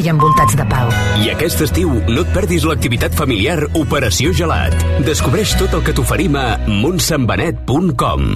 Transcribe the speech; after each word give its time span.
i 0.00 0.10
envoltats 0.12 0.56
de 0.58 0.66
pau. 0.70 0.90
I 1.20 1.30
aquest 1.34 1.64
estiu 1.66 1.92
no 2.08 2.24
et 2.24 2.32
perdis 2.34 2.66
l'activitat 2.68 3.16
familiar 3.16 3.58
Operació 3.78 4.34
Gelat. 4.36 4.76
Descobreix 5.06 5.56
tot 5.60 5.76
el 5.78 5.84
que 5.86 5.94
t'oferim 5.96 6.38
a 6.40 6.46
montsambenet.com. 6.68 8.30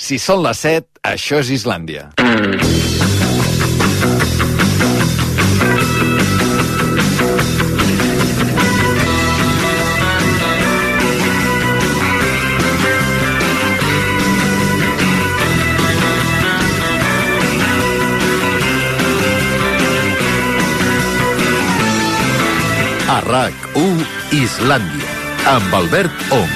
Si 0.00 0.16
són 0.20 0.44
les 0.46 0.64
7, 0.64 1.04
això 1.12 1.42
és 1.44 1.54
Islàndia. 1.60 2.08
A 23.10 23.16
RAC1 23.26 24.04
Islàndia, 24.38 25.08
amb 25.50 25.72
Albert 25.74 26.20
Ong. 26.30 26.52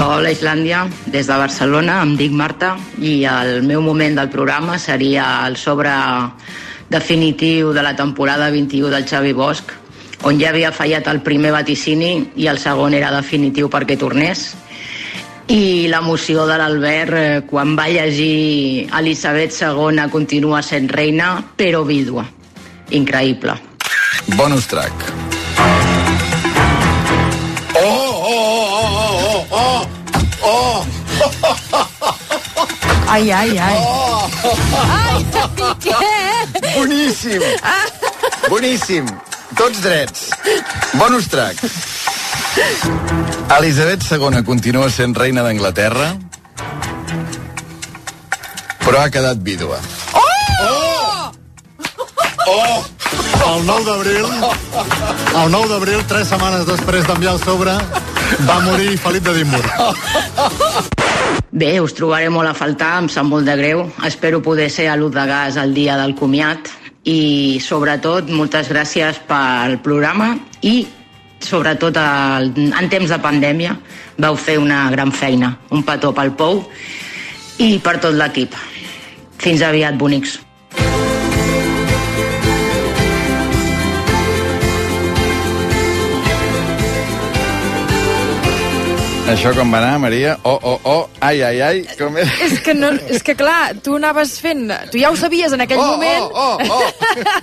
Hola 0.00 0.32
Islàndia, 0.32 0.86
des 1.12 1.28
de 1.28 1.36
Barcelona, 1.36 1.98
em 2.06 2.14
dic 2.16 2.32
Marta 2.32 2.70
i 2.96 3.26
el 3.28 3.60
meu 3.68 3.84
moment 3.84 4.16
del 4.16 4.32
programa 4.32 4.78
seria 4.80 5.26
el 5.44 5.58
sobre 5.60 5.92
definitiu 6.88 7.74
de 7.76 7.84
la 7.84 7.92
temporada 8.00 8.48
21 8.48 8.88
del 8.94 9.04
Xavi 9.04 9.34
Bosch, 9.36 9.76
on 10.24 10.40
ja 10.40 10.54
havia 10.54 10.72
fallat 10.72 11.12
el 11.12 11.20
primer 11.20 11.52
vaticini 11.52 12.30
i 12.40 12.48
el 12.48 12.56
segon 12.56 12.96
era 12.96 13.12
definitiu 13.12 13.68
perquè 13.68 14.00
tornés. 14.00 14.54
I 15.48 15.88
l'emoció 15.88 16.42
de 16.44 16.58
l'Albert 16.60 17.14
eh, 17.16 17.40
quan 17.48 17.70
va 17.76 17.86
llegir 17.88 18.88
Elisabet 18.98 19.54
II 19.56 20.02
continua 20.12 20.60
sent 20.60 20.90
reina, 20.92 21.38
però 21.56 21.80
vídua. 21.88 22.26
Increïble. 22.92 23.54
Bonus 24.36 24.66
track. 24.68 24.92
Oh, 27.80 28.12
oh, 28.28 28.66
oh, 28.82 29.46
oh, 29.50 29.86
oh, 30.42 30.84
oh, 30.84 30.86
Ai, 33.08 33.30
ai, 33.32 33.56
ai. 33.56 33.78
Ai, 34.84 35.24
què? 35.80 36.12
Boníssim. 36.74 37.46
Boníssim. 38.50 39.08
Tots 39.56 39.80
drets. 39.80 40.28
Bonus 41.00 41.32
track. 41.32 41.64
Elisabet 43.58 44.02
II 44.10 44.42
continua 44.44 44.88
sent 44.90 45.16
reina 45.16 45.42
d'Anglaterra, 45.46 46.12
però 48.84 49.02
ha 49.02 49.10
quedat 49.12 49.40
vídua. 49.44 49.78
Oh! 50.14 51.32
Oh! 52.48 52.84
El 53.48 53.64
9 53.66 53.84
d'abril, 53.86 54.26
el 55.42 55.50
9 55.52 55.68
d'abril, 55.70 56.02
tres 56.10 56.28
setmanes 56.28 56.66
després 56.68 57.06
d'enviar 57.08 57.36
el 57.36 57.40
sobre, 57.42 57.76
va 58.48 58.58
morir 58.66 58.98
Felip 59.00 59.24
de 59.24 59.34
Dimburg. 59.38 59.70
Bé, 61.50 61.78
us 61.80 61.94
trobaré 61.96 62.28
molt 62.28 62.50
a 62.50 62.54
faltar, 62.54 62.98
em 63.00 63.08
sap 63.08 63.26
molt 63.26 63.48
de 63.48 63.56
greu. 63.56 63.86
Espero 64.06 64.42
poder 64.44 64.68
ser 64.70 64.90
a 64.92 64.98
l'ús 65.00 65.14
de 65.14 65.24
gas 65.26 65.56
el 65.56 65.72
dia 65.74 65.96
del 65.98 66.14
comiat 66.18 66.68
i, 67.08 67.58
sobretot, 67.64 68.28
moltes 68.28 68.68
gràcies 68.68 69.22
pel 69.30 69.78
programa 69.84 70.34
i, 70.60 70.84
sobretot, 71.44 71.96
el, 71.96 72.52
en 72.68 72.90
temps 72.90 73.10
de 73.10 73.20
pandèmia 73.22 73.76
vau 74.18 74.36
fer 74.36 74.58
una 74.58 74.88
gran 74.90 75.12
feina. 75.12 75.54
Un 75.70 75.84
petó 75.86 76.12
pel 76.16 76.34
Pou 76.38 76.64
i 77.62 77.76
per 77.82 77.98
tot 78.02 78.16
l'equip. 78.16 78.54
Fins 79.38 79.62
aviat, 79.62 79.98
bonics. 79.98 80.38
Això 89.28 89.50
com 89.54 89.70
va 89.74 89.78
anar, 89.82 89.98
Maria? 90.00 90.36
Oh, 90.48 90.56
oh, 90.62 90.80
oh, 90.88 91.02
ai, 91.20 91.42
ai, 91.44 91.60
ai, 91.60 91.82
com 91.98 92.16
és? 92.18 92.30
És 92.46 92.58
que, 92.64 92.72
no, 92.74 92.88
és 93.12 93.22
que 93.22 93.34
clar, 93.36 93.74
tu 93.84 93.98
anaves 93.98 94.38
fent... 94.42 94.70
Tu 94.92 95.02
ja 95.02 95.10
ho 95.12 95.16
sabies 95.20 95.52
en 95.52 95.60
aquell 95.64 95.78
Oh, 95.82 95.88
moment. 95.92 96.32
oh, 96.32 96.56
oh, 96.56 96.78
oh. 96.78 96.88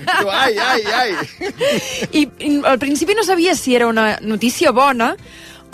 Tu, 0.09 0.29
ai, 0.33 0.57
ai, 0.57 0.81
ai. 0.99 1.11
I, 2.11 2.23
I 2.41 2.53
al 2.65 2.79
principi 2.81 3.13
no 3.17 3.23
sabies 3.27 3.61
si 3.61 3.75
era 3.77 3.87
una 3.91 4.15
notícia 4.25 4.73
bona 4.75 5.11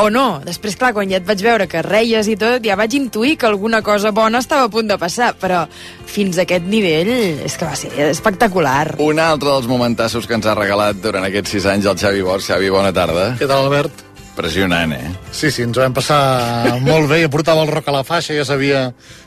o 0.01 0.09
no. 0.11 0.41
Després, 0.43 0.75
clar, 0.81 0.91
quan 0.97 1.09
ja 1.11 1.21
et 1.21 1.25
vaig 1.27 1.41
veure 1.47 1.69
que 1.71 1.81
reies 1.85 2.27
i 2.27 2.35
tot, 2.39 2.59
ja 2.67 2.75
vaig 2.79 2.93
intuir 2.99 3.37
que 3.39 3.47
alguna 3.47 3.79
cosa 3.85 4.11
bona 4.11 4.43
estava 4.43 4.67
a 4.67 4.73
punt 4.73 4.91
de 4.91 4.99
passar, 4.99 5.31
però 5.39 5.63
fins 6.11 6.37
a 6.37 6.43
aquest 6.45 6.67
nivell 6.67 7.11
és 7.47 7.55
que 7.57 7.65
va 7.71 7.75
ser 7.79 7.91
espectacular. 8.11 8.97
Un 8.99 9.19
altre 9.23 9.47
dels 9.55 9.67
momentassos 9.71 10.27
que 10.27 10.35
ens 10.37 10.45
ha 10.49 10.57
regalat 10.59 10.99
durant 11.01 11.23
aquests 11.31 11.55
sis 11.55 11.65
anys 11.71 11.87
el 11.87 11.97
Xavi 12.03 12.21
Bosch. 12.27 12.51
Xavi, 12.51 12.69
bona 12.73 12.91
tarda. 12.95 13.31
Què 13.39 13.47
tal, 13.47 13.67
Albert? 13.71 14.07
Impressionant, 14.31 14.93
eh? 14.95 15.09
Sí, 15.35 15.49
sí, 15.51 15.65
ens 15.67 15.75
ho 15.75 15.83
vam 15.83 15.93
passar 15.93 16.77
molt 16.85 17.09
bé. 17.11 17.19
Jo 17.25 17.31
portava 17.33 17.65
el 17.65 17.71
roc 17.71 17.89
a 17.91 17.95
la 17.97 18.05
faixa, 18.07 18.33
ja 18.37 18.45
sabia 18.47 18.85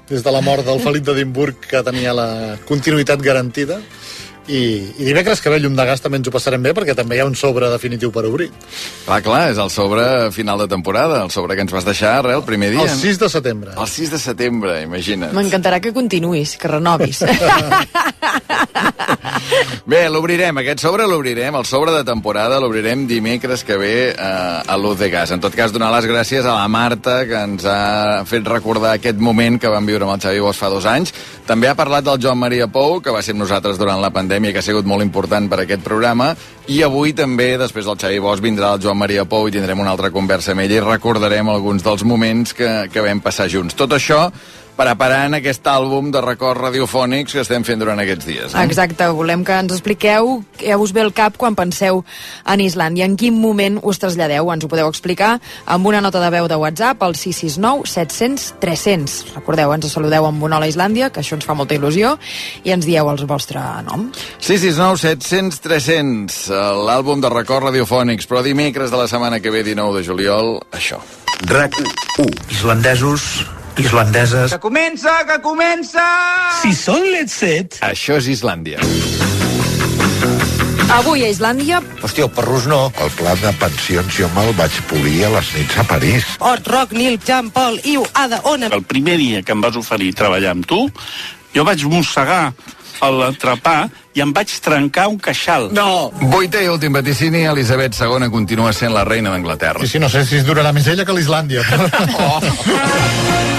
des 0.09 0.25
de 0.25 0.33
la 0.33 0.41
mort 0.45 0.65
del 0.65 0.81
Felip 0.81 1.05
d'Edimburg 1.05 1.69
que 1.69 1.83
tenia 1.85 2.15
la 2.17 2.29
continuïtat 2.69 3.21
garantida. 3.21 3.83
I, 4.45 4.61
I 5.01 5.07
dimecres 5.09 5.41
que 5.41 5.49
ve 5.49 5.59
llum 5.63 5.77
de 5.77 5.85
gas 5.89 6.03
també 6.05 6.19
ens 6.21 6.29
ho 6.29 6.33
passarem 6.35 6.63
bé 6.65 6.75
perquè 6.77 6.95
també 6.97 7.17
hi 7.17 7.23
ha 7.25 7.29
un 7.29 7.37
sobre 7.39 7.71
definitiu 7.73 8.13
per 8.13 8.27
obrir. 8.29 8.51
Clar, 9.07 9.21
clar, 9.25 9.43
és 9.55 9.61
el 9.63 9.71
sobre 9.73 10.05
final 10.37 10.61
de 10.61 10.69
temporada, 10.69 11.23
el 11.25 11.33
sobre 11.33 11.57
que 11.57 11.65
ens 11.65 11.73
vas 11.73 11.87
deixar, 11.89 12.19
re, 12.27 12.35
el 12.37 12.45
primer 12.45 12.71
dia. 12.75 12.85
El 12.85 12.93
6 12.93 13.19
de 13.23 13.29
setembre. 13.33 13.73
El 13.79 13.89
6 13.89 14.13
de 14.13 14.21
setembre, 14.21 14.83
imagina't. 14.85 15.33
M'encantarà 15.37 15.81
que 15.81 15.95
continuïs, 15.97 16.59
que 16.61 16.69
renovis. 16.69 17.25
Bé, 19.85 20.09
l'obrirem, 20.09 20.57
aquest 20.61 20.81
sobre 20.81 21.07
l'obrirem, 21.09 21.55
el 21.59 21.67
sobre 21.69 21.93
de 21.93 22.05
temporada 22.09 22.57
l'obrirem 22.61 23.07
dimecres 23.09 23.65
que 23.65 23.77
ve 23.81 23.95
eh, 24.11 24.17
a 24.17 24.77
l'Uz 24.81 24.99
de 25.01 25.11
Gas. 25.13 25.35
En 25.35 25.41
tot 25.45 25.55
cas, 25.57 25.73
donar 25.75 25.91
les 25.93 26.09
gràcies 26.09 26.45
a 26.47 26.55
la 26.57 26.69
Marta, 26.73 27.27
que 27.29 27.37
ens 27.37 27.65
ha 27.69 28.25
fet 28.29 28.49
recordar 28.49 28.95
aquest 28.97 29.21
moment 29.21 29.59
que 29.61 29.69
vam 29.73 29.85
viure 29.89 30.05
amb 30.07 30.17
el 30.17 30.23
Xavi 30.25 30.41
Bosch 30.45 30.61
fa 30.61 30.73
dos 30.73 30.89
anys. 30.89 31.13
També 31.45 31.69
ha 31.69 31.77
parlat 31.77 32.05
del 32.07 32.21
Joan 32.21 32.41
Maria 32.41 32.67
Pou, 32.73 33.01
que 33.05 33.13
va 33.13 33.21
ser 33.23 33.33
amb 33.37 33.45
nosaltres 33.45 33.77
durant 33.81 34.01
la 34.01 34.09
pandèmia, 34.09 34.34
que 34.43 34.59
ha 34.59 34.63
sigut 34.63 34.87
molt 34.87 35.03
important 35.03 35.49
per 35.49 35.61
aquest 35.63 35.83
programa, 35.85 36.35
i 36.67 36.83
avui 36.83 37.13
també, 37.13 37.57
després 37.59 37.87
del 37.87 37.99
Xavi 38.01 38.19
Bosch, 38.19 38.43
vindrà 38.43 38.73
el 38.75 38.81
Joan 38.81 38.99
Maria 38.99 39.25
Pou 39.25 39.47
i 39.49 39.53
tindrem 39.53 39.79
una 39.79 39.93
altra 39.93 40.11
conversa 40.11 40.53
amb 40.53 40.65
ell 40.65 40.73
i 40.73 40.81
recordarem 40.81 41.49
alguns 41.49 41.85
dels 41.85 42.03
moments 42.05 42.53
que, 42.53 42.89
que 42.91 43.01
vam 43.05 43.21
passar 43.21 43.49
junts. 43.49 43.75
Tot 43.75 43.93
això 43.93 44.33
preparant 44.77 45.37
aquest 45.39 45.67
àlbum 45.71 46.11
de 46.15 46.21
records 46.25 46.61
radiofònics 46.61 47.35
que 47.35 47.43
estem 47.45 47.65
fent 47.67 47.83
durant 47.83 48.01
aquests 48.03 48.27
dies. 48.27 48.55
Eh? 48.55 48.65
Exacte, 48.65 49.07
volem 49.15 49.45
que 49.47 49.57
ens 49.65 49.75
expliqueu 49.75 50.41
què 50.59 50.77
us 50.81 50.95
ve 50.95 51.05
al 51.05 51.13
cap 51.17 51.39
quan 51.41 51.57
penseu 51.59 52.03
en 52.51 52.63
Islàndia, 52.65 53.07
en 53.09 53.17
quin 53.21 53.37
moment 53.39 53.79
us 53.83 54.01
traslladeu, 54.03 54.51
ens 54.53 54.67
ho 54.67 54.71
podeu 54.71 54.91
explicar 54.91 55.37
amb 55.71 55.87
una 55.91 56.03
nota 56.05 56.23
de 56.23 56.31
veu 56.35 56.49
de 56.51 56.59
WhatsApp 56.61 57.03
al 57.07 57.17
669 57.19 57.89
700 57.95 58.47
300. 58.63 59.17
Recordeu, 59.39 59.75
ens 59.75 59.91
saludeu 59.93 60.29
amb 60.29 60.43
un 60.47 60.57
hola 60.57 60.69
Islàndia, 60.71 61.11
que 61.15 61.23
això 61.23 61.39
ens 61.39 61.47
fa 61.47 61.57
molta 61.59 61.77
il·lusió, 61.79 62.17
i 62.65 62.75
ens 62.75 62.87
dieu 62.89 63.11
el 63.11 63.27
vostre 63.31 63.63
nom. 63.89 64.09
669 64.39 65.01
700 65.05 65.61
300, 65.65 66.41
l'àlbum 66.85 67.23
de 67.25 67.33
records 67.33 67.71
radiofònics, 67.71 68.29
però 68.31 68.43
dimecres 68.45 68.91
de 68.91 69.01
la 69.01 69.09
setmana 69.11 69.41
que 69.41 69.53
ve, 69.55 69.65
19 69.67 70.01
de 70.01 70.07
juliol, 70.07 70.57
això. 70.75 71.01
RAC 71.51 71.77
1. 72.19 72.31
Islandesos, 72.55 73.45
islandeses... 73.79 74.53
Que 74.53 74.61
comença, 74.63 75.13
que 75.29 75.39
comença! 75.43 76.05
Si 76.63 76.75
són 76.77 77.03
les 77.13 77.33
7... 77.33 77.81
Això 77.87 78.19
és 78.21 78.29
Islàndia. 78.37 78.83
Avui 80.95 81.25
a 81.25 81.31
Islàndia... 81.33 81.81
Hòstia, 82.05 82.29
el 82.29 82.33
perrús 82.37 82.69
no. 82.71 82.87
El 83.03 83.11
pla 83.19 83.35
de 83.41 83.51
pensions 83.59 84.15
jo 84.15 84.29
me'l 84.37 84.53
vaig 84.59 84.77
polir 84.91 85.25
a 85.27 85.33
les 85.35 85.51
nits 85.57 85.79
a 85.81 85.87
París. 85.89 86.29
Ot, 86.45 86.69
Roc, 86.71 86.95
Nil, 86.95 87.19
Jean 87.25 87.51
Paul, 87.55 87.81
Iu, 87.89 88.05
Ada, 88.15 88.43
Ona... 88.53 88.71
El 88.71 88.85
primer 88.87 89.17
dia 89.19 89.43
que 89.43 89.57
em 89.57 89.65
vas 89.65 89.79
oferir 89.81 90.13
treballar 90.15 90.55
amb 90.55 90.69
tu, 90.71 90.85
jo 91.57 91.67
vaig 91.67 91.83
mossegar 91.91 92.53
l'entrepà 93.03 93.89
i 94.15 94.23
em 94.25 94.33
vaig 94.35 94.53
trencar 94.65 95.09
un 95.11 95.19
queixal. 95.19 95.71
No! 95.75 96.11
Vuitè 96.33 96.65
i 96.65 96.71
últim 96.71 96.95
vaticini, 96.95 97.45
Elisabet 97.51 97.97
II 97.99 98.31
continua 98.31 98.73
sent 98.73 98.95
la 98.95 99.05
reina 99.05 99.35
d'Anglaterra. 99.35 99.81
Sí, 99.83 99.97
sí, 99.97 100.03
no 100.03 100.09
sé 100.13 100.25
si 100.29 100.39
es 100.41 100.47
durarà 100.47 100.73
més 100.73 100.87
ella 100.89 101.05
que 101.05 101.17
l'Islàndia. 101.17 101.65
Oh. 102.15 102.41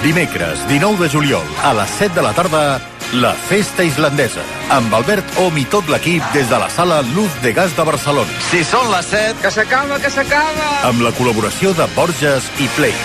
Dimecres, 0.00 0.66
19 0.66 1.04
de 1.04 1.10
juliol, 1.12 1.44
a 1.62 1.74
les 1.76 1.90
7 1.98 2.14
de 2.14 2.22
la 2.24 2.32
tarda, 2.32 2.80
la 3.20 3.34
Festa 3.34 3.84
Islandesa, 3.84 4.40
amb 4.72 4.94
Albert 4.96 5.36
Om 5.42 5.58
i 5.60 5.66
tot 5.68 5.90
l'equip 5.92 6.24
des 6.32 6.48
de 6.48 6.60
la 6.62 6.70
sala 6.72 7.02
Luz 7.12 7.34
de 7.42 7.52
Gas 7.52 7.76
de 7.76 7.84
Barcelona. 7.84 8.40
Si 8.48 8.64
són 8.64 8.88
les 8.94 9.12
7... 9.12 9.42
Que 9.42 9.52
s'acaba, 9.52 10.00
que 10.00 10.08
s'acaba! 10.14 10.70
Amb 10.88 11.04
la 11.04 11.12
col·laboració 11.18 11.74
de 11.76 11.88
Borges 11.98 12.48
i 12.64 12.70
Play. 12.78 12.96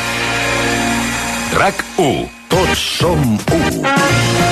RAC 1.59 1.83
1. 1.97 2.27
Tots 2.55 2.89
som 3.01 3.39
1. 3.51 4.44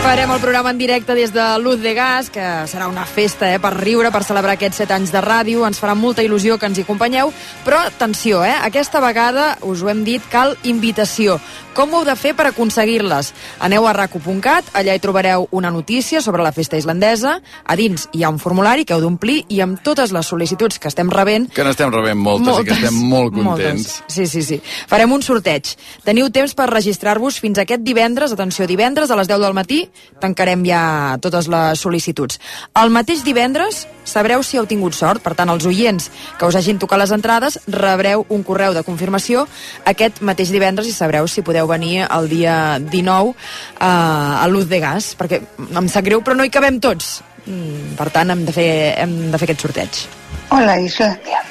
Farem 0.00 0.30
el 0.32 0.40
programa 0.40 0.70
en 0.70 0.78
directe 0.78 1.14
des 1.14 1.32
de 1.32 1.44
Luz 1.58 1.82
de 1.82 1.92
Gas, 1.94 2.30
que 2.32 2.40
serà 2.66 2.88
una 2.88 3.04
festa 3.04 3.50
eh, 3.52 3.58
per 3.60 3.74
riure, 3.76 4.08
per 4.10 4.24
celebrar 4.24 4.56
aquests 4.56 4.80
7 4.82 4.96
anys 4.96 5.12
de 5.12 5.20
ràdio. 5.20 5.66
Ens 5.68 5.78
farà 5.78 5.92
molta 5.94 6.24
il·lusió 6.24 6.56
que 6.58 6.66
ens 6.66 6.80
hi 6.80 6.86
acompanyeu. 6.86 7.30
Però, 7.66 7.82
atenció, 7.84 8.40
eh, 8.42 8.54
aquesta 8.64 9.02
vegada, 9.04 9.58
us 9.60 9.84
ho 9.84 9.90
hem 9.92 10.00
dit, 10.08 10.24
cal 10.32 10.56
invitació. 10.64 11.36
Com 11.76 11.92
ho 11.92 12.00
heu 12.00 12.06
de 12.08 12.16
fer 12.18 12.32
per 12.34 12.48
aconseguir-les? 12.48 13.28
Aneu 13.62 13.84
a 13.86 13.92
raco.cat, 13.94 14.72
allà 14.74 14.96
hi 14.96 15.02
trobareu 15.04 15.46
una 15.54 15.70
notícia 15.70 16.20
sobre 16.24 16.42
la 16.42 16.50
festa 16.50 16.80
islandesa. 16.80 17.36
A 17.62 17.76
dins 17.78 18.08
hi 18.10 18.24
ha 18.24 18.32
un 18.32 18.40
formulari 18.42 18.84
que 18.88 18.96
heu 18.96 19.04
d'omplir 19.04 19.44
i 19.48 19.60
amb 19.62 19.78
totes 19.84 20.10
les 20.16 20.32
sol·licituds 20.32 20.80
que 20.80 20.90
estem 20.90 21.12
rebent... 21.12 21.50
Que 21.54 21.62
n'estem 21.62 21.92
rebent 21.92 22.18
moltes, 22.18 22.48
moltes, 22.48 22.64
i 22.64 22.68
que 22.72 22.80
estem 22.80 22.98
molt 23.12 23.36
contents. 23.36 24.00
Moltes. 24.00 24.02
Sí, 24.08 24.26
sí, 24.26 24.42
sí. 24.48 24.60
Farem 24.90 25.12
un 25.12 25.22
sorteig. 25.22 25.76
Teniu 26.08 26.32
temps 26.34 26.56
per 26.56 26.72
registrar-vos 26.72 27.38
fins 27.38 27.62
aquest 27.62 27.86
divendres, 27.86 28.34
atenció, 28.34 28.66
divendres 28.66 29.12
a 29.12 29.20
les 29.20 29.30
10 29.30 29.44
del 29.44 29.54
matí, 29.54 29.84
tancarem 30.20 30.64
ja 30.66 30.82
totes 31.22 31.48
les 31.50 31.80
sol·licituds. 31.80 32.40
El 32.80 32.92
mateix 32.94 33.24
divendres 33.26 33.86
sabreu 34.04 34.42
si 34.42 34.58
heu 34.58 34.66
tingut 34.66 34.96
sort, 34.96 35.22
per 35.22 35.34
tant, 35.38 35.50
els 35.52 35.66
oients 35.68 36.10
que 36.38 36.48
us 36.48 36.56
hagin 36.58 36.80
tocat 36.82 37.00
les 37.00 37.12
entrades 37.14 37.58
rebreu 37.70 38.24
un 38.28 38.42
correu 38.46 38.74
de 38.74 38.82
confirmació 38.86 39.46
aquest 39.86 40.20
mateix 40.26 40.50
divendres 40.50 40.88
i 40.88 40.94
sabreu 40.96 41.28
si 41.28 41.44
podeu 41.46 41.68
venir 41.70 42.06
el 42.08 42.28
dia 42.28 42.78
19 42.80 43.30
eh, 43.30 43.84
a 43.84 44.46
Luz 44.48 44.68
de 44.68 44.80
Gas, 44.82 45.14
perquè 45.18 45.42
em 45.60 45.88
sap 45.88 46.04
greu, 46.06 46.24
però 46.24 46.36
no 46.36 46.44
hi 46.46 46.52
cabem 46.52 46.80
tots. 46.80 47.20
Mm, 47.46 47.96
Per 47.98 48.08
tant, 48.14 48.30
hem 48.30 48.44
de 48.46 48.52
fer, 48.52 48.70
hem 49.00 49.14
de 49.32 49.38
fer 49.38 49.48
aquest 49.48 49.66
sorteig. 49.66 50.02
Hola 50.50 50.78
Islandia. 50.80 51.42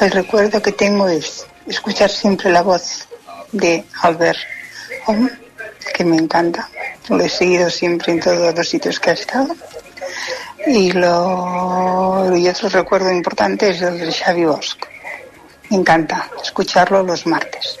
El 0.00 0.10
recuerdo 0.10 0.60
que 0.60 0.72
tengo 0.72 1.08
es 1.08 1.46
escuchar 1.66 2.10
siempre 2.10 2.52
la 2.52 2.62
voz 2.62 3.08
de 3.52 3.84
Albert 4.02 4.38
que 5.92 6.04
me 6.04 6.16
encanta. 6.16 6.68
Lo 7.08 7.20
he 7.20 7.28
seguido 7.28 7.70
siempre 7.70 8.12
en 8.12 8.20
todos 8.20 8.54
los 8.54 8.68
sitios 8.68 9.00
que 9.00 9.10
ha 9.10 9.14
estado. 9.14 9.54
Y, 10.66 10.92
lo, 10.92 12.36
y 12.36 12.48
otro 12.48 12.68
recuerdo 12.68 13.10
importante 13.10 13.70
es 13.70 13.82
el 13.82 13.98
de 13.98 14.12
Xavi 14.12 14.44
Bosch. 14.44 14.76
Me 15.70 15.76
encanta 15.76 16.28
escucharlo 16.42 17.02
los 17.02 17.26
martes. 17.26 17.78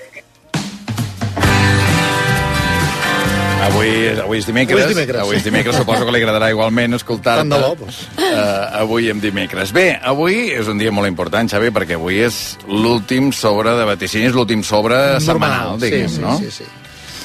Avui, 3.66 3.90
avui 4.22 4.38
és 4.38 4.46
dimecres. 4.46 4.78
Avui 4.78 4.84
és 4.84 4.94
dimecres. 4.94 5.20
Avui 5.24 5.36
és 5.40 5.44
dimecres, 5.44 5.76
suposo 5.80 6.06
que 6.06 6.14
li 6.14 6.20
agradarà 6.22 6.52
igualment 6.52 6.94
escoltar-te. 6.98 7.42
Tant 7.42 7.50
de 7.50 7.58
bo, 7.58 7.74
doncs. 7.80 7.98
Uh, 8.14 8.80
avui 8.82 9.10
en 9.10 9.20
dimecres. 9.22 9.72
Bé, 9.74 9.88
avui 9.98 10.52
és 10.54 10.70
un 10.70 10.78
dia 10.78 10.92
molt 10.94 11.10
important, 11.10 11.50
Xavi, 11.50 11.72
perquè 11.74 11.98
avui 11.98 12.20
és 12.22 12.40
l'últim 12.70 13.32
sobre 13.34 13.74
de 13.78 13.86
vaticinis, 13.88 14.36
l'últim 14.36 14.62
sobre 14.66 15.00
setmanal, 15.24 15.80
diguem, 15.82 16.06
sí, 16.06 16.20
sí, 16.20 16.22
no? 16.22 16.36
Sí, 16.38 16.52
sí, 16.60 16.68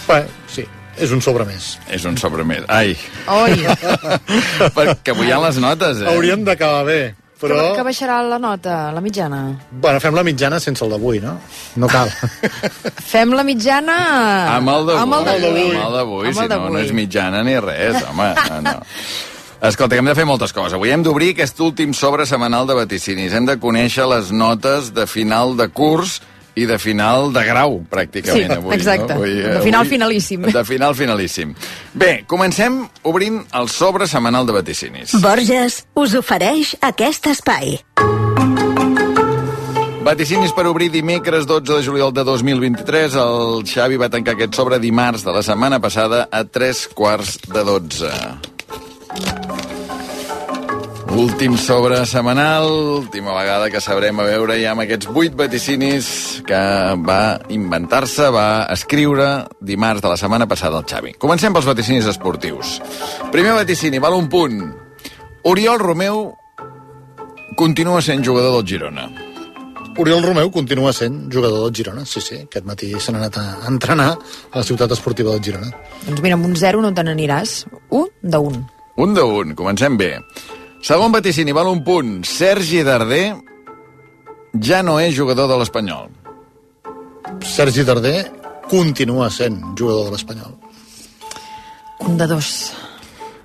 Bé, 0.08 0.24
sí, 0.26 0.41
és 0.98 1.12
un 1.16 1.22
sobre 1.24 1.46
més. 1.48 1.76
És 1.90 2.06
un 2.06 2.18
sobre 2.20 2.44
més. 2.48 2.66
Ai, 2.68 2.96
Oi, 3.32 3.66
perquè 4.78 5.16
avui 5.16 5.30
hi 5.30 5.34
ha 5.36 5.42
les 5.48 5.60
notes, 5.64 6.04
eh? 6.04 6.10
Hauríem 6.12 6.46
d'acabar 6.48 6.86
bé, 6.88 7.02
però... 7.42 7.58
que, 7.58 7.80
que 7.80 7.86
baixarà 7.88 8.20
la 8.28 8.38
nota, 8.42 8.76
la 8.94 9.02
mitjana? 9.02 9.42
Bueno, 9.72 10.02
fem 10.04 10.16
la 10.18 10.24
mitjana 10.28 10.60
sense 10.62 10.86
el 10.86 10.94
d'avui, 10.94 11.20
no? 11.24 11.38
No 11.82 11.90
cal. 11.92 12.12
Fem 13.14 13.34
la 13.38 13.46
mitjana... 13.48 13.98
Amb 14.60 14.74
el 14.76 14.88
d'avui. 14.92 15.02
Amb 15.02 15.18
el 15.18 15.28
d'avui. 15.28 15.66
Amb 15.66 15.84
el 15.88 15.98
d'avui, 15.98 16.30
Amb 16.30 16.40
si 16.40 16.48
no, 16.52 16.62
no 16.76 16.82
és 16.84 16.96
mitjana 16.96 17.44
ni 17.48 17.58
res, 17.64 18.02
home. 18.12 18.32
No, 18.38 18.62
no. 18.70 18.78
Escolta, 19.62 19.94
que 19.94 20.02
hem 20.02 20.10
de 20.10 20.18
fer 20.18 20.26
moltes 20.26 20.54
coses. 20.58 20.74
Avui 20.74 20.90
hem 20.90 21.04
d'obrir 21.06 21.36
aquest 21.36 21.60
últim 21.62 21.92
sobre 21.98 22.26
setmanal 22.30 22.66
de 22.70 22.78
vaticinis. 22.78 23.34
Hem 23.38 23.46
de 23.50 23.60
conèixer 23.62 24.08
les 24.10 24.32
notes 24.34 24.90
de 24.96 25.06
final 25.10 25.54
de 25.60 25.68
curs 25.70 26.20
i 26.62 26.68
de 26.70 26.78
final 26.80 27.32
de 27.34 27.44
grau, 27.48 27.80
pràcticament, 27.90 28.48
Sí, 28.48 28.58
avui. 28.58 28.76
exacte. 28.76 29.14
No? 29.14 29.20
Avui, 29.22 29.34
De 29.42 29.62
final 29.66 29.86
finalíssim. 29.90 30.42
De 30.54 30.64
final 30.66 30.96
finalíssim. 30.96 31.56
Bé, 31.94 32.24
comencem 32.28 32.84
obrint 33.04 33.42
el 33.58 33.70
sobre 33.70 34.08
setmanal 34.08 34.46
de 34.46 34.54
vaticinis. 34.60 35.16
Borges 35.22 35.82
us 35.96 36.14
ofereix 36.16 36.76
aquest 36.82 37.28
espai. 37.34 37.80
Vaticinis 40.02 40.52
per 40.58 40.66
obrir 40.66 40.90
dimecres 40.92 41.46
12 41.46 41.76
de 41.78 41.84
juliol 41.86 42.12
de 42.14 42.24
2023. 42.26 43.14
El 43.22 43.62
Xavi 43.70 44.00
va 44.02 44.10
tancar 44.10 44.34
aquest 44.34 44.58
sobre 44.58 44.80
dimarts 44.82 45.24
de 45.24 45.32
la 45.36 45.44
setmana 45.46 45.80
passada 45.80 46.28
a 46.32 46.44
3 46.44 46.88
quarts 46.98 47.38
de 47.46 47.64
12. 47.64 48.10
Últim 51.12 51.58
sobre 51.58 52.06
setmanal, 52.06 52.72
última 53.04 53.34
vegada 53.36 53.70
que 53.70 53.82
sabrem 53.84 54.16
a 54.22 54.24
veure 54.24 54.56
ja 54.62 54.72
amb 54.72 54.86
aquests 54.86 55.10
vuit 55.12 55.34
vaticinis 55.36 56.06
que 56.48 56.60
va 57.04 57.36
inventar-se, 57.52 58.30
va 58.32 58.64
escriure 58.72 59.28
dimarts 59.60 60.02
de 60.02 60.08
la 60.08 60.16
setmana 60.16 60.48
passada 60.48 60.80
el 60.80 60.88
Xavi. 60.88 61.12
Comencem 61.20 61.52
pels 61.52 61.68
vaticinis 61.68 62.08
esportius. 62.08 62.78
Primer 63.34 63.58
vaticini, 63.58 64.00
val 64.00 64.16
un 64.16 64.30
punt. 64.32 64.62
Oriol 65.52 65.82
Romeu 65.84 66.32
continua 67.60 68.00
sent 68.02 68.24
jugador 68.24 68.56
del 68.56 68.68
Girona. 68.72 69.10
Oriol 70.00 70.24
Romeu 70.24 70.50
continua 70.50 70.94
sent 70.96 71.28
jugador 71.34 71.66
del 71.66 71.76
Girona, 71.76 72.06
sí, 72.06 72.24
sí. 72.24 72.40
Aquest 72.46 72.66
matí 72.66 72.94
se 72.96 73.12
n'ha 73.12 73.26
anat 73.26 73.42
a 73.42 73.68
entrenar 73.68 74.14
a 74.16 74.62
la 74.62 74.64
ciutat 74.64 74.96
esportiva 74.96 75.36
del 75.36 75.44
Girona. 75.44 75.76
Doncs 76.08 76.24
mira, 76.24 76.40
amb 76.40 76.48
un 76.48 76.56
0 76.56 76.82
no 76.88 76.96
te 76.96 77.04
n'aniràs. 77.04 77.66
Un 77.90 78.08
de 78.24 78.40
un. 78.40 78.64
Un 78.96 79.14
de 79.14 79.28
un, 79.28 79.56
comencem 79.60 80.00
bé. 80.00 80.16
Segon 80.82 81.14
vaticini, 81.14 81.54
val 81.54 81.70
un 81.70 81.84
punt. 81.86 82.24
Sergi 82.26 82.82
Darder 82.82 83.36
ja 84.58 84.82
no 84.82 84.98
és 85.00 85.14
jugador 85.14 85.46
de 85.52 85.60
l'Espanyol. 85.62 86.10
Sergi 87.46 87.86
Darder 87.86 88.32
continua 88.70 89.30
sent 89.30 89.60
jugador 89.78 90.10
de 90.10 90.16
l'Espanyol. 90.16 90.56
Un 92.02 92.18
de 92.18 92.28
dos. 92.28 92.50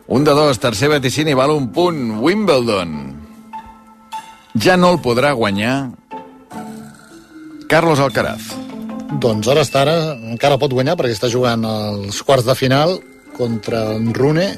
Un 0.09 0.25
de 0.25 0.33
dos, 0.33 0.59
tercer 0.63 0.89
vaticini, 0.89 1.35
val 1.37 1.53
un 1.53 1.69
punt. 1.77 2.17
Wimbledon 2.25 2.97
ja 4.57 4.79
no 4.81 4.95
el 4.95 5.03
podrà 5.05 5.35
guanyar 5.37 5.91
Carlos 7.69 8.01
Alcaraz. 8.01 8.49
Doncs 9.21 9.49
ara 9.53 9.61
està 9.67 9.83
ara, 9.85 9.99
encara 10.33 10.57
pot 10.57 10.73
guanyar 10.73 10.97
perquè 10.97 11.13
està 11.13 11.29
jugant 11.29 11.69
als 11.69 12.23
quarts 12.25 12.49
de 12.49 12.57
final 12.57 12.97
contra 13.37 13.91
en 13.99 14.15
Rune 14.17 14.49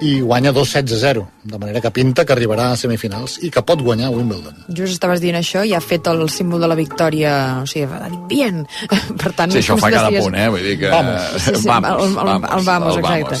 i 0.00 0.20
guanya 0.20 0.52
2 0.52 0.68
sets 0.68 0.92
a 0.92 0.98
0, 1.00 1.22
de 1.44 1.58
manera 1.58 1.80
que 1.80 1.90
pinta 1.90 2.24
que 2.26 2.32
arribarà 2.34 2.70
a 2.72 2.76
semifinals 2.76 3.38
i 3.42 3.50
que 3.50 3.62
pot 3.64 3.80
guanyar 3.80 4.10
Wimbledon. 4.12 4.56
Just 4.68 4.92
estaves 4.98 5.20
dient 5.22 5.38
això 5.38 5.62
i 5.64 5.72
ha 5.72 5.80
fet 5.80 6.06
el 6.12 6.26
símbol 6.28 6.60
de 6.60 6.68
la 6.68 6.76
victòria, 6.76 7.62
o 7.62 7.66
sigui, 7.66 7.86
ha 7.88 8.08
dit 8.12 8.26
bien. 8.28 8.66
Per 9.22 9.32
tant, 9.32 9.52
Sí, 9.52 9.62
això 9.62 9.78
fa 9.80 9.88
cada 9.90 10.08
estigués- 10.10 10.24
punt, 10.26 10.36
eh? 10.36 10.48
Vull 10.52 10.62
dir 10.68 10.78
que... 10.80 10.90
Vamos. 10.92 11.22
Sí, 11.46 11.54
sí, 11.62 11.68
vamos, 11.68 12.02
el, 12.02 12.08
el, 12.08 12.14
vamos, 12.14 12.50
el 12.58 12.64
vamos, 12.66 12.92
el 12.96 13.04
exacte. 13.04 13.40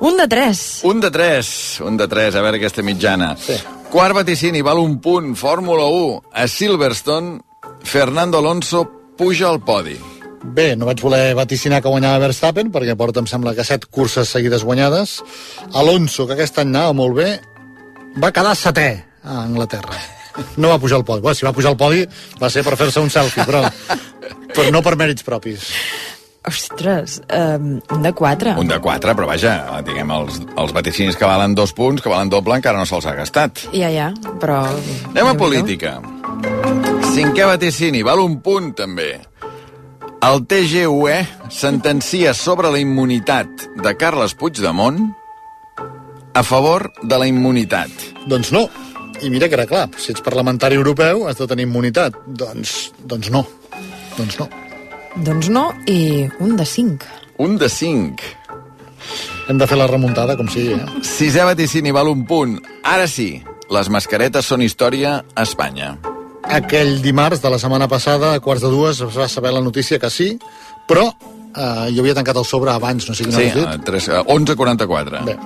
Un 0.00 0.16
de 0.16 0.28
tres. 0.28 0.80
Un 0.84 1.00
de 1.00 1.10
tres, 1.10 1.80
un 1.80 1.96
de 1.96 2.06
tres, 2.06 2.34
a 2.36 2.42
veure 2.42 2.60
aquesta 2.62 2.82
mitjana. 2.86 3.32
Sí. 3.36 3.56
Quart 3.90 4.14
vaticini, 4.14 4.62
val 4.62 4.78
un 4.78 5.00
punt, 5.00 5.34
Fórmula 5.34 5.86
1. 5.90 6.22
A 6.34 6.46
Silverstone, 6.46 7.40
Fernando 7.82 8.38
Alonso 8.38 8.84
puja 9.16 9.48
al 9.48 9.58
podi. 9.64 9.96
Bé, 10.42 10.74
no 10.78 10.86
vaig 10.86 11.00
voler 11.02 11.34
vaticinar 11.34 11.80
que 11.82 11.90
guanyava 11.90 12.22
Verstappen, 12.28 12.70
perquè 12.74 12.94
porta, 12.98 13.22
em 13.22 13.26
sembla, 13.30 13.54
que 13.56 13.66
set 13.66 13.88
curses 13.90 14.30
seguides 14.30 14.64
guanyades. 14.64 15.18
Alonso, 15.74 16.28
que 16.28 16.36
aquest 16.36 16.60
any 16.62 16.70
anava 16.70 16.94
molt 16.96 17.16
bé, 17.18 17.30
va 18.22 18.32
quedar 18.34 18.54
setè 18.56 18.90
a 19.24 19.42
Anglaterra. 19.44 19.98
No 20.56 20.70
va 20.70 20.78
pujar 20.78 21.00
al 21.00 21.06
podi. 21.06 21.24
Bé, 21.24 21.34
si 21.34 21.46
va 21.46 21.54
pujar 21.54 21.72
al 21.74 21.80
podi 21.80 22.04
va 22.38 22.50
ser 22.50 22.62
per 22.66 22.76
fer-se 22.78 23.02
un 23.02 23.10
selfie, 23.10 23.42
però, 23.48 23.64
però 24.54 24.70
no 24.74 24.82
per 24.86 24.94
mèrits 25.00 25.26
propis. 25.26 25.66
Ostres, 26.48 27.18
um, 27.34 27.80
un 27.92 28.04
de 28.06 28.12
quatre. 28.16 28.54
Un 28.56 28.70
de 28.70 28.78
quatre, 28.80 29.12
però 29.18 29.26
vaja, 29.28 29.82
diguem, 29.84 30.12
els, 30.14 30.38
els 30.56 30.72
vaticinis 30.72 31.18
que 31.18 31.28
valen 31.28 31.56
dos 31.58 31.74
punts, 31.76 32.00
que 32.00 32.08
valen 32.08 32.30
doble, 32.32 32.56
encara 32.56 32.78
no 32.78 32.86
se'ls 32.88 33.08
ha 33.10 33.16
gastat. 33.18 33.66
Ja, 33.74 33.90
ja, 33.92 34.12
però... 34.40 34.62
Anem 35.10 35.32
a 35.34 35.34
política. 35.36 35.98
Cinquè 37.12 37.44
vaticini, 37.50 38.04
val 38.06 38.22
un 38.22 38.38
punt, 38.44 38.70
també. 38.78 39.16
El 40.20 40.46
TGUE 40.50 41.28
sentencia 41.48 42.32
sobre 42.34 42.72
la 42.74 42.80
immunitat 42.82 43.68
de 43.78 43.92
Carles 43.94 44.34
Puigdemont 44.34 44.98
a 46.34 46.42
favor 46.42 46.88
de 47.02 47.18
la 47.22 47.28
immunitat. 47.30 47.92
Doncs 48.26 48.50
no. 48.50 48.64
I 49.22 49.30
mira 49.30 49.46
que 49.46 49.54
era 49.54 49.66
clar, 49.70 49.86
si 49.94 50.10
ets 50.10 50.22
parlamentari 50.26 50.74
europeu 50.74 51.28
has 51.30 51.38
de 51.38 51.46
tenir 51.46 51.68
immunitat. 51.68 52.18
Doncs, 52.26 52.90
doncs 52.98 53.30
no. 53.30 53.44
Doncs 54.18 54.40
no. 54.42 54.48
Doncs 55.22 55.52
no, 55.54 55.64
i 55.86 56.26
un 56.42 56.58
de 56.58 56.66
cinc. 56.66 57.06
Un 57.38 57.54
de 57.58 57.70
cinc. 57.70 58.26
Hem 59.48 59.58
de 59.58 59.70
fer 59.70 59.78
la 59.78 59.86
remuntada, 59.86 60.34
com 60.36 60.50
sigui, 60.50 60.74
eh? 60.74 61.02
Sisè 61.06 61.46
vaticini 61.46 61.94
val 61.94 62.10
un 62.10 62.26
punt. 62.26 62.58
Ara 62.82 63.06
sí, 63.06 63.36
les 63.70 63.90
mascaretes 63.90 64.50
són 64.50 64.66
història 64.66 65.20
a 65.34 65.46
Espanya. 65.46 65.94
Aquell 66.48 67.02
dimarts 67.04 67.42
de 67.42 67.50
la 67.52 67.58
setmana 67.60 67.88
passada, 67.88 68.32
a 68.34 68.40
quarts 68.40 68.62
de 68.64 68.70
dues, 68.72 69.00
es 69.04 69.16
va 69.18 69.28
saber 69.28 69.52
la 69.52 69.60
notícia 69.60 69.98
que 70.00 70.08
sí, 70.10 70.30
però 70.88 71.04
eh, 71.12 71.90
jo 71.92 72.00
havia 72.02 72.14
tancat 72.16 72.38
el 72.40 72.46
sobre 72.48 72.72
abans, 72.72 73.08
no 73.08 73.14
sé 73.14 73.24
quina 73.26 73.36
Sí, 73.36 73.48
has 73.50 73.54
dit. 73.58 73.66
a 73.66 73.78
tres- 73.84 74.08
a 74.08 74.22
11.44. 74.24 75.24
Bé, 75.26 75.36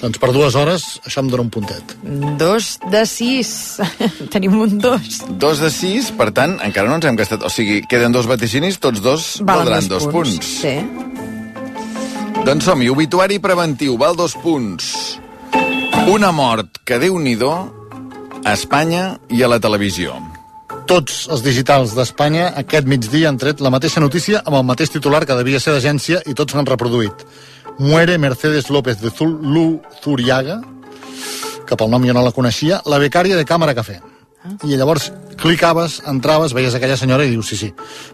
doncs 0.00 0.18
per 0.22 0.30
dues 0.32 0.54
hores 0.54 0.84
això 1.06 1.24
em 1.24 1.30
dona 1.32 1.42
un 1.42 1.50
puntet. 1.50 1.96
Dos 2.38 2.78
de 2.92 3.02
sis. 3.06 3.50
Tenim 4.34 4.54
un 4.60 4.78
dos. 4.78 5.22
Dos 5.28 5.58
de 5.64 5.70
sis, 5.74 6.12
per 6.14 6.30
tant, 6.36 6.58
encara 6.62 6.88
no 6.88 7.00
ens 7.00 7.06
hem 7.10 7.16
gastat... 7.18 7.42
O 7.42 7.50
sigui, 7.50 7.80
queden 7.90 8.12
dos 8.14 8.26
vaticinis, 8.30 8.78
tots 8.78 9.02
dos 9.02 9.40
Valen 9.42 9.64
valdran 9.66 9.88
dos 9.90 10.06
punts. 10.06 10.52
Sí. 10.62 10.76
Doncs 12.44 12.66
som-hi, 12.68 12.90
obituari 12.92 13.38
preventiu, 13.40 13.96
val 13.98 14.14
dos 14.14 14.34
punts. 14.36 15.18
Una 16.12 16.30
mort 16.36 16.82
que 16.84 16.98
déu 17.00 17.16
nhi 17.18 17.34
a 18.44 18.52
Espanya 18.52 19.18
i 19.32 19.42
a 19.42 19.48
la 19.48 19.58
televisió. 19.58 20.12
Tots 20.84 21.24
els 21.32 21.40
digitals 21.44 21.94
d'Espanya 21.96 22.50
aquest 22.60 22.86
migdia 22.90 23.30
han 23.30 23.38
tret 23.40 23.60
la 23.64 23.70
mateixa 23.72 24.02
notícia 24.04 24.42
amb 24.44 24.58
el 24.58 24.66
mateix 24.68 24.90
titular 24.92 25.22
que 25.26 25.36
devia 25.38 25.60
ser 25.62 25.72
d'agència 25.76 26.20
i 26.28 26.34
tots 26.36 26.54
l'han 26.54 26.66
reproduït. 26.68 27.24
Muere 27.78 28.18
Mercedes 28.20 28.68
López 28.70 29.00
de 29.00 29.10
Zul- 29.10 29.80
Zuriaga, 30.04 30.60
que 31.66 31.76
pel 31.80 31.88
nom 31.90 32.04
jo 32.04 32.12
no 32.12 32.22
la 32.22 32.32
coneixia, 32.36 32.82
la 32.86 32.98
becària 33.00 33.36
de 33.40 33.46
Càmera 33.48 33.74
Cafè. 33.74 33.96
I 34.68 34.76
llavors 34.76 35.08
clicaves, 35.40 36.02
entraves, 36.06 36.52
veies 36.52 36.74
aquella 36.76 36.98
senyora 37.00 37.24
i 37.24 37.30
dius, 37.32 37.48
sí, 37.48 37.56
sí, 37.56 37.70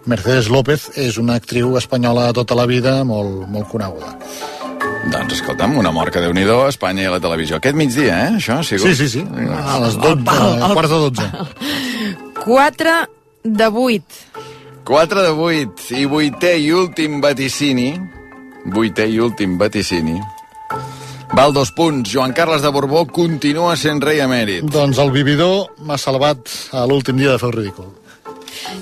Mercedes 0.07 0.47
López 0.49 0.93
és 0.95 1.19
una 1.19 1.35
actriu 1.41 1.75
espanyola 1.77 2.29
de 2.29 2.37
tota 2.39 2.55
la 2.55 2.69
vida 2.71 3.01
molt, 3.05 3.49
molt 3.51 3.67
coneguda. 3.69 4.15
Doncs 5.11 5.41
escolta'm, 5.41 5.75
una 5.81 5.91
mort 5.91 6.13
que 6.15 6.23
déu 6.23 6.31
nhi 6.33 6.45
a 6.47 6.69
Espanya 6.71 7.03
i 7.03 7.07
a 7.11 7.17
la 7.17 7.21
televisió. 7.21 7.57
Aquest 7.59 7.75
migdia, 7.77 8.29
eh, 8.29 8.37
això 8.39 8.61
ha 8.61 8.63
sigut? 8.63 8.87
Sí, 8.87 8.95
sí, 8.95 9.09
sí, 9.19 9.27
a 9.27 9.81
les 9.83 9.97
12, 9.99 10.23
pal, 10.25 10.63
a 10.63 10.67
el- 10.69 10.75
quarts 10.79 10.91
de 10.91 10.99
12. 11.11 11.31
4 12.45 12.91
de 13.45 13.67
8. 13.67 14.03
4 14.85 15.23
de 15.23 15.29
8 15.31 15.95
i 16.01 16.05
vuitè 16.09 16.57
i 16.59 16.71
últim 16.73 17.21
vaticini. 17.23 17.93
Vuitè 18.75 19.07
i 19.09 19.19
últim 19.21 19.57
vaticini. 19.59 20.19
Val 21.37 21.53
dos 21.55 21.71
punts. 21.73 22.11
Joan 22.11 22.33
Carles 22.35 22.63
de 22.63 22.71
Borbó 22.75 23.05
continua 23.07 23.77
sent 23.79 24.03
rei 24.03 24.21
emèrit. 24.21 24.65
Doncs 24.67 24.99
el 24.99 25.13
vividor 25.15 25.69
m'ha 25.87 25.99
salvat 25.99 26.49
a 26.75 26.87
l'últim 26.91 27.17
dia 27.21 27.31
de 27.37 27.39
fer 27.39 27.51
el 27.53 27.57
ridícul. 27.61 27.93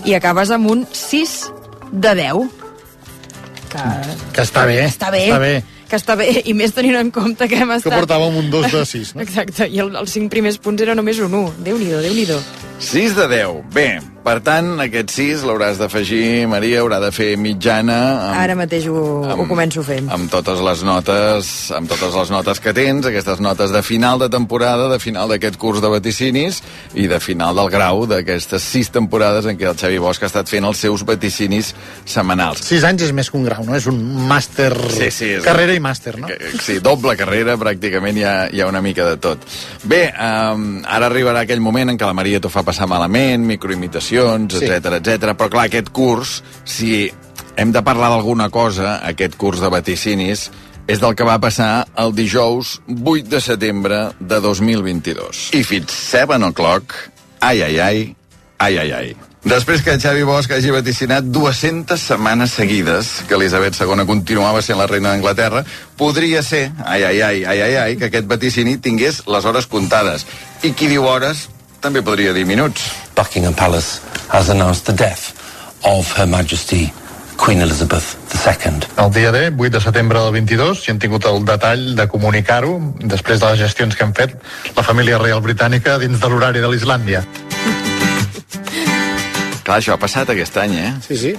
I 0.09 0.15
acabes 0.17 0.51
amb 0.55 0.71
un 0.71 0.87
6 0.93 1.35
de 1.93 2.15
10. 2.15 2.49
Que, 3.69 3.85
Que 4.33 4.43
està 4.47 4.65
bé. 4.65 4.79
està 4.89 5.11
bé. 5.13 5.27
Està 5.29 5.39
bé. 5.43 5.63
Que 5.89 5.97
està 5.97 6.19
bé, 6.21 6.29
i 6.45 6.53
més 6.53 6.75
tenint 6.77 6.99
en 7.01 7.11
compte 7.15 7.49
que 7.49 7.57
hem 7.57 7.71
Que 7.73 7.79
estat... 7.81 7.95
portàvem 7.97 8.37
un 8.43 8.51
2 8.53 8.73
de 8.75 8.85
6, 8.85 9.15
no? 9.17 9.23
Exacte, 9.27 9.69
i 9.73 9.81
el, 9.81 9.95
els 9.97 10.13
cinc 10.13 10.31
primers 10.35 10.61
punts 10.61 10.85
era 10.85 10.97
només 10.99 11.21
un 11.25 11.33
1. 11.33 11.55
Déu-n'hi-do, 11.65 12.03
déu 12.05 12.15
nhi 12.17 12.27
déu 12.29 12.43
6 12.79 13.17
de 13.17 13.29
10. 13.33 13.63
Bé, 13.75 13.89
per 14.25 14.41
tant, 14.45 14.75
aquest 14.83 15.13
6 15.15 15.43
l'hauràs 15.49 15.79
d'afegir, 15.81 16.47
Maria, 16.51 16.81
haurà 16.83 16.99
de 17.01 17.09
fer 17.15 17.31
mitjana 17.41 17.97
amb, 18.29 18.39
Ara 18.43 18.55
mateix 18.59 18.85
ho, 18.91 18.99
ho 19.25 19.45
començo 19.49 19.81
fent. 19.87 20.11
amb 20.13 20.29
totes 20.29 20.61
les 20.61 20.83
notes 20.85 21.49
amb 21.73 21.89
totes 21.89 22.13
les 22.19 22.33
notes 22.35 22.61
que 22.61 22.75
tens, 22.77 23.07
aquestes 23.09 23.41
notes 23.41 23.71
de 23.73 23.81
final 23.87 24.19
de 24.21 24.29
temporada, 24.29 24.89
de 24.93 24.99
final 25.01 25.29
d'aquest 25.33 25.57
curs 25.57 25.81
de 25.81 25.89
vaticinis 25.89 26.59
i 26.99 27.07
de 27.09 27.21
final 27.25 27.57
del 27.57 27.71
grau 27.73 28.05
d'aquestes 28.11 28.63
sis 28.63 28.91
temporades 28.93 29.47
en 29.49 29.57
què 29.57 29.71
el 29.71 29.79
Xavi 29.81 29.97
Bosch 30.03 30.23
ha 30.27 30.29
estat 30.29 30.51
fent 30.51 30.67
els 30.69 30.77
seus 30.83 31.07
vaticinis 31.09 31.73
setmanals. 32.05 32.67
6 32.69 32.85
anys 32.91 33.07
és 33.09 33.13
més 33.17 33.31
que 33.31 33.39
un 33.39 33.47
grau, 33.49 33.65
no? 33.65 33.77
És 33.79 33.87
un 33.89 34.03
màster... 34.29 34.73
Sí, 34.93 35.11
sí, 35.15 35.31
és- 35.39 35.45
Carrera 35.47 35.73
i 35.73 35.81
màster, 35.81 36.17
no? 36.21 36.29
Sí, 36.61 36.81
doble 36.85 37.17
carrera, 37.17 37.57
pràcticament 37.57 38.19
hi 38.21 38.25
ha, 38.29 38.35
hi 38.53 38.61
ha 38.61 38.69
una 38.69 38.83
mica 38.85 39.07
de 39.09 39.17
tot. 39.17 39.47
Bé, 39.89 40.09
um, 40.13 40.83
ara 40.85 41.09
arribarà 41.09 41.47
aquell 41.47 41.61
moment 41.65 41.95
en 41.95 41.97
què 42.01 42.05
la 42.05 42.17
Maria 42.19 42.41
t'ho 42.45 42.51
fa 42.53 42.65
passar 42.67 42.89
malament, 42.91 43.47
microimitacions, 43.49 44.08
Sí. 44.59 44.65
etc 44.65 44.99
etc. 45.01 45.35
però 45.39 45.51
clar, 45.53 45.67
aquest 45.69 45.93
curs, 45.95 46.39
si 46.65 47.09
hem 47.59 47.75
de 47.75 47.83
parlar 47.83 48.11
d'alguna 48.15 48.49
cosa, 48.55 48.99
aquest 49.07 49.37
curs 49.37 49.61
de 49.61 49.71
vaticinis, 49.73 50.49
és 50.89 51.01
del 51.03 51.15
que 51.15 51.27
va 51.27 51.37
passar 51.43 51.87
el 52.01 52.15
dijous 52.17 52.79
8 52.89 53.29
de 53.29 53.41
setembre 53.45 54.03
de 54.19 54.41
2022. 54.41 55.51
I 55.59 55.65
fins 55.67 55.93
7 55.93 56.39
o'clock, 56.49 56.95
ai, 57.41 57.61
ai, 57.63 57.79
ai, 57.79 58.05
ai, 58.59 58.79
ai, 58.79 58.93
ai. 58.93 59.17
Després 59.49 59.85
que 59.87 59.95
Xavi 60.01 60.25
Bosch 60.27 60.51
hagi 60.53 60.73
vaticinat 60.75 61.29
200 61.31 62.01
setmanes 62.01 62.57
seguides 62.59 63.11
que 63.29 63.37
Elisabet 63.37 63.77
II 63.79 64.05
continuava 64.09 64.63
sent 64.65 64.81
la 64.81 64.89
reina 64.91 65.13
d'Anglaterra, 65.13 65.63
podria 65.97 66.43
ser, 66.43 66.73
ai, 66.85 67.05
ai, 67.05 67.21
ai, 67.23 67.45
ai, 67.45 67.61
ai, 67.63 67.77
ai, 67.85 67.97
que 67.97 68.11
aquest 68.11 68.27
vaticini 68.27 68.77
tingués 68.83 69.23
les 69.31 69.47
hores 69.47 69.69
comptades. 69.71 70.27
I 70.67 70.73
qui 70.73 70.91
diu 70.91 71.07
hores 71.07 71.47
també 71.81 72.03
podria 72.03 72.35
dir 72.35 72.45
minuts. 72.49 72.91
Buckingham 73.19 73.53
Palace 73.53 73.99
has 74.31 74.49
announced 74.49 74.87
the 74.87 74.93
death 74.93 75.35
of 75.85 76.07
Her 76.17 76.25
Majesty 76.25 76.93
Queen 77.37 77.61
Elizabeth 77.61 78.15
II. 78.47 78.87
El 78.97 79.11
dia 79.11 79.33
D, 79.33 79.51
8 79.59 79.73
de 79.73 79.81
setembre 79.81 80.21
del 80.21 80.31
22, 80.31 80.85
si 80.85 80.93
hem 80.93 81.01
tingut 81.03 81.27
el 81.27 81.43
detall 81.45 81.97
de 81.99 82.07
comunicar-ho, 82.07 82.77
després 83.03 83.43
de 83.43 83.51
les 83.51 83.59
gestions 83.59 83.99
que 83.99 84.07
hem 84.07 84.15
fet, 84.15 84.37
la 84.77 84.85
família 84.87 85.19
reial 85.19 85.43
britànica 85.43 85.99
dins 85.99 86.23
de 86.23 86.31
l'horari 86.31 86.63
de 86.63 86.71
l'Islàndia. 86.71 87.25
Clar, 89.67 89.81
això 89.81 89.97
ha 89.97 89.99
passat 89.99 90.31
aquest 90.31 90.63
any, 90.63 90.79
eh? 90.79 90.93
Sí, 91.03 91.19
sí. 91.19 91.35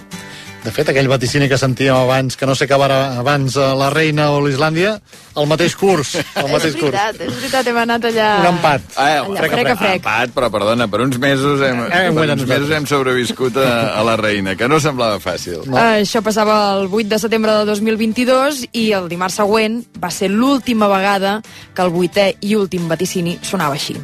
De 0.59 0.71
fet, 0.75 0.89
aquell 0.91 1.07
vaticini 1.07 1.47
que 1.47 1.55
sentíem 1.57 1.95
abans, 1.95 2.35
que 2.35 2.45
no 2.45 2.51
sé 2.53 2.65
què 2.67 2.75
va 2.77 2.89
abans 3.21 3.55
a 3.57 3.69
la 3.79 3.87
reina 3.93 4.25
o 4.35 4.41
l'Islàndia, 4.43 4.97
el 5.39 5.45
mateix 5.47 5.71
curs, 5.79 6.17
el 6.19 6.49
mateix 6.53 6.73
és 6.73 6.79
curs. 6.81 6.91
veritat, 6.91 7.21
és 7.23 7.37
veritat, 7.37 7.69
hem 7.71 7.77
anat 7.79 8.07
allà... 8.09 8.25
Un 8.43 8.47
empat. 8.49 8.89
Ah, 8.99 9.05
Allà, 9.23 9.45
frec 9.53 9.69
a 9.71 9.75
frec. 9.79 10.01
Empat, 10.03 10.33
però 10.35 10.49
perdona, 10.51 10.89
per 10.91 10.99
uns 11.05 11.15
mesos 11.17 11.63
hem, 11.63 11.79
Hem 11.87 12.11
per 12.19 12.25
uns 12.25 12.33
nosaltres. 12.33 12.49
mesos 12.51 12.73
hem 12.75 12.89
sobreviscut 12.91 13.55
a, 13.63 13.69
a 14.01 14.03
la 14.03 14.17
reina, 14.19 14.57
que 14.59 14.67
no 14.67 14.81
semblava 14.83 15.21
fàcil. 15.23 15.63
No. 15.63 15.79
Això 15.79 16.19
passava 16.25 16.59
el 16.75 16.91
8 16.91 17.07
de 17.15 17.21
setembre 17.23 17.55
de 17.61 17.63
2022 17.71 18.65
i 18.73 18.89
el 18.99 19.07
dimarts 19.07 19.39
següent 19.39 19.79
va 20.03 20.11
ser 20.11 20.27
l'última 20.33 20.91
vegada 20.91 21.37
que 21.73 21.87
el 21.87 21.95
vuitè 21.95 22.33
i 22.43 22.53
últim 22.59 22.91
vaticini 22.91 23.39
sonava 23.47 23.79
així. 23.79 23.95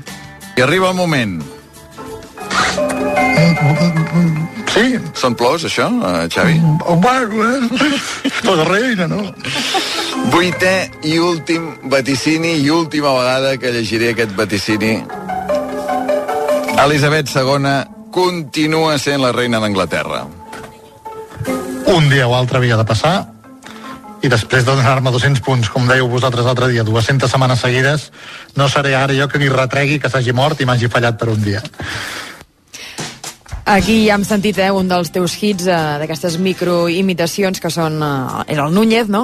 I 0.56 0.64
arriba 0.64 0.94
el 0.94 0.96
moment. 1.04 1.42
Sí. 4.76 5.00
Són 5.16 5.36
plors, 5.40 5.64
això, 5.64 5.88
eh, 5.88 6.28
Xavi? 6.28 6.60
Bueno, 7.00 7.46
eh? 7.48 7.92
La 8.58 8.66
reina, 8.68 9.08
no? 9.08 9.22
Vuitè 10.34 10.90
i 11.08 11.16
últim 11.22 11.70
vaticini 11.92 12.58
i 12.60 12.70
última 12.70 13.14
vegada 13.16 13.56
que 13.62 13.72
llegiré 13.72 14.12
aquest 14.12 14.36
vaticini. 14.36 14.98
Elisabet 16.84 17.32
II 17.32 17.72
continua 18.12 18.98
sent 19.00 19.24
la 19.24 19.32
reina 19.32 19.62
d'Anglaterra. 19.64 20.26
Un 21.96 22.10
dia 22.10 22.28
o 22.28 22.36
altre 22.36 22.60
havia 22.60 22.76
de 22.76 22.86
passar 22.88 23.16
i 24.26 24.30
després 24.32 24.66
de 24.66 24.74
donar-me 24.74 25.12
200 25.14 25.44
punts, 25.46 25.70
com 25.70 25.88
dèieu 25.88 26.08
vosaltres 26.10 26.48
l'altre 26.48 26.72
dia, 26.72 26.84
200 26.84 27.30
setmanes 27.30 27.62
seguides, 27.62 28.10
no 28.58 28.68
seré 28.72 28.96
ara 28.98 29.14
jo 29.14 29.28
que 29.30 29.40
ni 29.40 29.52
retregui 29.52 30.00
que 30.02 30.10
s'hagi 30.10 30.34
mort 30.34 30.60
i 30.60 30.66
m'hagi 30.66 30.90
fallat 30.92 31.20
per 31.20 31.30
un 31.30 31.44
dia. 31.46 31.62
Aquí 33.66 34.06
ja 34.06 34.14
hem 34.16 34.24
sentit 34.28 34.60
eh, 34.62 34.70
un 34.70 34.88
dels 34.92 35.10
teus 35.14 35.34
hits 35.42 35.66
eh, 35.66 35.78
d'aquestes 36.02 36.38
microimitacions 36.38 37.60
que 37.62 37.72
són... 37.74 37.98
Eh, 37.98 38.44
era 38.54 38.68
el 38.68 38.76
Núñez, 38.78 39.08
no? 39.10 39.24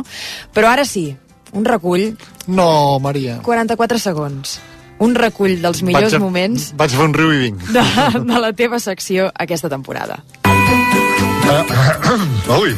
Però 0.55 0.71
ara 0.73 0.85
sí, 0.85 1.11
un 1.53 1.65
recull, 1.65 2.15
No, 2.49 2.97
Maria. 2.99 3.37
44 3.45 3.99
segons. 4.01 4.57
Un 5.01 5.13
recull 5.17 5.59
dels 5.61 5.81
millors 5.85 6.11
Vaig 6.11 6.17
a- 6.17 6.21
moments 6.21 6.71
Vaig 6.77 6.91
fer 6.93 7.05
un 7.05 7.13
riu 7.13 7.31
i 7.33 7.39
vinc. 7.47 7.61
de, 7.73 7.83
de 8.25 8.39
la 8.41 8.51
teva 8.53 8.79
secció 8.81 9.31
aquesta 9.33 9.69
temporada. 9.69 10.19
Ui, 12.61 12.75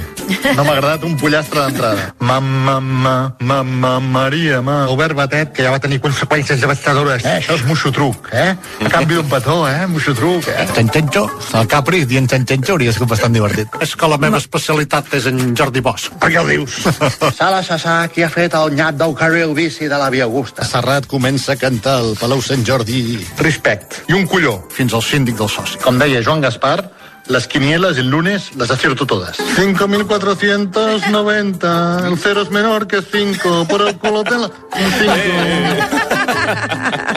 no 0.56 0.64
m'ha 0.64 0.74
agradat 0.74 1.04
un 1.06 1.16
pollastre 1.20 1.62
d'entrada. 1.62 2.06
Mamma, 2.24 2.80
ma, 2.80 3.16
mamma, 3.40 3.92
Maria, 4.00 4.62
ma. 4.66 4.84
Albert 4.88 5.18
Batet, 5.18 5.52
que 5.56 5.66
ja 5.66 5.72
va 5.74 5.80
tenir 5.84 6.00
conseqüències 6.04 6.62
devastadores. 6.62 7.26
Eh, 7.26 7.40
això 7.42 7.58
és 7.58 7.66
moixo 7.68 7.92
truc, 7.94 8.30
eh? 8.32 8.54
A 8.54 8.92
canvi 8.94 9.20
d'un 9.20 9.30
petó, 9.30 9.60
eh? 9.70 9.86
Moixo 9.92 10.16
truc, 10.18 10.48
eh? 10.50 10.66
Xanxanxo. 10.74 11.26
El 11.60 11.70
Capri 11.72 12.04
dient 12.10 12.30
xanxanxo 12.32 12.76
hauria 12.76 12.96
sigut 12.96 13.12
bastant 13.14 13.36
divertit. 13.36 13.78
És 13.84 13.96
que 14.00 14.10
la 14.10 14.18
meva 14.22 14.42
especialitat 14.42 15.14
és 15.20 15.30
en 15.30 15.54
Jordi 15.60 15.84
Bosch. 15.86 16.10
Per 16.22 16.32
què 16.34 16.42
ho 16.42 16.48
dius? 16.50 16.80
Sala 17.40 17.62
Sassà, 17.66 18.00
qui 18.14 18.26
ha 18.26 18.32
fet 18.34 18.58
el 18.58 18.74
nyap 18.78 18.98
del 19.00 19.16
carril 19.20 19.54
bici 19.58 19.90
de 19.92 20.02
la 20.02 20.10
Via 20.14 20.26
Augusta. 20.30 20.66
Serrat 20.68 21.08
comença 21.12 21.54
a 21.54 21.60
cantar 21.60 22.00
el 22.02 22.18
Palau 22.20 22.42
Sant 22.42 22.66
Jordi. 22.66 23.22
Respect. 23.44 24.04
I 24.10 24.18
un 24.18 24.28
colló, 24.30 24.60
fins 24.74 24.98
al 24.98 25.06
síndic 25.06 25.38
del 25.40 25.52
soci. 25.52 25.82
Com 25.84 26.02
deia 26.02 26.24
Joan 26.26 26.42
Gaspar, 26.44 26.80
les 27.28 27.48
quinielas 27.48 27.98
el 27.98 28.10
lunes 28.10 28.56
las 28.56 28.72
acierto 28.72 29.06
todas. 29.06 29.38
5.490. 29.38 32.08
El 32.08 32.18
cero 32.18 32.42
es 32.42 32.50
menor 32.52 32.88
que 32.88 33.02
5. 33.02 33.68
Por 33.68 33.82
el 33.88 33.98
culo 33.98 34.24
te 34.24 34.38
la... 34.38 34.48
Un 34.48 34.54
5. 35.00 35.12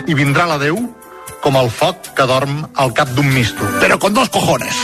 I 0.06 0.14
vindrà 0.14 0.46
la 0.46 0.58
Déu 0.58 0.94
com 1.42 1.56
el 1.58 1.70
foc 1.70 1.96
que 2.16 2.26
dorm 2.26 2.66
al 2.74 2.92
cap 2.94 3.08
d'un 3.14 3.34
misto. 3.34 3.64
Però 3.82 3.98
con 3.98 4.14
dos 4.14 4.28
cojones. 4.30 4.74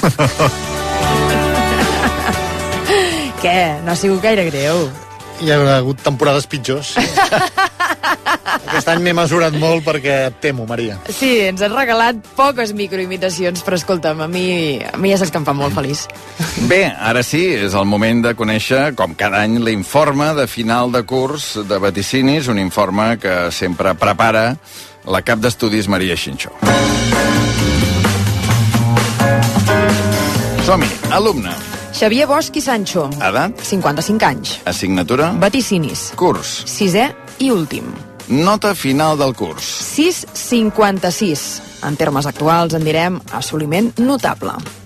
Què? 3.43 3.83
No 3.83 3.93
ha 3.93 3.97
sigut 3.99 4.23
gaire 4.23 4.45
greu. 4.51 4.91
Hi 5.43 5.51
ha 5.51 5.77
hagut 5.79 5.99
temporades 6.07 6.47
pitjors. 6.47 6.95
Aquest 8.73 8.89
any 8.89 9.03
m'he 9.05 9.13
mesurat 9.13 9.53
molt 9.61 9.85
perquè 9.85 10.15
et 10.31 10.37
temo, 10.41 10.65
Maria. 10.65 10.95
Sí, 11.13 11.29
ens 11.45 11.61
has 11.61 11.73
regalat 11.75 12.23
poques 12.39 12.71
microimitacions, 12.73 13.61
però 13.67 13.77
escolta'm, 13.77 14.23
a 14.25 14.29
mi, 14.33 14.81
a 14.81 14.97
mi 14.97 15.11
ja 15.13 15.19
saps 15.21 15.29
que 15.35 15.37
em 15.43 15.45
fa 15.45 15.53
molt 15.53 15.77
feliç. 15.77 16.07
Bé, 16.71 16.87
ara 16.89 17.21
sí, 17.21 17.43
és 17.67 17.77
el 17.77 17.85
moment 17.85 18.23
de 18.25 18.33
conèixer, 18.39 18.95
com 18.97 19.13
cada 19.19 19.43
any, 19.45 19.59
l'informe 19.61 20.31
de 20.39 20.47
final 20.49 20.89
de 20.95 21.03
curs 21.05 21.53
de 21.69 21.81
vaticinis, 21.83 22.49
un 22.49 22.63
informe 22.63 23.19
que 23.21 23.51
sempre 23.53 23.93
prepara 24.01 24.55
la 25.05 25.21
cap 25.21 25.43
d'estudis 25.43 25.91
Maria 25.93 26.17
Xinxó. 26.17 26.55
Som-hi, 30.65 30.89
alumne. 31.13 31.53
Xavier 31.93 32.25
Bosch 32.31 32.57
i 32.57 32.63
Sancho. 32.65 33.11
Edat? 33.21 33.61
55 33.69 34.25
anys. 34.31 34.55
Assignatura? 34.65 35.29
Vaticinis. 35.43 36.09
Curs. 36.17 36.63
Sisè 36.71 37.11
i 37.45 37.53
últim. 37.53 37.93
Nota 38.29 38.75
final 38.75 39.19
del 39.19 39.35
curs. 39.35 39.73
6,56. 39.97 41.61
En 41.89 41.97
termes 41.97 42.27
actuals 42.27 42.75
en 42.75 42.85
direm 42.87 43.21
assoliment 43.33 43.93
notable. 43.99 44.82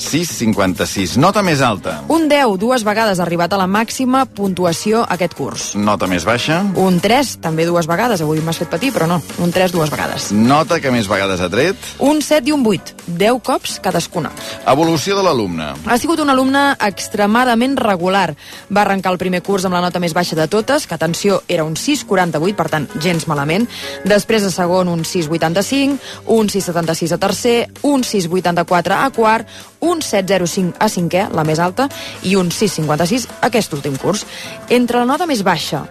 6,56. 0.00 1.18
Nota 1.20 1.42
més 1.44 1.60
alta. 1.60 2.00
Un 2.08 2.26
10, 2.30 2.56
dues 2.58 2.84
vegades 2.86 3.20
ha 3.20 3.24
arribat 3.26 3.52
a 3.52 3.60
la 3.60 3.68
màxima 3.68 4.24
puntuació 4.24 5.04
aquest 5.04 5.36
curs. 5.36 5.66
Nota 5.76 6.08
més 6.10 6.24
baixa. 6.24 6.62
Un 6.80 6.98
3, 7.04 7.36
també 7.44 7.66
dues 7.68 7.86
vegades. 7.90 8.24
Avui 8.24 8.40
m'has 8.44 8.58
fet 8.62 8.70
patir, 8.72 8.90
però 8.96 9.06
no. 9.10 9.20
Un 9.44 9.52
3 9.52 9.74
dues 9.76 9.92
vegades. 9.92 10.30
Nota 10.32 10.80
que 10.80 10.92
més 10.94 11.08
vegades 11.10 11.40
ha 11.44 11.50
tret. 11.52 11.76
Un 11.98 12.22
7 12.24 12.48
i 12.48 12.54
un 12.56 12.64
8. 12.66 12.96
10 13.20 13.40
cops 13.44 13.78
cadascuna. 13.84 14.32
Evolució 14.70 15.18
de 15.18 15.24
l'alumne. 15.26 15.72
Ha 15.86 15.98
sigut 16.00 16.22
un 16.24 16.32
alumne 16.32 16.64
extremadament 16.88 17.76
regular. 17.78 18.34
Va 18.72 18.84
arrencar 18.86 19.12
el 19.12 19.20
primer 19.20 19.42
curs 19.44 19.66
amb 19.68 19.76
la 19.76 19.84
nota 19.84 20.00
més 20.00 20.14
baixa 20.16 20.38
de 20.38 20.48
totes, 20.48 20.86
que 20.86 20.96
atenció, 20.96 21.42
era 21.48 21.64
un 21.64 21.76
6,48, 21.76 22.56
per 22.56 22.68
tant, 22.72 22.88
gens 23.02 23.26
malament. 23.28 23.68
Després 24.08 24.46
de 24.46 24.52
segon, 24.54 24.88
un 24.88 25.04
6,85, 25.04 25.98
un 26.32 26.48
6,76 26.48 27.12
a 27.16 27.18
tercer, 27.18 27.58
un 27.82 28.06
6,84 28.06 28.96
a 28.96 29.10
quart, 29.10 29.48
un 29.80 29.89
7,05 29.98 30.78
a 30.78 30.86
cinquè, 30.88 31.26
la 31.34 31.42
més 31.44 31.58
alta, 31.58 31.88
i 32.22 32.36
un 32.38 32.48
6,56 32.54 33.26
aquest 33.42 33.74
últim 33.74 33.96
curs. 33.98 34.24
Entre 34.70 35.02
la 35.02 35.08
nota 35.08 35.26
més 35.26 35.42
baixa 35.42 35.82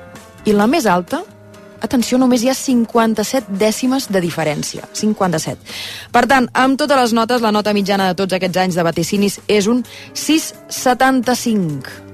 i 0.46 0.56
la 0.56 0.68
més 0.72 0.88
alta, 0.88 1.22
atenció, 1.82 2.18
només 2.18 2.44
hi 2.44 2.50
ha 2.50 2.56
57 2.56 3.58
dècimes 3.60 4.10
de 4.12 4.22
diferència. 4.24 4.88
57. 4.94 5.60
Per 6.12 6.26
tant, 6.28 6.50
amb 6.54 6.80
totes 6.80 6.98
les 7.00 7.14
notes, 7.16 7.42
la 7.44 7.52
nota 7.56 7.74
mitjana 7.76 8.08
de 8.12 8.16
tots 8.20 8.34
aquests 8.36 8.64
anys 8.64 8.80
de 8.80 8.86
vaticinis 8.88 9.40
és 9.48 9.68
un 9.68 9.84
6,75. 10.14 12.08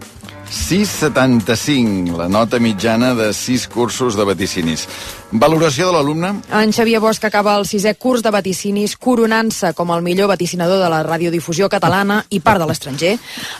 6,75, 0.45 2.17
la 2.17 2.27
nota 2.29 2.59
mitjana 2.59 3.15
de 3.17 3.33
6 3.33 3.67
cursos 3.67 4.15
de 4.15 4.23
vaticinis. 4.23 4.87
Valoració 5.31 5.87
de 5.89 5.93
l'alumne? 5.95 6.29
En 6.53 6.71
Xavier 6.71 6.99
Bosch 7.01 7.25
acaba 7.25 7.55
el 7.57 7.65
sisè 7.65 7.95
curs 7.97 8.21
de 8.21 8.31
vaticinis 8.31 8.93
coronant-se 9.01 9.71
com 9.73 9.89
el 9.91 10.03
millor 10.05 10.29
vaticinador 10.29 10.77
de 10.83 10.89
la 10.91 11.01
radiodifusió 11.03 11.67
catalana 11.69 12.19
i 12.29 12.39
part 12.45 12.61
de 12.61 12.67
l'estranger. 12.69 13.15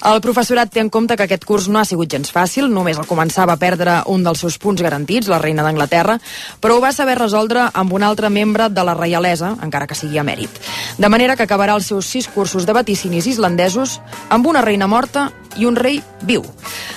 El 0.06 0.22
professorat 0.22 0.70
té 0.72 0.84
en 0.84 0.92
compte 0.94 1.18
que 1.18 1.26
aquest 1.26 1.46
curs 1.46 1.68
no 1.68 1.80
ha 1.82 1.86
sigut 1.86 2.12
gens 2.12 2.32
fàcil, 2.32 2.70
només 2.70 3.00
al 3.02 3.10
començar 3.10 3.48
va 3.50 3.58
perdre 3.58 3.98
un 4.14 4.24
dels 4.24 4.44
seus 4.46 4.60
punts 4.62 4.82
garantits, 4.86 5.28
la 5.28 5.42
reina 5.42 5.66
d'Anglaterra, 5.66 6.20
però 6.62 6.78
ho 6.78 6.84
va 6.84 6.94
saber 6.94 7.18
resoldre 7.18 7.70
amb 7.74 7.94
un 7.98 8.04
altre 8.04 8.30
membre 8.30 8.70
de 8.70 8.86
la 8.86 8.94
reialesa, 8.94 9.56
encara 9.66 9.88
que 9.88 9.98
sigui 9.98 10.22
a 10.22 10.28
mèrit. 10.28 10.62
De 10.98 11.10
manera 11.10 11.36
que 11.36 11.44
acabarà 11.50 11.76
els 11.76 11.90
seus 11.90 12.06
sis 12.06 12.30
cursos 12.30 12.66
de 12.66 12.78
vaticinis 12.78 13.28
islandesos 13.28 14.00
amb 14.30 14.48
una 14.48 14.62
reina 14.62 14.88
morta 14.88 15.32
i 15.58 15.66
un 15.66 15.76
rei 15.76 16.02
viu. 16.28 16.44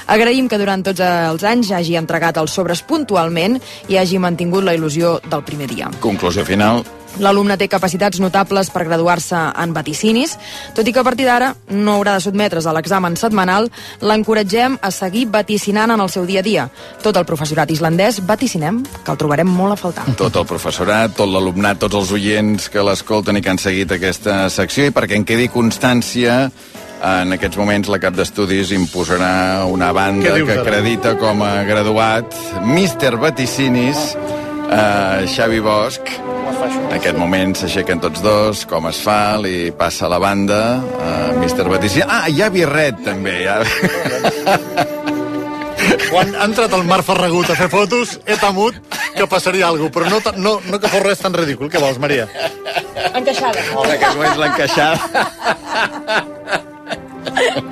Agraïm 0.09 0.49
que 0.49 0.59
durant 0.59 0.83
tots 0.85 1.03
els 1.05 1.45
anys 1.47 1.71
hagi 1.77 1.97
entregat 1.99 2.39
els 2.41 2.55
sobres 2.57 2.83
puntualment 2.87 3.59
i 3.93 3.99
hagi 4.01 4.19
mantingut 4.23 4.65
la 4.69 4.77
il·lusió 4.77 5.19
del 5.25 5.45
primer 5.49 5.71
dia. 5.73 5.91
Conclusió 6.05 6.45
final. 6.45 6.85
L'alumne 7.19 7.57
té 7.59 7.67
capacitats 7.67 8.21
notables 8.21 8.69
per 8.71 8.85
graduar-se 8.87 9.39
en 9.59 9.73
vaticinis, 9.75 10.37
tot 10.77 10.87
i 10.87 10.93
que 10.95 11.01
a 11.01 11.07
partir 11.07 11.27
d'ara 11.27 11.55
no 11.73 11.97
haurà 11.97 12.15
de 12.15 12.23
sotmetre's 12.23 12.69
a 12.69 12.75
l'examen 12.77 13.17
setmanal, 13.19 13.67
l'encoratgem 14.05 14.77
a 14.85 14.93
seguir 14.95 15.27
vaticinant 15.33 15.91
en 15.91 16.05
el 16.05 16.13
seu 16.13 16.29
dia 16.29 16.45
a 16.45 16.47
dia. 16.47 16.69
Tot 17.03 17.17
el 17.19 17.27
professorat 17.27 17.73
islandès 17.75 18.21
vaticinem, 18.29 18.85
que 19.03 19.11
el 19.11 19.19
trobarem 19.19 19.51
molt 19.51 19.75
a 19.75 19.81
faltar. 19.81 20.07
Tot 20.21 20.37
el 20.37 20.47
professorat, 20.47 21.17
tot 21.19 21.33
l'alumnat, 21.33 21.81
tots 21.83 21.99
els 21.99 22.13
oients 22.15 22.69
que 22.71 22.85
l'escolten 22.87 23.41
i 23.41 23.43
que 23.43 23.51
han 23.51 23.63
seguit 23.63 23.97
aquesta 23.97 24.45
secció, 24.53 24.87
i 24.87 24.95
perquè 24.95 25.19
en 25.19 25.27
quedi 25.27 25.51
constància, 25.51 26.45
en 26.99 27.35
aquests 27.35 27.59
moments 27.59 27.91
la 27.91 28.01
cap 28.03 28.15
d'estudis 28.15 28.73
imposarà 28.75 29.65
una 29.71 29.91
banda 29.95 30.39
que 30.39 30.59
acredita 30.61 31.17
com 31.19 31.43
a 31.47 31.63
graduat 31.67 32.35
Míster 32.67 33.17
Vaticinis, 33.19 34.13
eh, 34.71 35.27
Xavi 35.27 35.61
Bosch. 35.61 36.19
En 36.89 36.95
aquest 36.97 37.19
moment 37.21 37.55
s'aixequen 37.57 38.01
tots 38.03 38.23
dos, 38.25 38.65
com 38.69 38.89
es 38.91 38.99
fa, 39.05 39.37
li 39.41 39.71
passa 39.77 40.09
la 40.11 40.19
banda, 40.23 40.61
eh, 40.99 41.33
Míster 41.39 41.69
Vaticinis. 41.69 42.09
Ah, 42.09 42.29
hi 42.29 42.43
ha 42.43 42.51
birret, 42.51 42.97
també. 43.05 43.45
Ja. 43.45 43.63
Quan 46.09 46.35
ha 46.35 46.45
entrat 46.49 46.73
el 46.75 46.85
Marc 46.89 47.05
Ferragut 47.07 47.51
a 47.53 47.57
fer 47.59 47.69
fotos, 47.73 48.17
he 48.27 48.37
temut 48.41 48.75
que 49.15 49.27
passaria 49.31 49.69
alguna 49.69 49.91
cosa, 49.91 49.95
però 49.99 50.07
no, 50.11 50.19
no, 50.45 50.53
no 50.73 50.81
que 50.81 50.91
fos 50.91 51.03
res 51.05 51.21
tan 51.23 51.35
ridícul. 51.37 51.71
Què 51.73 51.81
vols, 51.83 51.99
Maria? 52.03 52.29
Encaixada. 53.13 53.61
En 53.85 53.91
aquest 53.97 54.17
moment 54.17 54.39
l'encaixada. 54.43 54.99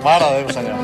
Mare 0.05 0.27
de 0.27 0.37
Déu, 0.37 0.49
senyor. 0.55 0.77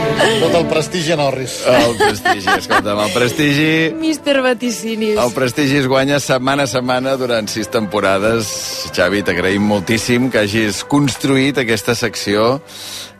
Tot 0.14 0.54
el 0.54 0.66
prestigi 0.70 1.12
a 1.12 1.16
Norris. 1.18 1.56
El 1.68 1.94
prestigi, 1.98 2.48
escolta'm, 2.54 3.00
el 3.04 3.12
prestigi... 3.14 3.70
Mister 3.98 4.40
Vaticinis. 4.44 5.18
El 5.20 5.32
prestigi 5.36 5.80
es 5.82 5.88
guanya 5.90 6.20
setmana 6.22 6.68
a 6.68 6.70
setmana 6.70 7.16
durant 7.20 7.48
sis 7.50 7.70
temporades. 7.72 8.50
Xavi, 8.94 9.24
t'agraïm 9.26 9.64
moltíssim 9.66 10.30
que 10.30 10.44
hagis 10.44 10.84
construït 10.90 11.58
aquesta 11.62 11.96
secció 11.98 12.60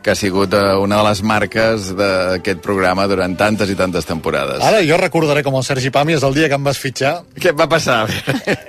que 0.05 0.13
ha 0.13 0.15
sigut 0.15 0.53
eh, 0.53 0.75
una 0.77 0.99
de 0.99 1.05
les 1.07 1.21
marques 1.25 1.87
d'aquest 1.97 2.59
programa 2.61 3.07
durant 3.09 3.33
tantes 3.39 3.71
i 3.73 3.77
tantes 3.79 4.05
temporades. 4.05 4.61
Ara 4.61 4.83
jo 4.85 4.99
recordaré 5.01 5.41
com 5.41 5.57
el 5.57 5.65
Sergi 5.65 5.89
Pàmies 5.89 6.21
el 6.27 6.37
dia 6.37 6.49
que 6.51 6.59
em 6.59 6.67
vas 6.67 6.77
fitxar. 6.77 7.15
Què 7.33 7.49
et 7.49 7.57
va 7.57 7.65
passar? 7.71 8.03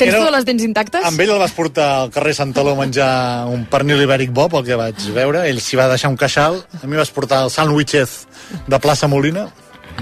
Tens 0.00 0.16
totes 0.16 0.32
les 0.32 0.48
dents 0.48 0.64
intactes? 0.64 1.04
Amb 1.04 1.20
ell 1.20 1.34
el 1.34 1.42
vas 1.42 1.52
portar 1.52 1.90
al 1.98 2.14
carrer 2.14 2.32
Santaló 2.38 2.72
a 2.72 2.80
menjar 2.80 3.10
un 3.52 3.68
pernil 3.68 4.00
ibèric 4.06 4.32
bo, 4.32 4.48
pel 4.48 4.64
que 4.64 4.80
vaig 4.80 5.10
veure. 5.12 5.44
Ell 5.50 5.60
s'hi 5.60 5.76
va 5.76 5.90
deixar 5.92 6.08
un 6.14 6.16
queixal. 6.16 6.62
A 6.80 6.88
mi 6.88 6.96
vas 6.96 7.12
portar 7.12 7.44
el 7.44 7.52
sandwichez 7.52 8.16
de 8.64 8.80
Plaça 8.80 9.12
Molina. 9.12 9.50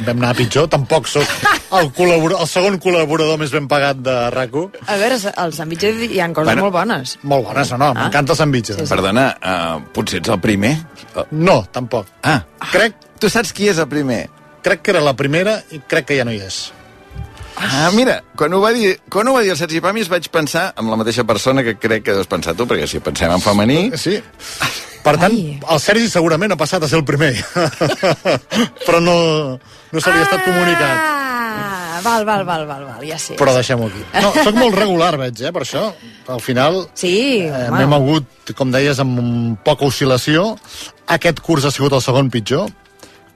Vam 0.03 0.19
anar 0.19 0.35
pitjor. 0.37 0.67
Tampoc 0.73 1.07
sóc 1.11 1.29
el, 1.75 1.91
el 1.95 2.47
segon 2.51 2.79
col·laborador 2.83 3.39
més 3.41 3.53
ben 3.55 3.67
pagat 3.71 4.01
de 4.05 4.15
rac 4.35 4.55
A 4.87 4.97
veure, 5.01 5.19
als 5.37 5.57
sandwiches 5.61 6.03
hi 6.09 6.21
ha 6.21 6.29
coses 6.35 6.51
Bueno. 6.51 6.67
molt 6.67 6.75
bones. 6.75 7.17
Molt 7.23 7.49
bones, 7.49 7.73
no, 7.73 7.79
no. 7.79 7.93
M'encanta 8.01 8.35
el 8.35 8.39
sandwich. 8.39 8.73
Perdona, 8.91 9.27
uh, 9.41 9.81
potser 9.95 10.21
ets 10.21 10.31
el 10.35 10.41
primer? 10.41 10.77
No, 11.31 11.65
tampoc. 11.73 12.07
Ah, 12.23 12.43
crec... 12.73 12.95
Tu 13.19 13.31
saps 13.31 13.55
qui 13.57 13.71
és 13.71 13.79
el 13.79 13.89
primer? 13.89 14.27
Crec 14.65 14.83
que 14.83 14.91
era 14.93 15.01
la 15.01 15.15
primera 15.17 15.59
i 15.73 15.81
crec 15.89 16.11
que 16.11 16.19
ja 16.19 16.27
no 16.27 16.35
hi 16.35 16.43
és. 16.45 16.73
Ah, 17.57 17.91
mira, 17.95 18.19
quan 18.37 18.53
ho 18.53 18.61
va 18.61 18.73
dir, 18.75 18.97
quan 19.09 19.29
ho 19.29 19.35
va 19.37 19.43
dir 19.45 19.53
el 19.55 19.59
Sergi 19.59 19.81
Pàmies 19.81 20.09
vaig 20.11 20.27
pensar 20.35 20.73
en 20.81 20.89
la 20.91 20.97
mateixa 20.99 21.23
persona 21.25 21.63
que 21.63 21.77
crec 21.79 22.03
que 22.05 22.13
deus 22.17 22.27
pensar 22.31 22.55
tu, 22.59 22.67
perquè 22.67 22.89
si 22.91 23.01
pensem 23.05 23.31
en 23.31 23.41
femení... 23.45 23.93
Sí. 24.01 24.19
Per 25.05 25.19
tant, 25.21 25.35
el 25.37 25.81
Sergi 25.85 26.07
segurament 26.09 26.55
ha 26.55 26.57
passat 26.57 26.83
a 26.83 26.89
ser 26.89 26.97
el 26.97 27.05
primer. 27.05 27.35
Però 28.87 29.01
no, 29.05 29.17
no 29.93 30.01
se 30.01 30.13
li 30.15 30.17
ha 30.23 30.25
estat 30.25 30.47
comunicat. 30.47 31.03
Ah, 31.05 31.99
val, 32.03 32.25
val, 32.25 32.45
val, 32.49 32.65
val, 32.67 32.87
val, 32.89 33.03
ja 33.05 33.19
sé. 33.21 33.37
Però 33.37 33.53
deixem-ho 33.53 33.91
aquí. 33.91 34.01
No, 34.25 34.31
soc 34.39 34.57
molt 34.57 34.79
regular, 34.81 35.11
veig, 35.21 35.43
eh, 35.45 35.53
per 35.53 35.63
això. 35.67 35.91
Al 36.33 36.41
final 36.41 36.87
Sí, 36.97 37.13
eh, 37.45 37.51
home. 37.69 37.83
m'he 37.83 37.91
mogut, 37.93 38.55
com 38.57 38.73
deies, 38.73 38.99
amb 39.05 39.61
poca 39.65 39.85
oscil·lació. 39.85 40.55
Aquest 41.19 41.45
curs 41.45 41.69
ha 41.69 41.75
sigut 41.75 41.93
el 41.93 42.01
segon 42.05 42.33
pitjor 42.33 42.73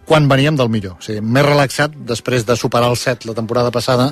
quan 0.09 0.25
veníem 0.29 0.57
del 0.57 0.71
millor. 0.73 0.95
O 0.97 1.05
sigui, 1.05 1.21
més 1.21 1.45
relaxat 1.45 1.93
després 2.09 2.47
de 2.49 2.57
superar 2.57 2.89
el 2.89 2.97
7 2.97 3.29
la 3.29 3.35
temporada 3.37 3.71
passada. 3.71 4.07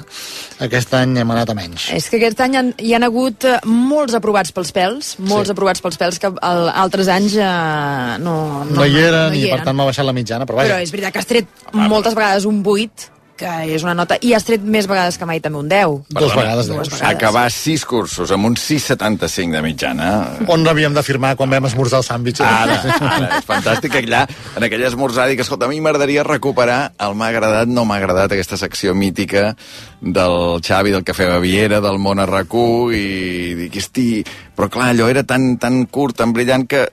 Aquest 0.61 0.92
any 0.98 1.16
hem 1.22 1.30
anat 1.32 1.50
a 1.50 1.56
menys. 1.56 1.88
És 1.96 2.11
que 2.12 2.20
aquest 2.20 2.40
any 2.44 2.56
han, 2.61 2.70
hi 2.78 2.92
han 2.96 3.06
hagut 3.06 3.46
eh, 3.48 3.56
molts 3.64 4.12
aprovats 4.18 4.52
pels 4.52 4.74
pèls, 4.76 5.14
molts 5.18 5.48
Sí. 5.48 5.56
aprovats 5.56 5.80
pels 5.80 5.96
pèls 6.00 6.20
que 6.20 6.28
al, 6.28 6.68
altres 6.85 7.09
anys 7.09 7.37
eh, 7.40 8.18
no, 8.20 8.37
no, 8.68 8.76
No, 8.76 8.85
hi 8.85 9.00
eren 9.00 9.30
no 9.32 9.40
i 9.40 9.48
per 9.50 9.62
tant 9.64 9.76
m'ha 9.76 9.88
baixat 9.88 10.04
la 10.04 10.12
mitjana, 10.16 10.44
però 10.44 10.61
Però 10.61 10.68
vaja. 10.76 10.82
és 10.85 10.92
veritat 10.92 11.12
que 11.16 11.24
has 11.24 11.26
tret 11.32 11.48
moltes 11.72 12.14
vegades 12.14 12.44
un 12.44 12.61
8, 12.64 13.11
que 13.38 13.53
és 13.77 13.85
una 13.85 13.94
nota, 13.96 14.16
i 14.25 14.33
has 14.37 14.46
tret 14.46 14.64
més 14.64 14.88
vegades 14.88 15.18
que 15.20 15.29
mai 15.29 15.40
també 15.44 15.61
un 15.61 15.68
10. 15.70 16.09
Dos 16.16 16.35
vegades, 16.35 16.70
Dues 16.70 16.90
vegades. 16.90 17.05
Acabar 17.09 17.44
sis 17.55 17.85
cursos 17.88 18.33
amb 18.35 18.49
un 18.49 18.57
6,75 18.59 19.57
de 19.59 19.62
mitjana... 19.64 20.09
On 20.53 20.66
havíem 20.66 20.96
de 20.96 21.05
firmar 21.07 21.35
quan 21.38 21.53
vam 21.53 21.68
esmorzar 21.68 22.01
el 22.03 22.07
sàndwich? 22.09 22.42
Ara, 22.44 22.81
ara, 22.81 23.29
és 23.38 23.46
fantàstic 23.49 23.99
allà, 24.01 24.25
en 24.57 24.66
aquell 24.66 24.87
esmorzar, 24.88 25.29
dic, 25.31 25.44
escolta, 25.44 25.68
a 25.68 25.72
mi 25.72 25.83
m'agradaria 25.85 26.25
recuperar 26.27 26.81
el 27.07 27.16
m'ha 27.18 27.31
agradat, 27.35 27.70
no 27.70 27.87
m'ha 27.87 28.01
agradat, 28.01 28.33
aquesta 28.33 28.59
secció 28.61 28.96
mítica 28.96 29.51
del 30.01 30.61
Xavi, 30.64 30.92
del 30.94 31.05
Cafè 31.07 31.29
Baviera, 31.31 31.81
del 31.85 32.01
món 32.03 32.20
a 32.22 32.29
RAC1, 32.29 32.92
i 32.96 33.57
dic, 33.64 33.81
hosti, 33.81 34.11
però 34.57 34.70
clar, 34.72 34.92
allò 34.94 35.11
era 35.12 35.27
tan, 35.29 35.57
tan 35.62 35.85
curt, 35.92 36.18
tan 36.22 36.33
brillant, 36.37 36.66
que 36.70 36.87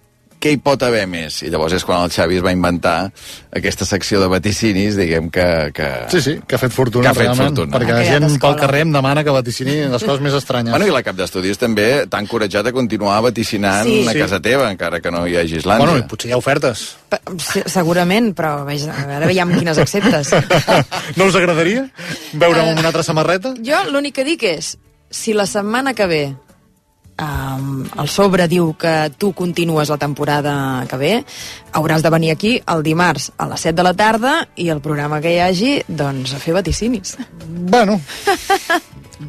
què 0.44 0.52
hi 0.52 0.58
pot 0.60 0.82
haver 0.84 1.06
més? 1.08 1.38
I 1.48 1.50
llavors 1.54 1.72
és 1.78 1.86
quan 1.88 2.02
el 2.04 2.12
Xavi 2.12 2.36
es 2.42 2.44
va 2.44 2.52
inventar 2.52 2.98
aquesta 3.56 3.86
secció 3.88 4.20
de 4.20 4.28
vaticinis, 4.28 4.98
diguem 5.00 5.30
que... 5.32 5.46
que... 5.74 5.88
Sí, 6.12 6.20
sí, 6.26 6.34
que 6.46 6.58
ha 6.58 6.60
fet 6.60 6.74
fortuna, 6.76 7.06
Que 7.06 7.12
ha 7.14 7.16
fet 7.16 7.30
realment, 7.30 7.54
fortuna. 7.56 7.78
perquè 7.78 7.96
la 7.96 8.04
gent 8.04 8.36
pel 8.44 8.58
carrer 8.60 8.82
em 8.84 8.92
demana 8.92 9.24
que 9.24 9.32
vaticini 9.32 9.78
les 9.94 10.04
coses 10.04 10.20
més 10.26 10.36
estranyes. 10.36 10.74
Bueno, 10.76 10.90
i 10.90 10.92
la 10.92 11.02
cap 11.08 11.16
d'estudis 11.16 11.58
també 11.62 11.88
t'ha 12.12 12.20
encoratjat 12.26 12.68
a 12.68 12.76
continuar 12.76 13.22
vaticinant 13.24 13.88
Sí. 13.88 14.02
a 14.08 14.12
Sí. 14.12 14.20
casa 14.20 14.42
teva, 14.44 14.70
encara 14.72 15.00
que 15.00 15.12
no 15.16 15.24
hi 15.28 15.38
hagi 15.38 15.62
Islàndia. 15.62 15.86
bueno, 15.88 15.98
i 15.98 16.04
potser 16.12 16.30
hi 16.30 16.34
ha 16.34 16.38
ofertes. 16.44 16.98
Se- 17.40 17.64
Segurament, 17.70 18.34
però 18.36 18.66
veja, 18.66 18.92
ara 19.16 19.26
veiem 19.26 19.56
quines 19.58 19.78
acceptes. 19.78 20.34
no 21.16 21.26
us 21.32 21.36
agradaria 21.40 21.88
veure'm 22.34 22.70
amb 22.74 22.80
una 22.80 22.90
altra 22.92 23.04
samarreta? 23.04 23.54
Jo 23.64 23.84
l'únic 23.92 24.16
que 24.20 24.24
dic 24.28 24.44
és, 24.44 24.76
si 25.10 25.34
la 25.34 25.46
setmana 25.48 25.94
que 25.94 26.06
ve 26.10 26.24
um, 27.22 27.84
el 28.00 28.10
sobre 28.10 28.48
diu 28.52 28.74
que 28.80 29.12
tu 29.18 29.32
continues 29.34 29.90
la 29.90 29.98
temporada 30.02 30.54
que 30.90 31.00
ve, 31.00 31.14
hauràs 31.74 32.04
de 32.04 32.12
venir 32.14 32.32
aquí 32.34 32.56
el 32.68 32.84
dimarts 32.86 33.32
a 33.38 33.48
les 33.52 33.66
7 33.70 33.76
de 33.80 33.88
la 33.88 33.94
tarda 33.98 34.36
i 34.56 34.70
el 34.74 34.82
programa 34.82 35.22
que 35.22 35.36
hi 35.36 35.42
hagi, 35.44 35.74
doncs, 35.88 36.34
a 36.34 36.42
fer 36.44 36.56
vaticinis. 36.58 37.18
Bueno, 37.48 38.00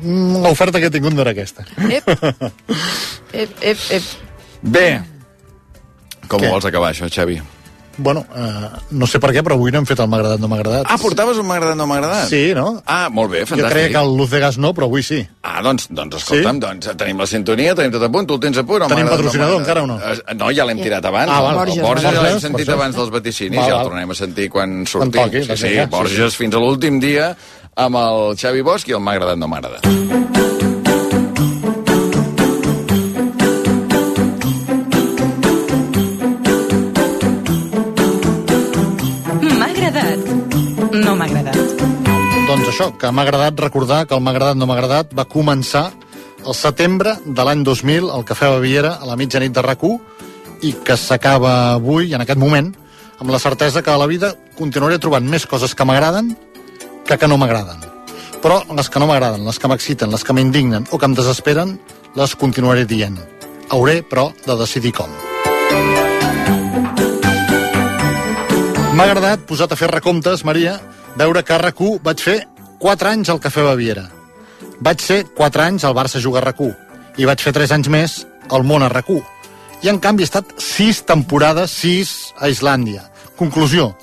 l'oferta 0.03 0.81
que 0.81 0.91
he 0.91 0.95
tingut 0.95 1.15
no 1.15 1.25
era 1.25 1.35
aquesta. 1.35 1.67
Ep, 1.89 2.09
ep, 3.45 3.59
ep, 3.61 3.91
ep. 3.99 4.13
Bé, 4.63 4.89
com 6.29 6.41
Què? 6.41 6.49
ho 6.49 6.55
vols 6.57 6.69
acabar, 6.69 6.93
això, 6.95 7.09
Xavi? 7.13 7.41
Bueno, 7.97 8.27
eh, 8.35 8.69
no 8.91 9.07
sé 9.07 9.21
per 9.23 9.31
què, 9.31 9.43
però 9.47 9.55
avui 9.55 9.71
no 9.71 9.79
hem 9.79 9.87
fet 9.87 10.01
el 10.01 10.09
m'ha 10.09 10.17
agradat, 10.19 10.41
no 10.41 10.49
m'ha 10.49 10.57
agradat. 10.57 10.87
Ah, 10.91 10.97
portaves 10.99 11.39
un 11.39 11.47
m'ha 11.47 11.55
agradat, 11.61 11.77
no 11.79 11.87
m'ha 11.87 11.97
agradat? 12.01 12.29
Sí, 12.29 12.53
no? 12.55 12.83
Ah, 12.87 13.09
molt 13.11 13.31
bé, 13.31 13.41
Jo 13.45 13.55
fantàstic. 13.55 13.71
creia 13.71 13.89
que 13.91 14.03
el 14.03 14.17
Luz 14.17 14.31
de 14.31 14.41
Gas 14.41 14.59
no, 14.59 14.73
però 14.75 14.85
avui 14.91 15.03
sí. 15.03 15.21
Ah, 15.43 15.61
doncs, 15.63 15.87
doncs 15.91 16.17
escolta'm, 16.17 16.57
Sí? 16.57 16.61
doncs 16.61 16.91
tenim 16.97 17.19
la 17.19 17.27
sintonia, 17.27 17.75
tenim 17.75 17.93
tot 17.93 18.03
a 18.03 18.09
punt, 18.11 18.27
tu 18.27 18.35
el 18.35 18.41
tens 18.41 18.59
a 18.59 18.65
punt. 18.65 18.89
Tenim 18.89 19.07
patrocinador 19.09 19.61
m'agrada? 19.61 19.61
encara 19.61 19.83
o 19.83 19.87
no? 19.87 19.99
Eh, 20.01 20.35
No, 20.35 20.51
ja 20.51 20.65
l'hem 20.65 20.79
tirat 20.83 21.05
abans. 21.05 21.31
Ah, 21.31 21.41
val. 21.41 21.51
El 21.53 21.59
Borges, 21.59 21.83
Borges, 21.83 22.03
ja 22.05 22.11
l'hem 22.13 22.23
Borges, 22.23 22.43
sentit 22.43 22.69
això. 22.69 22.73
abans 22.75 22.97
dels 22.97 23.11
vaticinis, 23.11 23.59
Val, 23.61 23.69
ja 23.69 23.73
el 23.75 23.79
val. 23.79 23.87
tornarem 23.87 24.11
a 24.11 24.15
sentir 24.15 24.51
quan 24.51 24.87
sortim. 24.87 25.13
toqui, 25.13 25.43
sí, 25.45 25.51
sí, 25.51 25.57
seguida, 25.57 25.85
sí, 25.85 25.91
Borges 25.91 26.37
fins 26.37 26.55
a 26.55 26.59
l'últim 26.59 26.99
dia 27.01 27.37
amb 27.77 27.97
el 27.97 28.37
Xavi 28.37 28.63
Bosch 28.63 28.89
i 28.89 28.93
el 28.93 29.01
m'ha 29.01 29.13
agradat, 29.13 29.39
no 29.39 29.47
m'ha 29.49 29.59
agradat. 29.59 30.54
Això, 42.75 42.91
que 42.99 43.11
m'ha 43.15 43.23
agradat 43.23 43.61
recordar 43.61 44.01
que 44.07 44.17
el 44.17 44.23
m'ha 44.25 44.33
agradat, 44.35 44.57
no 44.59 44.67
m'ha 44.67 44.75
agradat 44.75 45.13
va 45.15 45.29
començar 45.31 45.93
el 46.43 46.55
setembre 46.59 47.13
de 47.25 47.45
l'any 47.47 47.63
2000 47.63 48.09
al 48.11 48.25
Cafè 48.27 48.49
Baviera 48.51 48.97
a 48.99 49.07
la 49.07 49.15
mitjanit 49.15 49.53
de 49.55 49.63
rac 49.63 49.85
i 50.61 50.73
que 50.83 50.97
s'acaba 50.97 51.75
avui, 51.75 52.15
en 52.15 52.21
aquest 52.25 52.41
moment, 52.41 52.73
amb 53.21 53.31
la 53.31 53.39
certesa 53.39 53.83
que 53.83 53.93
a 53.93 53.99
la 54.01 54.09
vida 54.11 54.33
continuaré 54.59 54.99
trobant 54.99 55.23
més 55.23 55.47
coses 55.47 55.75
que 55.75 55.85
m'agraden 55.85 56.33
que 57.07 57.17
que 57.17 57.29
no 57.29 57.39
m'agraden. 57.39 57.79
Però 58.43 58.65
les 58.75 58.91
que 58.91 58.99
no 58.99 59.07
m'agraden, 59.07 59.45
les 59.47 59.59
que 59.59 59.69
m'exciten, 59.69 60.11
les 60.11 60.25
que 60.25 60.33
m'indignen 60.33 60.89
o 60.91 60.99
que 60.99 61.07
em 61.07 61.15
desesperen, 61.15 61.79
les 62.17 62.35
continuaré 62.35 62.85
dient. 62.87 63.21
Hauré, 63.71 64.03
però, 64.03 64.33
de 64.47 64.57
decidir 64.59 64.93
com. 64.93 65.11
M'ha 68.95 69.07
agradat, 69.07 69.47
posat 69.47 69.71
a 69.71 69.79
fer 69.79 69.93
recomptes, 69.93 70.45
Maria, 70.45 70.81
veure 71.15 71.45
que 71.45 71.55
a 71.55 71.59
rac 71.59 71.79
vaig 72.03 72.19
fer 72.19 72.41
4 72.85 73.09
anys 73.09 73.31
al 73.33 73.39
Cafè 73.41 73.63
Baviera. 73.65 74.03
Vaig 74.85 75.01
ser 75.01 75.23
4 75.33 75.63
anys 75.65 75.87
al 75.89 75.95
Barça 75.97 76.21
jugar 76.21 76.43
rac 76.45 76.59
i 77.17 77.25
vaig 77.25 77.41
fer 77.41 77.55
3 77.57 77.71
anys 77.79 77.89
més 77.89 78.17
al 78.53 78.63
món 78.63 78.83
a 78.85 78.91
rac 78.93 79.09
I 79.81 79.89
en 79.89 79.99
canvi 79.99 80.23
he 80.23 80.29
estat 80.29 80.45
6 80.59 81.01
temporades, 81.09 81.71
6 81.81 82.35
a 82.41 82.49
Islàndia. 82.53 83.09
Conclusió, 83.39 83.95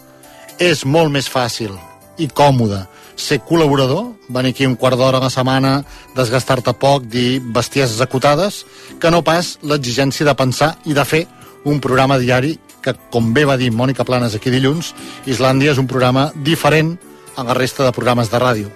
és 0.57 0.83
molt 0.83 1.11
més 1.11 1.29
fàcil 1.29 1.77
i 2.17 2.27
còmode 2.27 2.87
ser 3.15 3.43
col·laborador, 3.45 4.15
venir 4.29 4.49
aquí 4.49 4.65
un 4.65 4.75
quart 4.75 4.97
d'hora 4.97 5.19
a 5.19 5.21
la 5.21 5.29
setmana, 5.29 5.83
desgastar-te 6.15 6.73
poc, 6.73 7.05
dir 7.05 7.39
besties 7.39 7.93
executades, 7.93 8.65
que 8.99 9.11
no 9.11 9.21
pas 9.21 9.59
l'exigència 9.61 10.25
de 10.25 10.33
pensar 10.33 10.73
i 10.85 10.97
de 10.97 11.05
fer 11.05 11.27
un 11.65 11.79
programa 11.79 12.17
diari 12.17 12.57
que, 12.81 12.95
com 13.13 13.29
bé 13.31 13.45
va 13.45 13.57
dir 13.61 13.69
Mònica 13.69 14.03
Planes 14.03 14.33
aquí 14.33 14.49
dilluns, 14.49 14.95
Islàndia 15.29 15.71
és 15.71 15.77
un 15.77 15.85
programa 15.85 16.31
diferent 16.33 16.97
a 17.35 17.43
la 17.43 17.53
resta 17.57 17.85
de 17.85 17.91
programes 17.95 18.31
de 18.31 18.39
ràdio. 18.39 18.71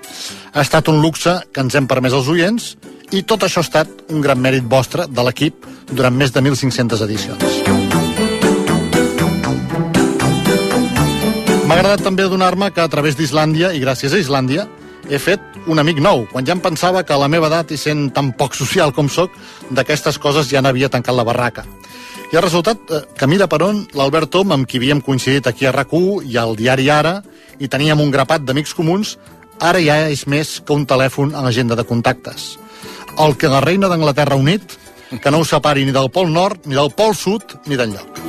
Ha 0.54 0.62
estat 0.62 0.88
un 0.92 1.02
luxe 1.02 1.38
que 1.52 1.62
ens 1.64 1.76
hem 1.76 1.88
permès 1.88 2.14
als 2.14 2.30
oients 2.32 2.76
i 3.12 3.24
tot 3.24 3.44
això 3.46 3.62
ha 3.62 3.68
estat 3.68 4.06
un 4.10 4.22
gran 4.22 4.40
mèrit 4.42 4.66
vostre, 4.66 5.06
de 5.08 5.26
l'equip, 5.26 5.66
durant 5.92 6.16
més 6.16 6.34
de 6.34 6.42
1.500 6.42 7.04
edicions. 7.06 7.44
M'ha 11.66 11.76
agradat 11.76 12.04
també 12.06 12.26
adonar-me 12.26 12.72
que 12.72 12.82
a 12.82 12.90
través 12.90 13.18
d'Islàndia, 13.18 13.74
i 13.74 13.82
gràcies 13.82 14.14
a 14.14 14.22
Islàndia, 14.22 14.68
he 15.10 15.20
fet 15.22 15.42
un 15.70 15.80
amic 15.82 16.00
nou, 16.02 16.26
quan 16.32 16.46
ja 16.46 16.54
em 16.54 16.62
pensava 16.62 17.04
que 17.04 17.14
a 17.14 17.20
la 17.22 17.30
meva 17.30 17.50
edat, 17.50 17.72
i 17.74 17.78
sent 17.78 18.10
tan 18.14 18.32
poc 18.38 18.56
social 18.58 18.94
com 18.94 19.10
sóc, 19.10 19.34
d'aquestes 19.70 20.18
coses 20.22 20.50
ja 20.50 20.62
n'havia 20.62 20.90
tancat 20.94 21.18
la 21.18 21.26
barraca. 21.26 21.66
I 22.32 22.38
ha 22.38 22.42
resultat 22.42 22.80
eh, 22.90 23.02
que 23.18 23.28
mira 23.30 23.48
per 23.48 23.62
on 23.64 23.84
l'Albert 23.94 24.32
Tom, 24.34 24.52
amb 24.52 24.68
qui 24.68 24.80
havíem 24.82 25.02
coincidit 25.06 25.48
aquí 25.48 25.66
a 25.66 25.74
rac 25.76 25.94
i 25.94 26.38
al 26.38 26.56
diari 26.56 26.90
Ara, 26.90 27.22
i 27.60 27.68
teníem 27.68 28.02
un 28.02 28.12
grapat 28.12 28.42
d'amics 28.42 28.74
comuns, 28.74 29.18
ara 29.62 29.80
ja 29.80 30.10
és 30.10 30.26
més 30.28 30.60
que 30.66 30.74
un 30.74 30.86
telèfon 30.86 31.36
a 31.36 31.42
l'agenda 31.46 31.76
de 31.76 31.86
contactes. 31.86 32.58
El 33.20 33.38
que 33.38 33.48
la 33.48 33.62
reina 33.62 33.88
d'Anglaterra 33.88 34.36
unit, 34.36 34.78
que 35.22 35.32
no 35.32 35.40
ho 35.40 35.46
separi 35.46 35.86
ni 35.86 35.92
del 35.92 36.10
Pol 36.12 36.32
Nord, 36.32 36.66
ni 36.66 36.76
del 36.76 36.92
Pol 36.92 37.16
Sud, 37.16 37.60
ni 37.66 37.78
d'enlloc. 37.78 38.20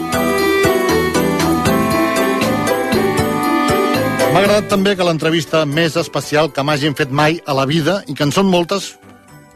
M'ha 4.37 4.43
agradat 4.43 4.69
també 4.69 4.93
que 4.95 5.05
l'entrevista 5.05 5.65
més 5.65 5.97
especial 5.97 6.53
que 6.53 6.63
m'hagin 6.63 6.95
fet 6.95 7.11
mai 7.11 7.41
a 7.47 7.55
la 7.57 7.65
vida, 7.65 8.03
i 8.07 8.15
que 8.15 8.27
en 8.29 8.33
són 8.37 8.53
moltes, 8.53 8.93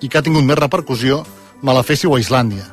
i 0.00 0.08
que 0.08 0.18
ha 0.18 0.24
tingut 0.24 0.46
més 0.48 0.58
repercussió, 0.58 1.20
me 1.60 1.76
la 1.76 1.84
féssiu 1.84 2.16
a 2.16 2.20
Islàndia. 2.22 2.64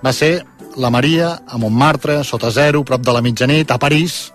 Va 0.00 0.14
ser 0.16 0.40
la 0.76 0.90
Maria, 0.90 1.42
a 1.46 1.58
Montmartre, 1.58 2.22
sota 2.24 2.50
zero, 2.50 2.84
prop 2.84 3.02
de 3.02 3.12
la 3.12 3.22
mitjanit, 3.22 3.70
a 3.70 3.78
París. 3.78 4.32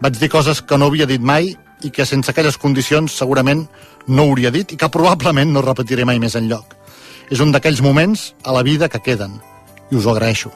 Vaig 0.00 0.18
dir 0.18 0.30
coses 0.32 0.62
que 0.62 0.78
no 0.78 0.88
havia 0.90 1.06
dit 1.06 1.20
mai 1.20 1.54
i 1.82 1.90
que 1.90 2.06
sense 2.06 2.30
aquelles 2.30 2.58
condicions 2.60 3.12
segurament 3.16 3.66
no 4.08 4.26
hauria 4.28 4.50
dit 4.50 4.72
i 4.72 4.76
que 4.76 4.88
probablement 4.92 5.52
no 5.52 5.64
repetiré 5.64 6.04
mai 6.04 6.18
més 6.18 6.36
enlloc. 6.36 6.76
És 7.30 7.40
un 7.40 7.52
d'aquells 7.52 7.82
moments 7.82 8.32
a 8.44 8.52
la 8.52 8.64
vida 8.66 8.88
que 8.88 9.00
queden 9.00 9.38
i 9.90 9.96
us 9.96 10.06
ho 10.06 10.14
agraeixo. 10.14 10.50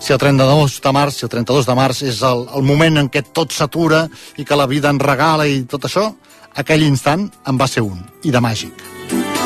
Si 0.00 0.12
el 0.12 0.18
32 0.18 0.80
de 0.82 0.92
març, 0.92 1.18
si 1.18 1.26
el 1.26 1.32
32 1.32 1.66
de 1.66 1.76
març 1.78 2.02
és 2.06 2.22
el, 2.26 2.46
el 2.56 2.66
moment 2.66 2.98
en 3.02 3.10
què 3.10 3.22
tot 3.32 3.52
s'atura 3.52 4.06
i 4.36 4.44
que 4.44 4.58
la 4.58 4.68
vida 4.70 4.90
ens 4.90 5.02
regala 5.02 5.46
i 5.46 5.62
tot 5.70 5.86
això, 5.88 6.10
aquell 6.56 6.86
instant 6.86 7.28
en 7.46 7.60
va 7.60 7.70
ser 7.70 7.86
un, 7.86 8.02
i 8.24 8.34
de 8.34 8.42
màgic. 8.42 9.39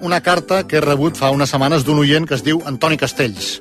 Una 0.00 0.20
carta 0.20 0.66
que 0.66 0.78
he 0.78 0.80
rebut 0.80 1.18
fa 1.18 1.30
unes 1.34 1.50
setmanes 1.52 1.84
d'un 1.84 2.00
oient 2.02 2.26
que 2.28 2.34
es 2.36 2.44
diu 2.44 2.62
Antoni 2.66 2.96
Castells. 2.96 3.58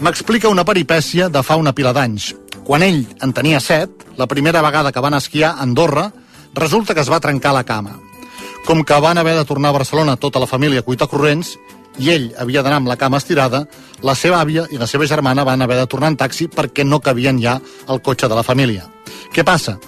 M'explica 0.00 0.50
una 0.52 0.64
peripècia 0.64 1.28
de 1.32 1.42
fa 1.42 1.56
una 1.56 1.72
pila 1.72 1.92
d'anys. 1.96 2.34
Quan 2.66 2.82
ell 2.82 3.04
en 3.22 3.32
tenia 3.32 3.60
set, 3.60 3.90
la 4.18 4.26
primera 4.26 4.62
vegada 4.62 4.92
que 4.92 5.00
van 5.00 5.14
esquiar 5.14 5.54
a 5.54 5.62
Andorra, 5.62 6.10
resulta 6.54 6.94
que 6.94 7.00
es 7.00 7.10
va 7.10 7.20
trencar 7.20 7.54
la 7.54 7.64
cama. 7.64 8.00
Com 8.66 8.82
que 8.84 9.00
van 9.00 9.18
haver 9.18 9.36
de 9.36 9.44
tornar 9.44 9.70
a 9.70 9.78
Barcelona 9.78 10.16
tota 10.16 10.42
la 10.42 10.50
família 10.50 10.80
a 10.80 10.86
cuitar 10.86 11.08
corrents, 11.08 11.54
i 11.98 12.10
ell 12.12 12.32
havia 12.36 12.62
d'anar 12.62 12.82
amb 12.82 12.90
la 12.90 12.98
cama 13.00 13.20
estirada, 13.22 13.64
la 14.02 14.14
seva 14.14 14.40
àvia 14.42 14.66
i 14.70 14.78
la 14.78 14.88
seva 14.90 15.06
germana 15.06 15.44
van 15.44 15.62
haver 15.62 15.78
de 15.78 15.86
tornar 15.86 16.12
en 16.12 16.18
taxi 16.20 16.48
perquè 16.48 16.84
no 16.84 17.00
cabien 17.00 17.40
ja 17.40 17.60
al 17.86 18.02
cotxe 18.02 18.28
de 18.28 18.36
la 18.36 18.44
família. 18.44 18.84
Què 19.32 19.44
passa? 19.44 19.78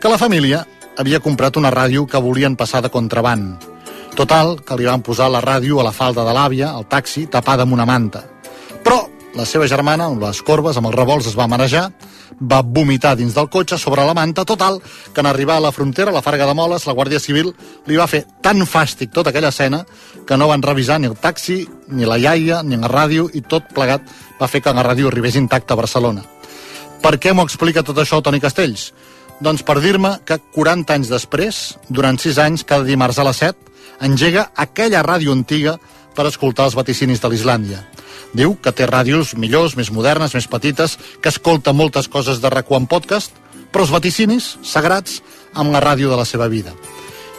Que 0.00 0.08
la 0.08 0.20
família 0.20 0.64
havia 0.98 1.20
comprat 1.20 1.56
una 1.56 1.72
ràdio 1.74 2.06
que 2.06 2.22
volien 2.22 2.56
passar 2.56 2.82
de 2.82 2.90
contraband. 2.90 3.77
Total, 4.18 4.56
que 4.66 4.74
li 4.74 4.88
van 4.88 5.04
posar 5.06 5.28
la 5.30 5.38
ràdio 5.38 5.78
a 5.78 5.84
la 5.86 5.94
falda 5.94 6.24
de 6.26 6.32
l'àvia, 6.34 6.72
al 6.74 6.88
taxi, 6.90 7.28
tapada 7.30 7.62
amb 7.62 7.76
una 7.76 7.84
manta. 7.86 8.24
Però 8.82 9.04
la 9.38 9.44
seva 9.46 9.68
germana, 9.70 10.08
amb 10.10 10.24
les 10.24 10.40
corbes, 10.42 10.74
amb 10.76 10.88
els 10.88 10.96
revolts, 10.96 11.28
es 11.30 11.36
va 11.38 11.46
marejar, 11.46 11.84
va 12.42 12.58
vomitar 12.62 13.14
dins 13.14 13.36
del 13.36 13.46
cotxe 13.46 13.78
sobre 13.78 14.02
la 14.02 14.16
manta, 14.18 14.42
total, 14.44 14.80
que 15.14 15.22
en 15.22 15.28
arribar 15.30 15.58
a 15.58 15.62
la 15.62 15.70
frontera, 15.70 16.10
a 16.10 16.16
la 16.16 16.22
Farga 16.22 16.48
de 16.50 16.56
Moles, 16.58 16.86
la 16.88 16.96
Guàrdia 16.98 17.20
Civil 17.22 17.52
li 17.86 18.00
va 18.00 18.08
fer 18.10 18.24
tan 18.42 18.64
fàstic 18.66 19.12
tota 19.14 19.30
aquella 19.30 19.52
escena 19.54 19.84
que 20.26 20.36
no 20.36 20.50
van 20.50 20.66
revisar 20.66 20.98
ni 20.98 21.06
el 21.06 21.14
taxi, 21.14 21.60
ni 21.86 22.04
la 22.04 22.18
iaia, 22.18 22.64
ni 22.64 22.76
la 22.76 22.90
ràdio, 22.90 23.28
i 23.30 23.44
tot 23.46 23.70
plegat 23.74 24.02
va 24.40 24.50
fer 24.50 24.64
que 24.64 24.74
la 24.74 24.82
ràdio 24.82 25.12
arribés 25.12 25.38
intacta 25.38 25.76
a 25.76 25.80
Barcelona. 25.84 26.26
Per 27.02 27.14
què 27.22 27.30
m'ho 27.30 27.46
explica 27.46 27.86
tot 27.86 28.02
això 28.02 28.18
Toni 28.18 28.42
Castells? 28.42 28.90
Doncs 29.38 29.62
per 29.62 29.78
dir-me 29.78 30.16
que 30.26 30.40
40 30.58 30.98
anys 30.98 31.14
després, 31.14 31.78
durant 31.88 32.18
6 32.18 32.42
anys, 32.42 32.66
cada 32.66 32.82
dimarts 32.82 33.22
a 33.22 33.30
les 33.30 33.46
7, 33.46 33.68
engega 34.00 34.50
aquella 34.56 35.02
ràdio 35.02 35.32
antiga 35.32 35.78
per 36.14 36.26
escoltar 36.26 36.66
els 36.68 36.76
vaticinis 36.78 37.22
de 37.22 37.30
l'Islàndia. 37.30 37.82
Diu 38.36 38.56
que 38.60 38.72
té 38.76 38.86
ràdios 38.86 39.34
millors, 39.38 39.76
més 39.78 39.90
modernes, 39.94 40.34
més 40.34 40.48
petites, 40.50 40.98
que 41.22 41.30
escolta 41.32 41.72
moltes 41.72 42.08
coses 42.08 42.42
de 42.42 42.50
RAC1 42.50 42.82
en 42.82 42.88
podcast, 42.90 43.32
però 43.72 43.84
els 43.84 43.92
vaticinis 43.94 44.56
sagrats 44.64 45.20
amb 45.54 45.72
la 45.72 45.80
ràdio 45.84 46.10
de 46.10 46.18
la 46.18 46.26
seva 46.28 46.48
vida. 46.48 46.74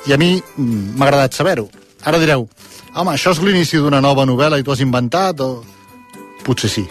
I 0.07 0.15
a 0.15 0.17
mi 0.17 0.37
mm, 0.39 0.95
m'ha 0.95 1.09
agradat 1.09 1.35
saber-ho. 1.37 1.67
Ara 2.07 2.21
direu, 2.21 2.47
home, 2.95 3.13
això 3.13 3.35
és 3.35 3.43
l'inici 3.43 3.77
d'una 3.77 4.01
nova 4.01 4.25
novel·la 4.25 4.59
i 4.59 4.65
tu 4.65 4.73
has 4.73 4.83
inventat, 4.85 5.43
o... 5.43 5.63
Potser 6.45 6.71
sí. 6.71 6.85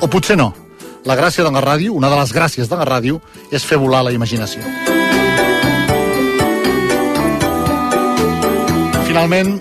O 0.00 0.08
potser 0.08 0.38
no. 0.38 0.52
La 1.04 1.18
gràcia 1.18 1.42
de 1.44 1.50
la 1.50 1.64
ràdio, 1.64 1.98
una 1.98 2.08
de 2.12 2.22
les 2.22 2.32
gràcies 2.32 2.70
de 2.70 2.78
la 2.78 2.86
ràdio, 2.86 3.20
és 3.50 3.66
fer 3.66 3.80
volar 3.82 4.04
la 4.06 4.14
imaginació. 4.14 4.91
Finalment, 9.12 9.58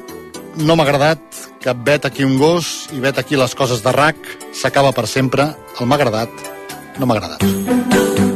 no 0.63 0.77
m'ha 0.79 0.85
agradat 0.87 1.39
que 1.59 1.73
vet 1.89 2.07
aquí 2.07 2.23
un 2.23 2.37
gos 2.39 2.69
i 2.95 3.03
vet 3.03 3.19
aquí 3.19 3.35
les 3.35 3.51
coses 3.51 3.83
de 3.83 3.91
RAC 3.91 4.15
s'acaba 4.55 4.95
per 4.95 5.09
sempre. 5.11 5.51
El 5.75 5.91
m'ha 5.91 5.99
agradat, 5.99 6.51
no 6.95 7.03
m'ha 7.03 7.19
agradat. 7.19 8.30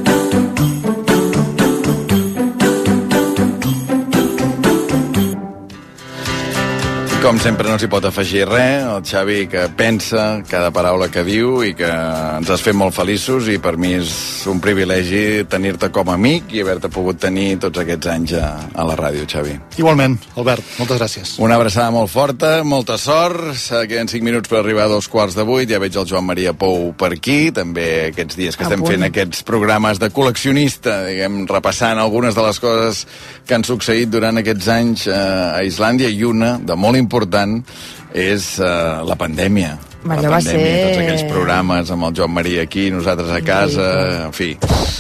Com 7.26 7.40
sempre 7.42 7.66
no 7.66 7.80
s'hi 7.82 7.88
pot 7.90 8.06
afegir 8.06 8.44
res, 8.46 8.84
el 8.86 9.00
Xavi 9.02 9.48
que 9.50 9.64
pensa 9.74 10.44
cada 10.46 10.70
paraula 10.70 11.08
que 11.10 11.24
diu 11.26 11.64
i 11.66 11.72
que 11.74 11.88
ens 11.90 12.50
has 12.54 12.62
fet 12.62 12.76
molt 12.78 12.94
feliços 12.94 13.48
i 13.50 13.56
per 13.58 13.72
mi 13.82 13.96
és 13.98 14.12
un 14.46 14.60
privilegi 14.62 15.42
tenir-te 15.50 15.90
com 15.90 16.12
a 16.12 16.20
amic 16.20 16.54
i 16.54 16.62
haver-te 16.62 16.92
pogut 16.94 17.18
tenir 17.24 17.56
tots 17.64 17.82
aquests 17.82 18.12
anys 18.14 18.36
a, 18.38 18.50
a 18.70 18.86
la 18.86 18.98
ràdio, 19.00 19.26
Xavi. 19.26 19.56
Igualment, 19.82 20.20
Albert, 20.38 20.68
moltes 20.78 21.00
gràcies. 21.02 21.32
Una 21.42 21.58
abraçada 21.58 21.90
molt 21.96 22.12
forta, 22.14 22.60
molta 22.62 23.00
sort, 23.02 23.58
queden 23.90 24.12
5 24.12 24.22
minuts 24.22 24.54
per 24.54 24.62
arribar 24.62 24.86
a 24.86 24.94
dos 24.94 25.10
quarts 25.10 25.34
de 25.34 25.48
vuit, 25.50 25.66
ja 25.66 25.82
veig 25.82 25.98
el 25.98 26.06
Joan 26.06 26.30
Maria 26.30 26.54
Pou 26.54 26.92
per 26.94 27.10
aquí, 27.18 27.50
també 27.50 27.88
aquests 28.12 28.38
dies 28.38 28.54
que 28.54 28.68
A 28.68 28.70
estem 28.70 28.86
punt. 28.86 28.94
fent 28.94 29.08
aquests 29.10 29.42
programes 29.50 29.98
de 29.98 30.12
col·leccionista, 30.14 31.00
diguem, 31.10 31.42
repassant 31.50 31.98
algunes 32.06 32.38
de 32.38 32.46
les 32.46 32.62
coses 32.62 33.02
que 33.50 33.58
han 33.58 33.66
succeït 33.66 34.14
durant 34.14 34.38
aquests 34.46 34.72
anys 34.78 35.10
eh, 35.10 35.18
a 35.18 35.66
Islàndia 35.66 36.14
i 36.14 36.22
una 36.22 36.60
de 36.62 36.78
molt 36.78 37.02
important 37.02 37.15
és 38.14 38.60
eh, 38.60 39.04
la 39.08 39.16
pandèmia. 39.16 39.78
Allò 40.06 40.22
la 40.22 40.30
va 40.30 40.38
pandèmia, 40.38 40.66
ser- 40.66 40.82
tots 40.86 41.00
aquells 41.02 41.24
programes 41.32 41.90
amb 41.90 42.04
el 42.06 42.14
Joan 42.14 42.32
Maria 42.36 42.62
aquí, 42.68 42.92
nosaltres 42.94 43.32
a 43.34 43.40
casa, 43.42 43.88
en 44.28 44.34
fi. 44.38 44.52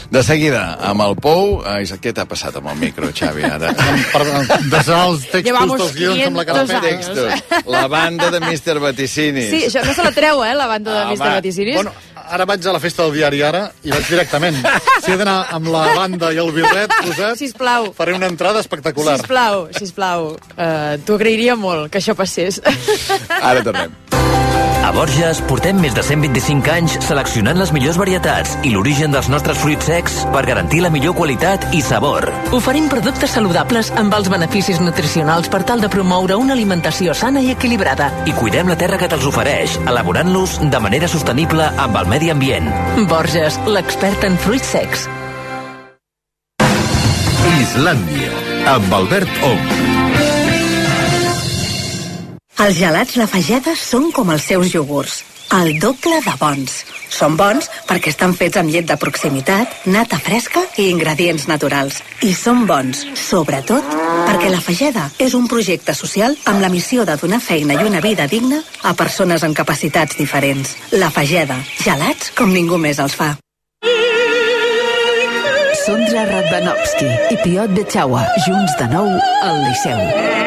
De 0.09 0.23
seguida, 0.25 0.63
amb 0.81 1.01
el 1.05 1.13
Pou, 1.21 1.59
eh, 1.61 1.83
què 2.01 2.13
t'ha 2.15 2.25
passat 2.25 2.55
amb 2.57 2.71
el 2.73 2.79
micro, 2.81 3.11
Xavi, 3.13 3.43
ara? 3.45 3.69
Perdó, 4.15 4.39
desar 4.71 5.03
els 5.11 5.21
textos 5.27 5.43
Llevamos 5.45 5.77
dels 5.83 5.93
guions 5.99 6.25
amb 6.31 6.37
la 6.41 6.45
cara 6.49 6.65
500 6.65 6.73
feta. 6.73 6.89
Textos. 6.89 7.69
La 7.69 7.85
banda 7.87 8.31
de 8.33 8.39
Mr. 8.41 8.79
Vaticinis. 8.81 9.49
Sí, 9.53 9.61
això 9.69 9.85
no 9.85 9.93
se 9.93 10.03
la 10.09 10.11
treu, 10.15 10.41
eh, 10.45 10.55
la 10.57 10.65
banda 10.73 10.91
de 10.91 11.05
Home, 11.05 11.15
Mr. 11.19 11.31
Vaticinis. 11.37 11.75
Bueno, 11.75 11.93
ara 12.29 12.45
vaig 12.45 12.65
a 12.65 12.73
la 12.75 12.79
festa 12.79 13.03
del 13.05 13.13
diari 13.17 13.41
ara 13.45 13.65
i 13.83 13.91
vaig 13.93 14.07
directament. 14.09 14.57
Si 15.03 15.11
he 15.13 15.17
d'anar 15.19 15.37
amb 15.55 15.69
la 15.73 15.83
banda 15.95 16.31
i 16.33 16.39
el 16.41 16.51
birret 16.55 16.91
posat, 17.03 17.37
Sisplau. 17.39 17.91
faré 17.97 18.15
una 18.17 18.27
entrada 18.31 18.59
espectacular. 18.63 19.17
Sisplau, 19.19 19.67
sisplau. 19.77 20.31
Uh, 20.57 20.97
T'ho 21.05 21.15
agrairia 21.19 21.55
molt 21.55 21.91
que 21.91 21.99
això 22.01 22.15
passés. 22.17 22.61
Ara 23.41 23.61
tornem. 23.63 23.93
A 24.85 24.91
Borges 24.93 25.39
portem 25.49 25.79
més 25.81 25.95
de 25.97 26.03
125 26.05 26.69
anys 26.69 26.95
seleccionant 27.01 27.57
les 27.57 27.71
millors 27.73 27.97
varietats 27.97 28.51
i 28.61 28.69
l'origen 28.69 29.15
dels 29.15 29.31
nostres 29.33 29.57
fruits 29.57 29.87
secs 29.89 30.19
per 30.29 30.43
garantir 30.45 30.83
la 30.83 30.91
millor 30.93 31.15
qualitat 31.17 31.65
i 31.73 31.79
sabor. 31.81 32.27
Oferim 32.53 32.85
productes 32.91 33.33
saludables 33.33 33.89
amb 33.97 34.13
els 34.13 34.29
beneficis 34.29 34.77
nutricionals 34.83 35.49
per 35.49 35.63
tal 35.65 35.81
de 35.81 35.89
promoure 35.89 36.37
una 36.37 36.53
alimentació 36.53 37.17
sana 37.17 37.41
i 37.41 37.49
equilibrada. 37.55 38.11
I 38.29 38.37
cuidem 38.37 38.69
la 38.69 38.77
terra 38.77 39.01
que 39.01 39.09
te'ls 39.09 39.25
ofereix, 39.25 39.79
elaborant-los 39.89 40.59
de 40.69 40.83
manera 40.85 41.09
sostenible 41.09 41.65
amb 41.81 41.97
el 42.03 42.13
medi 42.13 42.29
ambient. 42.29 42.69
Borges, 43.09 43.57
l'expert 43.65 44.29
en 44.29 44.37
fruits 44.45 44.69
secs. 44.77 45.09
Islàndia, 47.57 48.37
amb 48.77 48.99
Albert 49.01 49.45
Ong. 49.49 49.94
Els 52.55 52.77
gelats 52.79 53.17
La 53.19 53.25
Fageda 53.27 53.73
són 53.75 54.13
com 54.15 54.29
els 54.31 54.45
seus 54.47 54.69
iogurts, 54.71 55.17
el 55.57 55.73
doble 55.83 56.21
de 56.23 56.35
bons. 56.39 56.77
Són 57.11 57.35
bons 57.35 57.67
perquè 57.89 58.13
estan 58.13 58.31
fets 58.37 58.55
amb 58.61 58.71
llet 58.71 58.87
de 58.87 58.95
proximitat, 58.95 59.73
nata 59.91 60.15
fresca 60.23 60.63
i 60.79 60.85
ingredients 60.93 61.49
naturals. 61.51 61.99
I 62.23 62.31
són 62.31 62.63
bons, 62.69 63.03
sobretot, 63.19 63.83
perquè 64.29 64.53
La 64.53 64.61
Fageda 64.63 65.09
és 65.19 65.35
un 65.35 65.49
projecte 65.51 65.91
social 65.99 66.37
amb 66.47 66.63
la 66.63 66.71
missió 66.71 67.03
de 67.03 67.17
donar 67.19 67.41
feina 67.43 67.75
i 67.75 67.89
una 67.89 67.99
vida 67.99 68.29
digna 68.31 68.61
a 68.83 68.95
persones 68.95 69.43
amb 69.43 69.57
capacitats 69.57 70.15
diferents. 70.15 70.77
La 70.95 71.11
Fageda, 71.11 71.59
gelats 71.83 72.31
com 72.39 72.55
ningú 72.55 72.79
més 72.79 73.03
els 73.03 73.19
fa. 73.19 73.33
Sondra 75.83 76.23
Radvanovski 76.31 77.11
i 77.35 77.43
Piot 77.43 77.75
Betxaua, 77.75 78.23
junts 78.47 78.79
de 78.79 78.91
nou 78.95 79.11
al 79.43 79.63
Liceu. 79.67 80.44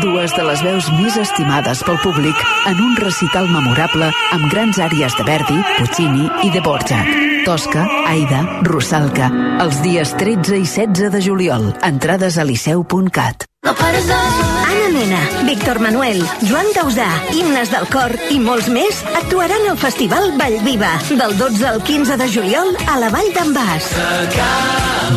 Dues 0.00 0.32
de 0.36 0.42
les 0.44 0.62
veus 0.64 0.88
més 0.98 1.14
estimades 1.22 1.80
pel 1.86 1.96
públic 2.02 2.42
en 2.68 2.82
un 2.84 2.98
recital 3.00 3.48
memorable 3.48 4.10
amb 4.36 4.50
grans 4.52 4.82
àries 4.88 5.16
de 5.16 5.24
Verdi, 5.24 5.56
Puccini 5.78 6.28
i 6.44 6.52
de 6.52 6.60
Borjak. 6.60 7.35
Tosca, 7.46 7.84
Aida, 8.10 8.40
Russalka, 8.66 9.28
els 9.62 9.76
dies 9.84 10.10
13 10.18 10.56
i 10.58 10.64
16 10.66 11.12
de 11.14 11.20
juliol. 11.22 11.68
Entrades 11.86 12.40
a 12.42 12.44
liceu.cat. 12.44 13.46
Anna 13.62 14.88
Mena, 14.90 15.20
Víctor 15.46 15.78
Manuel, 15.78 16.24
Joan 16.42 16.66
Dausà, 16.74 17.06
Himnes 17.30 17.70
del 17.70 17.86
Cor 17.92 18.16
i 18.34 18.40
molts 18.42 18.66
més 18.66 18.98
actuaran 19.14 19.70
al 19.70 19.78
Festival 19.78 20.32
Vallviva 20.40 20.90
del 21.06 21.38
12 21.38 21.70
al 21.70 21.80
15 21.86 22.18
de 22.18 22.28
juliol 22.34 22.74
a 22.90 22.98
la 22.98 23.14
Vall 23.14 23.30
d'en 23.38 23.54
Bas. 23.54 23.94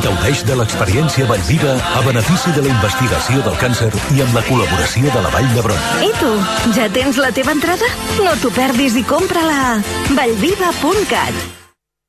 Gaudeix 0.05 0.45
de 0.45 0.61
l'experiència 0.61 1.25
Vallviva 1.33 1.79
a 1.97 2.03
benefici 2.05 2.53
de 2.53 2.61
la 2.61 2.73
investigació 2.77 3.41
del 3.41 3.57
càncer 3.57 3.89
i 4.13 4.21
amb 4.21 4.37
la 4.37 4.45
col·laboració 4.45 5.09
de 5.09 5.23
la 5.25 5.33
Vall 5.33 5.53
d'Hebron. 5.57 5.85
I 6.05 6.13
tu, 6.21 6.33
ja 6.77 6.91
tens 6.93 7.17
la 7.17 7.33
teva 7.33 7.57
entrada? 7.57 7.89
No 8.21 8.37
t'ho 8.37 8.53
perdis 8.53 9.01
i 9.01 9.07
compra-la 9.17 9.63
a 9.71 9.79
vallviva.cat. 10.13 11.57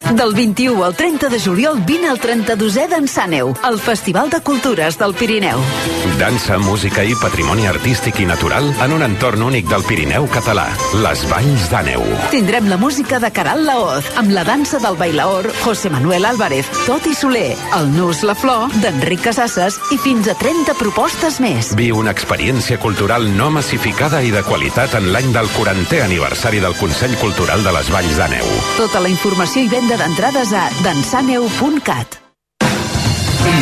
Del 0.00 0.34
21 0.34 0.82
al 0.82 0.96
30 0.96 1.28
de 1.28 1.38
juliol 1.38 1.84
vine 1.86 2.08
al 2.08 2.18
32è 2.18 2.86
d'Ensàneu, 2.88 3.52
el 3.68 3.76
Festival 3.78 4.30
de 4.32 4.40
Cultures 4.40 4.96
del 4.98 5.12
Pirineu. 5.14 5.60
Dansa, 6.18 6.56
música 6.58 7.04
i 7.06 7.12
patrimoni 7.20 7.68
artístic 7.68 8.18
i 8.18 8.26
natural 8.26 8.66
en 8.82 8.94
un 8.96 9.04
entorn 9.06 9.44
únic 9.46 9.68
del 9.70 9.84
Pirineu 9.86 10.26
català, 10.32 10.64
les 11.04 11.22
Valls 11.30 11.68
d'Àneu. 11.70 12.02
Tindrem 12.32 12.66
la 12.72 12.78
música 12.80 13.20
de 13.20 13.30
Caral 13.30 13.62
Laoz, 13.68 14.08
amb 14.18 14.32
la 14.34 14.42
dansa 14.48 14.80
del 14.82 14.96
bailaor 14.98 15.46
José 15.60 15.92
Manuel 15.92 16.24
Álvarez, 16.24 16.66
Toti 16.88 17.14
Soler, 17.14 17.54
el 17.78 17.92
Nus 17.94 18.24
La 18.24 18.34
Flor, 18.34 18.72
d'Enric 18.82 19.28
Casasses 19.28 19.78
i 19.94 20.00
fins 20.00 20.32
a 20.32 20.34
30 20.34 20.74
propostes 20.80 21.38
més. 21.44 21.74
Viu 21.78 22.00
una 22.00 22.16
experiència 22.16 22.80
cultural 22.82 23.28
no 23.36 23.50
massificada 23.54 24.24
i 24.24 24.34
de 24.34 24.42
qualitat 24.48 24.96
en 24.98 25.12
l'any 25.12 25.30
del 25.36 25.52
40è 25.54 26.02
aniversari 26.08 26.58
del 26.64 26.74
Consell 26.80 27.14
Cultural 27.20 27.62
de 27.62 27.76
les 27.78 27.94
Valls 27.94 28.18
d'Àneu. 28.18 28.52
Tota 28.80 29.04
la 29.04 29.12
informació 29.12 29.62
i 29.62 29.70
venda 29.70 29.89
d'entrades 29.96 30.52
a 30.54 30.66
dansaneu.cat. 30.84 32.20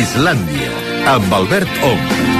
Islàndia, 0.01 0.73
amb 1.15 1.33
Albert 1.41 1.81
Ong. 1.93 2.38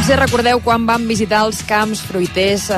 Potser 0.00 0.16
recordeu 0.16 0.62
quan 0.64 0.86
vam 0.88 1.02
visitar 1.04 1.42
els 1.44 1.58
camps 1.68 2.00
fruiters 2.08 2.70
eh, 2.72 2.76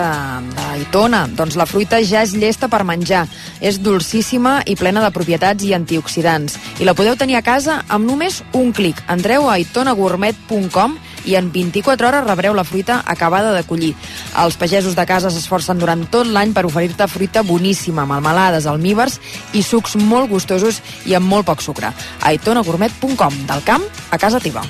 d'Aitona. 0.57 1.21
Doncs 1.39 1.55
la 1.55 1.69
fruita 1.71 2.01
ja 2.03 2.25
és 2.27 2.33
llesta 2.35 2.67
per 2.67 2.81
menjar. 2.83 3.21
És 3.63 3.79
dolcíssima 3.79 4.57
i 4.67 4.75
plena 4.75 5.05
de 5.05 5.13
propietats 5.15 5.63
i 5.63 5.71
antioxidants. 5.77 6.59
I 6.83 6.89
la 6.89 6.97
podeu 6.99 7.15
tenir 7.15 7.39
a 7.39 7.45
casa 7.47 7.79
amb 7.87 8.11
només 8.11 8.41
un 8.59 8.75
clic. 8.75 8.99
Entreu 9.07 9.47
a 9.47 9.55
aitonagourmet.com 9.55 10.99
i 11.31 11.39
en 11.39 11.55
24 11.55 12.11
hores 12.11 12.27
rebreu 12.27 12.59
la 12.59 12.67
fruita 12.67 12.99
acabada 13.07 13.55
de 13.55 13.63
collir. 13.71 13.95
Els 14.43 14.59
pagesos 14.59 14.99
de 14.99 15.07
casa 15.07 15.31
s'esforcen 15.31 15.79
durant 15.79 16.03
tot 16.11 16.27
l'any 16.27 16.51
per 16.51 16.67
oferir-te 16.67 17.07
fruita 17.07 17.47
boníssima, 17.47 18.03
melmelades, 18.03 18.67
almíbers 18.67 19.21
i 19.55 19.63
sucs 19.63 19.95
molt 19.95 20.27
gustosos 20.35 20.83
i 21.07 21.15
amb 21.15 21.31
molt 21.31 21.47
poc 21.47 21.63
sucre. 21.63 21.95
aitonagourmet.com, 22.19 23.45
del 23.47 23.63
camp 23.71 23.87
a 24.11 24.19
casa 24.19 24.43
teva. 24.43 24.67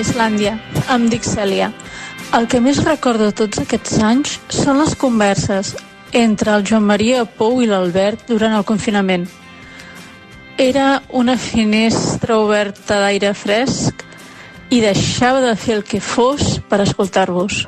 Islàndia. 0.00 0.56
Em 0.94 1.08
dic 1.12 1.26
Cèlia. 1.26 1.72
El 2.36 2.48
que 2.50 2.60
més 2.60 2.82
recordo 2.84 3.30
tots 3.32 3.62
aquests 3.62 3.98
anys 4.04 4.38
són 4.52 4.82
les 4.82 4.94
converses 5.00 5.74
entre 6.12 6.54
el 6.54 6.64
Joan 6.68 6.84
Maria 6.88 7.24
Pou 7.24 7.62
i 7.64 7.68
l'Albert 7.70 8.26
durant 8.28 8.56
el 8.56 8.66
confinament. 8.68 9.26
Era 10.58 11.02
una 11.08 11.36
finestra 11.38 12.38
oberta 12.42 13.00
d'aire 13.00 13.32
fresc 13.34 14.04
i 14.70 14.82
deixava 14.84 15.40
de 15.40 15.54
fer 15.56 15.78
el 15.78 15.84
que 15.84 16.00
fos 16.04 16.58
per 16.68 16.82
escoltar-vos. 16.84 17.64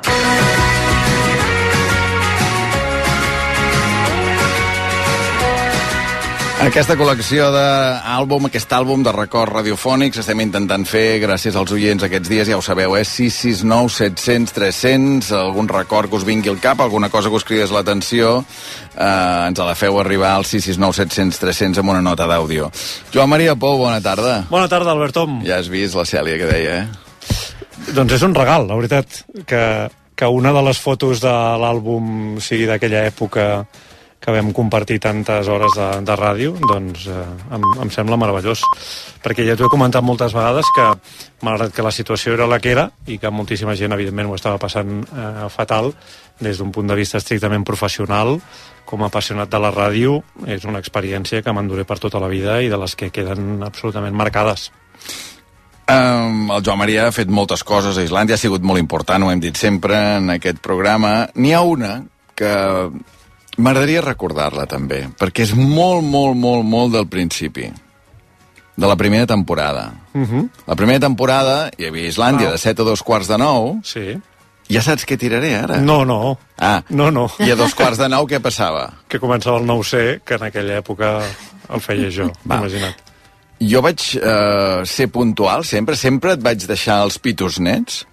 Aquesta 6.61 6.93
col·lecció 6.93 7.47
d'àlbum, 7.49 8.45
aquest 8.45 8.73
àlbum 8.77 9.01
de 9.01 9.09
records 9.15 9.49
radiofònics, 9.49 10.19
estem 10.21 10.43
intentant 10.43 10.83
fer, 10.85 11.17
gràcies 11.23 11.55
als 11.57 11.73
oients 11.73 12.05
aquests 12.05 12.29
dies, 12.29 12.51
ja 12.51 12.59
ho 12.59 12.61
sabeu, 12.61 12.93
eh? 12.99 13.01
669 13.01 13.89
700 13.95 14.53
300, 14.53 15.31
algun 15.39 15.71
record 15.71 16.11
que 16.11 16.19
us 16.19 16.27
vingui 16.27 16.53
al 16.53 16.61
cap, 16.61 16.83
alguna 16.85 17.09
cosa 17.09 17.33
que 17.33 17.41
us 17.41 17.47
cridés 17.49 17.73
l'atenció, 17.73 18.43
eh, 18.93 19.47
ens 19.47 19.57
la 19.57 19.73
feu 19.73 19.97
arribar 19.97 20.35
al 20.35 20.45
669 20.45 21.01
700 21.01 21.41
300 21.41 21.81
amb 21.81 21.95
una 21.95 22.05
nota 22.05 22.29
d'àudio. 22.29 22.69
Joan 23.09 23.33
Maria 23.33 23.57
Pou, 23.57 23.81
bona 23.81 23.97
tarda. 23.97 24.43
Bona 24.53 24.69
tarda, 24.69 24.93
Albert 24.93 25.17
Tom. 25.17 25.41
Ja 25.47 25.57
has 25.57 25.73
vist 25.73 25.97
la 25.97 26.05
Cèlia 26.05 26.37
que 26.37 26.51
deia, 26.53 26.79
eh? 26.83 27.93
Doncs 27.97 28.19
és 28.21 28.29
un 28.29 28.37
regal, 28.37 28.69
la 28.69 28.77
veritat, 28.77 29.23
que, 29.49 29.89
que 30.13 30.29
una 30.29 30.53
de 30.53 30.61
les 30.69 30.77
fotos 30.77 31.25
de 31.25 31.37
l'àlbum 31.57 32.37
sigui 32.37 32.69
d'aquella 32.69 33.07
època 33.09 33.65
que 34.21 34.31
vam 34.31 34.51
compartir 34.53 34.99
tantes 35.01 35.47
hores 35.49 35.73
de, 35.73 35.87
de 36.05 36.15
ràdio, 36.15 36.53
doncs 36.69 37.07
eh, 37.09 37.21
em, 37.57 37.63
em 37.81 37.91
sembla 37.93 38.19
meravellós. 38.21 38.61
Perquè 39.23 39.47
ja 39.47 39.55
t'ho 39.57 39.65
he 39.65 39.73
comentat 39.73 40.05
moltes 40.05 40.35
vegades 40.37 40.67
que, 40.75 40.85
malgrat 41.41 41.73
que 41.73 41.85
la 41.85 41.93
situació 41.95 42.35
era 42.37 42.45
la 42.49 42.59
que 42.61 42.69
era 42.75 42.91
i 43.09 43.17
que 43.17 43.31
moltíssima 43.33 43.73
gent, 43.79 43.95
evidentment, 43.97 44.29
ho 44.29 44.37
estava 44.37 44.61
passant 44.61 45.01
eh, 45.01 45.47
fatal, 45.49 45.89
des 46.39 46.61
d'un 46.61 46.69
punt 46.71 46.93
de 46.93 46.99
vista 46.99 47.17
estrictament 47.17 47.65
professional, 47.65 48.37
com 48.85 49.01
a 49.01 49.09
apassionat 49.09 49.49
de 49.49 49.61
la 49.61 49.71
ràdio, 49.73 50.19
és 50.45 50.69
una 50.69 50.81
experiència 50.83 51.41
que 51.41 51.53
m'enduré 51.55 51.87
per 51.89 51.97
tota 52.03 52.21
la 52.21 52.29
vida 52.29 52.59
i 52.61 52.69
de 52.69 52.77
les 52.77 52.95
que 52.95 53.09
queden 53.09 53.63
absolutament 53.65 54.13
marcades. 54.17 54.69
Um, 55.91 56.51
el 56.53 56.61
Joan 56.63 56.77
Maria 56.79 57.07
ha 57.07 57.15
fet 57.15 57.31
moltes 57.33 57.65
coses 57.67 57.97
a 57.97 58.05
Islàndia, 58.05 58.37
ha 58.37 58.41
sigut 58.41 58.61
molt 58.61 58.79
important, 58.79 59.25
ho 59.25 59.31
hem 59.33 59.41
dit 59.41 59.57
sempre 59.57 59.97
en 60.19 60.29
aquest 60.37 60.61
programa. 60.61 61.25
N'hi 61.35 61.55
ha 61.57 61.63
una 61.65 61.95
que 62.37 62.51
m'agradaria 63.57 64.01
recordar-la 64.01 64.65
també, 64.65 65.07
perquè 65.19 65.43
és 65.43 65.53
molt, 65.55 66.03
molt, 66.03 66.35
molt, 66.37 66.63
molt 66.65 66.93
del 66.93 67.07
principi 67.07 67.71
de 68.81 68.87
la 68.87 68.95
primera 68.95 69.27
temporada. 69.27 69.91
Uh 70.13 70.21
-huh. 70.27 70.49
La 70.67 70.75
primera 70.75 70.99
temporada 70.99 71.69
hi 71.77 71.85
havia 71.85 72.07
Islàndia 72.09 72.47
Ah. 72.47 72.51
de 72.51 72.57
7 72.57 72.81
a 72.81 72.85
dos 72.85 73.03
quarts 73.03 73.27
de 73.27 73.37
9. 73.37 73.79
Sí. 73.83 74.17
Ja 74.69 74.81
saps 74.81 75.05
què 75.05 75.17
tiraré 75.17 75.55
ara? 75.55 75.77
No, 75.77 76.05
no. 76.05 76.37
Ah. 76.57 76.81
No, 76.89 77.11
no. 77.11 77.29
I 77.39 77.51
a 77.51 77.55
dos 77.55 77.75
quarts 77.75 77.97
de 77.97 78.07
9 78.07 78.25
què 78.27 78.39
passava? 78.39 78.93
Que 79.07 79.19
començava 79.19 79.57
el 79.59 79.65
9C, 79.65 80.21
que 80.23 80.35
en 80.35 80.43
aquella 80.43 80.77
època 80.81 81.21
el 81.73 81.79
feia 81.81 82.09
jo, 82.09 82.31
Va. 82.49 82.57
imagina't. 82.57 82.95
Jo 83.59 83.81
vaig 83.81 83.99
eh, 84.23 84.81
ser 84.85 85.07
puntual, 85.09 85.63
sempre, 85.65 85.95
sempre 85.95 86.33
et 86.33 86.41
vaig 86.41 86.65
deixar 86.65 87.03
els 87.03 87.19
pitos 87.19 87.59
nets. 87.59 88.07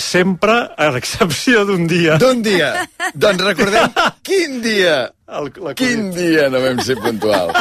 Sempre, 0.00 0.56
a 0.76 0.90
l'excepció 0.94 1.64
d'un 1.68 1.86
dia. 1.90 2.18
D'un 2.18 2.42
dia. 2.42 2.72
doncs 3.14 3.44
recordem 3.46 3.92
quin 4.26 4.60
dia. 4.64 5.10
El, 5.28 5.50
la 5.64 5.74
quin 5.78 6.10
dia 6.14 6.48
no 6.52 6.60
vam 6.62 6.80
ser 6.84 6.96
puntuals. 7.00 7.56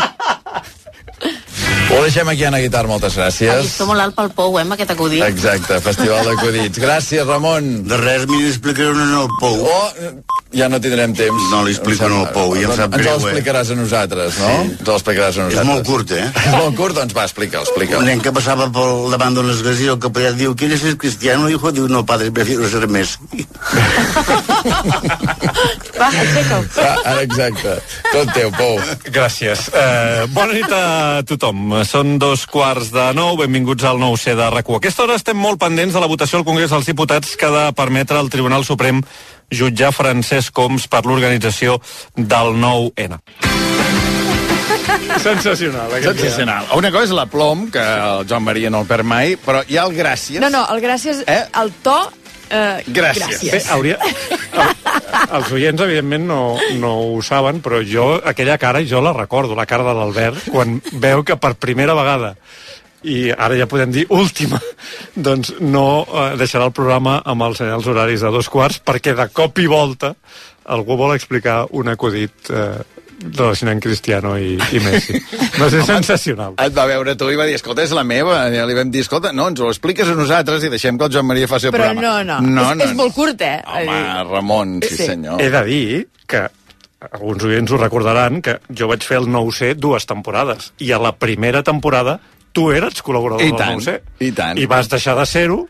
Ho 1.93 2.01
deixem 2.01 2.29
aquí, 2.31 2.43
Anna 2.47 2.59
Guitar, 2.63 2.87
moltes 2.89 3.15
gràcies. 3.19 3.53
Llistó 3.61 3.85
molt 3.85 4.01
alt 4.01 4.15
pel 4.17 4.31
Pou, 4.33 4.55
eh, 4.57 4.63
amb 4.65 4.73
aquest 4.73 4.93
acudit. 4.95 5.21
Exacte, 5.27 5.77
Festival 5.83 6.25
d'acudits. 6.25 6.79
Gràcies, 6.81 7.25
Ramon. 7.27 7.83
De 7.89 7.99
res, 8.01 8.25
m'hi 8.29 8.47
explicaré 8.49 8.89
en 8.89 9.13
el 9.19 9.29
Pou. 9.39 9.61
Oh, 9.69 10.13
ja 10.53 10.69
no 10.69 10.79
tindrem 10.81 11.13
temps. 11.17 11.49
No 11.51 11.63
li 11.65 11.73
explico 11.75 12.05
en 12.07 12.15
el 12.19 12.27
Pou, 12.33 12.55
i 12.57 12.63
em 12.67 12.73
sap 12.77 12.93
Ens 12.93 13.01
greu, 13.03 13.17
ho 13.17 13.19
eh? 13.19 13.31
explicaràs 13.33 13.71
a 13.73 13.77
nosaltres, 13.77 14.37
no? 14.39 14.49
Sí. 14.53 14.75
Ens 14.79 14.87
ho 14.89 14.95
explicaràs 14.97 15.37
a 15.37 15.41
És 15.41 15.43
nosaltres. 15.49 15.69
molt 15.71 15.83
curt, 15.89 16.11
eh? 16.17 16.27
És 16.43 16.53
molt 16.57 16.75
curt, 16.77 16.95
doncs 16.99 17.13
va, 17.17 17.23
explica'l, 17.27 17.65
explica'l. 17.67 17.99
Un 18.01 18.09
nen 18.11 18.21
que 18.23 18.31
passava 18.35 18.69
pel 18.73 19.09
davant 19.13 19.33
d'una 19.37 19.53
església 19.55 19.93
el 19.95 19.99
capellà 20.03 20.31
diu 20.37 20.55
¿Quieres 20.55 20.81
ser 20.85 20.95
cristiano, 20.97 21.49
hijo? 21.49 21.71
Diu, 21.73 21.87
no, 21.89 22.05
padre, 22.05 22.31
prefiero 22.31 22.69
ser 22.69 22.87
més. 22.87 23.17
Va, 25.93 26.07
aixeca'l. 26.09 26.65
Ah, 26.81 26.95
ara 27.13 27.21
exacte. 27.23 27.75
Tot 28.11 28.31
teu, 28.35 28.49
Pou. 28.55 28.79
Gràcies. 29.13 29.67
Eh, 29.73 30.25
bona 30.33 30.53
nit 30.55 30.71
a 30.73 31.21
tothom. 31.27 31.75
Són 31.87 32.17
dos 32.21 32.45
quarts 32.49 32.91
de 32.93 33.09
nou. 33.17 33.37
Benvinguts 33.39 33.85
al 33.87 33.99
nou 34.01 34.17
C 34.19 34.35
de 34.37 34.49
rac 34.53 34.69
A 34.69 34.77
aquesta 34.79 35.03
hora 35.03 35.17
estem 35.19 35.37
molt 35.37 35.59
pendents 35.61 35.93
de 35.93 36.01
la 36.01 36.09
votació 36.09 36.39
al 36.39 36.47
Congrés 36.47 36.71
dels 36.73 36.87
Diputats 36.89 37.35
que 37.39 37.45
ha 37.47 37.53
de 37.53 37.65
permetre 37.77 38.17
al 38.19 38.31
Tribunal 38.33 38.65
Suprem 38.65 39.03
jutjar 39.53 39.91
Francesc 39.95 40.53
Coms 40.55 40.87
per 40.91 41.03
l'organització 41.07 41.79
del 42.15 42.53
9-N. 42.59 43.19
Sensacional, 45.23 45.91
aquest 45.93 46.19
Sensacional. 46.19 46.65
Una 46.77 46.91
cosa 46.91 47.07
és 47.07 47.13
la 47.15 47.25
plom, 47.29 47.67
que 47.73 47.81
el 47.83 48.25
Joan 48.29 48.43
Maria 48.45 48.71
no 48.73 48.81
el 48.83 48.89
perd 48.89 49.07
mai, 49.07 49.37
però 49.39 49.61
hi 49.67 49.77
ha 49.79 49.85
el 49.87 49.95
gràcies. 49.95 50.41
No, 50.43 50.49
no, 50.53 50.65
el 50.73 50.81
gràcies, 50.83 51.23
Eh? 51.27 51.43
el 51.61 51.71
to... 51.85 51.97
Eh, 52.53 52.83
Gràcies. 52.93 53.39
Bé, 53.49 53.61
hauria... 53.73 53.97
Els 55.33 55.49
oients, 55.55 55.79
evidentment, 55.81 56.25
no, 56.27 56.39
no 56.77 56.89
ho 57.15 57.21
saben, 57.25 57.61
però 57.63 57.79
jo, 57.87 58.19
aquella 58.29 58.57
cara, 58.61 58.81
jo 58.85 58.99
la 59.01 59.13
recordo, 59.15 59.55
la 59.57 59.65
cara 59.65 59.85
de 59.87 59.93
l'Albert, 59.97 60.49
quan 60.51 60.75
veu 61.01 61.23
que 61.25 61.37
per 61.41 61.53
primera 61.55 61.95
vegada 61.97 62.33
i 63.03 63.29
ara 63.31 63.55
ja 63.59 63.67
podem 63.67 63.91
dir 63.91 64.05
última, 64.15 64.59
doncs 65.15 65.53
no 65.59 66.05
eh, 66.07 66.31
deixarà 66.39 66.69
el 66.69 66.75
programa 66.75 67.19
amb 67.25 67.43
els 67.49 67.57
senyals 67.61 67.87
horaris 67.87 68.23
de 68.23 68.31
dos 68.31 68.49
quarts 68.49 68.79
perquè 68.83 69.15
de 69.17 69.27
cop 69.33 69.59
i 69.59 69.67
volta 69.67 70.13
algú 70.71 70.95
vol 70.95 71.15
explicar 71.15 71.65
un 71.75 71.89
acudit 71.91 72.49
eh, 72.49 72.79
relacionant 73.23 73.79
Cristiano 73.83 74.33
i, 74.39 74.55
i 74.55 74.79
Messi. 74.83 75.15
Va 75.59 75.69
ser 75.71 75.83
sensacional. 75.87 76.55
Et 76.59 76.73
va 76.75 76.83
veure 76.89 77.13
tu 77.19 77.29
i 77.31 77.37
va 77.39 77.45
dir, 77.47 77.53
escolta, 77.55 77.83
és 77.85 77.91
la 77.95 78.03
meva. 78.03 78.41
Ja 78.51 78.65
li 78.67 78.75
vam 78.75 78.89
dir, 78.91 79.03
escolta, 79.05 79.31
no, 79.35 79.45
ens 79.51 79.61
ho 79.63 79.69
expliques 79.71 80.09
a 80.11 80.15
nosaltres 80.17 80.65
i 80.67 80.71
deixem 80.73 80.97
que 80.99 81.07
el 81.07 81.13
Joan 81.13 81.27
Maria 81.29 81.47
faci 81.47 81.69
el 81.69 81.75
Però 81.75 81.87
programa. 81.93 82.25
no, 82.27 82.39
no, 82.43 82.65
és, 82.73 82.89
és 82.89 82.97
molt 82.99 83.15
curt, 83.15 83.39
eh? 83.47 83.61
Home, 83.63 84.01
Ramon, 84.31 84.73
sí, 84.83 84.95
Sí. 84.97 85.05
senyor. 85.13 85.39
He 85.39 85.47
de 85.53 85.63
dir 85.69 86.01
que 86.27 86.41
alguns 87.11 87.43
oients 87.47 87.71
ho 87.71 87.79
recordaran 87.79 88.41
que 88.43 88.57
jo 88.75 88.87
vaig 88.91 89.03
fer 89.07 89.21
el 89.21 89.27
9C 89.31 89.73
dues 89.75 90.07
temporades 90.07 90.71
i 90.83 90.91
a 90.95 90.99
la 91.03 91.13
primera 91.15 91.63
temporada 91.63 92.17
tu 92.53 92.69
eres 92.71 93.01
col·laborador 93.03 93.43
I 93.43 93.51
del 93.51 93.59
tant, 93.59 93.79
9C 93.81 93.99
i 94.27 94.31
tant. 94.37 94.59
i 94.61 94.69
vas 94.69 94.89
deixar 94.91 95.17
de 95.19 95.25
ser-ho 95.29 95.63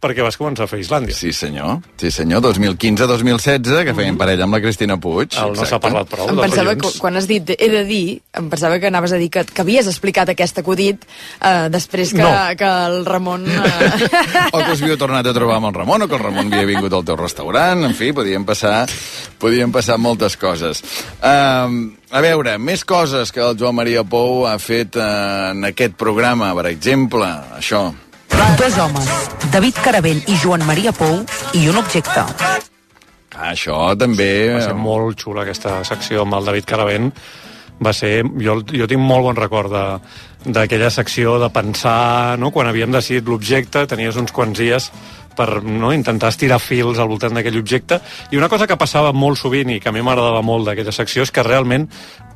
perquè 0.00 0.24
vas 0.24 0.38
començar 0.40 0.64
a 0.64 0.70
fer 0.70 0.78
Islàndia. 0.80 1.12
Sí, 1.12 1.28
senyor. 1.36 1.82
Sí, 2.00 2.08
senyor. 2.08 2.40
2015-2016, 2.46 3.82
que 3.84 3.92
feien 3.92 4.16
parella 4.16 4.46
amb 4.46 4.56
la 4.56 4.60
Cristina 4.64 4.96
Puig. 4.96 5.36
El 5.36 5.52
no 5.58 5.66
s'ha 5.68 5.76
parlat 5.82 6.08
prou 6.08 6.30
Em 6.32 6.40
pensava 6.40 6.72
que, 6.80 6.88
quan 6.96 7.20
has 7.20 7.28
dit 7.28 7.52
he 7.52 7.68
de 7.68 7.82
dir, 7.84 8.22
em 8.40 8.48
pensava 8.48 8.78
que 8.80 8.88
anaves 8.88 9.12
a 9.12 9.18
dir 9.20 9.28
que, 9.28 9.44
que 9.44 9.60
havies 9.60 9.90
explicat 9.92 10.32
aquest 10.32 10.62
acudit 10.62 11.04
eh, 11.04 11.68
després 11.68 12.14
que, 12.16 12.24
No. 12.24 12.32
que 12.56 12.72
el 12.86 13.04
Ramon... 13.04 13.44
Eh... 13.44 13.92
O 14.56 14.64
que 14.64 14.72
us 14.72 14.80
havíeu 14.80 14.96
tornat 14.96 15.28
a 15.28 15.36
trobar 15.36 15.60
amb 15.60 15.68
el 15.68 15.76
Ramon, 15.76 16.06
o 16.06 16.08
que 16.08 16.16
el 16.16 16.24
Ramon 16.24 16.48
havia 16.48 16.72
vingut 16.72 16.96
al 16.96 17.04
teu 17.04 17.20
restaurant, 17.20 17.84
en 17.84 17.92
fi, 17.94 18.14
podien 18.16 18.48
passar, 18.48 18.86
podien 19.38 19.68
passar 19.68 20.00
moltes 20.00 20.40
coses. 20.40 20.80
Um, 21.20 21.90
a 22.10 22.20
veure, 22.24 22.56
més 22.58 22.82
coses 22.84 23.30
que 23.32 23.42
el 23.44 23.56
Joan 23.58 23.76
Maria 23.78 24.02
Pou 24.04 24.44
ha 24.48 24.56
fet 24.58 24.96
uh, 24.98 25.50
en 25.52 25.66
aquest 25.70 25.94
programa, 26.00 26.52
per 26.58 26.66
exemple, 26.70 27.26
això. 27.58 27.88
Dos 28.58 28.78
homes, 28.82 29.10
David 29.52 29.78
Caravell 29.84 30.22
i 30.28 30.36
Joan 30.42 30.64
Maria 30.68 30.92
Pou, 30.96 31.20
i 31.56 31.68
un 31.70 31.78
objecte. 31.80 32.24
Ah, 33.30 33.52
això 33.52 33.92
també... 33.98 34.50
Va 34.56 34.64
ser 34.66 34.74
molt 34.76 35.22
xula 35.22 35.46
aquesta 35.46 35.78
secció 35.86 36.26
amb 36.26 36.36
el 36.40 36.50
David 36.50 36.66
Caravent. 36.68 37.12
Va 37.80 37.94
ser... 37.96 38.18
Jo, 38.42 38.58
jo 38.68 38.90
tinc 38.90 39.00
molt 39.00 39.30
bon 39.30 39.38
record 39.38 39.72
de- 39.72 40.52
d'aquella 40.52 40.90
secció 40.92 41.38
de 41.40 41.48
pensar, 41.52 42.36
no? 42.40 42.50
quan 42.50 42.68
havíem 42.68 42.92
decidit 42.92 43.26
l'objecte, 43.28 43.86
tenies 43.88 44.16
uns 44.20 44.32
quants 44.32 44.58
dies 44.58 44.90
per 45.36 45.62
no, 45.62 45.92
intentar 45.94 46.32
estirar 46.32 46.60
fils 46.62 46.98
al 46.98 47.10
voltant 47.10 47.36
d'aquell 47.36 47.58
objecte. 47.60 48.00
I 48.30 48.40
una 48.40 48.50
cosa 48.52 48.66
que 48.66 48.78
passava 48.80 49.12
molt 49.12 49.40
sovint 49.40 49.70
i 49.70 49.80
que 49.80 49.90
a 49.90 49.94
mi 49.94 50.04
m'agradava 50.04 50.42
molt 50.42 50.68
d'aquella 50.68 50.94
secció 50.94 51.26
és 51.26 51.34
que 51.34 51.46
realment 51.46 51.88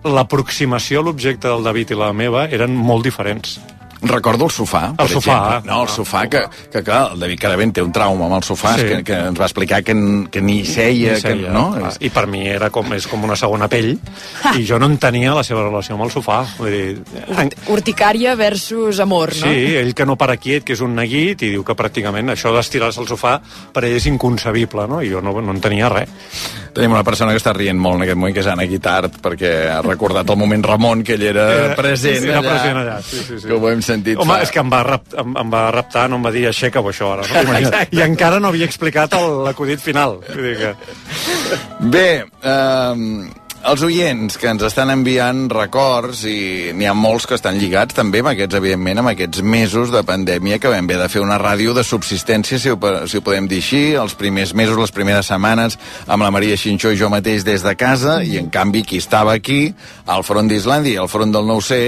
l'aproximació 0.05 1.01
a 1.01 1.09
l'objecte 1.09 1.49
del 1.49 1.65
David 1.65 1.95
i 1.95 2.01
la 2.01 2.13
meva 2.13 2.49
eren 2.53 2.77
molt 2.77 3.07
diferents. 3.07 3.59
Recordo 4.03 4.45
el 4.45 4.51
sofà, 4.51 4.95
per 4.97 5.07
El 5.07 5.13
sofà. 5.13 5.37
exemple. 5.55 5.73
No, 5.73 5.83
el 5.83 5.89
sofà, 5.89 6.29
que, 6.29 6.43
que 6.73 6.83
clar, 6.83 7.13
el 7.13 7.21
David 7.21 7.39
Caravent 7.41 7.73
té 7.75 7.83
un 7.83 7.93
trauma 7.93 8.27
amb 8.27 8.35
els 8.37 8.51
sofàs, 8.51 8.81
Sí. 8.81 8.87
que, 8.89 9.03
que 9.05 9.15
ens 9.31 9.41
va 9.41 9.45
explicar 9.47 9.83
que, 9.83 9.93
n- 9.93 10.29
que 10.31 10.43
ni 10.43 10.65
seia, 10.65 11.15
Ni 11.15 11.21
seia, 11.21 11.35
que, 11.47 11.51
no? 11.51 11.71
clar. 11.75 11.93
I 12.01 12.11
per 12.11 12.27
mi 12.27 12.47
era 12.49 12.71
com, 12.71 12.93
és 12.93 13.07
com 13.07 13.25
una 13.25 13.37
segona 13.37 13.69
pell 13.69 13.99
i 14.59 14.67
jo 14.67 14.79
no 14.79 14.87
entenia 14.87 15.35
la 15.35 15.43
seva 15.45 15.63
relació 15.63 15.95
amb 15.95 16.05
el 16.05 16.11
sofà. 16.11 16.43
Vull 16.59 16.71
dir, 16.71 17.03
en, 17.39 17.51
Urticària 17.69 18.35
versus 18.37 19.01
amor, 19.01 19.33
no? 19.41 19.47
Sí, 19.49 19.77
ell 19.77 19.95
que 19.95 20.05
no 20.07 20.17
para 20.17 20.37
quiet, 20.37 20.65
que 20.65 20.75
és 20.75 20.81
un 20.85 20.95
neguit, 20.95 21.41
i 21.43 21.51
diu 21.55 21.65
que 21.65 21.75
pràcticament 21.75 22.31
això 22.35 22.53
d'estirar-se 22.55 23.01
al 23.01 23.09
sofà 23.09 23.41
per 23.73 23.85
ell 23.85 23.97
és 23.97 24.07
inconcebible, 24.07 24.87
no? 24.89 25.01
I 25.03 25.11
jo 25.11 25.21
no, 25.21 25.33
no 25.41 25.53
entenia 25.53 25.89
res. 25.89 26.09
Tenim 26.75 26.91
una 26.93 27.05
persona 27.07 27.31
que 27.31 27.39
està 27.39 27.53
rient 27.55 27.79
molt 27.79 28.01
en 28.01 28.03
aquest 28.07 28.19
moment, 28.19 28.35
que 28.35 28.43
és 28.43 28.49
Anna 28.51 28.65
Guitart, 28.67 29.21
perquè 29.23 29.51
ha 29.71 29.81
recordat 29.87 30.29
el 30.35 30.39
moment 30.41 30.65
Ramon, 30.67 31.05
que 31.07 31.15
ell 31.15 31.23
era, 31.31 31.45
Era- 31.55 31.77
present 31.79 32.25
era 32.27 32.41
allà. 32.41 32.49
present 32.51 32.81
allà, 32.81 32.97
sí, 33.03 33.21
sí, 33.23 33.39
sí. 33.39 33.47
Que 33.47 33.55
ho 33.55 33.69
hem 33.71 33.83
sentit 33.87 34.19
Home, 34.19 34.33
fa... 34.35 34.41
és 34.43 34.51
que 34.51 34.59
em 34.65 34.73
va, 34.73 34.83
rap, 34.89 35.07
em, 35.23 35.37
em 35.45 35.53
va 35.55 35.63
raptar, 35.71 36.09
no 36.11 36.19
em 36.19 36.27
va 36.27 36.33
dir 36.35 36.47
aixeca-ho 36.51 36.91
això 36.91 37.13
ara. 37.15 37.29
No? 37.31 37.71
I 37.99 38.03
encara 38.03 38.41
no 38.43 38.51
havia 38.51 38.67
explicat 38.67 39.15
el- 39.21 39.45
l'acudit 39.47 39.81
final. 39.81 40.19
Vull 40.35 40.51
dir 40.51 40.57
que... 40.59 40.75
Bé, 41.95 42.07
um, 42.43 43.31
els 43.65 43.83
oients 43.87 44.37
que 44.37 44.51
ens 44.51 44.63
estan 44.67 44.91
enviant 44.93 45.47
records 45.49 46.25
i 46.29 46.73
n'hi 46.77 46.85
ha 46.85 46.93
molts 46.97 47.25
que 47.29 47.37
estan 47.39 47.57
lligats 47.57 47.97
també 47.97 48.21
amb 48.21 48.29
aquests, 48.35 48.59
evidentment, 48.59 49.01
amb 49.01 49.11
aquests 49.15 49.41
mesos 49.41 49.93
de 49.93 50.03
pandèmia 50.05 50.59
que 50.61 50.69
vam 50.69 50.85
haver 50.85 50.99
de 51.01 51.09
fer 51.09 51.23
una 51.25 51.39
ràdio 51.41 51.73
de 51.77 51.85
subsistència, 51.87 52.59
si 52.61 52.73
ho, 52.73 52.77
si 53.09 53.19
ho 53.19 53.25
podem 53.25 53.49
dir 53.49 53.63
així, 53.63 53.83
els 53.97 54.17
primers 54.21 54.53
mesos, 54.53 54.77
les 54.77 54.93
primeres 54.93 55.31
setmanes, 55.33 55.79
amb 56.05 56.27
la 56.27 56.33
Maria 56.35 56.59
Xinxó 56.61 56.93
i 56.93 57.01
jo 57.01 57.09
mateix 57.13 57.47
des 57.47 57.65
de 57.65 57.73
casa, 57.81 58.19
i 58.21 58.37
en 58.41 58.51
canvi 58.53 58.85
qui 58.85 59.01
estava 59.01 59.33
aquí, 59.33 59.73
al 60.05 60.27
front 60.29 60.51
d'Islàndia 60.51 60.99
i 60.99 61.01
al 61.01 61.09
front 61.09 61.33
del 61.33 61.49
9C, 61.49 61.81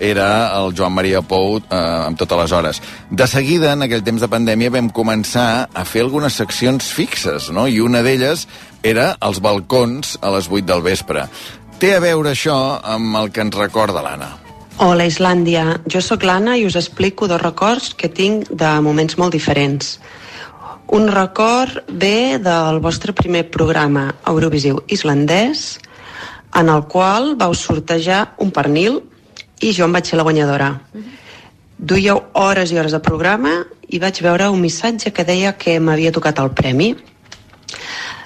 era 0.00 0.30
el 0.56 0.74
Joan 0.74 0.96
Maria 0.96 1.20
Pou 1.22 1.60
eh, 1.60 1.76
amb 1.78 2.18
totes 2.18 2.42
les 2.42 2.56
hores. 2.56 2.82
De 3.10 3.28
seguida, 3.30 3.76
en 3.76 3.86
aquell 3.86 4.02
temps 4.02 4.24
de 4.24 4.30
pandèmia, 4.32 4.72
vam 4.74 4.90
començar 4.90 5.68
a 5.70 5.86
fer 5.86 6.02
algunes 6.06 6.34
seccions 6.40 6.90
fixes, 6.96 7.52
no? 7.54 7.68
i 7.70 7.78
una 7.84 8.02
d'elles 8.02 8.48
era 8.82 9.14
els 9.20 9.40
balcons 9.40 10.16
a 10.20 10.30
les 10.34 10.48
8 10.48 10.66
del 10.68 10.82
vespre. 10.82 11.26
Té 11.80 11.94
a 11.96 12.00
veure 12.00 12.32
això 12.32 12.80
amb 12.84 13.16
el 13.20 13.30
que 13.32 13.44
ens 13.44 13.56
recorda 13.56 14.02
l'Anna. 14.04 14.30
Hola, 14.80 15.04
Islàndia. 15.04 15.80
Jo 15.92 16.00
sóc 16.00 16.24
l'Anna 16.24 16.56
i 16.56 16.64
us 16.64 16.76
explico 16.76 17.28
dos 17.28 17.42
records 17.42 17.92
que 17.94 18.08
tinc 18.08 18.48
de 18.48 18.70
moments 18.80 19.18
molt 19.20 19.36
diferents. 19.36 19.98
Un 20.88 21.06
record 21.12 21.84
ve 21.88 22.40
del 22.42 22.80
vostre 22.80 23.12
primer 23.12 23.44
programa 23.50 24.08
Eurovisiu 24.26 24.80
islandès, 24.88 25.78
en 26.56 26.68
el 26.68 26.86
qual 26.90 27.36
vau 27.38 27.54
sortejar 27.54 28.34
un 28.42 28.50
pernil 28.50 28.98
i 29.60 29.70
jo 29.76 29.84
em 29.84 29.92
vaig 29.94 30.08
ser 30.08 30.18
la 30.18 30.26
guanyadora. 30.26 30.72
Duíeu 31.78 32.24
hores 32.32 32.72
i 32.72 32.80
hores 32.80 32.96
de 32.96 33.00
programa 33.04 33.60
i 33.88 34.00
vaig 34.02 34.18
veure 34.24 34.50
un 34.50 34.60
missatge 34.60 35.12
que 35.12 35.24
deia 35.24 35.54
que 35.56 35.78
m'havia 35.80 36.12
tocat 36.12 36.40
el 36.42 36.50
premi. 36.56 36.94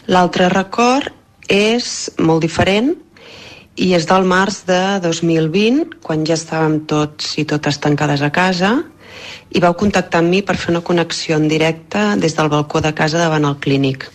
L'altre 0.06 0.50
record 0.52 1.08
és 1.48 2.10
molt 2.20 2.42
diferent 2.44 2.92
i 3.80 3.94
és 3.96 4.04
del 4.06 4.26
març 4.28 4.62
de 4.68 5.00
2020, 5.02 5.96
quan 6.04 6.26
ja 6.28 6.36
estàvem 6.36 6.82
tots 6.90 7.38
i 7.40 7.46
totes 7.48 7.80
tancades 7.80 8.22
a 8.22 8.30
casa, 8.30 8.76
i 9.50 9.62
vau 9.64 9.72
contactar 9.78 10.20
amb 10.20 10.30
mi 10.30 10.42
per 10.42 10.58
fer 10.60 10.74
una 10.74 10.84
connexió 10.84 11.38
en 11.40 11.48
directe 11.48 12.02
des 12.20 12.36
del 12.36 12.52
balcó 12.52 12.82
de 12.84 12.92
casa 12.94 13.18
davant 13.18 13.48
el 13.48 13.56
clínic. 13.64 14.06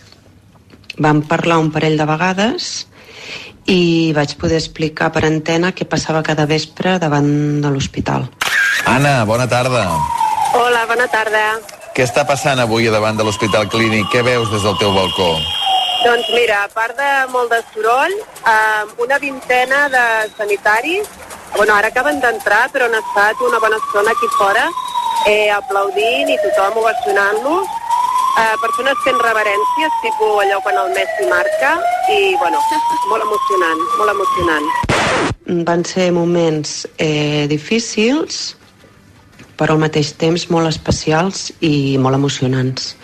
Vam 0.98 1.24
parlar 1.26 1.58
un 1.58 1.70
parell 1.74 1.98
de 1.98 2.06
vegades 2.06 2.70
i 3.66 4.12
vaig 4.16 4.36
poder 4.38 4.60
explicar 4.60 5.10
per 5.12 5.24
antena 5.26 5.72
què 5.72 5.88
passava 5.88 6.22
cada 6.22 6.46
vespre 6.46 6.98
davant 7.02 7.60
de 7.60 7.70
l'hospital. 7.70 8.28
Anna, 8.86 9.24
bona 9.24 9.48
tarda. 9.48 9.88
Hola, 10.54 10.86
bona 10.86 11.06
tarda. 11.10 11.44
Què 11.94 12.06
està 12.06 12.24
passant 12.26 12.58
avui 12.62 12.86
davant 12.90 13.18
de 13.18 13.26
l'Hospital 13.26 13.68
Clínic? 13.68 14.06
Què 14.14 14.22
veus 14.24 14.50
des 14.54 14.62
del 14.62 14.78
teu 14.78 14.94
balcó? 14.94 15.34
Doncs 16.00 16.30
mira, 16.32 16.62
a 16.64 16.68
part 16.72 16.96
de 16.96 17.08
molt 17.28 17.50
de 17.52 17.58
soroll, 17.74 18.14
eh, 18.52 18.84
una 19.04 19.18
vintena 19.18 19.88
de 19.92 20.04
sanitaris, 20.36 21.08
bueno, 21.56 21.74
ara 21.74 21.88
acaben 21.88 22.22
d'entrar, 22.22 22.70
però 22.72 22.86
han 22.88 22.96
estat 22.96 23.42
una 23.44 23.58
bona 23.60 23.76
estona 23.76 24.14
aquí 24.16 24.28
fora, 24.38 24.64
eh, 25.26 25.50
aplaudint 25.52 26.30
i 26.32 26.38
tothom 26.40 26.78
ovacionant-los, 26.80 27.68
eh, 28.40 28.56
persones 28.62 28.96
fent 29.04 29.20
reverències, 29.20 30.00
tipus 30.00 30.40
allò 30.44 30.62
quan 30.64 30.80
el 30.86 30.90
Messi 30.96 31.28
marca, 31.28 31.76
i 32.08 32.34
bueno, 32.40 32.64
molt 33.12 33.28
emocionant, 33.28 33.84
molt 33.98 34.16
emocionant. 34.16 34.72
Van 35.68 35.84
ser 35.84 36.10
moments 36.16 36.86
eh, 36.96 37.44
difícils, 37.52 38.56
però 39.60 39.76
al 39.76 39.84
mateix 39.84 40.14
temps 40.16 40.48
molt 40.48 40.72
especials 40.72 41.50
i 41.60 41.98
molt 42.00 42.16
emocionants. 42.16 42.94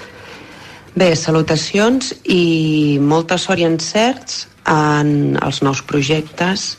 Bé, 0.96 1.10
salutacions 1.12 2.14
i 2.32 2.96
molta 3.04 3.36
sort 3.36 3.60
i 3.60 3.66
encerts 3.68 4.46
en 4.64 5.36
els 5.44 5.58
nous 5.60 5.82
projectes 5.84 6.70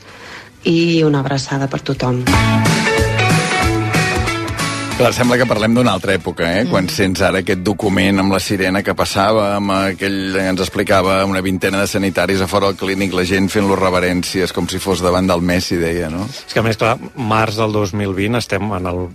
i 0.65 1.03
una 1.05 1.20
abraçada 1.22 1.68
per 1.70 1.84
tothom. 1.86 2.24
Clar, 4.97 5.11
sembla 5.13 5.38
que 5.38 5.45
parlem 5.45 5.76
d'una 5.78 5.93
altra 5.93 6.15
època, 6.18 6.47
eh? 6.49 6.63
Mm. 6.63 6.72
Quan 6.72 6.89
sents 6.89 7.22
ara 7.22 7.43
aquest 7.43 7.61
document 7.61 8.24
amb 8.24 8.34
la 8.34 8.39
sirena 8.41 8.82
que 8.82 8.97
passava, 8.97 9.51
amb 9.59 9.76
aquell 9.76 10.34
que 10.34 10.47
ens 10.49 10.65
explicava 10.65 11.20
una 11.30 11.43
vintena 11.45 11.84
de 11.84 11.91
sanitaris 11.91 12.41
a 12.41 12.49
fora 12.49 12.72
del 12.72 12.80
clínic, 12.82 13.13
la 13.13 13.28
gent 13.30 13.51
fent-lo 13.53 13.78
reverències 13.78 14.49
com 14.49 14.65
si 14.65 14.82
fos 14.82 15.05
davant 15.05 15.30
del 15.30 15.45
Messi, 15.45 15.78
deia, 15.78 16.09
no? 16.09 16.26
És 16.26 16.57
que 16.57 16.65
a 16.65 16.65
més, 16.65 16.82
clar, 16.82 16.95
març 17.13 17.61
del 17.61 17.78
2020 17.78 18.41
estem 18.41 18.74
en 18.82 18.89
el 18.95 19.05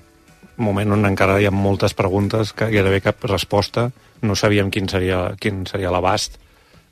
moment 0.63 0.95
on 0.95 1.11
encara 1.11 1.41
hi 1.43 1.51
ha 1.51 1.55
moltes 1.55 1.99
preguntes 1.99 2.55
que 2.55 2.71
gairebé 2.71 3.03
cap 3.03 3.27
resposta. 3.27 3.91
No 4.23 4.37
sabíem 4.39 4.71
quin 4.71 4.89
seria, 4.91 5.33
quin 5.43 5.65
seria 5.67 5.91
l'abast 5.95 6.39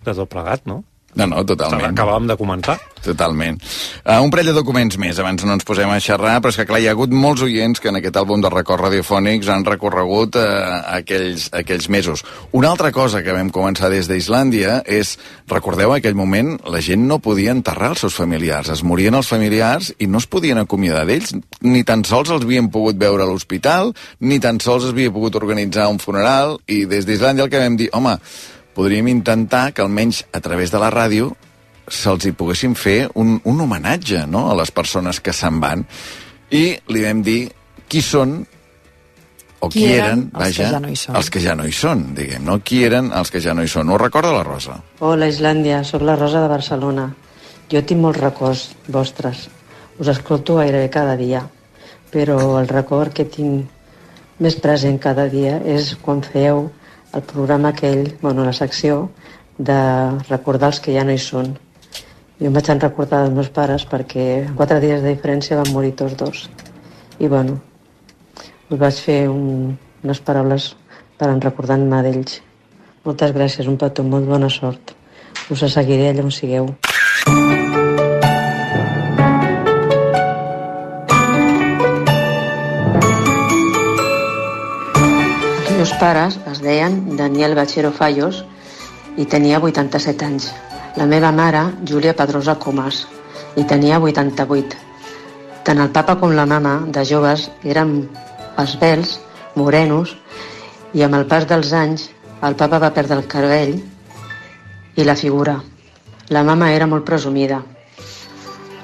de 0.04 0.14
tot 0.14 0.30
plegat, 0.32 0.66
no? 0.66 0.82
No, 1.18 1.26
no, 1.26 1.42
totalment. 1.42 1.90
Acabàvem 1.90 2.28
de 2.30 2.36
començar. 2.38 2.76
Totalment. 3.02 3.56
Uh, 4.04 4.20
un 4.22 4.30
parell 4.30 4.50
de 4.50 4.54
documents 4.54 4.98
més, 5.00 5.18
abans 5.18 5.42
no 5.46 5.54
ens 5.56 5.64
posem 5.66 5.90
a 5.90 5.96
xerrar, 6.02 6.36
però 6.42 6.52
és 6.52 6.58
que 6.60 6.66
clar, 6.68 6.78
hi 6.82 6.86
ha 6.90 6.92
hagut 6.94 7.10
molts 7.16 7.42
oients 7.46 7.80
que 7.80 7.88
en 7.90 7.98
aquest 7.98 8.18
àlbum 8.20 8.44
de 8.44 8.50
records 8.52 8.84
radiofònics 8.84 9.48
han 9.50 9.64
recorregut 9.66 10.36
uh, 10.38 10.44
aquells, 10.98 11.48
aquells 11.56 11.88
mesos. 11.90 12.22
Una 12.56 12.70
altra 12.70 12.92
cosa 12.94 13.24
que 13.24 13.34
vam 13.34 13.50
començar 13.54 13.90
des 13.90 14.10
d'Islàndia 14.10 14.82
és, 14.84 15.16
recordeu, 15.50 15.96
aquell 15.96 16.18
moment 16.18 16.54
la 16.70 16.84
gent 16.84 17.08
no 17.08 17.18
podia 17.24 17.56
enterrar 17.56 17.94
els 17.94 18.04
seus 18.04 18.14
familiars, 18.14 18.70
es 18.70 18.84
morien 18.86 19.16
els 19.16 19.32
familiars 19.32 19.90
i 19.98 20.06
no 20.06 20.20
es 20.22 20.28
podien 20.30 20.62
acomiadar 20.62 21.06
d'ells, 21.08 21.34
ni 21.64 21.82
tan 21.88 22.04
sols 22.06 22.30
els 22.30 22.46
havien 22.46 22.70
pogut 22.70 23.00
veure 23.00 23.24
a 23.24 23.32
l'hospital, 23.32 23.94
ni 24.20 24.38
tan 24.38 24.60
sols 24.62 24.86
es 24.86 24.94
havia 24.94 25.10
pogut 25.10 25.40
organitzar 25.40 25.88
un 25.90 25.98
funeral, 25.98 26.58
i 26.68 26.84
des 26.86 27.08
d'Islàndia 27.08 27.48
el 27.48 27.52
que 27.52 27.64
vam 27.64 27.80
dir, 27.80 27.90
home, 27.96 28.18
podríem 28.74 29.08
intentar 29.08 29.72
que 29.72 29.82
almenys 29.82 30.24
a 30.32 30.40
través 30.40 30.70
de 30.70 30.78
la 30.82 30.90
ràdio 30.92 31.32
se'ls 31.90 32.26
hi 32.28 32.32
poguessin 32.38 32.76
fer 32.78 33.08
un, 33.18 33.40
un 33.44 33.60
homenatge 33.60 34.26
no? 34.30 34.48
a 34.50 34.54
les 34.54 34.70
persones 34.70 35.18
que 35.20 35.32
se'n 35.34 35.58
van. 35.60 35.82
I 36.50 36.78
li 36.88 37.02
vam 37.02 37.22
dir 37.26 37.40
qui 37.90 38.02
són 38.02 38.44
o 39.60 39.68
qui, 39.68 39.82
Qui 39.82 39.88
eren, 39.92 40.04
eren 40.04 40.20
els 40.32 40.40
vaja, 40.40 40.62
que 40.62 40.70
ja 40.70 40.80
no 40.80 40.88
hi 40.88 40.96
són. 40.96 41.16
els 41.18 41.30
que 41.30 41.40
ja 41.44 41.54
no 41.58 41.66
hi 41.68 41.72
són, 41.76 42.04
diguem, 42.16 42.44
no? 42.46 42.60
Qui 42.64 42.78
eren 42.86 43.10
els 43.12 43.28
que 43.30 43.42
ja 43.44 43.52
no 43.52 43.62
hi 43.62 43.68
són. 43.68 43.90
Ho 43.92 43.98
recorda 44.00 44.30
la 44.32 44.44
Rosa? 44.46 44.78
Hola, 45.04 45.28
Islàndia, 45.28 45.82
sóc 45.84 46.00
la 46.06 46.14
Rosa 46.16 46.40
de 46.40 46.48
Barcelona. 46.48 47.10
Jo 47.70 47.82
tinc 47.84 48.00
molts 48.00 48.22
records 48.22 48.62
vostres. 48.88 49.48
Us 50.00 50.08
escolto 50.08 50.56
gairebé 50.62 50.88
cada 50.88 51.16
dia, 51.18 51.42
però 52.10 52.38
el 52.62 52.70
record 52.72 53.12
que 53.12 53.26
tinc 53.28 53.68
més 54.40 54.56
present 54.56 54.96
cada 54.98 55.28
dia 55.28 55.58
és 55.68 55.92
quan 56.00 56.22
fèieu 56.24 56.70
el 57.14 57.22
programa 57.22 57.70
aquell, 57.70 58.16
bueno, 58.20 58.44
la 58.44 58.52
secció 58.52 59.10
de 59.58 59.80
recordar 60.28 60.70
els 60.72 60.80
que 60.80 60.94
ja 60.94 61.04
no 61.04 61.12
hi 61.12 61.20
són. 61.20 61.56
Jo 62.40 62.48
em 62.48 62.56
vaig 62.56 62.70
recordar 62.72 63.24
dels 63.24 63.34
meus 63.36 63.50
pares 63.52 63.84
perquè 63.88 64.26
quatre 64.56 64.80
dies 64.80 65.02
de 65.02 65.14
diferència 65.14 65.58
van 65.58 65.72
morir 65.74 65.92
tots 65.98 66.16
dos. 66.16 66.48
I 67.18 67.28
bueno, 67.28 67.58
us 68.70 68.78
vaig 68.78 69.02
fer 69.04 69.20
un, 69.28 69.76
unes 70.04 70.22
paraules 70.24 70.74
per 71.18 71.28
en 71.28 71.42
recordar-me 71.44 72.02
d'ells. 72.06 72.40
Moltes 73.04 73.32
gràcies, 73.36 73.68
un 73.68 73.76
petó, 73.80 74.04
molt 74.04 74.28
bona 74.28 74.48
sort. 74.48 74.94
Us 75.50 75.64
seguiré 75.72 76.10
allà 76.10 76.24
on 76.24 76.32
sigueu. 76.32 76.70
Els 77.26 77.59
meus 85.90 85.98
pares 85.98 86.38
es 86.46 86.60
deien 86.62 87.16
Daniel 87.16 87.56
Bachero 87.56 87.90
Fallos 87.90 88.44
i 89.18 89.24
tenia 89.26 89.58
87 89.58 90.24
anys. 90.24 90.52
La 90.94 91.06
meva 91.06 91.32
mare, 91.32 91.62
Júlia 91.82 92.14
Pedrosa 92.14 92.54
Comas, 92.62 93.08
i 93.56 93.64
tenia 93.64 93.98
88. 93.98 94.76
Tant 95.66 95.82
el 95.82 95.90
papa 95.90 96.14
com 96.20 96.30
la 96.36 96.46
mama, 96.46 96.86
de 96.86 97.02
joves, 97.04 97.48
eren 97.64 98.06
esbels, 98.62 99.18
morenos, 99.56 100.14
i 100.94 101.02
amb 101.02 101.18
el 101.18 101.26
pas 101.26 101.48
dels 101.50 101.72
anys 101.72 102.06
el 102.46 102.54
papa 102.54 102.78
va 102.78 102.94
perdre 102.94 103.18
el 103.18 103.26
cabell 103.26 103.80
i 104.94 105.04
la 105.04 105.18
figura. 105.18 105.58
La 106.28 106.44
mama 106.44 106.70
era 106.70 106.86
molt 106.86 107.04
presumida. 107.04 107.64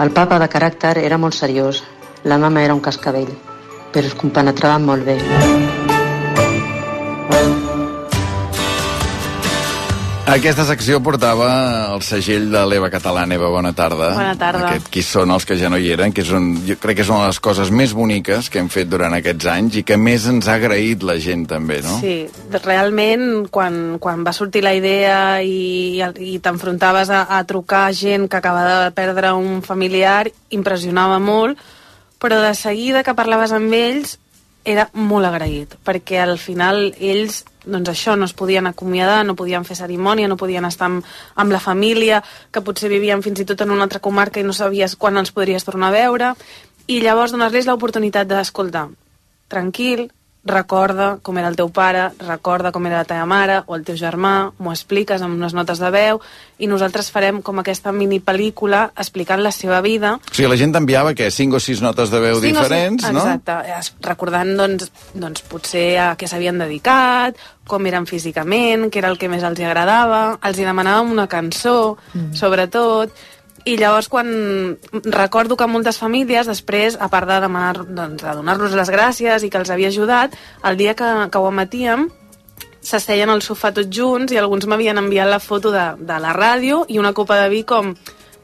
El 0.03 0.11
papa 0.11 0.41
de 0.43 0.51
caràcter 0.51 0.97
era 1.07 1.23
molt 1.23 1.39
seriós. 1.39 1.85
La 2.25 2.39
mama 2.39 2.67
era 2.67 2.75
un 2.75 2.83
cascabell, 2.83 3.31
però 3.95 4.11
es 4.11 4.19
compenetraven 4.19 4.83
molt 4.83 5.07
bé. 5.07 5.21
Aquesta 10.27 10.65
secció 10.67 10.99
portava 11.07 11.47
el 11.95 12.01
segell 12.03 12.49
de 12.51 12.59
l'Eva 12.67 12.89
Català. 12.91 13.23
Eva, 13.31 13.47
bona 13.53 13.71
tarda. 13.79 14.09
Bona 14.17 14.35
tarda. 14.35 14.73
Aquest, 14.73 14.89
qui 14.91 15.05
són 15.07 15.31
els 15.31 15.47
que 15.47 15.55
ja 15.61 15.71
no 15.71 15.79
hi 15.79 15.93
eren, 15.95 16.11
que 16.11 16.25
és 16.25 16.33
un, 16.35 16.49
jo 16.67 16.75
crec 16.83 16.99
que 16.99 17.05
és 17.05 17.13
una 17.13 17.21
de 17.23 17.29
les 17.31 17.39
coses 17.43 17.71
més 17.71 17.95
boniques 17.95 18.51
que 18.51 18.59
hem 18.59 18.67
fet 18.73 18.91
durant 18.91 19.15
aquests 19.15 19.47
anys 19.53 19.79
i 19.79 19.85
que 19.87 19.95
més 19.95 20.27
ens 20.27 20.51
ha 20.51 20.57
agraït 20.59 21.07
la 21.07 21.15
gent 21.23 21.47
també, 21.55 21.79
no? 21.87 22.01
Sí, 22.03 22.17
realment, 22.59 23.47
quan, 23.55 24.01
quan 24.03 24.27
va 24.27 24.35
sortir 24.35 24.65
la 24.67 24.75
idea 24.75 25.17
i, 25.47 26.03
i 26.03 26.37
t'enfrontaves 26.43 27.15
a, 27.15 27.23
a 27.39 27.41
trucar 27.47 27.87
gent 27.95 28.27
que 28.27 28.43
acaba 28.43 28.67
de 28.67 28.93
perdre 28.99 29.31
un 29.39 29.63
familiar, 29.63 30.25
impressionava 30.51 31.23
molt, 31.23 31.63
però 32.19 32.43
de 32.43 32.55
seguida 32.59 33.07
que 33.07 33.15
parlaves 33.15 33.55
amb 33.55 33.79
ells 33.79 34.19
era 34.67 34.89
molt 34.93 35.29
agraït, 35.29 35.77
perquè 35.87 36.19
al 36.21 36.37
final 36.43 36.91
ells 36.99 37.45
doncs 37.67 37.91
això, 37.91 38.15
no 38.19 38.27
es 38.27 38.35
podien 38.35 38.67
acomiadar, 38.67 39.25
no 39.27 39.35
podien 39.39 39.65
fer 39.67 39.77
cerimònia, 39.79 40.29
no 40.31 40.39
podien 40.39 40.65
estar 40.69 40.87
amb, 40.91 41.07
amb 41.35 41.55
la 41.55 41.63
família, 41.63 42.23
que 42.51 42.63
potser 42.63 42.91
vivien 42.91 43.23
fins 43.23 43.43
i 43.43 43.47
tot 43.49 43.63
en 43.63 43.73
una 43.75 43.87
altra 43.87 44.03
comarca 44.03 44.41
i 44.41 44.47
no 44.47 44.55
sabies 44.55 44.95
quan 44.97 45.19
els 45.19 45.33
podries 45.35 45.67
tornar 45.67 45.91
a 45.91 45.97
veure, 45.97 46.35
i 46.87 47.01
llavors 47.03 47.35
donar-los 47.35 47.67
l'oportunitat 47.67 48.31
d'escoltar 48.31 48.89
tranquil, 49.51 50.09
recorda 50.47 51.19
com 51.23 51.37
era 51.39 51.49
el 51.51 51.57
teu 51.59 51.69
pare, 51.75 52.09
recorda 52.23 52.71
com 52.73 52.87
era 52.87 53.03
la 53.03 53.05
teva 53.09 53.27
mare 53.27 53.59
o 53.67 53.75
el 53.77 53.83
teu 53.85 53.97
germà, 53.99 54.53
m'ho 54.59 54.71
expliques 54.73 55.21
amb 55.23 55.35
unes 55.37 55.53
notes 55.59 55.81
de 55.83 55.91
veu 55.91 56.21
i 56.63 56.69
nosaltres 56.71 57.11
farem 57.13 57.43
com 57.43 57.59
aquesta 57.61 57.93
mini 57.93 58.21
pel·lícula 58.23 58.87
explicant 58.97 59.43
la 59.43 59.51
seva 59.53 59.81
vida. 59.85 60.15
O 60.17 60.35
sigui, 60.35 60.49
la 60.49 60.57
gent 60.57 60.73
t'enviava, 60.73 61.13
què, 61.19 61.29
cinc 61.35 61.59
o 61.59 61.61
sis 61.61 61.83
notes 61.83 62.11
de 62.15 62.21
veu 62.23 62.41
diferents, 62.41 63.03
sis- 63.05 63.13
no? 63.13 63.21
Exacte, 63.27 63.59
es- 63.79 63.93
recordant 64.07 64.55
doncs, 64.57 64.91
doncs 65.15 65.43
potser 65.43 65.99
a 65.99 66.13
què 66.17 66.29
s'havien 66.31 66.59
dedicat, 66.63 67.37
com 67.67 67.85
eren 67.91 68.07
físicament, 68.07 68.87
què 68.95 69.01
era 69.03 69.09
el 69.11 69.19
que 69.19 69.29
més 69.29 69.43
els 69.43 69.59
agradava, 69.61 70.39
els 70.47 70.59
hi 70.59 70.65
demanàvem 70.65 71.11
una 71.11 71.27
cançó, 71.27 71.97
sobretot, 72.33 73.11
i 73.67 73.75
llavors 73.81 74.07
quan 74.09 74.29
recordo 75.11 75.57
que 75.59 75.67
moltes 75.67 75.99
famílies 75.99 76.47
després, 76.47 76.95
a 77.01 77.09
part 77.11 77.27
de 77.27 77.41
demanar 77.43 77.83
doncs, 77.83 78.23
de 78.23 78.35
donar-los 78.39 78.77
les 78.79 78.93
gràcies 78.95 79.43
i 79.43 79.51
que 79.51 79.59
els 79.59 79.73
havia 79.75 79.91
ajudat, 79.91 80.37
el 80.63 80.79
dia 80.79 80.95
que, 80.95 81.09
que 81.31 81.43
ho 81.43 81.51
emetíem 81.51 82.07
s'asseien 82.87 83.33
al 83.33 83.43
sofà 83.43 83.73
tots 83.75 83.91
junts 83.91 84.31
i 84.31 84.39
alguns 84.39 84.69
m'havien 84.71 85.03
enviat 85.03 85.27
la 85.27 85.43
foto 85.43 85.75
de, 85.75 85.87
de 85.99 86.19
la 86.23 86.35
ràdio 86.37 86.85
i 86.87 87.01
una 87.03 87.11
copa 87.13 87.41
de 87.43 87.49
vi 87.51 87.65
com 87.67 87.91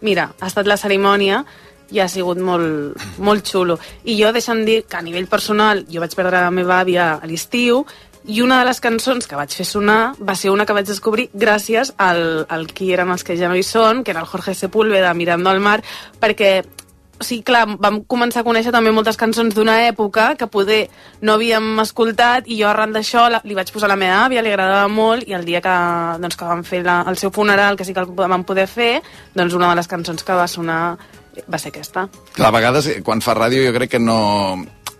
mira, 0.03 0.33
ha 0.41 0.51
estat 0.51 0.67
la 0.67 0.77
cerimònia 0.77 1.45
i 1.93 2.01
ha 2.01 2.09
sigut 2.09 2.41
molt, 2.41 2.99
molt 3.21 3.47
xulo. 3.47 3.77
I 4.09 4.17
jo 4.19 4.33
deixant 4.33 4.65
dir 4.67 4.83
que 4.89 4.99
a 4.99 5.05
nivell 5.05 5.29
personal 5.31 5.85
jo 5.87 6.03
vaig 6.03 6.15
perdre 6.19 6.41
la 6.41 6.51
meva 6.51 6.81
àvia 6.81 7.13
a 7.15 7.29
l'estiu 7.29 7.85
i 8.27 8.43
una 8.43 8.61
de 8.61 8.69
les 8.69 8.81
cançons 8.81 9.27
que 9.27 9.39
vaig 9.39 9.55
fer 9.55 9.67
sonar 9.67 10.15
va 10.21 10.37
ser 10.39 10.53
una 10.53 10.67
que 10.67 10.77
vaig 10.77 10.87
descobrir 10.87 11.29
gràcies 11.35 11.95
al, 11.99 12.45
al 12.49 12.69
qui 12.71 12.93
eren 12.95 13.11
els 13.11 13.25
que 13.27 13.37
ja 13.39 13.51
no 13.51 13.59
hi 13.59 13.65
són, 13.67 14.05
que 14.05 14.15
era 14.15 14.23
el 14.23 14.31
Jorge 14.31 14.55
Sepúlveda 14.55 15.15
Mirando 15.15 15.51
al 15.51 15.61
mar, 15.61 15.81
perquè 16.21 16.63
o 17.23 17.25
sigui, 17.25 17.45
clar, 17.47 17.63
vam 17.79 18.01
començar 18.11 18.43
a 18.43 18.47
conèixer 18.47 18.73
també 18.75 18.91
moltes 18.91 19.19
cançons 19.21 19.55
d'una 19.55 19.79
època 19.87 20.33
que 20.39 20.49
poder 20.51 20.81
no 21.23 21.37
havíem 21.37 21.79
escoltat 21.85 22.51
i 22.51 22.59
jo 22.59 22.67
arran 22.67 22.95
d'això 22.95 23.29
li 23.31 23.55
vaig 23.55 23.71
posar 23.71 23.87
a 23.87 23.93
la 23.95 23.99
meva 24.01 24.25
àvia, 24.25 24.43
li 24.43 24.51
agradava 24.51 24.91
molt 24.91 25.29
i 25.31 25.37
el 25.39 25.47
dia 25.47 25.63
que, 25.63 25.77
doncs, 26.23 26.39
que 26.39 26.49
vam 26.49 26.65
fer 26.67 26.83
la, 26.83 27.03
el 27.07 27.19
seu 27.21 27.31
funeral, 27.31 27.79
que 27.79 27.87
sí 27.87 27.95
que 27.95 28.03
el 28.03 28.11
vam 28.19 28.47
poder 28.49 28.67
fer, 28.67 28.93
doncs 29.39 29.55
una 29.55 29.71
de 29.71 29.79
les 29.79 29.91
cançons 29.91 30.27
que 30.27 30.39
va 30.39 30.49
sonar 30.51 30.83
va 31.49 31.59
ser 31.59 31.71
aquesta. 31.73 32.09
Clar, 32.35 32.51
a 32.51 32.57
vegades, 32.59 32.91
eh, 32.91 33.01
quan 33.07 33.23
fa 33.25 33.37
ràdio, 33.39 33.65
jo 33.69 33.75
crec 33.79 33.95
que 33.95 34.03
no... 34.03 34.19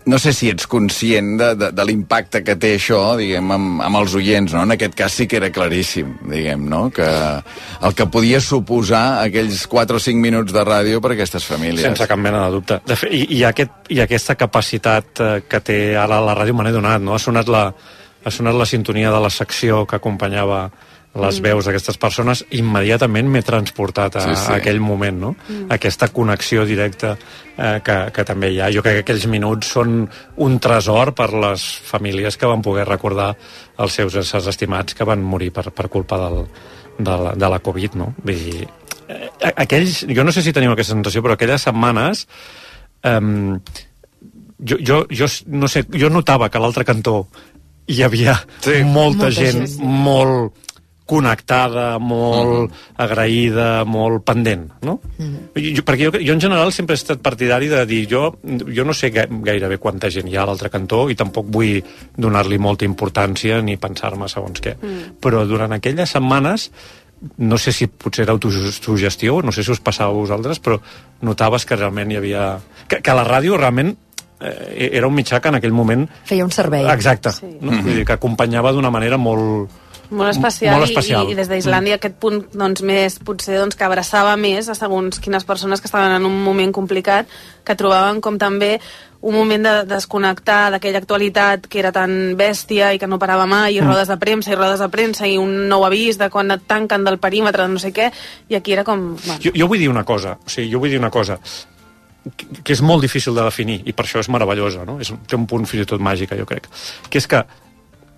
No 0.07 0.19
sé 0.19 0.33
si 0.35 0.49
ets 0.51 0.67
conscient 0.71 1.37
de, 1.39 1.49
de, 1.59 1.69
de 1.75 1.85
l'impacte 1.87 2.43
que 2.43 2.57
té 2.61 2.73
això, 2.77 3.01
diguem, 3.19 3.51
amb, 3.55 3.83
amb 3.87 4.01
els 4.01 4.17
oients, 4.19 4.55
no? 4.57 4.65
En 4.67 4.75
aquest 4.75 4.97
cas 4.99 5.15
sí 5.21 5.29
que 5.31 5.39
era 5.39 5.53
claríssim, 5.55 6.17
diguem, 6.31 6.65
no? 6.69 6.85
Que 6.95 7.07
el 7.07 7.97
que 7.99 8.07
podia 8.11 8.41
suposar 8.43 9.23
aquells 9.23 9.65
4 9.71 10.01
o 10.01 10.03
5 10.03 10.23
minuts 10.23 10.55
de 10.55 10.65
ràdio 10.67 11.03
per 11.03 11.13
a 11.13 11.17
aquestes 11.19 11.47
famílies. 11.47 11.85
Sense 11.87 12.09
cap 12.11 12.21
mena 12.21 12.45
de 12.47 12.57
dubte. 12.57 12.81
De 12.89 12.99
fet, 12.99 13.15
i, 13.15 13.25
i, 13.39 13.43
aquest, 13.49 13.93
I 13.95 14.03
aquesta 14.05 14.39
capacitat 14.41 15.23
eh, 15.23 15.35
que 15.49 15.63
té 15.65 15.81
ara 15.99 16.23
la 16.25 16.37
ràdio 16.39 16.57
me 16.59 16.67
n'he 16.67 16.75
donat, 16.75 17.03
no? 17.03 17.15
Ha 17.15 17.23
sonat, 17.23 17.51
la, 17.53 17.69
ha 18.25 18.35
sonat 18.35 18.59
la 18.59 18.69
sintonia 18.69 19.13
de 19.15 19.23
la 19.23 19.31
secció 19.31 19.85
que 19.87 20.01
acompanyava 20.01 20.67
les 21.15 21.41
Mm. 21.41 21.43
veus 21.45 21.67
d'aquestes 21.67 21.99
persones, 22.01 22.45
immediatament 22.57 23.29
m'he 23.29 23.43
transportat 23.45 24.17
a, 24.17 24.21
Sí, 24.21 24.35
sí. 24.35 24.53
a 24.53 24.55
aquell 24.57 24.81
moment, 24.81 25.19
no? 25.21 25.31
Mm. 25.49 25.67
Aquesta 25.75 26.09
connexió 26.09 26.65
directa 26.65 27.19
eh, 27.59 27.81
que, 27.85 27.97
que 28.15 28.25
també 28.25 28.49
hi 28.53 28.61
ha. 28.61 28.71
Jo 28.73 28.81
crec 28.83 28.95
que 28.95 29.05
aquells 29.05 29.27
minuts 29.29 29.69
són 29.75 30.09
un 30.37 30.59
tresor 30.59 31.13
per 31.15 31.31
les 31.35 31.63
famílies 31.85 32.37
que 32.41 32.47
van 32.49 32.63
poder 32.63 32.87
recordar 32.89 33.35
els 33.79 33.93
seus 33.93 34.15
éssers 34.17 34.47
estimats 34.49 34.95
que 34.95 35.05
van 35.05 35.21
morir 35.23 35.51
per, 35.53 35.71
per 35.71 35.89
culpa 35.93 36.17
del, 36.17 36.47
de, 36.99 37.11
la, 37.27 37.35
de 37.37 37.49
la 37.49 37.59
Covid, 37.61 37.95
no? 38.01 38.15
Vull 38.25 38.41
dir, 38.49 38.67
eh, 39.09 39.53
aquells, 39.57 40.07
jo 40.09 40.25
no 40.25 40.33
sé 40.33 40.41
si 40.43 40.53
teniu 40.57 40.73
aquesta 40.73 40.95
sensació, 40.97 41.21
però 41.21 41.37
aquelles 41.37 41.61
setmanes 41.69 42.27
um, 43.05 43.59
jo, 44.65 44.79
jo, 44.81 45.03
jo, 45.11 45.27
no 45.49 45.69
sé, 45.69 45.85
jo 45.93 46.09
notava 46.09 46.49
que 46.49 46.57
a 46.57 46.63
l'altre 46.63 46.85
cantó 46.89 47.27
hi 47.91 48.03
havia 48.07 48.37
sí. 48.63 48.81
molta, 48.85 49.27
Molta 49.27 49.31
gent, 49.35 49.59
gent, 49.65 49.73
sí. 49.77 49.83
molt 49.83 50.62
connectada, 51.07 51.99
molt 51.99 52.73
agraïda, 53.03 53.85
molt 53.85 54.23
pendent, 54.25 54.69
no? 54.87 54.99
Jo, 55.57 55.83
perquè 55.85 56.09
jo, 56.09 56.13
jo 56.23 56.33
en 56.37 56.41
general 56.41 56.73
sempre 56.73 56.95
he 56.97 57.01
estat 57.01 57.21
partidari 57.25 57.69
de 57.69 57.83
dir 57.91 58.07
jo, 58.11 58.25
jo 58.43 58.85
no 58.87 58.95
sé 58.97 59.11
ga- 59.13 59.27
gairebé 59.29 59.79
quanta 59.83 60.11
gent 60.11 60.31
hi 60.31 60.37
ha 60.39 60.45
a 60.45 60.49
l'altre 60.49 60.71
cantó 60.73 61.05
i 61.11 61.17
tampoc 61.19 61.51
vull 61.53 61.83
donar-li 62.17 62.59
molta 62.63 62.87
importància 62.89 63.61
ni 63.63 63.77
pensar-me 63.77 64.29
segons 64.31 64.63
què. 64.63 64.77
Mm. 64.79 65.17
Però 65.23 65.45
durant 65.49 65.75
aquelles 65.77 66.11
setmanes 66.17 66.71
no 67.39 67.59
sé 67.59 67.71
si 67.71 67.87
potser 67.87 68.25
era 68.25 68.33
autosugestió, 68.35 69.43
no 69.43 69.53
sé 69.55 69.63
si 69.63 69.71
us 69.71 69.79
passava 69.81 70.11
a 70.11 70.17
vosaltres, 70.17 70.59
però 70.59 70.81
notaves 71.23 71.65
que 71.67 71.77
realment 71.79 72.11
hi 72.11 72.17
havia... 72.19 72.47
Que, 72.89 72.99
que 72.99 73.15
la 73.15 73.23
ràdio 73.23 73.55
realment 73.61 73.93
eh, 74.41 74.89
era 74.91 75.07
un 75.07 75.15
mitjà 75.15 75.39
que 75.41 75.53
en 75.53 75.61
aquell 75.61 75.77
moment... 75.77 76.09
Feia 76.27 76.43
un 76.45 76.51
servei. 76.51 76.83
Exacte. 76.91 77.31
Sí. 77.37 77.53
No? 77.61 77.77
Vull 77.79 78.01
dir, 78.01 78.05
que 78.09 78.17
acompanyava 78.17 78.73
d'una 78.75 78.91
manera 78.91 79.19
molt... 79.23 79.71
Molt 80.13 80.35
especial, 80.35 80.77
Molt 80.77 80.91
especial. 80.91 81.29
I, 81.29 81.33
i 81.33 81.39
des 81.39 81.49
d'Islàndia 81.49 81.97
aquest 81.97 82.19
punt 82.21 82.43
doncs, 82.53 82.83
més, 82.85 83.17
potser 83.25 83.57
doncs, 83.59 83.79
que 83.79 83.87
abraçava 83.87 84.37
més 84.37 84.69
a 84.69 84.77
segons 84.77 85.19
quines 85.25 85.47
persones 85.49 85.81
que 85.81 85.89
estaven 85.89 86.13
en 86.19 86.29
un 86.29 86.37
moment 86.45 86.73
complicat, 86.77 87.31
que 87.65 87.77
trobaven 87.79 88.21
com 88.21 88.37
també 88.39 88.77
un 89.23 89.37
moment 89.37 89.63
de 89.63 89.73
desconnectar 89.87 90.73
d'aquella 90.75 90.99
actualitat 90.99 91.69
que 91.71 91.79
era 91.79 91.93
tan 91.95 92.35
bèstia 92.37 92.91
i 92.93 92.99
que 92.99 93.07
no 93.07 93.21
parava 93.23 93.47
mai, 93.47 93.77
i 93.77 93.81
Mm. 93.81 93.87
rodes 93.87 94.09
de 94.11 94.17
premsa, 94.19 94.51
i 94.51 94.57
rodes 94.59 94.81
de 94.83 94.89
premsa, 94.91 95.27
i 95.31 95.39
un 95.39 95.69
nou 95.71 95.85
avís 95.87 96.19
de 96.19 96.29
quan 96.29 96.51
et 96.51 96.67
tanquen 96.67 97.05
del 97.05 97.19
perímetre, 97.23 97.69
no 97.69 97.79
sé 97.79 97.93
què, 97.95 98.11
i 98.49 98.59
aquí 98.59 98.73
era 98.73 98.85
com... 98.85 99.17
Bueno, 99.17 99.41
Jo, 99.41 99.53
jo 99.55 99.69
vull 99.69 99.79
dir 99.79 99.89
una 99.89 100.05
cosa, 100.05 100.39
o 100.45 100.51
sigui, 100.51 100.73
jo 100.73 100.81
vull 100.83 100.91
dir 100.91 100.99
una 100.99 101.11
cosa 101.11 101.39
que, 102.37 102.73
és 102.73 102.83
molt 102.83 103.03
difícil 103.03 103.35
de 103.35 103.43
definir 103.47 103.81
i 103.87 103.93
per 103.93 104.05
això 104.07 104.19
és 104.19 104.29
meravellosa, 104.29 104.85
no? 104.85 104.99
És, 105.01 105.13
té 105.27 105.39
un 105.39 105.47
punt 105.47 105.67
fins 105.67 105.85
i 105.85 105.87
tot 105.87 106.01
màgic, 106.03 106.35
jo 106.39 106.47
crec. 106.47 106.69
Que 107.09 107.19
és 107.19 107.27
que 107.27 107.45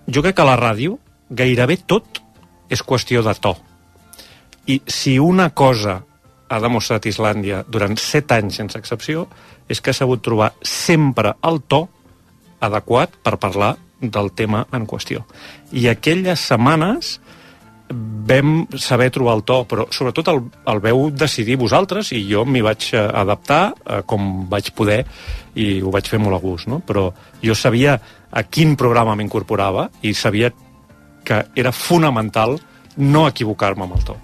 jo 0.07 0.21
crec 0.25 0.35
que 0.35 0.45
la 0.45 0.57
ràdio 0.57 0.99
gairebé 1.29 1.77
tot 1.85 2.21
és 2.69 2.81
qüestió 2.83 3.23
de 3.25 3.33
to. 3.39 3.55
I 4.67 4.81
si 4.87 5.17
una 5.19 5.49
cosa 5.53 5.99
ha 6.49 6.59
demostrat 6.61 7.05
Islàndia 7.09 7.63
durant 7.67 7.97
set 7.97 8.31
anys 8.33 8.59
sense 8.61 8.77
excepció 8.77 9.27
és 9.69 9.81
que 9.81 9.91
ha 9.91 9.97
sabut 9.97 10.21
trobar 10.21 10.53
sempre 10.61 11.33
el 11.45 11.61
to 11.67 11.85
adequat 12.65 13.17
per 13.23 13.37
parlar 13.41 13.75
del 14.01 14.31
tema 14.37 14.65
en 14.73 14.85
qüestió. 14.85 15.25
I 15.73 15.87
aquelles 15.89 16.41
setmanes 16.41 17.19
vam 17.89 18.65
saber 18.81 19.11
trobar 19.13 19.35
el 19.37 19.43
to, 19.45 19.59
però 19.69 19.85
sobretot 19.93 20.29
el, 20.31 20.39
el 20.71 20.79
veu 20.81 21.03
decidir 21.13 21.57
vosaltres 21.61 22.09
i 22.17 22.23
jo 22.25 22.41
m'hi 22.45 22.63
vaig 22.65 22.87
eh, 22.93 23.01
adaptar 23.21 23.61
eh, 23.73 24.01
com 24.09 24.47
vaig 24.49 24.71
poder 24.77 25.03
i 25.61 25.81
ho 25.81 25.93
vaig 25.93 26.09
fer 26.09 26.19
molt 26.21 26.37
a 26.37 26.41
gust, 26.41 26.69
no? 26.71 26.81
Però 26.85 27.11
jo 27.43 27.55
sabia 27.55 27.99
a 28.31 28.43
quin 28.49 28.73
programa 28.75 29.13
m'incorporava 29.15 29.89
i 30.01 30.15
sabia 30.17 30.49
que 31.25 31.41
era 31.55 31.71
fonamental 31.75 32.59
no 32.97 33.25
equivocar-me 33.27 33.83
amb 33.83 33.97
el 33.97 34.05
to. 34.07 34.15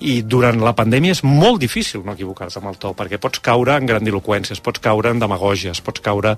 I 0.00 0.22
durant 0.24 0.60
la 0.64 0.72
pandèmia 0.76 1.12
és 1.12 1.22
molt 1.24 1.60
difícil 1.60 2.02
no 2.04 2.14
equivocar-se 2.16 2.58
amb 2.60 2.70
el 2.72 2.78
to, 2.80 2.92
perquè 2.96 3.18
pots 3.20 3.40
caure 3.44 3.74
en 3.76 3.88
grandiloquències, 3.88 4.60
pots 4.64 4.80
caure 4.80 5.12
en 5.12 5.20
demagògies, 5.20 5.80
pots 5.84 6.00
caure 6.04 6.36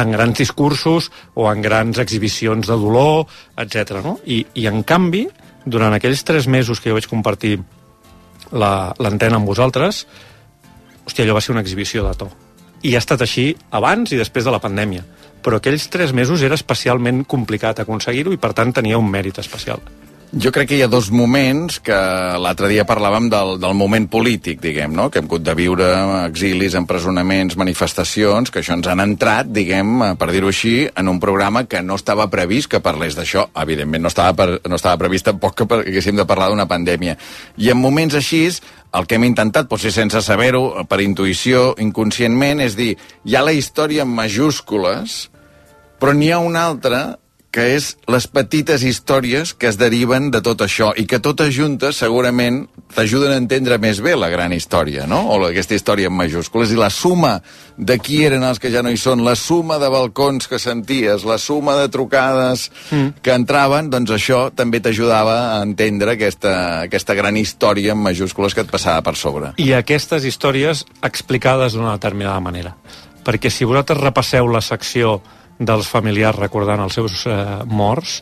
en 0.00 0.12
grans 0.14 0.38
discursos 0.38 1.10
o 1.34 1.46
en 1.50 1.62
grans 1.62 1.98
exhibicions 1.98 2.66
de 2.66 2.76
dolor, 2.78 3.26
etc. 3.58 4.00
No? 4.04 4.18
I, 4.26 4.44
I, 4.54 4.66
en 4.70 4.82
canvi, 4.86 5.24
durant 5.64 5.94
aquells 5.94 6.22
tres 6.24 6.46
mesos 6.50 6.80
que 6.80 6.90
jo 6.90 6.98
vaig 6.98 7.06
compartir 7.10 7.56
la- 8.50 8.94
l'antena 8.98 9.36
amb 9.38 9.46
vosaltres, 9.50 10.04
hòstia, 11.06 11.24
allò 11.24 11.34
va 11.38 11.42
ser 11.44 11.52
una 11.54 11.62
exhibició 11.62 12.06
de 12.06 12.14
to. 12.18 12.30
I 12.82 12.94
ha 12.94 13.02
estat 13.02 13.20
així 13.22 13.50
abans 13.70 14.10
i 14.12 14.18
després 14.18 14.46
de 14.46 14.50
la 14.54 14.62
pandèmia. 14.62 15.04
Però 15.40 15.60
aquells 15.60 15.88
tres 15.92 16.12
mesos 16.16 16.42
era 16.46 16.58
especialment 16.58 17.24
complicat 17.24 17.80
aconseguir-ho 17.80 18.34
i, 18.36 18.40
per 18.40 18.52
tant, 18.56 18.74
tenia 18.76 19.00
un 19.00 19.08
mèrit 19.10 19.40
especial. 19.42 19.80
Jo 20.30 20.52
crec 20.54 20.68
que 20.70 20.76
hi 20.78 20.82
ha 20.84 20.86
dos 20.86 21.08
moments 21.10 21.80
que 21.82 21.96
l'altre 22.38 22.68
dia 22.70 22.84
parlàvem 22.86 23.24
del, 23.32 23.56
del 23.58 23.72
moment 23.74 24.04
polític, 24.06 24.60
diguem, 24.62 24.92
no? 24.94 25.08
que 25.10 25.18
hem 25.18 25.26
hagut 25.26 25.42
de 25.42 25.54
viure 25.58 25.88
exilis, 26.28 26.76
empresonaments, 26.78 27.56
manifestacions, 27.58 28.52
que 28.54 28.60
això 28.62 28.76
ens 28.76 28.86
han 28.86 29.02
entrat, 29.02 29.50
diguem, 29.50 29.90
eh, 30.06 30.12
per 30.20 30.28
dir-ho 30.30 30.52
així, 30.52 30.84
en 30.86 31.10
un 31.10 31.18
programa 31.18 31.64
que 31.66 31.82
no 31.82 31.98
estava 31.98 32.28
previst 32.30 32.70
que 32.70 32.78
parlés 32.84 33.18
d'això. 33.18 33.48
Evidentment, 33.58 34.06
no 34.06 34.12
estava, 34.14 34.36
per, 34.38 34.60
no 34.70 34.78
estava 34.78 35.00
previst 35.02 35.26
tampoc 35.32 35.58
que 35.58 35.66
haguéssim 35.80 36.22
de 36.22 36.28
parlar 36.30 36.52
d'una 36.54 36.68
pandèmia. 36.70 37.16
I 37.58 37.74
en 37.74 37.82
moments 37.82 38.14
així, 38.14 38.44
el 38.94 39.10
que 39.10 39.18
hem 39.18 39.26
intentat, 39.26 39.66
potser 39.66 39.90
sense 39.90 40.22
saber-ho, 40.22 40.84
per 40.86 41.02
intuïció, 41.02 41.72
inconscientment, 41.82 42.62
és 42.62 42.78
dir, 42.78 42.92
hi 43.26 43.34
ha 43.34 43.42
la 43.42 43.58
història 43.58 44.06
en 44.06 44.14
majúscules, 44.14 45.24
però 46.00 46.16
n'hi 46.16 46.32
ha 46.32 46.40
una 46.42 46.64
altra 46.66 47.02
que 47.50 47.64
és 47.74 47.96
les 48.10 48.26
petites 48.30 48.82
històries 48.86 49.52
que 49.58 49.66
es 49.70 49.76
deriven 49.78 50.28
de 50.30 50.38
tot 50.42 50.62
això 50.62 50.92
i 50.94 51.02
que 51.10 51.18
totes 51.18 51.50
juntes 51.54 51.98
segurament 51.98 52.62
t'ajuden 52.94 53.32
a 53.34 53.38
entendre 53.40 53.78
més 53.82 53.98
bé 54.02 54.14
la 54.18 54.28
gran 54.30 54.54
història, 54.54 55.06
no? 55.10 55.18
O 55.34 55.38
aquesta 55.48 55.74
història 55.74 56.10
en 56.10 56.14
majúscules. 56.14 56.70
I 56.70 56.78
la 56.78 56.90
suma 56.94 57.40
de 57.76 57.96
qui 57.98 58.20
eren 58.26 58.46
els 58.46 58.62
que 58.62 58.70
ja 58.70 58.84
no 58.86 58.92
hi 58.94 58.98
són, 58.98 59.24
la 59.26 59.34
suma 59.38 59.80
de 59.82 59.90
balcons 59.90 60.46
que 60.50 60.60
senties, 60.62 61.26
la 61.26 61.38
suma 61.42 61.74
de 61.80 61.88
trucades 61.90 62.68
mm. 62.90 63.18
que 63.22 63.34
entraven, 63.34 63.90
doncs 63.90 64.14
això 64.14 64.44
també 64.54 64.82
t'ajudava 64.82 65.36
a 65.56 65.60
entendre 65.66 66.14
aquesta, 66.14 66.54
aquesta 66.86 67.18
gran 67.18 67.38
història 67.38 67.98
en 67.98 68.02
majúscules 68.02 68.54
que 68.54 68.62
et 68.66 68.70
passava 68.70 69.02
per 69.06 69.16
sobre. 69.18 69.54
I 69.58 69.72
aquestes 69.74 70.26
històries 70.26 70.86
explicades 71.02 71.74
d'una 71.74 71.98
determinada 71.98 72.38
manera. 72.38 72.76
Perquè 73.26 73.50
si 73.52 73.66
vosaltres 73.68 74.00
repasseu 74.00 74.46
la 74.48 74.62
secció 74.64 75.18
dels 75.60 75.88
familiars 75.92 76.40
recordant 76.40 76.80
els 76.80 76.96
seus 76.96 77.26
eh, 77.28 77.36
morts, 77.68 78.20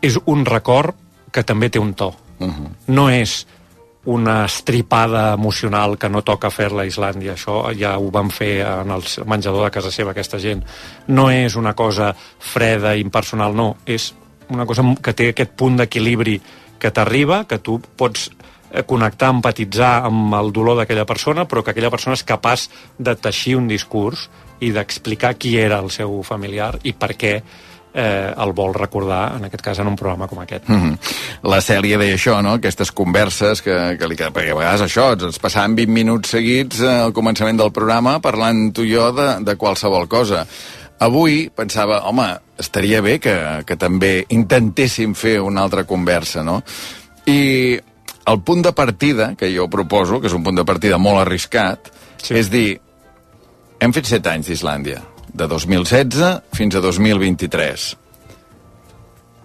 és 0.00 0.16
un 0.24 0.46
record 0.48 0.96
que 1.30 1.44
també 1.44 1.68
té 1.70 1.78
un 1.78 1.94
to. 1.94 2.14
Uh 2.40 2.48
-huh. 2.48 2.68
No 2.88 3.10
és 3.10 3.46
una 4.04 4.46
estripada 4.46 5.34
emocional 5.34 5.98
que 5.98 6.08
no 6.08 6.22
toca 6.22 6.50
fer-la 6.50 6.82
a 6.82 6.86
Islàndia. 6.88 7.34
Això 7.34 7.60
ja 7.76 7.98
ho 7.98 8.10
van 8.10 8.30
fer 8.30 8.60
en 8.64 8.90
el 8.90 9.02
menjador 9.26 9.64
de 9.64 9.70
casa 9.70 9.90
seva, 9.90 10.10
aquesta 10.10 10.38
gent. 10.38 10.64
No 11.08 11.30
és 11.30 11.56
una 11.56 11.74
cosa 11.74 12.14
freda, 12.38 12.96
impersonal, 12.96 13.54
no. 13.54 13.76
És 13.84 14.14
una 14.48 14.66
cosa 14.66 14.82
que 15.02 15.12
té 15.12 15.28
aquest 15.28 15.52
punt 15.52 15.76
d'equilibri 15.76 16.40
que 16.78 16.90
t'arriba, 16.90 17.44
que 17.44 17.58
tu 17.58 17.78
pots 17.96 18.30
eh, 18.72 18.82
connectar, 18.82 19.28
empatitzar 19.28 20.06
amb 20.06 20.34
el 20.34 20.52
dolor 20.52 20.78
d'aquella 20.78 21.04
persona, 21.04 21.44
però 21.44 21.62
que 21.62 21.70
aquella 21.70 21.90
persona 21.90 22.14
és 22.14 22.24
capaç 22.24 22.70
de 22.98 23.14
teixir 23.16 23.56
un 23.56 23.68
discurs 23.68 24.30
i 24.60 24.70
d'explicar 24.72 25.34
qui 25.40 25.56
era 25.58 25.80
el 25.80 25.90
seu 25.90 26.22
familiar 26.26 26.74
i 26.84 26.92
per 26.92 27.14
què 27.16 27.34
eh, 27.92 28.32
el 28.36 28.52
vol 28.54 28.74
recordar, 28.74 29.36
en 29.36 29.46
aquest 29.48 29.64
cas, 29.64 29.78
en 29.82 29.90
un 29.90 29.96
programa 29.96 30.28
com 30.28 30.38
aquest. 30.38 30.68
Mm 30.68 30.80
-hmm. 30.82 30.98
La 31.42 31.60
Cèlia 31.60 31.98
deia 31.98 32.14
això, 32.14 32.42
no?, 32.42 32.52
aquestes 32.54 32.92
converses 32.92 33.62
que, 33.62 33.96
que 33.98 34.08
li 34.08 34.16
perquè 34.16 34.50
a 34.50 34.54
vegades 34.54 34.80
això, 34.82 35.12
ens 35.12 35.40
passàvem 35.40 35.74
20 35.74 35.92
minuts 35.92 36.28
seguits 36.28 36.80
eh, 36.80 36.88
al 36.88 37.12
començament 37.12 37.56
del 37.56 37.72
programa 37.72 38.20
parlant 38.20 38.72
tu 38.72 38.82
i 38.82 38.94
jo 38.94 39.12
de, 39.12 39.44
de 39.44 39.56
qualsevol 39.56 40.08
cosa. 40.08 40.46
Avui 40.98 41.50
pensava, 41.54 42.02
home, 42.04 42.38
estaria 42.58 43.00
bé 43.00 43.18
que, 43.18 43.64
que 43.66 43.76
també 43.76 44.26
intentéssim 44.28 45.14
fer 45.14 45.40
una 45.40 45.62
altra 45.62 45.84
conversa, 45.84 46.42
no? 46.42 46.62
I 47.26 47.80
el 48.26 48.40
punt 48.42 48.62
de 48.62 48.72
partida, 48.72 49.34
que 49.34 49.56
jo 49.56 49.68
proposo, 49.68 50.20
que 50.20 50.26
és 50.26 50.32
un 50.32 50.42
punt 50.42 50.56
de 50.56 50.64
partida 50.64 50.98
molt 50.98 51.20
arriscat, 51.20 51.90
sí. 52.22 52.34
és 52.34 52.50
dir, 52.50 52.80
hem 53.80 53.94
fet 53.96 54.10
7 54.10 54.30
anys 54.34 54.50
d'Islàndia, 54.50 55.00
de 55.32 55.48
2016 55.48 56.54
fins 56.56 56.76
a 56.76 56.82
2023. 56.84 57.88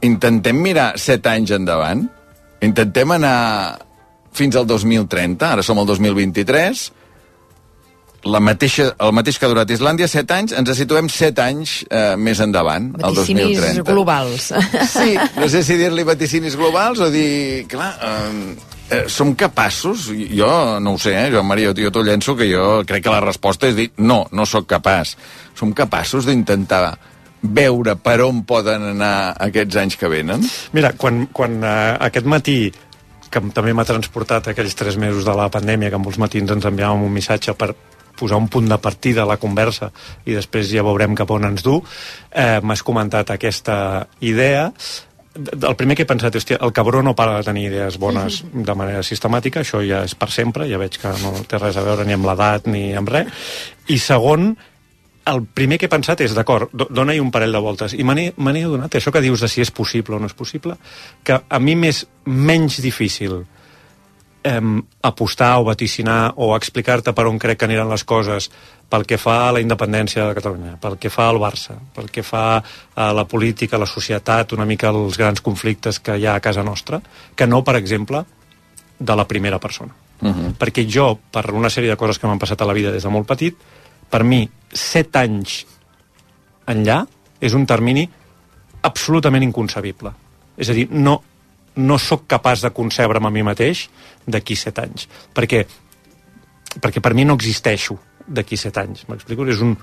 Intentem 0.06 0.60
mirar 0.62 0.92
7 1.00 1.32
anys 1.32 1.56
endavant? 1.56 2.04
Intentem 2.66 3.16
anar 3.16 3.38
fins 4.36 4.58
al 4.60 4.68
2030, 4.68 5.48
ara 5.48 5.64
som 5.64 5.80
al 5.80 5.88
2023, 5.88 6.86
la 8.26 8.42
mateixa, 8.42 8.90
el 9.06 9.12
mateix 9.14 9.38
que 9.38 9.46
ha 9.46 9.52
durat 9.52 9.70
Islàndia, 9.72 10.10
7 10.10 10.34
anys, 10.36 10.54
ens 10.58 10.72
situem 10.78 11.08
7 11.14 11.44
anys 11.46 11.76
eh, 11.86 12.16
més 12.18 12.42
endavant, 12.42 12.90
al 13.00 13.16
2030. 13.16 13.62
Vaticinis 13.62 13.86
globals. 13.88 14.48
Sí, 14.92 15.14
no 15.38 15.50
sé 15.52 15.62
si 15.64 15.78
dir-li 15.80 16.06
vaticinis 16.12 16.58
globals 16.60 17.04
o 17.06 17.12
dir, 17.14 17.66
clar, 17.72 17.94
eh, 18.02 18.75
eh, 18.90 19.06
som 19.08 19.34
capaços, 19.36 20.10
jo 20.12 20.80
no 20.80 20.96
ho 20.96 21.02
sé, 21.02 21.16
eh, 21.16 21.32
Joan 21.32 21.48
Maria, 21.48 21.74
jo 21.74 21.92
t'ho 21.92 22.04
llenço, 22.04 22.36
que 22.36 22.48
jo 22.52 22.84
crec 22.86 23.04
que 23.04 23.14
la 23.14 23.24
resposta 23.24 23.68
és 23.68 23.76
dir 23.76 23.90
no, 23.98 24.26
no 24.32 24.46
sóc 24.46 24.68
capaç. 24.70 25.16
Som 25.56 25.74
capaços 25.74 26.26
d'intentar 26.26 26.98
veure 27.42 27.96
per 28.02 28.20
on 28.26 28.44
poden 28.48 28.90
anar 28.96 29.36
aquests 29.46 29.78
anys 29.78 29.98
que 30.02 30.10
venen? 30.10 30.46
Mira, 30.74 30.94
quan, 30.98 31.26
quan 31.34 31.62
eh, 31.64 31.98
aquest 32.10 32.26
matí 32.26 32.60
que 33.30 33.42
també 33.54 33.74
m'ha 33.76 33.88
transportat 33.88 34.48
aquells 34.48 34.78
tres 34.80 34.96
mesos 35.02 35.26
de 35.28 35.34
la 35.36 35.50
pandèmia, 35.52 35.92
que 35.92 36.00
molts 36.00 36.20
matins 36.22 36.52
ens 36.54 36.66
enviàvem 36.70 37.04
un 37.04 37.14
missatge 37.14 37.56
per 37.58 37.74
posar 38.16 38.40
un 38.40 38.48
punt 38.48 38.70
de 38.72 38.78
partida 38.80 39.26
a 39.26 39.28
la 39.28 39.36
conversa 39.42 39.90
i 40.24 40.38
després 40.38 40.70
ja 40.72 40.86
veurem 40.88 41.18
cap 41.20 41.32
on 41.36 41.50
ens 41.50 41.66
du, 41.66 41.82
eh, 42.32 42.62
m'has 42.64 42.84
comentat 42.86 43.34
aquesta 43.34 44.08
idea 44.24 44.70
el 45.36 45.76
primer 45.76 45.98
que 45.98 46.06
he 46.06 46.10
pensat, 46.10 46.36
hòstia, 46.36 46.60
el 46.64 46.72
cabró 46.74 47.02
no 47.04 47.16
para 47.16 47.38
de 47.38 47.48
tenir 47.48 47.68
idees 47.68 47.98
bones 48.00 48.42
de 48.54 48.76
manera 48.78 49.04
sistemàtica, 49.04 49.62
això 49.62 49.82
ja 49.84 50.04
és 50.08 50.16
per 50.16 50.30
sempre, 50.32 50.68
ja 50.70 50.80
veig 50.80 50.96
que 51.02 51.12
no 51.24 51.34
té 51.48 51.60
res 51.60 51.78
a 51.78 51.84
veure 51.84 52.06
ni 52.08 52.16
amb 52.16 52.28
l'edat 52.30 52.70
ni 52.72 52.86
amb 52.96 53.12
res. 53.12 53.50
I 53.92 54.00
segon, 54.00 54.54
el 55.28 55.44
primer 55.58 55.80
que 55.82 55.90
he 55.90 55.92
pensat 55.92 56.24
és, 56.24 56.36
d'acord, 56.38 56.72
dona-hi 56.72 57.20
un 57.20 57.34
parell 57.36 57.56
de 57.56 57.64
voltes. 57.64 57.98
I 57.98 58.06
me 58.08 58.16
n'he 58.16 58.64
adonat, 58.64 58.96
això 58.96 59.12
que 59.12 59.24
dius 59.26 59.44
de 59.44 59.52
si 59.52 59.62
és 59.66 59.74
possible 59.76 60.16
o 60.16 60.22
no 60.22 60.32
és 60.32 60.38
possible, 60.38 60.78
que 61.24 61.42
a 61.44 61.60
mi 61.60 61.76
m'és 61.76 62.06
menys 62.26 62.80
difícil 62.84 63.44
eh, 64.46 64.62
apostar 65.02 65.58
o 65.60 65.66
vaticinar 65.66 66.34
o 66.38 66.54
explicar-te 66.56 67.14
per 67.18 67.26
on 67.26 67.40
crec 67.42 67.60
que 67.60 67.66
aniran 67.66 67.90
les 67.90 68.06
coses 68.06 68.50
pel 68.90 69.06
que 69.10 69.18
fa 69.18 69.48
a 69.48 69.52
la 69.56 69.62
independència 69.64 70.28
de 70.28 70.38
Catalunya, 70.38 70.76
pel 70.82 71.00
que 71.02 71.10
fa 71.10 71.28
al 71.32 71.42
Barça, 71.42 71.76
pel 71.96 72.12
que 72.14 72.24
fa 72.24 72.62
a 72.62 73.12
la 73.18 73.26
política, 73.26 73.76
a 73.76 73.82
la 73.82 73.90
societat, 73.90 74.54
una 74.54 74.68
mica 74.70 74.94
els 74.94 75.18
grans 75.18 75.42
conflictes 75.42 76.00
que 76.00 76.20
hi 76.20 76.28
ha 76.30 76.36
a 76.38 76.44
casa 76.44 76.64
nostra, 76.64 77.02
que 77.36 77.48
no, 77.50 77.64
per 77.66 77.76
exemple, 77.82 78.22
de 79.00 79.16
la 79.16 79.26
primera 79.28 79.60
persona. 79.60 79.96
Uh 80.22 80.30
-huh. 80.30 80.54
Perquè 80.58 80.86
jo, 80.88 81.20
per 81.32 81.52
una 81.52 81.70
sèrie 81.70 81.90
de 81.90 81.98
coses 81.98 82.20
que 82.20 82.28
m'han 82.28 82.40
passat 82.40 82.62
a 82.62 82.66
la 82.66 82.74
vida 82.74 82.92
des 82.92 83.04
de 83.04 83.10
molt 83.10 83.28
petit, 83.28 83.56
per 84.10 84.24
mi, 84.24 84.50
set 84.72 85.16
anys 85.16 85.66
enllà 86.68 87.06
és 87.42 87.54
un 87.54 87.66
termini 87.66 88.10
absolutament 88.82 89.44
inconcebible. 89.44 90.12
És 90.58 90.70
a 90.70 90.74
dir, 90.74 90.88
no, 90.92 91.22
no 91.76 91.98
sóc 92.00 92.26
capaç 92.28 92.64
de 92.64 92.72
concebre'm 92.76 93.26
a 93.26 93.32
mi 93.34 93.44
mateix 93.44 93.88
d'aquí 94.28 94.56
set 94.56 94.80
anys. 94.80 95.08
Perquè, 95.36 95.66
perquè 96.82 97.04
per 97.04 97.14
mi 97.14 97.26
no 97.26 97.36
existeixo 97.36 97.98
d'aquí 98.28 98.58
set 98.58 98.78
anys. 98.82 99.06
M'explico? 99.10 99.48
És 99.48 99.62
un... 99.64 99.76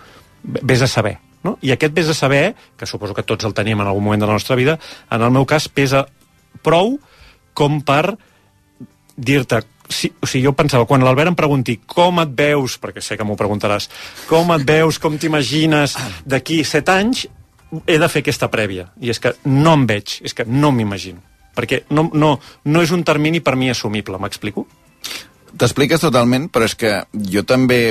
Vés 0.42 0.82
a 0.82 0.88
saber. 0.90 1.18
No? 1.42 1.56
I 1.62 1.74
aquest 1.74 1.94
vés 1.94 2.08
a 2.10 2.14
saber, 2.14 2.54
que 2.78 2.86
suposo 2.86 3.14
que 3.14 3.26
tots 3.26 3.46
el 3.46 3.54
tenim 3.54 3.80
en 3.80 3.86
algun 3.90 4.04
moment 4.04 4.22
de 4.22 4.26
la 4.26 4.38
nostra 4.38 4.56
vida, 4.58 4.78
en 5.10 5.22
el 5.22 5.30
meu 5.34 5.46
cas 5.46 5.68
pesa 5.68 6.06
prou 6.62 6.96
com 7.54 7.80
per 7.82 8.16
dir-te 9.16 9.60
si, 9.92 10.08
o 10.22 10.26
sigui, 10.26 10.46
jo 10.46 10.54
pensava, 10.56 10.86
quan 10.88 11.02
l'Albert 11.04 11.32
em 11.32 11.36
pregunti 11.36 11.76
com 11.86 12.22
et 12.22 12.32
veus, 12.38 12.78
perquè 12.80 13.02
sé 13.04 13.18
que 13.18 13.26
m'ho 13.28 13.36
preguntaràs, 13.36 13.90
com 14.30 14.54
et 14.54 14.64
veus, 14.66 14.98
com 15.02 15.18
t'imagines 15.20 15.96
d'aquí 16.24 16.62
set 16.64 16.88
anys, 16.88 17.26
he 17.86 17.98
de 18.00 18.08
fer 18.08 18.22
aquesta 18.24 18.48
prèvia. 18.52 18.88
I 19.00 19.12
és 19.12 19.20
que 19.20 19.34
no 19.48 19.76
em 19.76 19.84
veig, 19.88 20.18
és 20.24 20.34
que 20.36 20.46
no 20.48 20.72
m'imagino. 20.72 21.20
Perquè 21.56 21.82
no, 21.90 22.08
no, 22.14 22.36
no 22.64 22.84
és 22.84 22.92
un 22.94 23.04
termini 23.04 23.42
per 23.44 23.56
mi 23.60 23.70
assumible, 23.72 24.20
m'explico? 24.20 24.66
T'expliques 25.58 26.00
totalment, 26.00 26.48
però 26.52 26.64
és 26.64 26.74
que 26.78 26.94
jo 27.12 27.44
també 27.44 27.82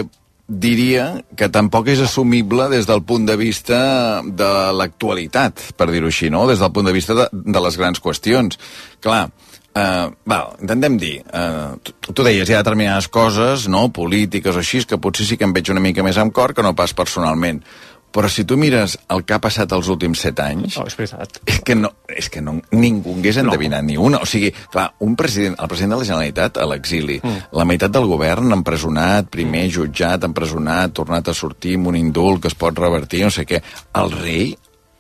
diria 0.52 1.22
que 1.38 1.48
tampoc 1.54 1.88
és 1.94 2.02
assumible 2.04 2.68
des 2.72 2.88
del 2.90 3.04
punt 3.08 3.26
de 3.30 3.38
vista 3.40 4.22
de 4.26 4.50
l'actualitat, 4.76 5.72
per 5.78 5.88
dir-ho 5.92 6.10
així, 6.12 6.30
no? 6.34 6.44
Des 6.50 6.60
del 6.60 6.74
punt 6.76 6.90
de 6.90 6.96
vista 6.96 7.16
de, 7.16 7.30
de 7.32 7.64
les 7.64 7.78
grans 7.80 8.02
qüestions. 8.04 8.60
Clar, 9.00 9.30
eh, 9.72 10.10
val, 10.28 10.52
intentem 10.60 10.98
dir, 11.00 11.14
eh, 11.24 11.72
tu, 11.84 12.12
tu 12.12 12.26
deies, 12.28 12.50
hi 12.50 12.58
ha 12.58 12.64
determinades 12.66 13.08
coses, 13.08 13.70
no?, 13.72 13.88
polítiques 13.96 14.56
o 14.56 14.60
així, 14.60 14.84
que 14.84 15.00
potser 15.00 15.30
sí 15.30 15.40
que 15.40 15.48
em 15.48 15.56
veig 15.56 15.72
una 15.72 15.84
mica 15.84 16.04
més 16.04 16.20
amb 16.20 16.36
cor 16.36 16.56
que 16.58 16.66
no 16.66 16.76
pas 16.76 16.94
personalment. 16.94 17.64
Però 18.12 18.28
si 18.28 18.44
tu 18.44 18.58
mires 18.60 18.98
el 19.14 19.24
que 19.24 19.36
ha 19.36 19.42
passat 19.44 19.72
els 19.72 19.88
últims 19.92 20.20
set 20.20 20.40
anys... 20.44 20.76
Oh, 20.82 20.86
és 20.88 20.98
veritat. 21.00 21.40
És 21.48 21.62
que, 21.66 21.76
no, 21.80 21.94
és 22.12 22.28
que 22.32 22.42
no, 22.44 22.58
ningú 22.76 23.16
hagués 23.18 23.40
endevinat 23.40 23.86
no. 23.86 23.88
ni 23.88 24.00
una. 24.00 24.20
O 24.26 24.28
sigui, 24.28 24.52
clar, 24.74 24.90
un 25.06 25.16
president, 25.20 25.56
el 25.56 25.70
president 25.72 25.96
de 25.96 26.02
la 26.02 26.08
Generalitat 26.10 26.60
a 26.60 26.68
l'exili, 26.68 27.22
mm. 27.22 27.54
la 27.56 27.68
meitat 27.68 27.94
del 27.96 28.10
govern 28.12 28.52
empresonat, 28.58 29.32
primer 29.32 29.64
mm. 29.68 29.76
jutjat, 29.78 30.28
empresonat, 30.28 30.96
tornat 30.98 31.32
a 31.32 31.38
sortir 31.38 31.78
amb 31.80 31.94
un 31.94 32.02
indult 32.02 32.44
que 32.44 32.52
es 32.52 32.58
pot 32.60 32.84
revertir, 32.84 33.24
no 33.24 33.32
sé 33.32 33.48
què. 33.48 33.62
El 34.02 34.12
rei 34.18 34.52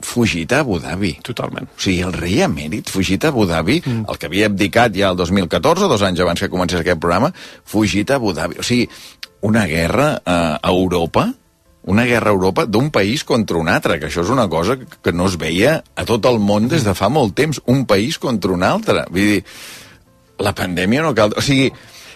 fugit 0.01 0.55
a 0.55 0.61
Abu 0.63 0.79
Dhabi. 0.81 1.13
Totalment. 1.23 1.67
O 1.75 1.83
sigui, 1.83 1.99
el 2.07 2.15
rei 2.15 2.41
emèrit 2.47 2.89
fugit 2.89 3.27
a 3.27 3.33
Abu 3.35 3.45
Dhabi, 3.49 3.81
mm. 3.83 4.07
el 4.07 4.21
que 4.21 4.31
havia 4.31 4.47
abdicat 4.49 4.95
ja 4.95 5.11
el 5.11 5.19
2014, 5.19 5.91
dos 5.91 6.07
anys 6.07 6.23
abans 6.23 6.41
que 6.41 6.49
comencés 6.51 6.79
aquest 6.81 7.03
programa, 7.03 7.31
fugit 7.67 8.11
a 8.11 8.17
Abu 8.21 8.33
Dhabi. 8.37 8.59
O 8.63 8.65
sigui, 8.65 8.87
una 9.41 9.65
guerra 9.67 10.13
eh, 10.23 10.57
a 10.61 10.71
Europa 10.71 11.27
una 11.83 12.05
guerra 12.05 12.29
a 12.29 12.33
Europa 12.35 12.65
d'un 12.65 12.91
país 12.93 13.23
contra 13.23 13.57
un 13.57 13.69
altre, 13.69 13.97
que 13.99 14.09
això 14.09 14.21
és 14.21 14.29
una 14.29 14.47
cosa 14.49 14.77
que 14.77 15.13
no 15.13 15.25
es 15.29 15.37
veia 15.41 15.79
a 15.95 16.05
tot 16.05 16.25
el 16.29 16.37
món 16.39 16.67
des 16.69 16.85
de 16.85 16.93
fa 16.97 17.09
molt 17.09 17.33
temps, 17.37 17.61
un 17.65 17.85
país 17.89 18.19
contra 18.21 18.53
un 18.53 18.63
altre. 18.63 19.05
Vull 19.09 19.31
dir, 19.35 19.45
la 20.41 20.53
pandèmia 20.57 21.01
no 21.05 21.15
cal... 21.17 21.33
O 21.37 21.41
sigui, 21.45 21.71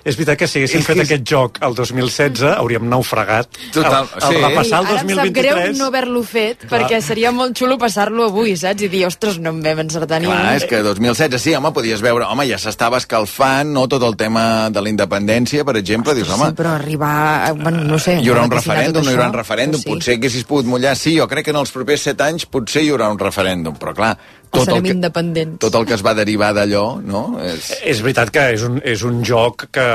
és 0.05 0.15
veritat 0.15 0.37
que 0.37 0.47
si 0.47 0.59
haguéssim 0.61 0.79
És 0.83 0.85
fet 0.85 0.99
és- 1.01 1.07
aquest 1.09 1.23
joc 1.27 1.57
el 1.65 1.73
2016 1.75 2.43
hauríem 2.59 2.85
naufragat. 2.87 3.49
Total, 3.73 4.05
el, 4.05 4.21
el 4.21 4.35
sí. 4.35 4.41
repassar 4.43 4.79
el 4.83 4.85
Ara 4.91 5.01
em 5.01 5.09
sap 5.09 5.31
greu 5.33 5.55
2023... 5.55 5.77
no 5.79 5.85
haver-lo 5.89 6.21
fet, 6.23 6.65
perquè 6.69 7.01
seria 7.01 7.31
molt 7.33 7.57
xulo 7.57 7.79
passar-lo 7.81 8.27
avui, 8.29 8.53
saps? 8.55 8.85
I 8.85 8.89
dir, 8.93 9.03
ostres, 9.09 9.39
no 9.41 9.49
em 9.55 9.63
vam 9.65 9.81
encertar 9.83 10.21
ni 10.21 10.29
Clar, 10.29 10.37
un. 10.45 10.55
és 10.59 10.67
que 10.69 10.83
2016, 10.85 11.41
sí, 11.41 11.55
home, 11.57 11.71
podies 11.73 12.03
veure, 12.05 12.27
home, 12.29 12.45
ja 12.47 12.59
s'estava 12.61 13.01
escalfant, 13.01 13.73
no, 13.73 13.87
tot 13.89 14.03
el 14.05 14.15
tema 14.15 14.69
de 14.69 14.81
la 14.85 14.89
independència, 14.93 15.65
per 15.65 15.75
exemple, 15.81 16.13
dius, 16.13 16.29
home, 16.29 16.51
Sí, 16.53 16.59
però 16.61 16.75
arribar... 16.77 17.15
a- 17.49 17.53
Bueno, 17.65 17.81
no 17.83 17.97
sé... 17.97 18.19
hi 18.21 18.29
haurà 18.29 18.43
un 18.45 18.51
referèndum, 18.51 19.03
no 19.03 19.09
hi 19.09 19.15
haurà 19.17 19.29
un 19.31 19.37
referèndum, 19.39 19.81
sí. 19.81 19.89
potser 19.89 20.19
haguessis 20.19 20.43
pogut 20.45 20.65
mullar, 20.69 20.93
sí, 20.95 21.15
jo 21.17 21.25
crec 21.27 21.45
que 21.49 21.51
en 21.55 21.57
els 21.63 21.71
propers 21.73 22.01
set 22.11 22.21
anys 22.21 22.45
potser 22.45 22.83
hi 22.85 22.91
haurà 22.93 23.09
un 23.09 23.17
referèndum, 23.17 23.73
però 23.81 23.95
clar, 23.97 24.13
Tot 24.51 24.61
el, 24.61 24.67
serem 24.69 24.85
que, 24.85 24.93
independents. 24.95 25.59
tot 25.63 25.75
el 25.79 25.85
que 25.87 25.95
es 25.97 26.03
va 26.05 26.13
derivar 26.17 26.51
d'allò, 26.55 26.85
no? 27.03 27.23
És... 27.43 27.71
És 27.85 28.01
veritat 28.05 28.31
que 28.33 28.45
és 28.55 28.65
un, 28.67 28.79
és 28.83 29.03
un 29.07 29.21
joc 29.27 29.67
que 29.75 29.85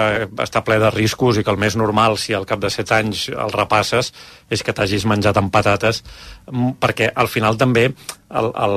està 0.44 0.64
ple 0.66 0.80
de 0.82 0.90
riscos 0.94 1.38
i 1.40 1.44
que 1.46 1.52
el 1.52 1.60
més 1.60 1.76
normal, 1.80 2.18
si 2.20 2.36
al 2.36 2.48
cap 2.48 2.62
de 2.62 2.70
7 2.72 2.96
anys 2.98 3.26
el 3.32 3.54
repasses, 3.54 4.12
és 4.50 4.64
que 4.66 4.74
t'hagis 4.76 5.06
menjat 5.08 5.38
amb 5.40 5.52
patates, 5.54 6.02
mm, 6.50 6.76
perquè 6.82 7.12
al 7.14 7.30
final 7.30 7.58
també, 7.60 7.90
el, 8.30 8.50
el, 8.66 8.76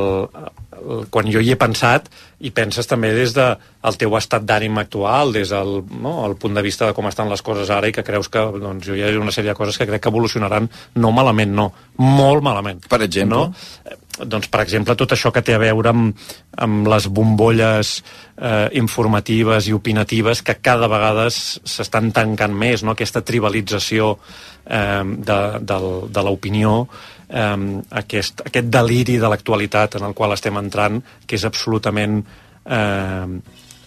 el, 0.79 1.07
quan 1.13 1.29
jo 1.31 1.41
hi 1.41 1.53
he 1.53 1.59
pensat, 1.59 2.09
i 2.43 2.51
penses 2.51 2.87
també 2.89 3.13
des 3.15 3.33
de 3.35 3.45
el 3.87 3.97
teu 3.99 4.15
estat 4.19 4.45
d'ànim 4.47 4.77
actual, 4.81 5.33
des 5.35 5.53
del 5.53 5.81
no, 6.03 6.15
el 6.27 6.35
punt 6.39 6.57
de 6.57 6.63
vista 6.65 6.89
de 6.89 6.95
com 6.97 7.07
estan 7.07 7.31
les 7.31 7.41
coses 7.45 7.71
ara 7.71 7.89
i 7.89 7.95
que 7.95 8.03
creus 8.05 8.29
que 8.31 8.43
doncs, 8.59 8.89
hi 8.91 9.03
ha 9.05 9.11
una 9.19 9.33
sèrie 9.35 9.53
de 9.53 9.59
coses 9.59 9.79
que 9.79 9.87
crec 9.89 10.03
que 10.03 10.11
evolucionaran 10.11 10.69
no 10.99 11.11
malament, 11.15 11.53
no, 11.55 11.69
molt 11.97 12.43
malament. 12.43 12.83
Per 12.89 13.01
exemple? 13.05 13.47
No? 13.47 13.99
Eh, 14.19 14.25
doncs, 14.25 14.49
per 14.51 14.61
exemple, 14.61 14.95
tot 14.99 15.15
això 15.15 15.31
que 15.33 15.43
té 15.45 15.55
a 15.55 15.61
veure 15.61 15.91
amb, 15.93 16.25
amb 16.65 16.87
les 16.91 17.07
bombolles 17.07 17.95
eh, 18.37 18.69
informatives 18.79 19.67
i 19.67 19.73
opinatives 19.73 20.43
que 20.45 20.59
cada 20.61 20.89
vegada 20.91 21.29
s'estan 21.33 22.11
tancant 22.11 22.53
més, 22.53 22.83
no? 22.83 22.93
aquesta 22.93 23.23
tribalització 23.25 24.17
eh, 24.65 25.01
de, 25.03 25.39
del, 25.61 25.89
de 26.13 26.25
l'opinió, 26.25 26.77
eh, 27.29 27.57
aquest, 28.03 28.45
aquest 28.47 28.71
deliri 28.71 29.17
de 29.17 29.33
l'actualitat 29.33 29.99
en 29.99 30.07
el 30.09 30.15
qual 30.17 30.37
estem 30.37 30.57
entrant, 30.61 31.01
que 31.25 31.37
és 31.39 31.45
absolutament 31.49 32.21
eh, 32.65 33.27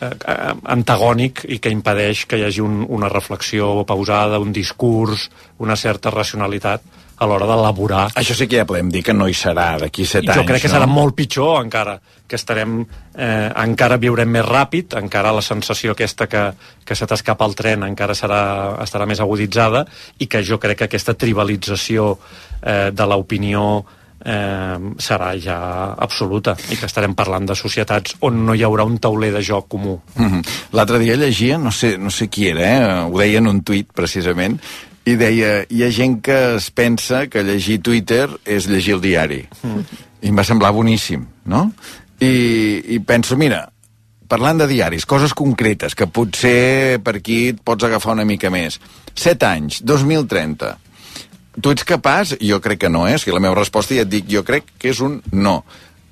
eh, 0.01 0.53
antagònic 0.77 1.47
i 1.49 1.61
que 1.63 1.73
impedeix 1.73 2.27
que 2.27 2.41
hi 2.41 2.47
hagi 2.49 2.65
un, 2.65 2.83
una 2.89 3.11
reflexió 3.13 3.85
pausada, 3.87 4.43
un 4.43 4.53
discurs, 4.53 5.31
una 5.63 5.77
certa 5.77 6.11
racionalitat 6.11 7.06
a 7.17 7.27
l'hora 7.29 7.49
d'elaborar 7.49 8.05
Això 8.21 8.37
sí 8.37 8.49
que 8.49 8.61
ja 8.61 8.67
podem 8.69 8.91
dir 8.93 9.03
que 9.07 9.15
no 9.17 9.29
hi 9.29 9.35
serà 9.37 9.77
d'aquí 9.81 10.07
set 10.07 10.27
jo 10.27 10.35
anys, 10.35 10.49
crec 10.51 10.67
que 10.67 10.71
no? 10.71 10.77
serà 10.77 10.89
molt 10.91 11.17
pitjor 11.17 11.61
encara, 11.65 11.99
que 12.29 12.37
estarem 12.37 12.79
eh, 12.83 13.51
encara 13.65 13.99
viurem 14.03 14.31
més 14.37 14.47
ràpid, 14.47 14.97
encara 15.01 15.35
la 15.35 15.45
sensació 15.45 15.97
aquesta 15.97 16.29
que, 16.31 16.47
que 16.85 16.99
se 16.99 17.09
t'escapa 17.09 17.47
el 17.49 17.57
tren 17.59 17.87
encara 17.89 18.17
serà, 18.19 18.41
estarà 18.85 19.07
més 19.09 19.23
aguditzada 19.25 19.87
i 20.19 20.29
que 20.29 20.45
jo 20.45 20.61
crec 20.63 20.83
que 20.83 20.91
aquesta 20.91 21.15
tribalització 21.15 22.17
eh, 22.63 22.91
de 22.93 23.07
l'opinió 23.09 23.69
eh, 24.25 24.79
serà 24.99 25.31
ja 25.41 25.59
absoluta 25.97 26.57
i 26.71 26.77
que 26.77 26.89
estarem 26.89 27.15
parlant 27.17 27.47
de 27.49 27.57
societats 27.59 28.17
on 28.27 28.45
no 28.47 28.57
hi 28.57 28.65
haurà 28.67 28.87
un 28.89 28.99
tauler 28.99 29.33
de 29.35 29.43
joc 29.43 29.69
comú. 29.69 30.01
Mm 30.17 30.27
-hmm. 30.27 30.43
L'altre 30.73 30.99
dia 30.99 31.17
llegia, 31.17 31.59
no 31.59 31.71
sé, 31.71 31.97
no 31.99 32.11
sé 32.11 32.29
qui 32.29 32.49
era, 32.49 32.63
eh? 32.63 33.05
ho 33.05 33.19
deia 33.19 33.39
en 33.39 33.47
un 33.47 33.63
tuit 33.63 33.89
precisament, 33.93 34.61
i 35.07 35.15
deia, 35.15 35.61
hi 35.71 35.85
ha 35.87 35.93
gent 35.95 36.19
que 36.25 36.37
es 36.57 36.73
pensa 36.75 37.27
que 37.31 37.45
llegir 37.47 37.79
Twitter 37.87 38.27
és 38.45 38.67
llegir 38.67 38.97
el 38.97 39.05
diari. 39.05 39.45
Mm. 39.63 40.03
I 40.27 40.33
em 40.33 40.39
va 40.39 40.45
semblar 40.47 40.73
boníssim, 40.75 41.23
no? 41.47 41.69
I, 42.19 42.33
I 42.97 42.99
penso, 43.07 43.39
mira, 43.39 43.69
parlant 44.27 44.59
de 44.59 44.67
diaris, 44.71 45.07
coses 45.07 45.35
concretes, 45.37 45.95
que 45.95 46.09
potser 46.11 46.99
per 47.07 47.19
aquí 47.21 47.39
et 47.53 47.63
pots 47.63 47.87
agafar 47.87 48.17
una 48.17 48.27
mica 48.27 48.51
més. 48.51 48.81
Set 49.15 49.47
anys, 49.47 49.79
2030. 49.87 50.75
Tu 51.63 51.73
ets 51.73 51.87
capaç? 51.89 52.35
Jo 52.43 52.59
crec 52.65 52.83
que 52.83 52.93
no, 52.93 53.07
eh? 53.09 53.17
Que 53.23 53.33
la 53.33 53.41
meva 53.41 53.57
resposta 53.57 53.95
ja 53.97 54.05
et 54.05 54.11
dic, 54.13 54.27
jo 54.29 54.43
crec 54.45 54.75
que 54.77 54.91
és 54.91 55.01
un 55.05 55.21
no. 55.33 55.61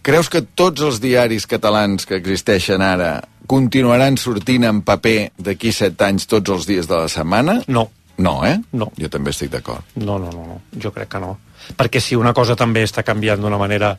Creus 0.04 0.30
que 0.30 0.44
tots 0.44 0.84
els 0.84 1.00
diaris 1.00 1.48
catalans 1.48 2.06
que 2.06 2.16
existeixen 2.20 2.84
ara 2.84 3.16
continuaran 3.48 4.16
sortint 4.20 4.64
en 4.68 4.80
paper 4.84 5.34
d'aquí 5.40 5.72
set 5.72 6.00
anys 6.04 6.28
tots 6.30 6.52
els 6.52 6.68
dies 6.68 6.88
de 6.88 6.96
la 6.96 7.10
setmana? 7.12 7.58
No. 7.66 7.88
No, 8.22 8.44
eh? 8.46 8.58
No. 8.78 8.90
Jo 9.00 9.10
també 9.10 9.32
estic 9.34 9.50
d'acord. 9.50 9.96
No, 9.98 10.18
no, 10.22 10.30
no, 10.30 10.44
no, 10.46 10.60
jo 10.80 10.92
crec 10.94 11.10
que 11.14 11.22
no. 11.22 11.34
Perquè 11.74 12.02
si 12.02 12.14
una 12.18 12.34
cosa 12.36 12.54
també 12.56 12.84
està 12.86 13.02
canviant 13.02 13.42
d'una 13.42 13.58
manera 13.58 13.94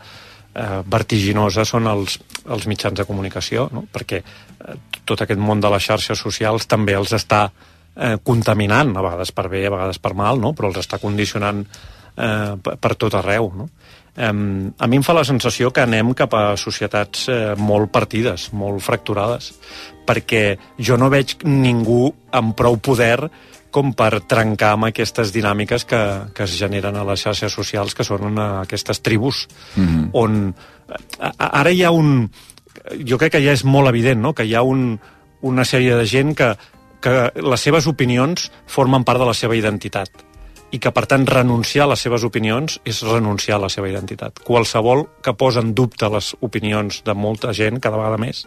eh, 0.56 0.82
vertiginosa 0.88 1.66
són 1.68 1.90
els, 1.92 2.20
els 2.48 2.68
mitjans 2.72 2.98
de 2.98 3.06
comunicació, 3.08 3.68
no? 3.74 3.86
perquè 3.92 4.22
eh, 4.22 4.78
tot 5.06 5.26
aquest 5.26 5.42
món 5.42 5.64
de 5.64 5.72
les 5.74 5.84
xarxes 5.84 6.22
socials 6.22 6.70
també 6.72 6.96
els 6.96 7.12
està 7.18 7.50
eh, 7.50 8.16
contaminant, 8.24 8.96
a 8.96 9.04
vegades 9.04 9.36
per 9.36 9.50
bé, 9.52 9.66
a 9.68 9.76
vegades 9.76 10.00
per 10.00 10.16
mal, 10.16 10.40
no? 10.40 10.54
però 10.56 10.72
els 10.72 10.80
està 10.84 11.02
condicionant 11.02 11.66
eh, 11.66 12.56
per, 12.56 12.96
tot 12.96 13.18
arreu. 13.20 13.52
No? 13.56 13.70
Eh, 14.16 14.32
a 14.32 14.88
mi 14.88 15.02
em 15.02 15.04
fa 15.06 15.18
la 15.18 15.26
sensació 15.28 15.74
que 15.76 15.84
anem 15.84 16.14
cap 16.16 16.38
a 16.38 16.46
societats 16.60 17.28
eh, 17.28 17.42
molt 17.60 17.92
partides, 17.92 18.52
molt 18.56 18.84
fracturades, 18.86 19.52
perquè 20.06 20.46
jo 20.78 21.00
no 21.02 21.12
veig 21.12 21.40
ningú 21.44 22.08
amb 22.36 22.56
prou 22.56 22.78
poder 22.78 23.28
com 23.76 23.92
per 23.98 24.22
trencar 24.24 24.74
amb 24.76 24.88
aquestes 24.90 25.34
dinàmiques 25.36 25.84
que, 25.90 26.02
que 26.36 26.46
es 26.48 26.56
generen 26.56 26.96
a 26.96 27.04
les 27.08 27.26
xarxes 27.28 27.54
socials, 27.54 27.96
que 27.96 28.08
són 28.08 28.38
eh, 28.38 28.48
aquestes 28.64 29.02
tribus, 29.04 29.48
Mm 29.76 29.88
-hmm. 29.88 30.10
on 30.14 30.56
a, 31.20 31.60
ara 31.62 31.72
hi 31.72 31.84
ha 31.84 31.92
un... 31.92 32.30
Jo 33.08 33.18
crec 33.18 33.32
que 33.34 33.44
ja 33.44 33.52
és 33.52 33.64
molt 33.64 33.90
evident, 33.90 34.22
no?, 34.22 34.34
que 34.34 34.46
hi 34.46 34.54
ha 34.56 34.62
un, 34.62 35.00
una 35.42 35.66
sèrie 35.66 35.96
de 35.96 36.06
gent 36.06 36.36
que, 36.36 36.56
que 37.02 37.32
les 37.36 37.62
seves 37.62 37.88
opinions 37.88 38.52
formen 38.68 39.04
part 39.04 39.20
de 39.20 39.26
la 39.26 39.34
seva 39.34 39.56
identitat 39.56 40.10
i 40.72 40.80
que, 40.80 40.92
per 40.92 41.06
tant, 41.06 41.26
renunciar 41.28 41.86
a 41.86 41.90
les 41.94 42.02
seves 42.02 42.24
opinions 42.24 42.80
és 42.86 43.02
renunciar 43.04 43.58
a 43.58 43.66
la 43.66 43.70
seva 43.70 43.90
identitat. 43.90 44.42
Qualsevol 44.44 45.06
que 45.24 45.34
posa 45.34 45.62
en 45.64 45.74
dubte 45.78 46.10
les 46.10 46.34
opinions 46.42 47.04
de 47.06 47.14
molta 47.14 47.54
gent, 47.54 47.80
cada 47.80 47.98
vegada 47.98 48.18
més, 48.18 48.46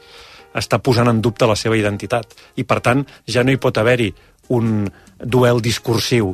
està 0.59 0.81
posant 0.83 1.09
en 1.09 1.23
dubte 1.23 1.47
la 1.47 1.57
seva 1.57 1.77
identitat. 1.79 2.35
I, 2.57 2.65
per 2.65 2.81
tant, 2.85 3.05
ja 3.29 3.45
no 3.45 3.55
hi 3.55 3.61
pot 3.63 3.79
haver-hi 3.79 4.11
un 4.55 4.89
duel 5.19 5.63
discursiu, 5.63 6.33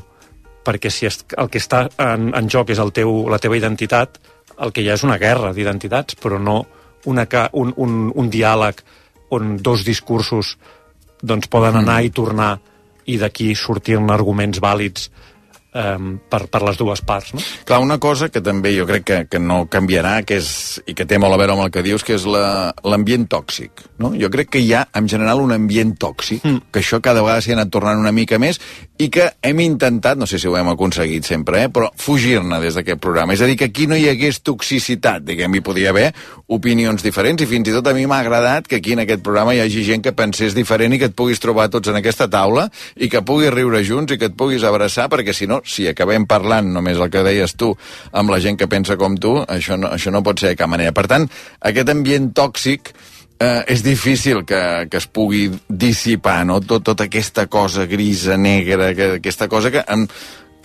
perquè 0.64 0.90
si 0.90 1.06
es, 1.06 1.22
el 1.36 1.50
que 1.52 1.60
està 1.60 1.86
en, 2.00 2.30
en 2.36 2.48
joc 2.50 2.72
és 2.72 2.80
el 2.80 2.92
teu, 2.96 3.24
la 3.30 3.40
teva 3.42 3.58
identitat, 3.58 4.20
el 4.64 4.72
que 4.72 4.84
hi 4.84 4.90
ha 4.90 4.98
és 4.98 5.04
una 5.04 5.18
guerra 5.18 5.52
d'identitats, 5.52 6.16
però 6.20 6.38
no 6.38 6.62
una, 7.10 7.26
un, 7.52 7.72
un, 7.76 7.96
un 8.14 8.30
diàleg 8.30 8.80
on 9.34 9.56
dos 9.58 9.84
discursos 9.84 10.54
doncs, 11.22 11.48
poden 11.50 11.80
anar 11.80 12.02
i 12.04 12.12
tornar 12.14 12.54
i 13.10 13.18
d'aquí 13.20 13.52
sortir-ne 13.58 14.12
arguments 14.14 14.60
vàlids 14.62 15.10
um, 15.74 16.14
per, 16.30 16.44
per 16.50 16.62
les 16.64 16.78
dues 16.78 17.02
parts. 17.04 17.34
No? 17.34 17.42
Clar, 17.66 17.80
una 17.84 17.98
cosa 18.02 18.30
que 18.32 18.42
també 18.44 18.72
jo 18.76 18.86
crec 18.88 19.04
que, 19.04 19.18
que 19.30 19.40
no 19.42 19.64
canviarà 19.70 20.16
que 20.26 20.38
és, 20.40 20.80
i 20.86 20.94
que 20.96 21.06
té 21.08 21.18
molt 21.20 21.34
a 21.34 21.40
veure 21.40 21.56
amb 21.56 21.66
el 21.66 21.72
que 21.74 21.84
dius, 21.84 22.04
que 22.06 22.16
és 22.16 22.26
la- 22.30 22.72
l'ambient 22.86 23.26
tòxic. 23.30 23.84
No? 23.98 24.12
Jo 24.18 24.30
crec 24.32 24.54
que 24.54 24.62
hi 24.62 24.72
ha, 24.74 24.86
en 24.94 25.08
general, 25.10 25.42
un 25.42 25.54
ambient 25.54 25.94
tòxic, 26.00 26.44
mm. 26.44 26.70
que 26.72 26.82
això 26.82 27.00
cada 27.04 27.22
vegada 27.24 27.42
s'hi 27.44 27.54
ha 27.54 27.58
anat 27.58 27.72
tornant 27.74 28.00
una 28.00 28.14
mica 28.14 28.38
més, 28.38 28.60
i 28.98 29.10
que 29.10 29.32
hem 29.42 29.60
intentat, 29.64 30.18
no 30.18 30.26
sé 30.30 30.38
si 30.38 30.48
ho 30.48 30.56
hem 30.56 30.70
aconseguit 30.70 31.26
sempre, 31.26 31.64
eh, 31.64 31.70
però 31.72 31.90
fugir-ne 31.98 32.60
des 32.62 32.78
d'aquest 32.78 33.00
programa. 33.02 33.34
És 33.34 33.42
a 33.42 33.50
dir, 33.50 33.58
que 33.58 33.68
aquí 33.70 33.88
no 33.90 33.98
hi 33.98 34.08
hagués 34.08 34.40
toxicitat, 34.46 35.24
diguem, 35.26 35.58
hi 35.58 35.64
podia 35.64 35.90
haver 35.90 36.12
opinions 36.54 37.02
diferents, 37.02 37.42
i 37.42 37.50
fins 37.50 37.68
i 37.68 37.74
tot 37.74 37.88
a 37.90 37.94
mi 37.96 38.06
m'ha 38.06 38.20
agradat 38.22 38.68
que 38.70 38.78
aquí 38.78 38.94
en 38.94 39.02
aquest 39.02 39.24
programa 39.26 39.54
hi 39.54 39.62
hagi 39.64 39.82
gent 39.86 40.04
que 40.04 40.14
pensés 40.14 40.54
diferent 40.54 40.94
i 40.94 41.00
que 41.02 41.10
et 41.10 41.16
puguis 41.16 41.42
trobar 41.42 41.66
tots 41.72 41.90
en 41.90 41.98
aquesta 41.98 42.28
taula 42.30 42.68
i 42.94 43.08
que 43.10 43.24
puguis 43.26 43.52
riure 43.54 43.82
junts 43.84 44.14
i 44.14 44.18
que 44.20 44.30
et 44.30 44.36
puguis 44.38 44.62
abraçar, 44.62 45.08
perquè 45.10 45.34
si 45.34 45.48
no, 45.50 45.63
si 45.64 45.88
acabem 45.88 46.28
parlant 46.30 46.70
només 46.74 47.00
el 47.00 47.10
que 47.10 47.24
deies 47.26 47.56
tu 47.58 47.72
amb 48.12 48.30
la 48.32 48.40
gent 48.44 48.60
que 48.60 48.70
pensa 48.70 48.98
com 49.00 49.16
tu, 49.16 49.36
això 49.48 49.78
no, 49.80 49.90
això 49.94 50.12
no 50.14 50.22
pot 50.22 50.40
ser 50.40 50.52
de 50.52 50.60
cap 50.60 50.70
manera. 50.70 50.94
Per 50.96 51.06
tant, 51.10 51.26
aquest 51.64 51.90
ambient 51.90 52.30
tòxic 52.36 52.92
eh, 53.38 53.64
és 53.72 53.82
difícil 53.84 54.44
que, 54.48 54.62
que 54.90 55.00
es 55.00 55.08
pugui 55.08 55.48
dissipar, 55.68 56.42
no? 56.48 56.60
Tot, 56.60 56.84
tota 56.86 57.08
aquesta 57.08 57.46
cosa 57.50 57.88
grisa, 57.90 58.38
negra, 58.38 58.94
que, 58.94 59.12
aquesta 59.20 59.50
cosa 59.52 59.72
que... 59.74 59.84
Amb, 59.88 60.10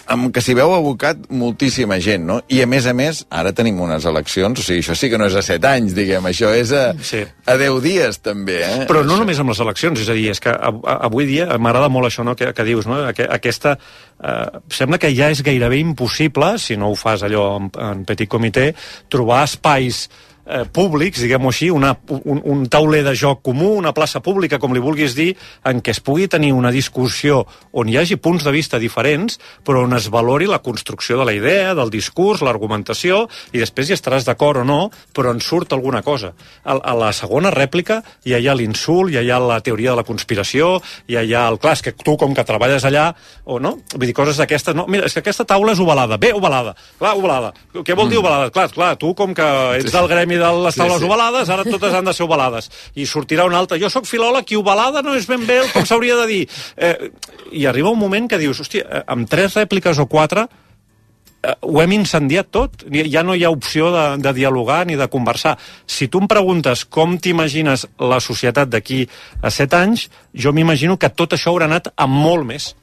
amb 0.09 0.31
que 0.33 0.41
s'hi 0.41 0.55
veu 0.57 0.71
abocat 0.73 1.27
moltíssima 1.29 1.99
gent, 2.01 2.23
no? 2.25 2.39
I 2.49 2.63
a 2.63 2.67
més 2.69 2.87
a 2.89 2.93
més, 2.97 3.21
ara 3.29 3.51
tenim 3.55 3.77
unes 3.85 4.05
eleccions, 4.09 4.59
o 4.59 4.63
sigui, 4.65 4.81
això 4.81 4.95
sí 4.97 5.09
que 5.11 5.19
no 5.21 5.27
és 5.29 5.35
a 5.37 5.43
set 5.45 5.65
anys, 5.69 5.93
diguem, 5.97 6.25
això 6.25 6.49
és 6.57 6.71
a, 6.73 6.93
Sí. 7.05 7.21
a 7.45 7.57
deu 7.61 7.79
dies, 7.83 8.17
també, 8.25 8.57
eh? 8.65 8.85
Però 8.89 9.03
no 9.05 9.17
només 9.21 9.39
amb 9.39 9.53
les 9.53 9.59
eleccions, 9.61 9.99
és 10.01 10.09
a 10.09 10.13
dir, 10.17 10.29
és 10.33 10.39
que 10.41 10.49
av- 10.49 10.81
avui 10.83 11.25
dia 11.29 11.45
m'agrada 11.57 11.89
molt 11.93 12.07
això 12.09 12.25
no, 12.25 12.35
que, 12.35 12.51
que 12.53 12.63
dius, 12.67 12.87
no? 12.89 12.99
Aqu- 13.07 13.29
aquesta... 13.29 13.77
Eh, 14.19 14.59
sembla 14.75 14.97
que 14.99 15.13
ja 15.15 15.29
és 15.31 15.39
gairebé 15.45 15.77
impossible, 15.79 16.57
si 16.59 16.75
no 16.75 16.89
ho 16.91 16.95
fas 16.99 17.21
allò 17.23 17.53
en, 17.57 17.69
en 17.79 18.01
petit 18.03 18.27
comitè, 18.27 18.73
trobar 19.07 19.45
espais 19.47 20.09
eh, 20.49 20.65
públics, 20.73 21.21
diguem-ho 21.21 21.51
així, 21.53 21.69
una, 21.71 21.93
un, 22.09 22.41
un 22.43 22.65
tauler 22.71 23.03
de 23.05 23.13
joc 23.17 23.43
comú, 23.45 23.71
una 23.77 23.93
plaça 23.95 24.21
pública, 24.25 24.59
com 24.59 24.73
li 24.73 24.81
vulguis 24.83 25.15
dir, 25.17 25.29
en 25.69 25.83
què 25.85 25.93
es 25.93 26.01
pugui 26.03 26.27
tenir 26.31 26.51
una 26.57 26.73
discussió 26.73 27.43
on 27.71 27.89
hi 27.89 27.99
hagi 28.01 28.17
punts 28.17 28.45
de 28.47 28.53
vista 28.55 28.79
diferents, 28.81 29.37
però 29.65 29.85
on 29.85 29.93
es 29.97 30.09
valori 30.11 30.49
la 30.49 30.61
construcció 30.65 31.19
de 31.19 31.27
la 31.29 31.35
idea, 31.37 31.75
del 31.77 31.93
discurs, 31.93 32.41
l'argumentació, 32.45 33.27
i 33.53 33.61
després 33.61 33.89
hi 33.89 33.97
estaràs 33.97 34.25
d'acord 34.27 34.63
o 34.63 34.65
no, 34.65 34.79
però 35.15 35.33
en 35.35 35.43
surt 35.43 35.75
alguna 35.77 36.01
cosa. 36.01 36.33
A, 36.63 36.75
a 36.75 36.95
la 36.97 37.11
segona 37.13 37.53
rèplica 37.53 38.01
ja 38.25 38.39
hi 38.39 38.49
ha 38.49 38.57
l'insult, 38.57 39.13
ja 39.13 39.21
hi 39.21 39.29
ha 39.31 39.39
la 39.43 39.59
teoria 39.65 39.93
de 39.93 40.01
la 40.01 40.07
conspiració, 40.07 40.77
ja 41.09 41.23
hi 41.23 41.35
ha 41.35 41.45
el... 41.47 41.59
Clar, 41.59 41.75
que 41.83 41.91
tu, 41.93 42.15
com 42.17 42.33
que 42.33 42.43
treballes 42.47 42.85
allà, 42.87 43.09
o 43.45 43.59
no? 43.61 43.75
Vull 43.93 44.07
dir, 44.09 44.15
coses 44.17 44.39
d'aquestes... 44.39 44.75
No, 44.77 44.87
mira, 44.89 45.05
és 45.05 45.13
que 45.13 45.21
aquesta 45.21 45.45
taula 45.47 45.75
és 45.75 45.81
ovalada. 45.83 46.17
Bé, 46.21 46.31
ovalada. 46.35 46.73
Clar, 46.97 47.13
ovalada. 47.19 47.51
Què 47.75 47.93
vol 47.93 48.07
mm. 48.07 48.11
dir 48.13 48.19
ovalada? 48.21 48.49
Clar, 48.55 48.69
clar, 48.73 48.93
tu, 48.99 49.11
com 49.17 49.35
que 49.37 49.47
ets 49.77 49.93
del 49.93 50.09
gremi 50.09 50.38
de 50.39 50.49
les 50.65 50.77
taules 50.79 50.97
sí, 50.97 51.03
sí. 51.03 51.09
ovalades, 51.09 51.49
ara 51.53 51.65
totes 51.67 51.95
han 51.95 52.07
de 52.07 52.13
ser 52.15 52.25
ovalades. 52.25 52.69
I 52.95 53.05
sortirà 53.09 53.45
una 53.47 53.59
altra. 53.59 53.79
Jo 53.81 53.91
sóc 53.91 54.07
filòleg 54.09 54.53
i 54.53 54.59
ovalada 54.59 55.03
no 55.05 55.15
és 55.17 55.27
ben 55.29 55.45
bé 55.47 55.61
com 55.73 55.85
s'hauria 55.87 56.17
de 56.21 56.25
dir. 56.29 56.41
Eh, 56.77 57.11
I 57.59 57.67
arriba 57.69 57.91
un 57.91 57.99
moment 57.99 58.29
que 58.29 58.39
dius, 58.41 58.61
hòstia, 58.63 58.85
eh, 58.85 59.03
amb 59.07 59.29
tres 59.29 59.57
rèpliques 59.59 59.99
o 59.99 60.07
quatre 60.09 60.45
eh, 60.47 61.55
ho 61.61 61.81
hem 61.83 61.97
incendiat 61.99 62.51
tot. 62.51 62.85
Ja 63.11 63.23
no 63.23 63.35
hi 63.35 63.43
ha 63.43 63.53
opció 63.53 63.91
de, 63.95 64.05
de 64.23 64.33
dialogar 64.37 64.85
ni 64.87 64.97
de 64.99 65.09
conversar. 65.11 65.57
Si 65.85 66.07
tu 66.07 66.23
em 66.23 66.31
preguntes 66.31 66.85
com 66.85 67.17
t'imagines 67.17 67.87
la 67.99 68.21
societat 68.23 68.71
d'aquí 68.71 69.05
a 69.41 69.51
set 69.53 69.75
anys, 69.77 70.09
jo 70.33 70.53
m'imagino 70.55 70.97
que 70.97 71.11
tot 71.11 71.35
això 71.37 71.53
haurà 71.53 71.69
anat 71.69 71.91
a 71.95 72.07
molt 72.07 72.47
més. 72.47 72.73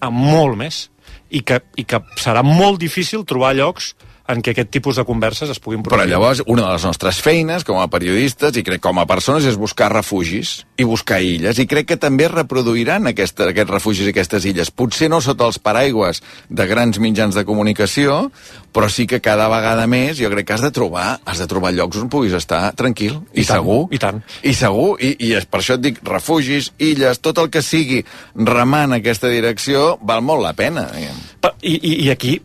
A 0.00 0.10
molt 0.10 0.58
més. 0.58 0.88
I 1.32 1.40
que, 1.40 1.62
i 1.80 1.84
que 1.88 2.02
serà 2.20 2.42
molt 2.44 2.78
difícil 2.80 3.24
trobar 3.24 3.54
llocs 3.56 3.94
en 4.30 4.42
què 4.42 4.52
aquest 4.54 4.70
tipus 4.72 4.98
de 4.98 5.04
converses 5.08 5.50
es 5.50 5.60
puguin 5.62 5.82
produir. 5.82 6.04
Però 6.04 6.08
llavors, 6.08 6.42
una 6.46 6.66
de 6.66 6.76
les 6.76 6.86
nostres 6.86 7.18
feines 7.24 7.66
com 7.66 7.80
a 7.82 7.88
periodistes 7.90 8.56
i 8.58 8.64
crec 8.66 8.82
com 8.84 9.00
a 9.02 9.06
persones 9.10 9.46
és 9.48 9.58
buscar 9.58 9.90
refugis 9.92 10.62
i 10.78 10.86
buscar 10.88 11.20
illes 11.22 11.58
i 11.58 11.66
crec 11.70 11.90
que 11.92 11.98
també 12.00 12.28
es 12.28 12.34
reproduiran 12.34 13.10
aquesta, 13.10 13.48
aquests 13.50 13.72
refugis 13.72 14.06
i 14.06 14.12
aquestes 14.14 14.46
illes. 14.48 14.70
Potser 14.70 15.10
no 15.12 15.20
sota 15.24 15.48
els 15.50 15.58
paraigües 15.62 16.22
de 16.48 16.66
grans 16.70 17.00
mitjans 17.02 17.34
de 17.34 17.44
comunicació, 17.48 18.30
però 18.72 18.88
sí 18.92 19.06
que 19.10 19.20
cada 19.24 19.48
vegada 19.52 19.86
més 19.90 20.16
jo 20.20 20.30
crec 20.32 20.48
que 20.48 20.56
has 20.56 20.64
de 20.64 20.72
trobar, 20.74 21.18
has 21.24 21.42
de 21.42 21.48
trobar 21.50 21.74
llocs 21.74 22.00
on 22.00 22.10
puguis 22.12 22.36
estar 22.38 22.70
tranquil 22.78 23.18
i, 23.32 23.42
I 23.42 23.46
tant, 23.48 23.58
segur. 23.58 23.80
I 23.90 24.02
tant. 24.02 24.22
I 24.42 24.54
segur, 24.56 24.88
i, 25.02 25.14
i 25.28 25.32
és 25.38 25.48
per 25.50 25.60
això 25.60 25.76
et 25.78 25.84
dic 25.84 26.00
refugis, 26.06 26.72
illes, 26.78 27.20
tot 27.22 27.42
el 27.42 27.50
que 27.52 27.64
sigui 27.64 28.02
remant 28.38 28.94
aquesta 28.96 29.30
direcció 29.32 29.96
val 30.02 30.22
molt 30.24 30.46
la 30.46 30.54
pena. 30.56 30.86
Diguem. 30.94 31.20
I, 31.62 31.74
i, 31.74 31.92
I 32.06 32.10
aquí 32.14 32.38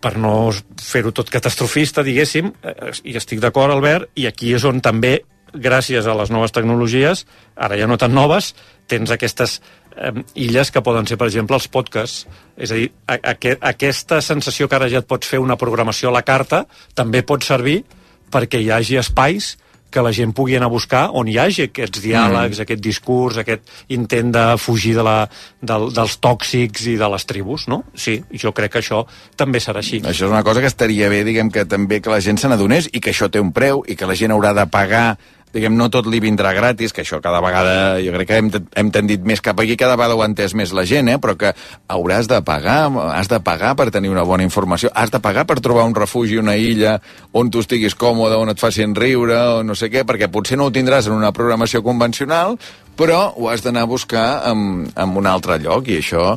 per 0.00 0.16
no 0.18 0.50
fer-ho 0.80 1.12
tot 1.16 1.30
catastrofista, 1.32 2.04
diguéssim, 2.06 2.52
eh, 2.62 2.92
i 3.04 3.16
estic 3.20 3.42
d'acord, 3.42 3.72
Albert, 3.74 4.10
i 4.16 4.26
aquí 4.30 4.54
és 4.56 4.64
on 4.64 4.80
també, 4.80 5.20
gràcies 5.50 6.06
a 6.06 6.14
les 6.14 6.30
noves 6.30 6.52
tecnologies, 6.54 7.24
ara 7.56 7.76
ja 7.78 7.88
no 7.90 7.98
tan 7.98 8.14
noves, 8.14 8.54
tens 8.86 9.10
aquestes 9.10 9.60
eh, 9.96 10.12
illes 10.34 10.70
que 10.70 10.82
poden 10.82 11.06
ser, 11.06 11.18
per 11.18 11.28
exemple, 11.30 11.58
els 11.58 11.68
podcasts. 11.68 12.26
És 12.56 12.70
a 12.70 12.78
dir, 12.78 12.90
a, 13.06 13.18
a, 13.18 13.36
aquesta 13.72 14.20
sensació 14.24 14.68
que 14.68 14.78
ara 14.78 14.90
ja 14.90 15.02
et 15.02 15.08
pots 15.10 15.28
fer 15.28 15.42
una 15.42 15.58
programació 15.60 16.10
a 16.10 16.16
la 16.18 16.26
carta 16.26 16.64
també 16.94 17.22
pot 17.26 17.44
servir 17.46 17.82
perquè 18.30 18.60
hi 18.62 18.70
hagi 18.70 19.00
espais 19.00 19.56
que 19.90 20.04
la 20.04 20.12
gent 20.14 20.32
pugui 20.36 20.56
anar 20.56 20.70
a 20.70 20.74
buscar 20.74 21.02
on 21.18 21.28
hi 21.28 21.36
hagi 21.40 21.68
aquests 21.68 22.02
diàlegs, 22.04 22.58
mm. 22.58 22.66
aquest 22.66 22.82
discurs, 22.84 23.40
aquest 23.42 23.66
intent 23.96 24.32
de 24.34 24.44
fugir 24.62 24.94
de 24.98 25.04
la, 25.06 25.16
del, 25.62 25.88
dels 25.96 26.16
tòxics 26.22 26.86
i 26.92 26.96
de 27.00 27.10
les 27.14 27.26
tribus, 27.28 27.66
no? 27.70 27.82
Sí, 27.94 28.20
jo 28.32 28.54
crec 28.56 28.76
que 28.76 28.84
això 28.84 29.02
també 29.36 29.60
serà 29.62 29.82
així. 29.84 30.00
Això 30.04 30.28
és 30.28 30.32
una 30.32 30.44
cosa 30.46 30.62
que 30.62 30.70
estaria 30.70 31.10
bé, 31.12 31.24
diguem, 31.26 31.50
que 31.52 31.66
també 31.68 32.00
que 32.00 32.12
la 32.12 32.22
gent 32.24 32.40
se 32.40 32.50
n'adonés 32.50 32.90
i 32.92 33.02
que 33.02 33.12
això 33.14 33.30
té 33.30 33.42
un 33.42 33.52
preu 33.56 33.84
i 33.86 33.98
que 33.98 34.08
la 34.08 34.18
gent 34.18 34.34
haurà 34.34 34.54
de 34.56 34.66
pagar 34.70 35.18
diguem, 35.54 35.74
no 35.76 35.88
tot 35.90 36.06
li 36.10 36.20
vindrà 36.22 36.52
gratis, 36.54 36.94
que 36.94 37.02
això 37.02 37.20
cada 37.22 37.40
vegada, 37.42 37.98
jo 38.02 38.12
crec 38.14 38.28
que 38.28 38.38
hem, 38.38 38.50
hem 38.78 38.90
tendit 38.94 39.24
més 39.26 39.42
cap 39.42 39.58
aquí, 39.60 39.76
cada 39.80 39.96
vegada 39.98 40.16
ho 40.16 40.22
ha 40.22 40.28
entès 40.30 40.54
més 40.58 40.74
la 40.76 40.84
gent, 40.88 41.10
eh? 41.10 41.18
però 41.22 41.36
que 41.38 41.52
hauràs 41.90 42.30
de 42.30 42.40
pagar, 42.46 42.78
has 43.10 43.30
de 43.30 43.40
pagar 43.44 43.74
per 43.78 43.90
tenir 43.94 44.12
una 44.12 44.24
bona 44.26 44.46
informació, 44.46 44.92
has 44.94 45.10
de 45.10 45.22
pagar 45.22 45.46
per 45.50 45.58
trobar 45.60 45.86
un 45.88 45.96
refugi, 45.96 46.38
una 46.38 46.56
illa, 46.56 46.98
on 47.32 47.50
tu 47.50 47.64
estiguis 47.64 47.98
còmode, 47.98 48.38
on 48.38 48.54
et 48.54 48.62
facin 48.62 48.94
riure, 48.96 49.38
o 49.58 49.66
no 49.66 49.74
sé 49.78 49.90
què, 49.90 50.06
perquè 50.06 50.30
potser 50.30 50.60
no 50.60 50.68
ho 50.68 50.74
tindràs 50.74 51.10
en 51.10 51.18
una 51.18 51.34
programació 51.34 51.82
convencional, 51.82 52.58
però 52.96 53.30
ho 53.36 53.50
has 53.50 53.64
d'anar 53.64 53.86
a 53.86 53.90
buscar 53.90 54.26
en, 54.50 54.86
en 54.94 55.16
un 55.16 55.26
altre 55.26 55.58
lloc, 55.62 55.88
i 55.90 56.00
això, 56.02 56.34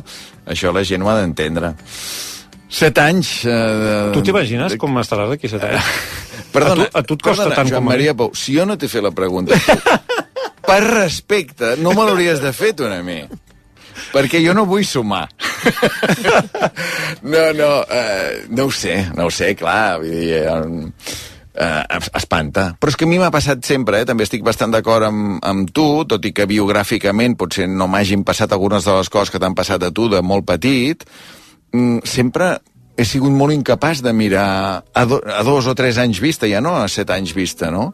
això 0.50 0.74
la 0.74 0.84
gent 0.86 1.04
ho 1.04 1.12
ha 1.12 1.20
d'entendre. 1.20 1.74
Set 2.74 2.98
anys... 2.98 3.44
Eh, 3.46 4.10
tu 4.14 4.24
t'imagines 4.26 4.74
com 4.82 4.98
estaràs 4.98 5.30
d'aquí 5.30 5.50
set 5.52 5.62
anys? 5.68 5.92
Perdona, 6.54 6.86
a 6.86 6.90
tu, 6.90 6.98
a 6.98 7.02
tu 7.02 7.18
et 7.18 7.24
costa 7.26 7.48
perdona, 7.48 7.56
tant 7.58 7.72
Joan 7.72 7.80
com 7.80 7.88
a 7.88 7.90
mi. 7.90 7.92
Maria 7.96 8.14
Pou, 8.18 8.34
si 8.38 8.54
jo 8.54 8.66
no 8.68 8.78
t'he 8.78 8.90
fet 8.90 9.02
la 9.04 9.10
pregunta, 9.14 9.58
per 10.68 10.80
respecte, 10.86 11.74
no 11.82 11.94
me 11.96 12.06
l'hauries 12.06 12.42
de 12.42 12.54
fer 12.54 12.72
tu 12.78 12.86
a 12.86 13.02
mi. 13.02 13.22
Perquè 14.14 14.40
jo 14.42 14.54
no 14.54 14.64
vull 14.66 14.84
sumar. 14.86 15.26
no, 17.32 17.44
no, 17.58 17.70
eh, 17.90 18.44
no 18.50 18.68
ho 18.68 18.74
sé, 18.74 19.00
no 19.14 19.28
ho 19.28 19.34
sé, 19.34 19.54
clar, 19.58 19.98
vull 20.02 20.14
dir... 20.14 20.42
Eh, 20.44 21.22
eh, 21.54 22.00
espanta. 22.18 22.72
Però 22.80 22.90
és 22.90 22.98
que 22.98 23.06
a 23.06 23.10
mi 23.10 23.18
m'ha 23.22 23.32
passat 23.34 23.62
sempre, 23.66 24.02
eh? 24.02 24.08
també 24.08 24.26
estic 24.26 24.44
bastant 24.46 24.74
d'acord 24.74 25.06
amb, 25.08 25.38
amb 25.46 25.70
tu, 25.74 25.86
tot 26.10 26.26
i 26.26 26.34
que 26.34 26.48
biogràficament 26.50 27.38
potser 27.38 27.68
no 27.70 27.88
m'hagin 27.90 28.24
passat 28.26 28.52
algunes 28.54 28.86
de 28.86 28.96
les 28.98 29.10
coses 29.10 29.30
que 29.30 29.42
t'han 29.42 29.56
passat 29.58 29.82
a 29.86 29.92
tu 29.94 30.08
de 30.12 30.22
molt 30.22 30.46
petit, 30.48 31.06
mm, 31.72 32.02
sempre 32.06 32.56
he 32.96 33.04
sigut 33.08 33.34
molt 33.34 33.54
incapaç 33.54 34.02
de 34.04 34.12
mirar 34.14 34.46
a, 34.94 35.04
do, 35.08 35.18
a 35.18 35.42
dos 35.46 35.66
o 35.66 35.74
tres 35.74 35.98
anys 35.98 36.20
vista, 36.22 36.46
ja 36.50 36.62
no 36.62 36.76
a 36.78 36.86
set 36.88 37.10
anys 37.10 37.34
vista, 37.34 37.70
no? 37.74 37.92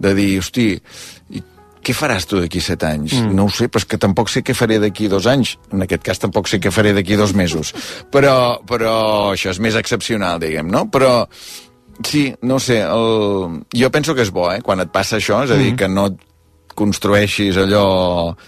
De 0.00 0.14
dir, 0.16 0.32
hosti, 0.42 0.72
i 1.30 1.42
què 1.80 1.94
faràs 1.96 2.26
tu 2.28 2.40
d'aquí 2.40 2.60
set 2.62 2.82
anys? 2.84 3.14
Mm. 3.16 3.36
No 3.38 3.46
ho 3.46 3.52
sé, 3.54 3.70
però 3.70 3.82
és 3.82 3.88
que 3.88 4.00
tampoc 4.00 4.32
sé 4.32 4.42
què 4.44 4.56
faré 4.56 4.80
d'aquí 4.82 5.08
dos 5.08 5.28
anys. 5.30 5.54
En 5.72 5.86
aquest 5.86 6.04
cas 6.06 6.20
tampoc 6.20 6.50
sé 6.50 6.60
què 6.60 6.72
faré 6.74 6.92
d'aquí 6.96 7.16
dos 7.16 7.32
mesos. 7.36 7.72
Però, 8.12 8.60
però 8.68 8.94
això 9.32 9.54
és 9.54 9.62
més 9.62 9.78
excepcional, 9.78 10.42
diguem, 10.42 10.68
no? 10.72 10.86
Però 10.92 11.12
sí, 12.06 12.26
no 12.42 12.58
sé, 12.60 12.80
el... 12.84 13.62
jo 13.76 13.92
penso 13.94 14.16
que 14.16 14.26
és 14.26 14.34
bo, 14.34 14.50
eh, 14.52 14.60
quan 14.66 14.82
et 14.82 14.92
passa 14.92 15.20
això, 15.20 15.44
és 15.46 15.54
a 15.54 15.60
dir, 15.60 15.72
mm. 15.72 15.80
que 15.80 15.88
no 15.88 16.10
construeixis 16.80 17.58
allò, 17.60 17.84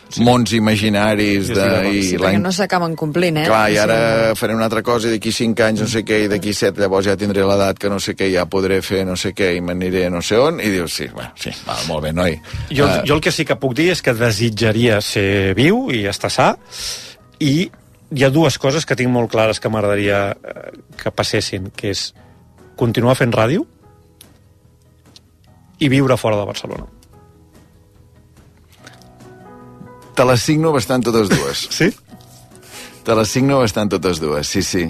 sí. 0.09 0.22
mons 0.24 0.55
imaginaris 0.57 1.51
de, 1.53 1.66
i 1.93 2.03
sí, 2.12 2.20
no 2.41 2.53
s'acaben 2.55 2.97
complint, 2.99 3.43
eh? 3.43 3.47
Clar, 3.51 3.66
i 3.74 3.78
ara 3.83 3.99
sí. 4.33 4.39
faré 4.41 4.57
una 4.57 4.68
altra 4.70 4.83
cosa 4.87 5.11
i 5.11 5.16
d'aquí 5.16 5.35
5 5.37 5.66
anys 5.66 5.85
no 5.85 5.91
sé 5.93 6.05
què, 6.09 6.22
i 6.24 6.30
d'aquí 6.33 6.55
7 6.57 6.80
llavors 6.80 7.11
ja 7.11 7.18
tindré 7.20 7.45
l'edat 7.49 7.80
que 7.83 7.91
no 7.93 8.01
sé 8.03 8.16
què, 8.18 8.30
ja 8.33 8.47
podré 8.51 8.80
fer 8.85 9.05
no 9.09 9.18
sé 9.20 9.35
què 9.37 9.53
i 9.59 9.61
m'aniré 9.64 10.09
no 10.12 10.22
sé 10.24 10.41
on, 10.41 10.62
i 10.62 10.72
dius, 10.72 10.97
sí, 11.03 11.11
bueno, 11.12 11.35
sí, 11.41 11.53
va, 11.68 11.76
molt 11.91 12.07
bé, 12.07 12.14
noi. 12.16 12.39
Jo, 12.70 12.89
uh, 12.89 13.03
jo 13.09 13.18
el 13.18 13.24
que 13.24 13.35
sí 13.35 13.47
que 13.49 13.59
puc 13.61 13.76
dir 13.78 13.91
és 13.93 14.03
que 14.05 14.16
desitjaria 14.16 15.01
ser 15.05 15.53
viu 15.59 15.85
i 15.93 16.07
estar 16.11 16.33
sa, 16.33 16.53
i 17.43 17.55
hi 18.12 18.24
ha 18.24 18.33
dues 18.33 18.59
coses 18.61 18.87
que 18.89 18.97
tinc 18.99 19.12
molt 19.12 19.30
clares 19.33 19.61
que 19.61 19.70
m'agradaria 19.72 20.24
eh, 20.33 20.72
que 21.01 21.12
passessin, 21.16 21.70
que 21.76 21.93
és 21.95 22.11
continuar 22.76 23.16
fent 23.16 23.33
ràdio 23.33 23.64
i 25.83 25.89
viure 25.91 26.18
fora 26.20 26.39
de 26.39 26.49
Barcelona. 26.49 26.87
Te 30.17 30.27
les 30.29 30.43
signo 30.45 30.73
bastant 30.75 31.05
totes 31.05 31.33
dues. 31.33 31.69
Sí? 31.79 31.91
Te 33.03 33.17
les 33.19 33.33
signo 33.35 33.59
bastant 33.59 33.91
totes 33.91 34.21
dues, 34.23 34.47
sí, 34.47 34.63
sí. 34.63 34.87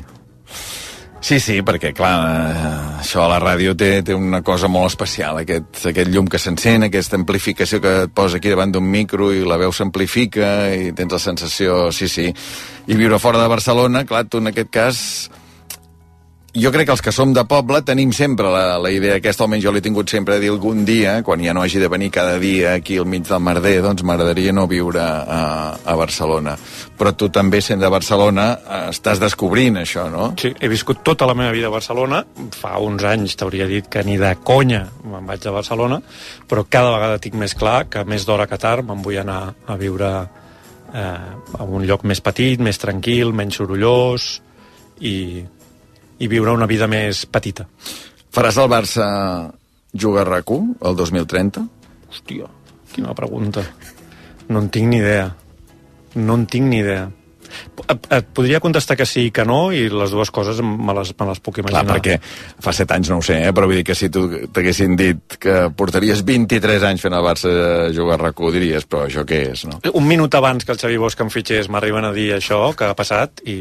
Sí, 1.23 1.39
sí, 1.39 1.61
perquè, 1.63 1.93
clar, 1.95 2.17
eh, 2.27 2.79
això 2.99 3.23
a 3.23 3.29
la 3.31 3.39
ràdio 3.39 3.77
té, 3.79 4.03
té 4.03 4.13
una 4.13 4.41
cosa 4.43 4.67
molt 4.69 4.91
especial, 4.91 5.39
aquest, 5.45 5.85
aquest 5.93 6.11
llum 6.11 6.27
que 6.27 6.41
s'encén, 6.43 6.83
aquesta 6.89 7.15
amplificació 7.15 7.79
que 7.81 7.93
et 8.09 8.13
posa 8.13 8.41
aquí 8.41 8.51
davant 8.51 8.75
d'un 8.75 8.89
micro 8.91 9.31
i 9.31 9.45
la 9.47 9.57
veu 9.61 9.71
s'amplifica 9.71 10.51
i 10.75 10.91
tens 10.99 11.15
la 11.15 11.21
sensació, 11.23 11.93
sí, 11.95 12.11
sí. 12.11 12.27
I 12.91 12.99
viure 12.99 13.23
fora 13.23 13.39
de 13.39 13.47
Barcelona, 13.49 14.03
clar, 14.05 14.25
tu 14.27 14.43
en 14.43 14.51
aquest 14.51 14.75
cas 14.75 14.99
jo 16.53 16.69
crec 16.69 16.85
que 16.85 16.93
els 16.93 17.01
que 17.01 17.13
som 17.17 17.31
de 17.33 17.43
poble 17.49 17.81
tenim 17.81 18.11
sempre 18.13 18.51
la, 18.53 18.77
la 18.77 18.91
idea 18.93 19.17
aquesta, 19.17 19.47
almenys 19.47 19.65
jo 19.65 19.73
l'he 19.73 19.81
tingut 19.85 20.11
sempre 20.13 20.37
de 20.37 20.45
dir 20.45 20.51
algun 20.53 20.83
dia, 20.85 21.15
quan 21.25 21.41
ja 21.41 21.55
no 21.57 21.63
hagi 21.65 21.81
de 21.81 21.89
venir 21.89 22.11
cada 22.13 22.37
dia 22.43 22.75
aquí 22.77 22.99
al 23.01 23.07
mig 23.09 23.25
del 23.25 23.41
merder, 23.41 23.79
doncs 23.85 24.05
m'agradaria 24.05 24.53
no 24.53 24.67
viure 24.69 25.01
a, 25.01 25.41
a 25.81 25.95
Barcelona. 25.97 26.59
Però 26.99 27.15
tu 27.17 27.31
també, 27.33 27.63
sent 27.65 27.81
de 27.81 27.89
Barcelona, 27.93 28.47
estàs 28.91 29.23
descobrint 29.23 29.81
això, 29.81 30.05
no? 30.13 30.33
Sí, 30.41 30.53
he 30.53 30.69
viscut 30.69 31.01
tota 31.07 31.27
la 31.31 31.37
meva 31.39 31.55
vida 31.57 31.71
a 31.71 31.75
Barcelona. 31.75 32.21
Fa 32.53 32.75
uns 32.85 33.07
anys 33.09 33.39
t'hauria 33.41 33.71
dit 33.71 33.89
que 33.89 34.05
ni 34.05 34.19
de 34.21 34.35
conya 34.45 34.85
me'n 35.09 35.25
vaig 35.33 35.49
a 35.49 35.57
Barcelona, 35.57 36.03
però 36.49 36.67
cada 36.69 36.93
vegada 36.93 37.23
tinc 37.23 37.41
més 37.41 37.57
clar 37.57 37.87
que 37.89 38.05
més 38.05 38.29
d'hora 38.29 38.47
que 38.51 38.61
tard 38.61 38.85
me'n 38.85 39.01
vull 39.01 39.23
anar 39.25 39.41
a 39.65 39.81
viure 39.81 40.13
eh, 40.93 41.17
a 41.57 41.65
un 41.65 41.89
lloc 41.89 42.05
més 42.05 42.21
petit, 42.21 42.61
més 42.61 42.77
tranquil, 42.83 43.33
menys 43.33 43.57
sorollós 43.63 44.31
i 45.01 45.17
i 46.19 46.29
viure 46.29 46.53
una 46.53 46.69
vida 46.71 46.89
més 46.91 47.25
petita. 47.27 47.67
Faràs 48.33 48.59
el 48.61 48.71
Barça 48.73 49.07
jugar 49.93 50.27
a 50.27 50.31
rac 50.31 50.53
el 50.53 50.97
2030? 50.97 51.65
Hòstia, 52.13 52.49
quina 52.93 53.15
pregunta. 53.15 53.65
No 54.49 54.61
en 54.61 54.71
tinc 54.73 54.89
ni 54.89 55.01
idea. 55.01 55.33
No 56.15 56.37
en 56.37 56.47
tinc 56.47 56.69
ni 56.69 56.81
idea. 56.81 57.11
Et, 57.83 58.07
et 58.17 58.29
podria 58.33 58.61
contestar 58.65 58.97
que 58.97 59.05
sí 59.09 59.27
i 59.29 59.33
que 59.35 59.45
no, 59.49 59.73
i 59.75 59.85
les 59.93 60.13
dues 60.15 60.31
coses 60.33 60.61
me 60.65 60.95
les, 60.97 61.13
me 61.19 61.29
les 61.29 61.41
puc 61.45 61.61
imaginar. 61.61 61.85
Clar, 61.85 61.99
perquè 61.99 62.17
fa 62.65 62.73
set 62.77 62.93
anys 62.97 63.11
no 63.13 63.19
ho 63.21 63.27
sé, 63.27 63.39
eh? 63.45 63.53
però 63.53 63.69
vull 63.69 63.81
dir 63.81 63.87
que 63.89 63.97
si 63.99 64.09
tu 64.13 64.25
t'haguessin 64.55 64.97
dit 64.97 65.37
que 65.43 65.57
portaries 65.77 66.25
23 66.29 66.89
anys 66.89 67.05
fent 67.05 67.17
el 67.19 67.25
Barça 67.27 67.53
jugar 67.93 68.19
a 68.19 68.23
rac 68.27 68.43
diries, 68.57 68.89
però 68.89 69.07
això 69.09 69.27
què 69.29 69.43
és, 69.53 69.67
no? 69.69 69.81
Un 69.93 70.09
minut 70.09 70.35
abans 70.39 70.65
que 70.65 70.73
el 70.73 70.81
Xavi 70.81 71.01
Bosch 71.01 71.21
em 71.25 71.33
fitxés 71.33 71.69
m'arriben 71.73 72.09
a 72.09 72.13
dir 72.17 72.31
això 72.37 72.65
que 72.77 72.89
ha 72.89 72.99
passat 72.99 73.45
i 73.45 73.59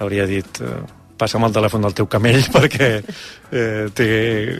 hauria 0.00 0.28
dit... 0.28 0.64
Eh, 0.64 0.99
passa'm 1.20 1.44
el 1.46 1.54
telèfon 1.54 1.84
del 1.84 1.96
teu 1.96 2.08
camell 2.10 2.40
perquè 2.56 2.90
eh, 2.98 3.86
té, 3.94 4.08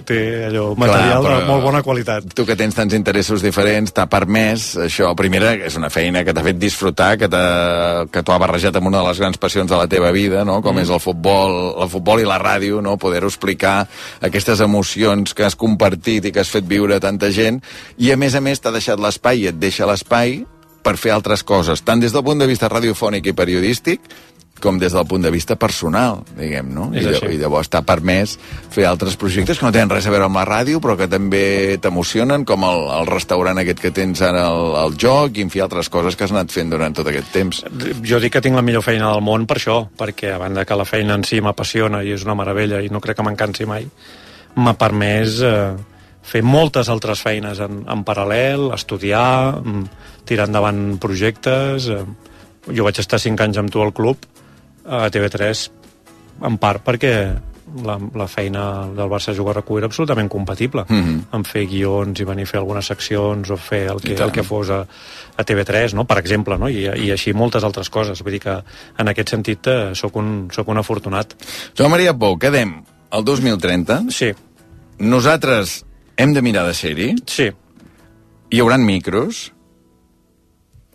té 0.06 0.20
allò 0.50 0.70
material 0.78 1.24
Clar, 1.24 1.38
de 1.40 1.48
molt 1.48 1.64
bona 1.64 1.82
qualitat. 1.86 2.28
Tu 2.36 2.44
que 2.46 2.56
tens 2.58 2.76
tants 2.76 2.96
interessos 2.96 3.44
diferents, 3.44 3.94
t'ha 3.96 4.06
permès 4.10 4.74
això. 4.86 5.12
Primera, 5.18 5.54
és 5.56 5.76
una 5.80 5.90
feina 5.92 6.24
que 6.26 6.34
t'ha 6.36 6.44
fet 6.44 6.60
disfrutar, 6.60 7.14
que 7.20 7.30
t'ho 7.30 8.34
ha 8.34 8.40
barrejat 8.42 8.76
amb 8.78 8.90
una 8.92 9.00
de 9.00 9.08
les 9.08 9.22
grans 9.22 9.40
passions 9.40 9.70
de 9.70 9.80
la 9.80 9.88
teva 9.90 10.12
vida, 10.14 10.44
no? 10.44 10.60
com 10.64 10.76
mm. 10.76 10.84
és 10.84 10.94
el 10.94 11.02
futbol, 11.02 11.56
el 11.82 11.90
futbol 11.92 12.22
i 12.22 12.28
la 12.28 12.40
ràdio, 12.42 12.82
no? 12.84 12.96
poder-ho 13.00 13.30
explicar, 13.30 13.82
aquestes 14.26 14.62
emocions 14.64 15.34
que 15.34 15.46
has 15.46 15.58
compartit 15.58 16.28
i 16.28 16.34
que 16.34 16.42
has 16.44 16.52
fet 16.52 16.68
viure 16.68 17.00
tanta 17.02 17.30
gent, 17.34 17.60
i 17.98 18.12
a 18.12 18.18
més 18.20 18.36
a 18.36 18.44
més 18.44 18.60
t'ha 18.60 18.74
deixat 18.74 19.00
l'espai 19.00 19.44
i 19.44 19.50
et 19.52 19.60
deixa 19.60 19.88
l'espai 19.88 20.40
per 20.80 20.96
fer 20.96 21.12
altres 21.12 21.44
coses, 21.44 21.82
tant 21.84 22.00
des 22.00 22.12
del 22.12 22.24
punt 22.24 22.40
de 22.40 22.48
vista 22.48 22.68
radiofònic 22.72 23.26
i 23.28 23.36
periodístic, 23.36 24.06
com 24.62 24.78
des 24.80 24.94
del 24.94 25.06
punt 25.08 25.24
de 25.24 25.32
vista 25.32 25.56
personal, 25.60 26.20
diguem, 26.36 26.70
no? 26.74 26.88
I, 26.94 27.02
I 27.02 27.38
llavors 27.40 27.70
t'ha 27.72 27.82
permès 27.86 28.36
fer 28.70 28.86
altres 28.88 29.16
projectes 29.20 29.58
que 29.58 29.66
no 29.66 29.72
tenen 29.74 29.90
res 29.92 30.06
a 30.06 30.12
veure 30.14 30.28
amb 30.28 30.38
la 30.40 30.46
ràdio, 30.48 30.80
però 30.84 30.96
que 30.98 31.08
també 31.10 31.78
t'emocionen, 31.82 32.44
com 32.48 32.64
el, 32.68 32.86
el 33.00 33.10
restaurant 33.10 33.60
aquest 33.62 33.82
que 33.82 33.92
tens 33.96 34.22
ara 34.26 34.46
al, 34.50 34.76
al 34.84 34.96
joc, 35.00 35.36
i 35.38 35.46
en 35.46 35.52
fi, 35.52 35.62
altres 35.64 35.90
coses 35.92 36.16
que 36.16 36.26
has 36.26 36.34
anat 36.34 36.54
fent 36.54 36.72
durant 36.72 36.96
tot 36.96 37.10
aquest 37.10 37.32
temps. 37.34 37.62
Jo 38.06 38.22
dic 38.22 38.36
que 38.36 38.44
tinc 38.44 38.58
la 38.58 38.64
millor 38.66 38.84
feina 38.86 39.12
del 39.12 39.24
món 39.24 39.46
per 39.50 39.58
això, 39.60 39.82
perquè 39.98 40.34
a 40.34 40.40
banda 40.42 40.66
que 40.68 40.78
la 40.78 40.88
feina 40.88 41.18
en 41.18 41.26
si 41.26 41.42
m'apassiona 41.44 42.04
i 42.06 42.14
és 42.16 42.26
una 42.26 42.38
meravella 42.38 42.82
i 42.84 42.90
no 42.92 43.02
crec 43.02 43.20
que 43.20 43.26
m'encansi 43.26 43.68
mai, 43.68 43.86
m'ha 44.56 44.74
permès 44.78 45.40
eh, 45.46 45.60
fer 46.26 46.42
moltes 46.44 46.90
altres 46.92 47.22
feines 47.24 47.60
en, 47.64 47.84
en 47.88 48.02
paral·lel, 48.06 48.70
estudiar, 48.76 49.60
mm, 49.60 49.86
tirar 50.28 50.50
endavant 50.50 50.98
projectes... 51.02 51.88
Eh, 51.90 52.02
jo 52.68 52.84
vaig 52.84 52.98
estar 53.00 53.18
5 53.20 53.40
anys 53.40 53.58
amb 53.60 53.72
tu 53.72 53.80
al 53.82 53.92
club 53.96 54.26
a 54.90 55.06
TV3 55.12 55.68
en 56.46 56.58
part 56.58 56.82
perquè 56.84 57.14
la, 57.84 57.96
la 58.18 58.26
feina 58.26 58.62
del 58.96 59.08
Barça 59.10 59.34
Jugar 59.36 59.58
a 59.58 59.64
era 59.76 59.86
absolutament 59.86 60.28
compatible 60.28 60.84
mm 60.88 61.00
-hmm. 61.00 61.22
amb 61.30 61.46
fer 61.46 61.66
guions 61.66 62.20
i 62.20 62.24
venir 62.24 62.42
a 62.42 62.46
fer 62.46 62.58
algunes 62.58 62.86
seccions 62.86 63.50
o 63.50 63.56
fer 63.56 63.90
el 63.90 64.00
que, 64.00 64.14
el 64.14 64.32
que 64.32 64.42
fos 64.42 64.70
a, 64.70 64.86
a 65.36 65.44
TV3, 65.44 65.94
no? 65.94 66.04
per 66.04 66.18
exemple, 66.18 66.58
no? 66.58 66.68
I, 66.68 66.84
i 67.06 67.10
així 67.10 67.32
moltes 67.32 67.64
altres 67.64 67.90
coses. 67.90 68.22
Vull 68.22 68.32
dir 68.32 68.40
que 68.40 68.62
en 68.98 69.08
aquest 69.08 69.28
sentit 69.30 69.66
eh, 69.66 69.94
sóc, 69.94 70.16
un, 70.16 70.48
sóc 70.52 70.68
un 70.68 70.78
afortunat. 70.78 71.34
Joan 71.78 71.90
Maria 71.90 72.14
Pou, 72.14 72.38
quedem 72.38 72.82
el 73.12 73.24
2030. 73.24 74.10
Sí. 74.10 74.32
Nosaltres 74.98 75.84
hem 76.16 76.34
de 76.34 76.42
mirar 76.42 76.66
de 76.66 76.74
ser-hi. 76.74 77.14
Sí. 77.26 77.50
Hi 78.50 78.60
haurà 78.60 78.78
micros. 78.78 79.52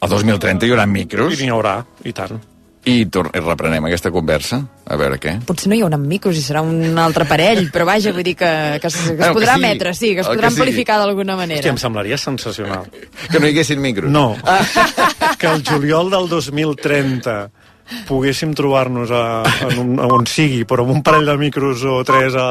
El 0.02 0.10
2030 0.10 0.66
hi 0.66 0.72
haurà 0.72 0.86
micros. 0.86 1.40
I 1.40 1.44
n'hi 1.44 1.50
haurà, 1.50 1.86
i 2.04 2.12
tant 2.12 2.55
i, 2.86 2.96
i 3.02 3.42
reprenem 3.42 3.88
aquesta 3.88 4.12
conversa, 4.14 4.60
a 4.86 4.98
veure 5.00 5.18
què. 5.22 5.36
Potser 5.48 5.72
no 5.72 5.78
hi 5.78 5.84
haurà 5.86 5.98
micos 6.02 6.38
i 6.38 6.44
serà 6.46 6.62
un 6.66 6.98
altre 7.02 7.28
parell, 7.30 7.66
però 7.74 7.88
vaja, 7.90 8.14
vull 8.16 8.26
dir 8.28 8.36
que, 8.40 8.52
que, 8.82 8.92
es, 8.92 8.98
que 9.10 9.18
es 9.18 9.36
podrà 9.36 9.56
que 9.56 9.60
sí. 9.60 9.66
emetre, 9.66 9.94
sí, 9.98 10.14
que 10.14 10.26
es 10.26 10.30
podrà 10.30 10.50
que 10.50 10.54
amplificar 10.54 11.00
d'alguna 11.02 11.38
manera. 11.40 11.60
Hòstia, 11.62 11.76
em 11.76 11.82
semblaria 11.82 12.20
sensacional. 12.22 12.90
Que 13.32 13.40
no 13.42 13.48
hi 13.48 13.56
haguessin 13.56 13.82
micros? 13.82 14.12
No. 14.14 14.36
Ah. 14.46 14.62
que 15.40 15.50
el 15.50 15.64
juliol 15.66 16.12
del 16.14 16.30
2030 16.30 17.38
poguéssim 18.08 18.54
trobar-nos 18.58 19.12
en 19.14 19.80
un, 19.82 19.96
on 20.02 20.26
sigui, 20.30 20.64
però 20.70 20.86
amb 20.86 20.96
un 20.96 21.02
parell 21.06 21.28
de 21.30 21.36
micros 21.42 21.84
o 21.86 22.00
tres 22.08 22.38
a, 22.38 22.48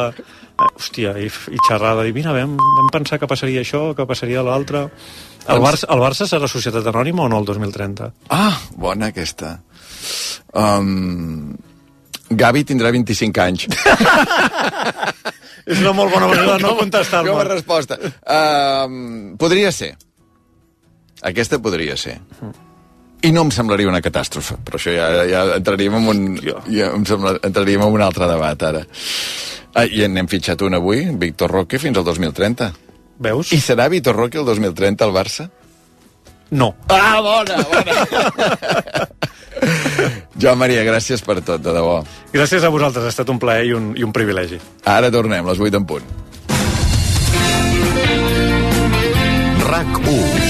hòstia, 0.55 1.14
i, 1.18 1.26
i 1.26 1.62
xerrada, 1.66 2.07
i 2.07 2.14
mira, 2.14 2.35
vam, 2.37 2.57
vam 2.59 2.91
pensar 2.95 3.18
que 3.18 3.30
passaria 3.30 3.64
això, 3.64 3.93
que 3.97 4.07
passaria 4.07 4.45
l'altre... 4.47 4.89
El 5.45 5.61
Barça, 5.61 5.85
el 5.93 6.01
Barça 6.01 6.24
serà 6.24 6.49
societat 6.49 6.87
anònima 6.89 7.26
o 7.26 7.28
no 7.28 7.43
el 7.43 7.49
2030? 7.51 8.07
Ah, 8.32 8.55
bona 8.80 9.11
aquesta. 9.12 9.59
Um, 10.53 11.55
Gavi 12.31 12.65
tindrà 12.65 12.91
25 12.95 13.41
anys. 13.45 13.67
És 15.65 15.81
una 15.81 15.95
molt 15.97 16.13
bona 16.13 16.29
manera 16.29 16.57
de 16.57 16.63
no 16.65 16.75
contestar-me. 16.79 17.31
Com 17.31 17.41
a 17.41 17.49
resposta. 17.49 17.99
Um, 18.29 19.37
podria 19.41 19.73
ser. 19.73 19.95
Aquesta 21.25 21.59
podria 21.63 21.97
ser. 21.97 22.19
I 23.25 23.31
no 23.33 23.47
em 23.47 23.51
semblaria 23.55 23.89
una 23.89 24.03
catàstrofe, 24.05 24.59
però 24.65 24.77
això 24.77 24.93
ja, 24.93 25.07
ja 25.31 25.45
entraríem 25.57 25.95
en 25.97 26.09
un, 26.13 26.25
ja 26.45 26.91
em 26.93 27.07
sembla, 27.09 27.39
entraríem 27.47 27.85
en 27.87 27.95
un 27.97 28.05
altre 28.05 28.29
debat 28.29 28.65
ara. 28.69 28.83
Ah, 29.75 29.87
I 29.89 30.05
n'hem 30.13 30.29
fitxat 30.31 30.61
un 30.63 30.77
avui, 30.77 31.07
Víctor 31.19 31.51
Roque, 31.51 31.81
fins 31.83 31.97
al 31.99 32.05
2030. 32.07 32.69
Veus? 33.25 33.53
I 33.57 33.61
serà 33.63 33.89
Víctor 33.89 34.19
Roque 34.21 34.39
el 34.43 34.45
2030 34.47 35.07
al 35.07 35.15
Barça? 35.17 35.49
No. 36.55 36.75
Ah, 36.93 37.21
bona, 37.25 37.57
bona. 37.73 39.09
Joan 40.41 40.59
Maria, 40.61 40.85
gràcies 40.87 41.23
per 41.25 41.41
tot, 41.41 41.63
de 41.63 41.75
debò. 41.75 42.01
Gràcies 42.35 42.65
a 42.65 42.73
vosaltres, 42.75 43.07
ha 43.07 43.15
estat 43.15 43.31
un 43.33 43.41
plaer 43.43 43.69
i 43.71 43.75
un, 43.77 43.93
i 43.99 44.07
un 44.07 44.13
privilegi. 44.15 44.61
Ara 44.91 45.13
tornem, 45.15 45.47
les 45.49 45.63
8 45.63 45.83
en 45.83 45.89
punt. 45.89 46.11
RAC 49.65 50.03
1 50.05 50.43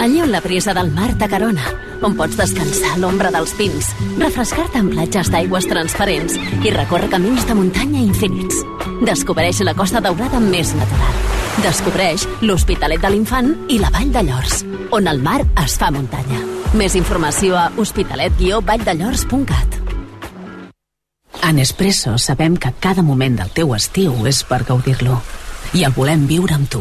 Allí 0.00 0.22
on 0.22 0.32
la 0.32 0.40
brisa 0.40 0.72
del 0.72 0.88
mar 0.96 1.10
t'acarona, 1.20 1.60
on 2.00 2.14
pots 2.16 2.38
descansar 2.38 2.94
a 2.94 2.98
l'ombra 3.02 3.28
dels 3.34 3.50
pins, 3.58 3.90
refrescar-te 4.16 4.80
en 4.80 4.86
platges 4.88 5.28
d'aigües 5.28 5.66
transparents 5.68 6.38
i 6.64 6.70
recórrer 6.72 7.10
camins 7.12 7.44
de 7.44 7.56
muntanya 7.58 8.00
infinits. 8.00 8.62
Descobreix 9.04 9.60
la 9.60 9.74
Costa 9.76 10.00
Daurada 10.00 10.40
més 10.40 10.72
natural. 10.72 11.18
Descobreix 11.66 12.24
l'Hospitalet 12.40 12.96
de 13.02 13.10
l'Infant 13.12 13.52
i 13.68 13.76
la 13.82 13.90
Vall 13.92 14.08
de 14.14 14.22
Llors, 14.24 14.64
on 14.96 15.10
el 15.12 15.20
mar 15.20 15.42
es 15.66 15.76
fa 15.76 15.90
muntanya. 15.92 16.40
Més 16.80 16.96
informació 16.96 17.58
a 17.60 17.68
hospitalet-valldellors.cat 17.76 19.76
A 21.44 21.52
Nespresso 21.52 22.16
sabem 22.16 22.56
que 22.56 22.72
cada 22.80 23.04
moment 23.04 23.36
del 23.42 23.52
teu 23.52 23.76
estiu 23.76 24.16
és 24.32 24.40
per 24.48 24.64
gaudir-lo. 24.64 25.20
I 25.76 25.84
el 25.84 25.92
volem 25.92 26.24
viure 26.30 26.56
amb 26.56 26.72
tu. 26.72 26.80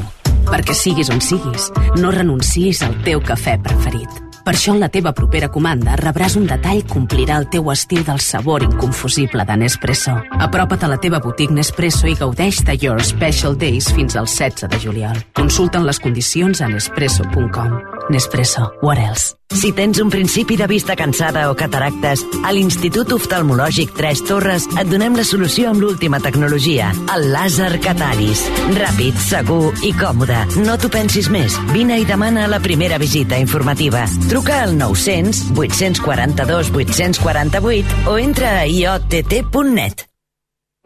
Perquè 0.49 0.73
siguis 0.75 1.11
on 1.13 1.21
siguis, 1.21 1.69
no 2.01 2.11
renuncis 2.15 2.81
al 2.85 2.97
teu 3.05 3.21
cafè 3.21 3.59
preferit. 3.63 4.25
Per 4.49 4.55
això 4.55 4.73
en 4.73 4.79
la 4.81 4.89
teva 4.89 5.11
propera 5.13 5.51
comanda 5.53 5.97
rebràs 5.99 6.33
un 6.39 6.47
detall 6.49 6.81
que 6.81 6.93
complirà 6.95 7.37
el 7.37 7.49
teu 7.53 7.69
estil 7.69 8.01
del 8.07 8.21
sabor 8.23 8.65
inconfusible 8.65 9.45
de 9.45 9.57
Nespresso. 9.61 10.15
Apropa't 10.41 10.87
a 10.87 10.89
la 10.89 10.97
teva 10.97 11.21
botiga 11.21 11.53
Nespresso 11.53 12.09
i 12.09 12.17
gaudeix 12.17 12.63
de 12.65 12.77
Your 12.81 13.03
Special 13.05 13.57
Days 13.61 13.91
fins 13.93 14.17
al 14.17 14.25
16 14.25 14.71
de 14.73 14.81
juliol. 14.81 15.21
Consulta'n 15.37 15.85
les 15.85 16.01
condicions 16.01 16.63
a 16.65 16.71
nespresso.com. 16.71 17.77
Nespresso. 18.09 18.71
What 18.81 18.97
else? 18.97 19.38
Si 19.51 19.71
tens 19.73 19.97
un 19.99 20.11
principi 20.13 20.55
de 20.55 20.67
vista 20.67 20.95
cansada 20.95 21.49
o 21.49 21.55
cataractes, 21.57 22.21
a 22.45 22.51
l'Institut 22.53 23.09
Oftalmològic 23.15 23.95
Tres 23.97 24.21
Torres 24.27 24.67
et 24.77 24.89
donem 24.91 25.15
la 25.17 25.25
solució 25.25 25.71
amb 25.71 25.81
l'última 25.81 26.19
tecnologia, 26.21 26.91
el 27.15 27.25
làser 27.33 27.71
Cataris. 27.81 28.43
Ràpid, 28.77 29.17
segur 29.25 29.73
i 29.83 29.91
còmode. 29.97 30.37
No 30.61 30.77
t'ho 30.77 30.91
pensis 30.93 31.31
més. 31.33 31.57
Vine 31.73 31.97
i 31.99 32.05
demana 32.07 32.45
la 32.47 32.61
primera 32.61 32.99
visita 33.01 33.39
informativa. 33.41 34.05
Truca 34.29 34.61
al 34.67 34.77
900 34.77 35.57
842 35.57 36.69
848 36.75 38.05
o 38.13 38.19
entra 38.21 38.59
a 38.59 38.67
iott.net. 38.69 40.05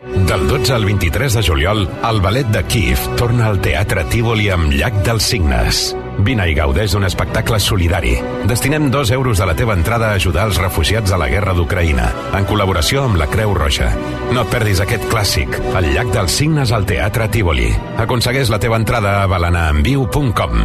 Del 0.04 0.48
12 0.48 0.74
al 0.74 0.86
23 0.88 1.36
de 1.40 1.44
juliol, 1.44 1.86
el 2.10 2.24
ballet 2.24 2.48
de 2.52 2.64
Kiev 2.68 3.06
torna 3.20 3.52
al 3.52 3.62
Teatre 3.64 4.08
Tívoli 4.12 4.50
amb 4.56 4.72
Llac 4.72 5.04
dels 5.04 5.30
Signes. 5.32 5.86
Vine 6.20 6.46
i 6.52 6.54
gaudeix 6.58 6.94
d'un 6.94 7.08
espectacle 7.08 7.60
solidari. 7.60 8.14
Destinem 8.50 8.90
dos 8.92 9.12
euros 9.12 9.40
de 9.40 9.48
la 9.50 9.56
teva 9.56 9.74
entrada 9.74 10.12
a 10.12 10.20
ajudar 10.20 10.46
els 10.50 10.60
refugiats 10.62 11.10
de 11.10 11.18
la 11.18 11.30
guerra 11.32 11.56
d'Ucraïna, 11.58 12.12
en 12.38 12.46
col·laboració 12.50 13.08
amb 13.08 13.18
la 13.22 13.28
Creu 13.32 13.56
Roja. 13.58 13.90
No 14.32 14.46
et 14.46 14.54
perdis 14.54 14.84
aquest 14.84 15.10
clàssic, 15.10 15.60
El 15.74 15.92
llac 15.96 16.14
dels 16.14 16.32
signes 16.32 16.72
al 16.72 16.86
Teatre 16.86 17.28
Tívoli. 17.34 17.72
Aconsegueix 17.98 18.54
la 18.54 18.62
teva 18.62 18.78
entrada 18.82 19.22
a 19.24 19.28
balanaenviu.com. 19.28 20.64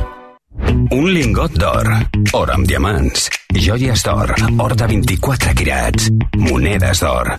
Un 0.91 1.07
lingot 1.15 1.55
d'or, 1.55 1.89
or 2.35 2.51
amb 2.53 2.67
diamants, 2.69 3.29
joies 3.55 4.03
d'or, 4.05 4.35
or 4.59 4.75
de 4.77 4.89
24 4.91 5.55
quirats, 5.57 6.11
monedes 6.37 7.05
d'or. 7.05 7.39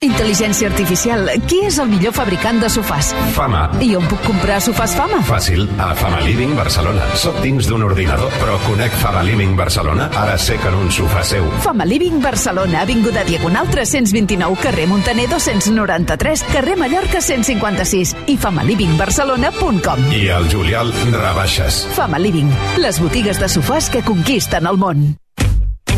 Intel·ligència 0.00 0.64
artificial. 0.70 1.26
Qui 1.44 1.58
és 1.68 1.76
el 1.82 1.90
millor 1.90 2.14
fabricant 2.16 2.56
de 2.62 2.70
sofàs? 2.72 3.10
Fama. 3.34 3.66
I 3.84 3.90
on 3.98 4.06
puc 4.08 4.22
comprar 4.24 4.56
sofàs 4.64 4.94
Fama? 4.96 5.18
Fàcil, 5.28 5.66
a 5.76 5.90
Fama 5.98 6.22
Living 6.24 6.54
Barcelona. 6.56 7.04
Soc 7.20 7.36
dins 7.44 7.68
d'un 7.68 7.84
ordinador, 7.84 8.32
però 8.40 8.54
conec 8.64 8.96
Fama 9.02 9.20
Living 9.28 9.52
Barcelona. 9.60 10.08
Ara 10.16 10.38
sé 10.40 10.56
que 10.56 10.72
en 10.72 10.78
un 10.78 10.88
sofà 10.88 11.20
seu. 11.34 11.44
Fama 11.60 11.84
Living 11.84 12.16
Barcelona, 12.24 12.80
Avinguda 12.80 13.26
Diagonal 13.28 13.68
329, 13.68 14.56
carrer 14.64 14.88
Montaner 14.88 15.28
293, 15.36 16.48
carrer 16.48 16.80
Mallorca 16.80 17.20
156 17.20 18.16
i 18.32 18.40
famalivingbarcelona.com. 18.40 20.12
I 20.16 20.30
al 20.32 20.48
juliol, 20.48 20.96
rebaixes. 21.12 21.84
Fama 21.92 22.24
Living, 22.24 22.48
les 22.80 23.04
botigues 23.04 23.36
de 23.36 23.52
sofàs 23.52 23.92
que 23.92 24.00
conquisten 24.00 24.64
el 24.64 24.80
món. 24.80 25.10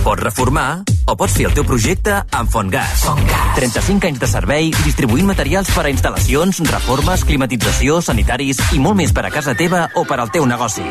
Pots 0.02 0.22
reformar 0.22 0.82
o 1.06 1.14
pots 1.18 1.34
fer 1.38 1.46
el 1.46 1.52
teu 1.54 1.64
projecte 1.66 2.16
amb 2.34 2.50
Fontgas. 2.50 3.04
Fontgas. 3.06 3.52
35 3.58 4.08
anys 4.08 4.20
de 4.22 4.28
servei 4.30 4.70
distribuint 4.82 5.28
materials 5.28 5.70
per 5.74 5.84
a 5.86 5.92
instal·lacions, 5.92 6.58
reformes, 6.70 7.22
climatització, 7.28 8.00
sanitaris 8.02 8.58
i 8.74 8.80
molt 8.82 8.98
més 8.98 9.14
per 9.14 9.26
a 9.28 9.32
casa 9.34 9.54
teva 9.58 9.84
o 9.94 10.06
per 10.08 10.18
al 10.18 10.32
teu 10.34 10.46
negoci. 10.48 10.86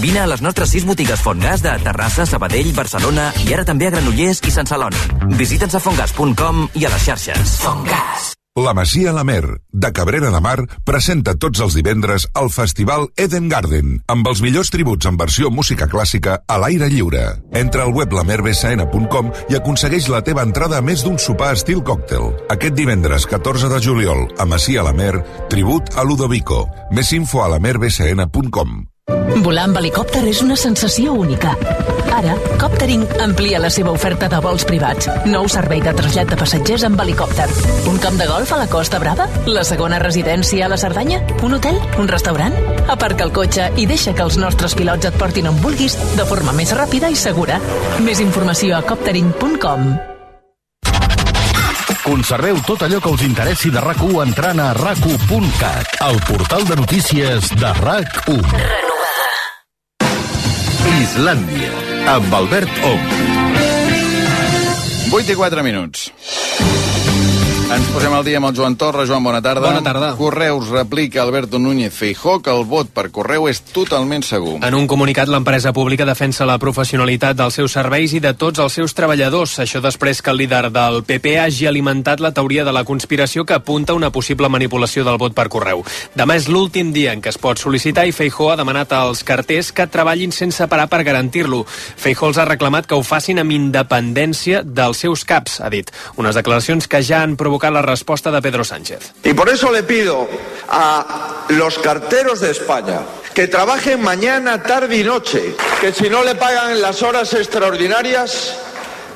Vine 0.00 0.24
a 0.24 0.26
les 0.28 0.44
nostres 0.44 0.74
6 0.76 0.88
botigues 0.88 1.24
Fontgas 1.24 1.64
de 1.64 1.72
Terrassa, 1.84 2.28
Sabadell, 2.28 2.74
Barcelona 2.76 3.30
i 3.46 3.56
ara 3.56 3.64
també 3.64 3.88
a 3.88 3.94
Granollers 3.96 4.44
i 4.44 4.52
Sant 4.52 4.68
Celoni. 4.68 5.08
Visita'ns 5.40 5.78
a 5.78 5.84
fontgas.com 5.86 6.68
i 6.74 6.84
a 6.84 6.92
les 6.92 7.08
xarxes. 7.08 7.56
Fontgas. 7.64 8.34
La 8.56 8.74
Masia 8.74 9.12
La 9.12 9.22
Mer, 9.22 9.60
de 9.70 9.92
Cabrera 9.92 10.28
de 10.34 10.40
Mar, 10.42 10.64
presenta 10.82 11.36
tots 11.38 11.60
els 11.62 11.76
divendres 11.78 12.24
el 12.34 12.50
Festival 12.50 13.06
Eden 13.14 13.46
Garden, 13.48 14.00
amb 14.10 14.26
els 14.26 14.42
millors 14.42 14.72
tributs 14.74 15.06
en 15.06 15.14
versió 15.20 15.52
música 15.54 15.86
clàssica 15.86 16.40
a 16.50 16.56
l'aire 16.58 16.88
lliure. 16.90 17.22
Entra 17.54 17.86
al 17.86 17.94
web 17.94 18.10
lamerbsn.com 18.10 19.30
i 19.54 19.60
aconsegueix 19.60 20.10
la 20.10 20.24
teva 20.26 20.42
entrada 20.42 20.82
a 20.82 20.82
més 20.82 21.06
d'un 21.06 21.22
sopar 21.22 21.52
estil 21.54 21.84
còctel. 21.86 22.32
Aquest 22.50 22.74
divendres, 22.74 23.30
14 23.30 23.70
de 23.70 23.78
juliol, 23.86 24.26
a 24.34 24.50
Masia 24.50 24.82
La 24.82 24.98
Mer, 24.98 25.20
tribut 25.48 25.94
a 25.94 26.02
Ludovico. 26.02 26.64
Més 26.90 27.14
info 27.14 27.46
a 27.46 27.52
lamerbsn.com. 27.54 28.80
Volar 29.40 29.68
amb 29.68 29.78
helicòpter 29.80 30.24
és 30.28 30.42
una 30.44 30.56
sensació 30.58 31.14
única. 31.16 31.54
Ara, 32.10 32.34
Coptering 32.60 33.06
amplia 33.22 33.60
la 33.62 33.70
seva 33.72 33.92
oferta 33.94 34.28
de 34.28 34.40
vols 34.44 34.66
privats. 34.68 35.08
Nou 35.30 35.46
servei 35.48 35.80
de 35.80 35.94
trasllat 35.96 36.28
de 36.28 36.36
passatgers 36.36 36.84
amb 36.88 37.00
helicòpter. 37.00 37.46
Un 37.88 37.96
camp 38.02 38.18
de 38.20 38.26
golf 38.28 38.52
a 38.52 38.58
la 38.60 38.66
Costa 38.68 39.00
Brava? 39.00 39.28
La 39.46 39.64
segona 39.64 40.00
residència 40.02 40.66
a 40.66 40.68
la 40.72 40.78
Cerdanya? 40.80 41.22
Un 41.46 41.56
hotel? 41.56 41.80
Un 42.02 42.10
restaurant? 42.10 42.56
Aparca 42.92 43.24
el 43.24 43.32
cotxe 43.32 43.70
i 43.80 43.86
deixa 43.88 44.12
que 44.12 44.26
els 44.26 44.36
nostres 44.42 44.76
pilots 44.76 45.08
et 45.08 45.16
portin 45.16 45.48
on 45.48 45.62
vulguis 45.64 45.96
de 46.18 46.28
forma 46.28 46.52
més 46.56 46.74
ràpida 46.76 47.08
i 47.08 47.16
segura. 47.16 47.60
Més 48.04 48.20
informació 48.20 48.76
a 48.76 48.84
coptering.com. 48.84 49.90
Conserveu 52.00 52.56
tot 52.66 52.84
allò 52.86 53.00
que 53.00 53.12
us 53.12 53.24
interessi 53.26 53.70
de 53.70 53.80
RAC1 53.80 54.22
entrant 54.24 54.62
a 54.62 54.70
rac1.cat, 54.74 56.00
el 56.10 56.22
portal 56.26 56.64
de 56.68 56.80
notícies 56.80 57.52
de 57.60 57.74
RAC1. 57.84 58.89
Islàndia, 60.88 61.72
amb 62.14 62.32
Albert 62.34 62.70
Ong. 62.88 63.04
8 65.12 65.32
i 65.32 65.36
4 65.36 65.64
minuts. 65.66 66.08
Ens 67.70 67.86
posem 67.94 68.10
al 68.10 68.24
dia 68.26 68.40
amb 68.40 68.48
el 68.48 68.54
Joan 68.58 68.74
Torra. 68.74 69.04
Joan, 69.06 69.22
bona 69.22 69.38
tarda. 69.38 69.62
Bona 69.62 69.82
tarda. 69.86 70.08
Correus 70.18 70.72
replica 70.72 71.22
Alberto 71.22 71.60
Núñez 71.60 71.92
Feijó 71.94 72.40
que 72.42 72.50
el 72.50 72.64
vot 72.66 72.88
per 72.90 73.12
correu 73.14 73.44
és 73.46 73.60
totalment 73.62 74.24
segur. 74.26 74.56
En 74.66 74.74
un 74.74 74.88
comunicat, 74.90 75.30
l'empresa 75.30 75.70
pública 75.72 76.02
defensa 76.08 76.48
la 76.50 76.56
professionalitat 76.58 77.38
dels 77.38 77.54
seus 77.60 77.76
serveis 77.78 78.10
i 78.18 78.20
de 78.24 78.32
tots 78.34 78.58
els 78.58 78.74
seus 78.74 78.94
treballadors. 78.98 79.60
Això 79.62 79.78
després 79.84 80.18
que 80.18 80.32
el 80.34 80.40
líder 80.42 80.72
del 80.74 81.04
PP 81.06 81.36
hagi 81.38 81.68
alimentat 81.70 82.18
la 82.18 82.32
teoria 82.34 82.64
de 82.66 82.72
la 82.74 82.82
conspiració 82.82 83.44
que 83.46 83.54
apunta 83.54 83.94
una 83.94 84.10
possible 84.10 84.50
manipulació 84.50 85.06
del 85.06 85.20
vot 85.22 85.38
per 85.38 85.46
correu. 85.46 85.84
Demà 86.18 86.40
és 86.42 86.50
l'últim 86.50 86.90
dia 86.90 87.14
en 87.14 87.22
què 87.22 87.30
es 87.30 87.38
pot 87.38 87.62
sol·licitar 87.62 88.08
i 88.10 88.16
Feijó 88.16 88.50
ha 88.50 88.58
demanat 88.58 88.96
als 88.98 89.22
carters 89.22 89.70
que 89.70 89.86
treballin 89.86 90.34
sense 90.34 90.66
parar 90.66 90.88
per 90.90 91.04
garantir-lo. 91.06 91.62
Feijó 91.70 92.32
els 92.32 92.42
ha 92.42 92.50
reclamat 92.50 92.90
que 92.90 92.98
ho 92.98 93.06
facin 93.06 93.38
amb 93.38 93.54
independència 93.54 94.64
dels 94.66 95.06
seus 95.06 95.22
caps, 95.22 95.60
ha 95.62 95.70
dit. 95.70 95.94
Unes 96.18 96.34
declaracions 96.34 96.90
que 96.90 97.04
ja 97.06 97.22
han 97.22 97.38
provocat 97.38 97.59
la 97.68 97.82
resposta 97.82 98.30
de 98.30 98.40
Pedro 98.40 98.62
Sánchez. 98.62 99.12
Y 99.24 99.34
por 99.34 99.48
eso 99.48 99.72
le 99.72 99.82
pido 99.82 100.28
a 100.68 101.44
los 101.48 101.78
carteros 101.80 102.40
de 102.40 102.52
España 102.52 103.00
que 103.34 103.48
trabajen 103.48 104.00
mañana, 104.00 104.62
tarde 104.62 104.96
y 104.96 105.04
noche, 105.04 105.54
que 105.80 105.92
si 105.92 106.08
no 106.08 106.22
le 106.22 106.36
pagan 106.36 106.80
las 106.80 107.02
horas 107.02 107.34
extraordinarias, 107.34 108.56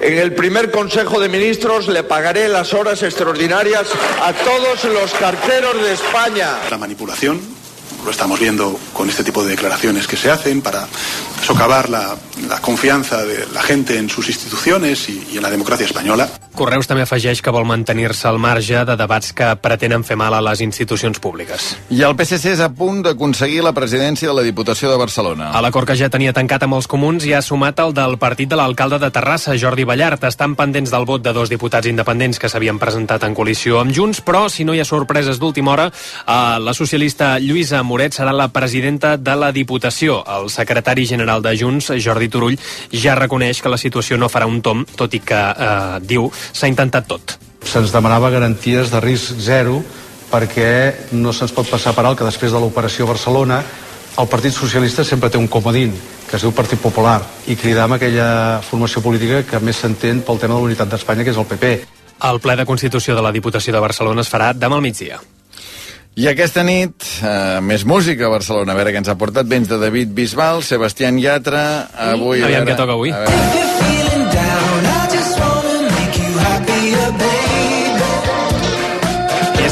en 0.00 0.18
el 0.18 0.34
primer 0.34 0.70
Consejo 0.70 1.20
de 1.20 1.28
Ministros 1.28 1.88
le 1.88 2.02
pagaré 2.02 2.48
las 2.48 2.74
horas 2.74 3.02
extraordinarias 3.02 3.86
a 4.22 4.32
todos 4.32 4.84
los 4.84 5.12
carteros 5.14 5.80
de 5.82 5.92
España. 5.92 6.58
La 6.70 6.78
manipulación, 6.78 7.40
lo 8.04 8.10
estamos 8.10 8.38
viendo 8.38 8.78
con 8.92 9.08
este 9.08 9.24
tipo 9.24 9.42
de 9.42 9.50
declaraciones 9.50 10.06
que 10.06 10.16
se 10.16 10.30
hacen 10.30 10.60
para 10.60 10.86
socavar 11.42 11.88
la, 11.88 12.16
la 12.48 12.60
confianza 12.60 13.24
de 13.24 13.46
la 13.52 13.62
gente 13.62 13.98
en 13.98 14.08
sus 14.08 14.28
instituciones 14.28 15.08
y, 15.08 15.26
y 15.32 15.36
en 15.36 15.42
la 15.42 15.50
democracia 15.50 15.86
española. 15.86 16.28
Correus 16.54 16.86
també 16.86 17.02
afegeix 17.02 17.40
que 17.42 17.50
vol 17.50 17.64
mantenir-se 17.66 18.28
al 18.30 18.38
marge 18.38 18.84
de 18.86 18.94
debats 18.94 19.32
que 19.34 19.48
pretenen 19.58 20.04
fer 20.06 20.14
mal 20.16 20.36
a 20.36 20.42
les 20.44 20.60
institucions 20.62 21.18
públiques. 21.18 21.72
I 21.90 22.04
el 22.06 22.14
PSC 22.14 22.52
és 22.52 22.62
a 22.62 22.68
punt 22.70 23.00
d'aconseguir 23.02 23.64
la 23.66 23.72
presidència 23.74 24.30
de 24.30 24.36
la 24.38 24.44
Diputació 24.46 24.92
de 24.92 24.98
Barcelona. 25.00 25.50
A 25.50 25.62
l'acord 25.64 25.88
que 25.88 25.96
ja 25.98 26.08
tenia 26.14 26.32
tancat 26.36 26.62
amb 26.62 26.78
els 26.78 26.86
comuns 26.90 27.26
hi 27.26 27.34
ha 27.34 27.42
sumat 27.42 27.82
el 27.82 27.94
del 27.96 28.14
partit 28.22 28.52
de 28.52 28.58
l'alcalde 28.60 29.00
de 29.02 29.10
Terrassa, 29.10 29.56
Jordi 29.58 29.82
Ballart. 29.82 30.22
Estan 30.30 30.54
pendents 30.54 30.94
del 30.94 31.08
vot 31.10 31.24
de 31.26 31.34
dos 31.34 31.50
diputats 31.50 31.90
independents 31.90 32.38
que 32.38 32.48
s'havien 32.48 32.78
presentat 32.78 33.26
en 33.26 33.34
coalició 33.34 33.82
amb 33.82 33.90
Junts, 33.94 34.22
però 34.22 34.46
si 34.48 34.62
no 34.62 34.78
hi 34.78 34.82
ha 34.84 34.86
sorpreses 34.86 35.42
d'última 35.42 35.74
hora, 35.74 35.88
eh, 35.90 36.38
la 36.62 36.74
socialista 36.74 37.34
Lluïsa 37.42 37.82
Moret 37.94 38.16
serà 38.16 38.32
la 38.34 38.48
presidenta 38.50 39.12
de 39.16 39.34
la 39.38 39.52
Diputació. 39.54 40.16
El 40.26 40.48
secretari 40.50 41.04
general 41.06 41.44
de 41.44 41.52
Junts, 41.54 41.92
Jordi 42.02 42.26
Turull, 42.26 42.56
ja 42.90 43.12
reconeix 43.14 43.60
que 43.62 43.70
la 43.70 43.78
situació 43.78 44.16
no 44.18 44.26
farà 44.32 44.48
un 44.50 44.58
tom, 44.66 44.82
tot 44.98 45.12
i 45.14 45.20
que, 45.22 45.38
eh, 45.38 46.00
diu, 46.02 46.26
s'ha 46.50 46.66
intentat 46.66 47.06
tot. 47.06 47.36
Se'ns 47.62 47.92
demanava 47.94 48.32
garanties 48.34 48.90
de 48.90 49.00
risc 49.00 49.38
zero 49.38 49.78
perquè 50.32 51.12
no 51.12 51.32
se'ns 51.32 51.54
pot 51.54 51.70
passar 51.70 51.94
per 51.94 52.04
alt 52.04 52.18
que 52.18 52.26
després 52.26 52.50
de 52.50 52.58
l'operació 52.58 53.06
Barcelona 53.06 53.62
el 54.18 54.26
Partit 54.26 54.52
Socialista 54.52 55.04
sempre 55.04 55.30
té 55.30 55.38
un 55.38 55.46
comodín 55.46 55.94
que 56.28 56.34
es 56.36 56.42
diu 56.42 56.50
Partit 56.50 56.80
Popular 56.80 57.20
i 57.46 57.54
cridam 57.54 57.92
aquella 57.92 58.60
formació 58.62 59.02
política 59.02 59.44
que 59.46 59.60
més 59.60 59.76
s'entén 59.76 60.22
pel 60.26 60.38
tema 60.42 60.54
de 60.54 60.60
la 60.60 60.66
unitat 60.66 60.90
d'Espanya 60.90 61.22
que 61.22 61.30
és 61.30 61.38
el 61.38 61.46
PP. 61.46 61.72
El 62.24 62.40
ple 62.40 62.56
de 62.56 62.66
Constitució 62.66 63.14
de 63.14 63.22
la 63.22 63.32
Diputació 63.32 63.72
de 63.72 63.86
Barcelona 63.86 64.26
es 64.26 64.34
farà 64.34 64.52
demà 64.52 64.82
al 64.82 64.82
migdia. 64.82 65.20
I 66.14 66.28
aquesta 66.30 66.62
nit, 66.62 67.02
eh, 67.26 67.58
més 67.58 67.82
música 67.84 68.28
a 68.28 68.30
Barcelona. 68.30 68.70
A 68.70 68.78
veure 68.78 68.92
què 68.94 69.00
ens 69.02 69.10
ha 69.10 69.16
portat. 69.18 69.48
Vents 69.50 69.66
de 69.66 69.80
David 69.82 70.14
Bisbal, 70.14 70.62
Sebastián 70.62 71.18
Yatra... 71.18 71.64
Avui, 72.12 72.38
Aviam 72.38 72.62
veure, 72.62 72.70
què 72.70 72.78
toca 72.78 72.94
avui. 72.94 73.10
A 73.10 73.24
veure. 73.24 74.13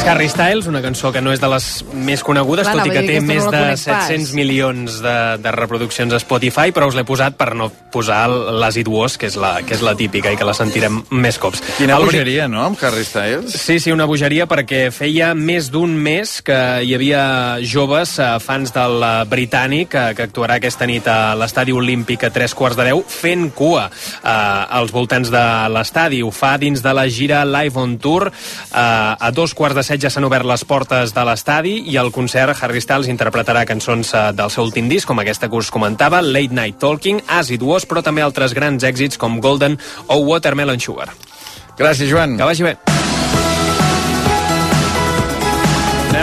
És 0.03 0.09
Harry 0.09 0.29
Styles, 0.29 0.67
una 0.67 0.81
cançó 0.83 1.13
que 1.15 1.21
no 1.23 1.31
és 1.31 1.39
de 1.39 1.47
les 1.47 1.67
més 1.95 2.25
conegudes, 2.27 2.67
Clar, 2.67 2.81
tot 2.81 2.89
i 2.89 2.91
que 2.91 3.03
té 3.07 3.21
que 3.21 3.23
més 3.23 3.45
no 3.45 3.53
de 3.53 3.59
la 3.61 3.69
conec 3.69 3.83
pas. 3.87 4.09
700 4.09 4.33
milions 4.35 4.97
de, 4.99 5.13
de 5.39 5.51
reproduccions 5.55 6.17
a 6.17 6.19
Spotify, 6.19 6.73
però 6.75 6.89
us 6.91 6.97
l'he 6.99 7.05
posat 7.07 7.37
per 7.39 7.53
no 7.55 7.69
posar 7.95 8.25
l'As 8.27 8.81
It 8.81 8.89
Was, 8.91 9.15
que 9.15 9.29
és, 9.31 9.37
la, 9.39 9.53
que 9.63 9.77
és 9.77 9.85
la 9.87 9.93
típica 9.95 10.33
i 10.35 10.39
que 10.41 10.49
la 10.49 10.57
sentirem 10.59 10.97
més 11.15 11.39
cops. 11.39 11.63
Quina 11.77 12.01
El 12.01 12.09
bogeria, 12.09 12.49
no?, 12.51 12.65
amb 12.65 12.83
Harry 12.83 13.05
Styles. 13.07 13.55
Sí, 13.55 13.77
sí, 13.79 13.93
una 13.95 14.09
bogeria 14.11 14.49
perquè 14.51 14.89
feia 14.91 15.29
més 15.39 15.69
d'un 15.71 15.95
mes 15.95 16.35
que 16.43 16.59
hi 16.83 16.97
havia 16.99 17.23
joves 17.63 18.17
eh, 18.19 18.33
fans 18.43 18.75
del 18.75 19.07
eh, 19.07 19.13
britànic 19.31 19.93
que, 19.95 20.05
que 20.19 20.27
actuarà 20.27 20.59
aquesta 20.59 20.91
nit 20.91 21.07
a 21.07 21.37
l'estadi 21.39 21.79
olímpic 21.79 22.27
a 22.27 22.33
tres 22.35 22.57
quarts 22.59 22.81
de 22.81 22.89
deu 22.91 23.05
fent 23.07 23.53
cua 23.55 23.87
eh, 23.87 24.27
als 24.27 24.91
voltants 24.91 25.31
de 25.31 25.47
l'estadi. 25.77 26.25
Ho 26.27 26.35
fa 26.35 26.57
dins 26.59 26.83
de 26.83 26.99
la 26.99 27.07
gira 27.07 27.45
Live 27.47 27.79
on 27.79 28.01
Tour. 28.03 28.33
Eh, 28.33 28.83
a 28.83 29.31
dos 29.31 29.55
quarts 29.55 29.79
de 29.79 29.87
set 29.92 29.92
ja 30.01 30.09
s'han 30.09 30.25
obert 30.25 30.47
les 30.49 30.63
portes 30.65 31.13
de 31.13 31.25
l'estadi 31.27 31.75
i 31.93 31.99
al 32.01 32.13
concert 32.15 32.57
Harry 32.63 32.81
Styles 32.81 33.11
interpretarà 33.13 33.67
cançons 33.69 34.15
eh, 34.15 34.25
del 34.39 34.53
seu 34.55 34.65
últim 34.65 34.89
disc, 34.89 35.09
com 35.11 35.21
aquesta 35.21 35.51
que 35.53 35.59
us 35.61 35.73
comentava, 35.75 36.23
Late 36.25 36.57
Night 36.57 36.81
Talking, 36.81 37.21
As 37.29 37.53
It 37.53 37.67
Was, 37.67 37.85
però 37.85 38.01
també 38.01 38.25
altres 38.25 38.57
grans 38.57 38.87
èxits 38.89 39.21
com 39.21 39.41
Golden 39.45 39.77
o 40.09 40.23
Watermelon 40.31 40.81
Sugar. 40.81 41.11
Gràcies, 41.77 42.09
Joan. 42.09 42.39
Que 42.41 42.49
vagi 42.49 42.71
bé. 42.71 42.77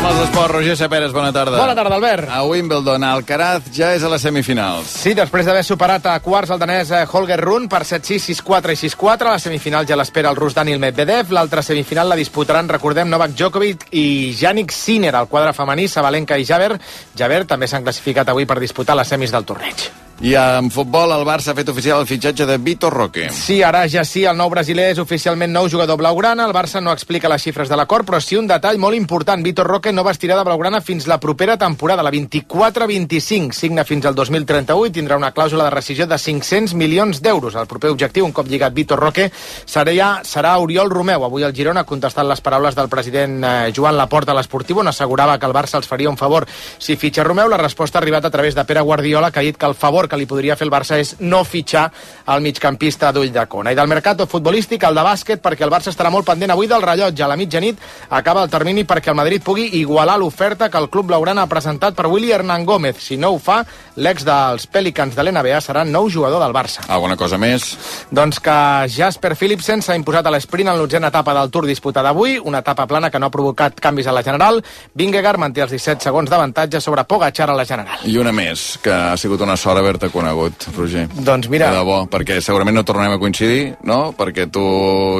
Als 0.10 0.22
esports. 0.24 0.54
Roger 0.56 0.76
Saperes, 0.76 1.12
bona 1.14 1.30
tarda. 1.32 1.60
Bona 1.60 1.76
tarda, 1.76 1.96
Albert. 1.96 2.30
A 2.34 2.42
Wimbledon, 2.44 3.04
Alcaraz 3.06 3.68
ja 3.76 3.92
és 3.94 4.02
a 4.02 4.10
les 4.10 4.24
semifinals. 4.26 4.90
Sí, 5.04 5.14
després 5.14 5.46
d'haver 5.46 5.62
superat 5.68 6.08
a 6.10 6.16
quarts 6.26 6.50
el 6.56 6.58
danès 6.62 6.90
eh, 6.98 7.04
Holger 7.06 7.38
Rune 7.44 7.70
per 7.70 7.84
7-6, 7.86 8.32
6-4 8.42 8.74
i 8.74 8.82
6-4, 8.82 9.30
la 9.30 9.44
semifinal 9.44 9.86
ja 9.86 10.00
l'espera 10.00 10.34
el 10.34 10.40
rus 10.40 10.58
Daniel 10.58 10.82
Medvedev, 10.82 11.30
l'altra 11.38 11.62
semifinal 11.62 12.10
la 12.10 12.18
disputaran, 12.18 12.74
recordem, 12.74 13.14
Novak 13.14 13.38
Djokovic 13.38 13.86
i 13.94 14.34
Yannick 14.34 14.74
Sinner, 14.74 15.14
al 15.14 15.30
quadre 15.30 15.54
femení, 15.54 15.86
Sabalenka 15.88 16.42
i 16.42 16.50
Javer. 16.50 16.74
Javer 17.14 17.44
també 17.46 17.70
s'han 17.70 17.86
classificat 17.86 18.34
avui 18.34 18.50
per 18.50 18.58
disputar 18.58 18.98
les 18.98 19.14
semis 19.14 19.30
del 19.36 19.46
torneig. 19.46 19.92
I 20.20 20.34
en 20.36 20.68
futbol, 20.68 21.14
el 21.16 21.22
Barça 21.24 21.54
ha 21.54 21.56
fet 21.56 21.70
oficial 21.72 22.02
el 22.02 22.08
fitxatge 22.08 22.44
de 22.44 22.58
Vitor 22.60 22.92
Roque. 22.92 23.30
Sí, 23.32 23.62
ara 23.64 23.86
ja 23.88 24.02
sí, 24.04 24.26
el 24.28 24.36
nou 24.36 24.50
brasiler 24.52 24.90
és 24.92 24.98
oficialment 25.00 25.54
nou 25.56 25.70
jugador 25.72 25.96
blaugrana. 25.96 26.44
El 26.44 26.52
Barça 26.52 26.82
no 26.84 26.92
explica 26.92 27.30
les 27.32 27.46
xifres 27.46 27.70
de 27.72 27.78
l'acord, 27.80 28.04
però 28.04 28.20
sí 28.20 28.36
un 28.36 28.50
detall 28.50 28.82
molt 28.84 28.98
important. 29.00 29.40
Vitor 29.40 29.70
Roque 29.72 29.94
no 29.96 30.04
vestirà 30.04 30.36
de 30.36 30.44
blaugrana 30.44 30.82
fins 30.84 31.08
la 31.08 31.22
propera 31.24 31.56
temporada, 31.56 32.04
la 32.04 32.12
24-25. 32.12 33.56
Signa 33.56 33.86
fins 33.88 34.10
al 34.10 34.18
2031 34.18 34.90
i 34.90 34.94
tindrà 34.98 35.16
una 35.16 35.30
clàusula 35.32 35.70
de 35.70 35.74
rescisió 35.78 36.04
de 36.04 36.20
500 36.20 36.76
milions 36.76 37.24
d'euros. 37.24 37.56
El 37.56 37.72
proper 37.72 37.94
objectiu, 37.96 38.28
un 38.28 38.36
cop 38.36 38.52
lligat 38.52 38.76
Vitor 38.76 39.00
Roque, 39.00 39.30
serà, 39.32 40.10
serà 40.28 40.58
Oriol 40.60 40.92
Romeu. 40.92 41.24
Avui 41.24 41.48
el 41.48 41.56
Girona 41.56 41.86
ha 41.86 41.88
contestat 41.88 42.28
les 42.28 42.44
paraules 42.44 42.76
del 42.76 42.92
president 42.92 43.40
eh, 43.40 43.72
Joan 43.72 43.96
Laporta 43.96 44.36
a 44.36 44.40
l'Esportiu, 44.42 44.84
on 44.84 44.92
assegurava 44.92 45.40
que 45.40 45.48
el 45.48 45.56
Barça 45.56 45.80
els 45.80 45.88
faria 45.88 46.12
un 46.12 46.20
favor 46.20 46.44
si 46.52 47.00
fitxa 47.00 47.24
Romeu. 47.24 47.48
La 47.48 47.64
resposta 47.64 48.00
ha 48.00 48.04
arribat 48.04 48.28
a 48.28 48.36
través 48.36 48.60
de 48.60 48.68
Pere 48.68 48.84
Guardiola, 48.84 49.32
que 49.32 49.40
ha 49.40 49.48
dit 49.48 49.56
que 49.56 49.72
el 49.72 49.80
favor 49.80 50.09
que 50.10 50.18
li 50.20 50.28
podria 50.30 50.58
fer 50.60 50.68
el 50.68 50.74
Barça 50.74 50.98
és 51.00 51.16
no 51.20 51.44
fitxar 51.48 51.86
el 52.34 52.42
migcampista 52.44 53.14
d'Ull 53.16 53.32
de 53.34 53.46
Cona. 53.50 53.72
I 53.72 53.78
del 53.78 53.88
mercat 53.92 54.26
futbolístic, 54.30 54.84
el 54.84 54.98
de 54.98 55.06
bàsquet, 55.06 55.42
perquè 55.44 55.66
el 55.66 55.72
Barça 55.74 55.94
estarà 55.94 56.12
molt 56.12 56.28
pendent 56.28 56.52
avui 56.52 56.68
del 56.68 56.84
rellotge. 56.84 57.24
A 57.24 57.30
la 57.30 57.38
mitjanit 57.40 57.80
acaba 58.10 58.44
el 58.44 58.50
termini 58.52 58.84
perquè 58.84 59.14
el 59.14 59.20
Madrid 59.20 59.44
pugui 59.46 59.70
igualar 59.80 60.18
l'oferta 60.20 60.70
que 60.70 60.78
el 60.78 60.90
club 60.90 61.08
blaugrana 61.12 61.44
ha 61.46 61.52
presentat 61.52 61.96
per 61.96 62.08
Willy 62.08 62.32
Hernán 62.32 62.66
Gómez. 62.66 63.00
Si 63.00 63.18
no 63.18 63.32
ho 63.34 63.40
fa, 63.40 63.62
l'ex 63.96 64.26
dels 64.26 64.68
Pelicans 64.68 65.16
de 65.16 65.24
l'NBA 65.24 65.62
serà 65.64 65.86
nou 65.86 66.10
jugador 66.10 66.42
del 66.44 66.56
Barça. 66.56 66.86
Alguna 66.88 67.18
cosa 67.18 67.38
més? 67.38 67.76
Doncs 68.12 68.40
que 68.44 68.58
Jasper 68.90 69.36
Philipsen 69.36 69.84
s'ha 69.86 69.98
imposat 69.98 70.28
a 70.28 70.34
l'esprint 70.34 70.70
en 70.72 70.78
l'onzena 70.80 71.12
etapa 71.14 71.36
del 71.38 71.52
Tour 71.54 71.68
disputada 71.70 72.14
avui, 72.14 72.38
una 72.40 72.64
etapa 72.64 72.88
plana 72.88 73.10
que 73.10 73.20
no 73.20 73.28
ha 73.30 73.34
provocat 73.34 73.80
canvis 73.80 74.08
a 74.08 74.16
la 74.16 74.24
general. 74.24 74.62
Vingegaard 74.96 75.40
manté 75.42 75.64
els 75.66 75.74
17 75.76 76.04
segons 76.10 76.30
d'avantatge 76.30 76.82
sobre 76.82 77.06
Pogacar 77.10 77.50
a 77.50 77.58
la 77.58 77.66
general. 77.66 78.06
I 78.06 78.18
una 78.18 78.34
més, 78.36 78.78
que 78.84 78.94
ha 78.94 79.18
sigut 79.18 79.42
una 79.46 79.58
sort 79.58 79.82
haver-te 80.00 80.10
conegut, 80.14 80.68
Roger. 80.78 81.08
Doncs 81.14 81.50
mira... 81.52 81.70
De 81.72 81.78
debò, 81.80 82.00
perquè 82.10 82.40
segurament 82.44 82.76
no 82.78 82.84
tornarem 82.88 83.18
a 83.18 83.20
coincidir, 83.22 83.76
no? 83.88 84.12
Perquè 84.18 84.48
tu 84.52 84.64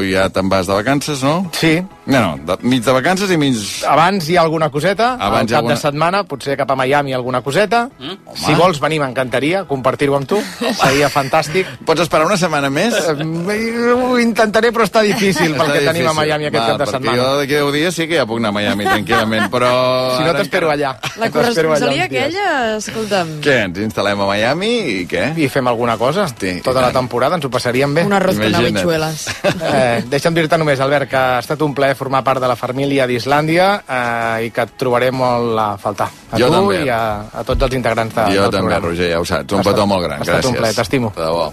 ja 0.08 0.28
te'n 0.34 0.50
vas 0.50 0.68
de 0.70 0.74
vacances, 0.78 1.22
no? 1.24 1.50
Sí. 1.56 1.80
No, 2.10 2.20
no, 2.24 2.32
de, 2.48 2.56
mig 2.66 2.82
de 2.86 2.94
vacances 2.96 3.30
i 3.32 3.38
mig... 3.38 3.58
Abans 3.88 4.28
hi 4.30 4.38
ha 4.38 4.42
alguna 4.42 4.70
coseta, 4.74 5.12
Abans 5.20 5.52
al 5.52 5.60
cap 5.60 5.60
alguna- 5.60 5.76
de 5.76 5.82
setmana, 5.82 6.24
potser 6.26 6.56
cap 6.58 6.72
a 6.72 6.76
Miami 6.80 7.14
alguna 7.14 7.42
coseta. 7.46 7.84
Mm? 8.00 8.16
Si 8.40 8.56
vols 8.58 8.80
venir, 8.82 9.00
m'encantaria 9.04 9.66
compartir-ho 9.70 10.16
amb 10.18 10.28
tu. 10.30 10.40
Seria 10.82 11.10
fantàstic. 11.14 11.68
Pots 11.86 12.02
esperar 12.08 12.26
una 12.30 12.38
setmana 12.40 12.72
més? 12.74 12.96
Eh, 12.96 13.94
Ho 14.00 14.18
intentaré, 14.20 14.72
però 14.74 14.86
està 14.88 15.02
difícil 15.06 15.54
Està 15.54 15.66
que 15.70 15.84
tenim 15.84 16.08
a 16.08 16.14
difícil. 16.14 16.20
Miami 16.20 16.50
aquest 16.50 16.64
Va, 16.64 16.68
cap 16.72 16.80
de 16.80 16.86
perquè 16.86 16.98
setmana. 16.98 17.18
Jo 17.22 17.30
d'aquí 17.40 17.56
10 17.60 17.74
dies 17.78 17.96
sí 18.00 18.08
que 18.10 18.18
ja 18.20 18.26
puc 18.30 18.40
anar 18.42 18.50
a 18.54 18.58
Miami 18.58 18.88
tranquil·lament, 18.90 19.50
però... 19.54 19.70
Si 20.18 20.24
no, 20.26 20.34
t'espero 20.38 20.72
allà. 20.74 20.96
La 21.20 21.30
corresponsalia 21.34 22.08
aquella, 22.10 22.48
escolta'm, 22.80 23.38
Què, 23.44 23.58
ens 23.68 23.80
instal·lem 23.86 24.20
a 24.24 24.28
Miami 24.30 24.59
i 24.64 25.06
què? 25.10 25.34
I 25.38 25.48
fem 25.50 25.68
alguna 25.68 25.98
cosa. 25.98 26.24
Hosti, 26.24 26.62
Tota 26.62 26.82
la 26.82 26.92
temporada 26.92 27.36
ens 27.36 27.46
ho 27.46 27.50
passaríem 27.50 27.94
bé. 27.94 28.04
un 28.06 28.14
arroz 28.14 28.36
con 28.38 28.48
Imagina't. 28.48 28.78
habichuelas. 28.78 29.28
Eh, 29.70 30.04
deixa'm 30.10 30.34
dir-te 30.34 30.58
només, 30.58 30.80
Albert, 30.80 31.10
que 31.10 31.16
ha 31.18 31.40
estat 31.40 31.62
un 31.62 31.74
plaer 31.76 31.96
formar 31.96 32.24
part 32.24 32.42
de 32.42 32.48
la 32.48 32.56
família 32.56 33.06
d'Islàndia 33.08 33.84
eh, 33.88 34.46
i 34.48 34.52
que 34.52 34.62
et 34.62 34.72
trobaré 34.78 35.12
molt 35.12 35.58
a 35.60 35.78
faltar. 35.78 36.10
A 36.32 36.38
Jo 36.38 36.48
tu 36.48 36.54
també. 36.54 36.84
i 36.86 36.90
a, 36.90 37.02
a 37.34 37.44
tots 37.44 37.64
els 37.64 37.76
integrants 37.76 38.14
de, 38.16 38.22
jo 38.36 38.42
del 38.44 38.52
també, 38.52 38.58
programa. 38.68 38.88
Roger, 38.88 39.12
ja 39.12 39.20
ho 39.20 39.26
saps. 39.26 39.52
Un 39.54 39.60
Ha 39.60 39.62
estat- 39.62 39.74
petó 39.74 39.86
molt 39.88 40.04
gran, 40.04 40.20
ha 40.20 40.22
estat 40.24 40.36
gràcies. 40.44 40.50
un 40.50 40.56
plaer, 40.56 40.76
t'estimo. 40.76 41.14
De 41.16 41.22
debò. 41.24 41.52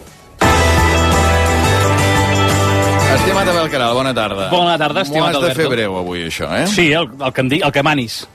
Estimat 3.16 3.48
Abel 3.48 3.70
Caral, 3.70 3.94
bona 3.94 4.12
tarda. 4.14 4.48
Bona 4.50 4.76
tarda, 4.78 5.00
M'ho 5.00 5.06
estimat 5.06 5.28
has 5.28 5.32
de 5.32 5.38
Alberto. 5.38 5.60
fer 5.62 5.68
breu 5.70 5.96
avui, 5.98 6.24
això, 6.26 6.48
eh? 6.56 6.66
Sí, 6.66 6.92
el, 6.92 7.08
el, 7.20 7.32
que 7.32 7.40
em 7.40 7.48
di, 7.48 7.60
el 7.64 7.72
que 7.72 7.82
manis. 7.82 8.26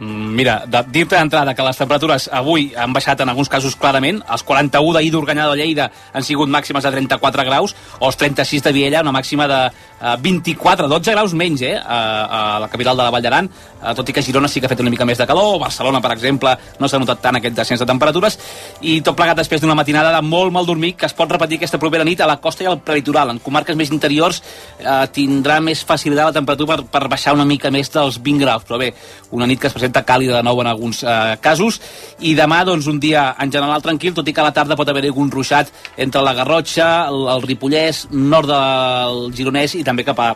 Mm, 0.00 0.32
Mira, 0.32 0.54
dir-te 0.88 1.12
d'entrada 1.12 1.52
que 1.54 1.64
les 1.66 1.76
temperatures 1.76 2.30
avui 2.32 2.70
han 2.72 2.94
baixat 2.96 3.20
en 3.20 3.28
alguns 3.28 3.50
casos 3.52 3.76
clarament. 3.76 4.22
Els 4.32 4.44
41 4.48 4.94
d'ahir 4.96 5.10
d'Organyà 5.12 5.48
de 5.50 5.58
Lleida 5.60 5.90
han 6.16 6.24
sigut 6.24 6.48
màximes 6.48 6.86
de 6.86 6.92
34 6.94 7.44
graus, 7.44 7.76
o 7.98 8.08
els 8.08 8.16
36 8.16 8.64
de 8.64 8.72
Viella, 8.72 9.02
una 9.04 9.12
màxima 9.12 9.46
de 9.50 9.60
eh, 10.00 10.16
24, 10.20 10.88
12 10.88 11.12
graus 11.12 11.34
menys, 11.34 11.62
eh, 11.62 11.76
a, 11.76 12.56
a 12.56 12.58
la 12.60 12.68
capital 12.68 12.96
de 12.96 13.04
la 13.04 13.10
Vall 13.10 13.22
d'Aran, 13.22 13.50
eh, 13.82 13.94
tot 13.94 14.08
i 14.08 14.12
que 14.16 14.22
Girona 14.22 14.48
sí 14.48 14.60
que 14.60 14.66
ha 14.66 14.72
fet 14.72 14.80
una 14.80 14.90
mica 14.90 15.06
més 15.08 15.18
de 15.18 15.26
calor, 15.28 15.58
Barcelona, 15.60 16.00
per 16.00 16.12
exemple, 16.16 16.56
no 16.78 16.88
s'ha 16.88 17.00
notat 17.00 17.22
tant 17.22 17.38
aquest 17.38 17.56
descens 17.56 17.80
de 17.80 17.88
temperatures, 17.88 18.38
i 18.80 19.00
tot 19.04 19.16
plegat 19.18 19.38
després 19.40 19.60
d'una 19.60 19.76
matinada 19.78 20.12
de 20.16 20.22
molt 20.26 20.52
mal 20.52 20.66
dormir, 20.66 20.94
que 20.96 21.06
es 21.06 21.16
pot 21.16 21.30
repetir 21.30 21.60
aquesta 21.60 21.78
propera 21.78 22.04
nit 22.04 22.20
a 22.20 22.28
la 22.28 22.38
costa 22.40 22.64
i 22.64 22.70
al 22.70 22.80
prelitoral. 22.84 23.34
En 23.34 23.42
comarques 23.42 23.76
més 23.76 23.92
interiors 23.92 24.42
eh, 24.78 25.06
tindrà 25.14 25.60
més 25.64 25.84
facilitat 25.86 26.30
la 26.30 26.36
temperatura 26.36 26.76
per, 26.76 26.86
per 26.90 27.08
baixar 27.12 27.34
una 27.36 27.48
mica 27.48 27.70
més 27.70 27.92
dels 27.92 28.20
20 28.20 28.44
graus, 28.44 28.66
però 28.66 28.80
bé, 28.80 28.92
una 29.36 29.46
nit 29.46 29.60
que 29.60 29.68
es 29.70 29.76
presenta 29.76 30.04
càlida 30.06 30.38
de 30.38 30.46
nou 30.46 30.60
en 30.62 30.70
alguns 30.70 31.02
eh, 31.04 31.36
casos, 31.42 31.80
i 32.20 32.34
demà, 32.38 32.62
doncs, 32.68 32.88
un 32.90 33.00
dia 33.00 33.30
en 33.40 33.52
general 33.52 33.82
tranquil, 33.84 34.14
tot 34.16 34.28
i 34.28 34.34
que 34.34 34.42
a 34.42 34.48
la 34.48 34.54
tarda 34.56 34.78
pot 34.78 34.88
haver-hi 34.88 35.12
algun 35.12 35.30
ruixat 35.32 35.70
entre 36.00 36.22
la 36.24 36.34
Garrotxa, 36.36 36.90
el, 37.10 37.26
el 37.34 37.44
Ripollès, 37.46 38.06
nord 38.10 38.50
del 38.50 39.22
Gironès 39.36 39.76
i 39.78 39.84
també 39.90 40.06
cap 40.06 40.24
a 40.24 40.32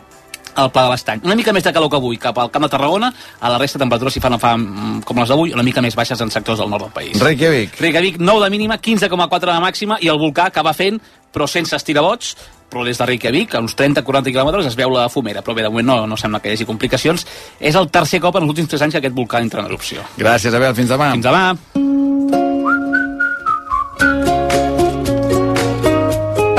al 0.54 0.70
Pla 0.70 0.84
de 0.84 0.90
l'Estany. 0.92 1.20
Una 1.26 1.34
mica 1.34 1.52
més 1.52 1.64
de 1.64 1.72
calor 1.74 1.90
que 1.90 1.98
avui, 1.98 2.18
cap 2.20 2.38
al 2.38 2.50
Camp 2.54 2.64
de 2.64 2.70
Tarragona, 2.70 3.12
a 3.40 3.50
la 3.50 3.58
resta 3.58 3.80
temperatures 3.82 4.14
si 4.14 4.22
fan, 4.22 4.38
fan 4.38 4.62
mm, 4.62 5.02
com 5.06 5.18
les 5.18 5.30
d'avui, 5.30 5.54
una 5.54 5.64
mica 5.66 5.82
més 5.82 5.96
baixes 5.98 6.20
en 6.20 6.30
sectors 6.30 6.62
del 6.62 6.70
nord 6.70 6.86
del 6.86 6.94
país. 6.94 7.20
Reykjavik. 7.20 7.78
Reykjavik, 7.80 8.20
9 8.22 8.44
de 8.44 8.50
mínima, 8.54 8.78
15,4 8.78 9.52
de 9.52 9.60
màxima, 9.64 9.98
i 10.00 10.10
el 10.12 10.20
volcà 10.20 10.48
acaba 10.50 10.74
fent, 10.76 11.00
però 11.34 11.48
sense 11.50 11.74
estirabots, 11.76 12.36
però 12.70 12.84
des 12.86 12.98
de 12.98 13.06
Reykjavik, 13.10 13.54
a 13.54 13.62
uns 13.62 13.76
30-40 13.78 14.30
quilòmetres, 14.30 14.70
es 14.70 14.78
veu 14.78 14.94
la 14.94 15.08
fumera, 15.10 15.42
però 15.42 15.56
bé, 15.58 15.66
de 15.66 15.72
moment 15.74 15.90
no, 15.90 15.98
no 16.10 16.18
sembla 16.20 16.40
que 16.42 16.52
hi 16.52 16.58
hagi 16.58 16.68
complicacions. 16.70 17.26
És 17.58 17.74
el 17.78 17.90
tercer 17.90 18.22
cop 18.22 18.38
en 18.38 18.46
els 18.46 18.54
últims 18.54 18.70
3 18.70 18.86
anys 18.86 18.98
que 18.98 19.04
aquest 19.04 19.18
volcà 19.18 19.42
entra 19.42 19.62
en 19.62 19.70
erupció. 19.70 20.06
Gràcies, 20.18 20.54
Abel. 20.54 20.74
Fins 20.78 20.94
demà. 20.94 21.12
Fins 21.18 21.30
demà. 21.30 22.03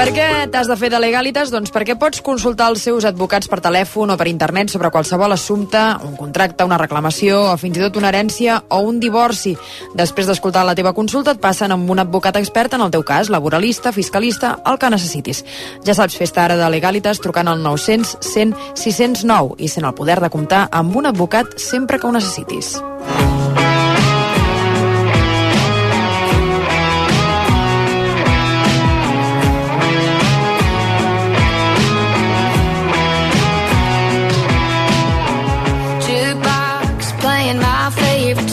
Per 0.06 0.11
què 0.14 0.26
t'has 0.53 0.68
de 0.69 0.76
fer 0.77 0.91
de 0.94 0.99
legalitas? 1.02 1.49
Doncs 1.49 1.72
perquè 1.73 1.95
pots 1.98 2.19
consultar 2.22 2.68
els 2.69 2.84
seus 2.86 3.07
advocats 3.10 3.49
per 3.49 3.57
telèfon 3.65 4.14
o 4.14 4.18
per 4.19 4.27
internet 4.30 4.69
sobre 4.69 4.91
qualsevol 4.94 5.34
assumpte, 5.34 5.82
un 6.06 6.14
contracte, 6.14 6.61
una 6.61 6.77
reclamació 6.77 7.40
o 7.48 7.56
fins 7.57 7.80
i 7.80 7.82
tot 7.82 7.98
una 7.98 8.11
herència 8.11 8.60
o 8.69 8.84
un 8.86 8.99
divorci. 9.02 9.56
Després 9.98 10.30
d'escoltar 10.30 10.61
la 10.69 10.76
teva 10.77 10.94
consulta 10.94 11.34
et 11.34 11.41
passen 11.41 11.73
amb 11.73 11.90
un 11.90 12.03
advocat 12.03 12.38
expert 12.38 12.77
en 12.77 12.86
el 12.86 12.94
teu 12.94 13.02
cas, 13.02 13.34
laboralista, 13.34 13.90
fiscalista, 13.98 14.60
el 14.69 14.77
que 14.77 14.94
necessitis. 14.94 15.41
Ja 15.90 15.98
saps, 15.98 16.22
fes 16.22 16.38
ara 16.38 16.53
de 16.60 16.69
legalitas 16.69 17.18
trucant 17.18 17.49
al 17.49 17.65
900 17.65 18.19
100 18.22 18.53
609 18.77 19.57
i 19.57 19.73
sent 19.73 19.90
el 19.90 19.98
poder 19.98 20.19
de 20.22 20.30
comptar 20.30 20.68
amb 20.69 21.02
un 21.02 21.10
advocat 21.10 21.57
sempre 21.57 21.98
que 21.98 22.06
ho 22.06 22.14
necessitis. 22.14 22.76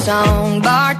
song 0.03 0.61
bar 0.61 0.92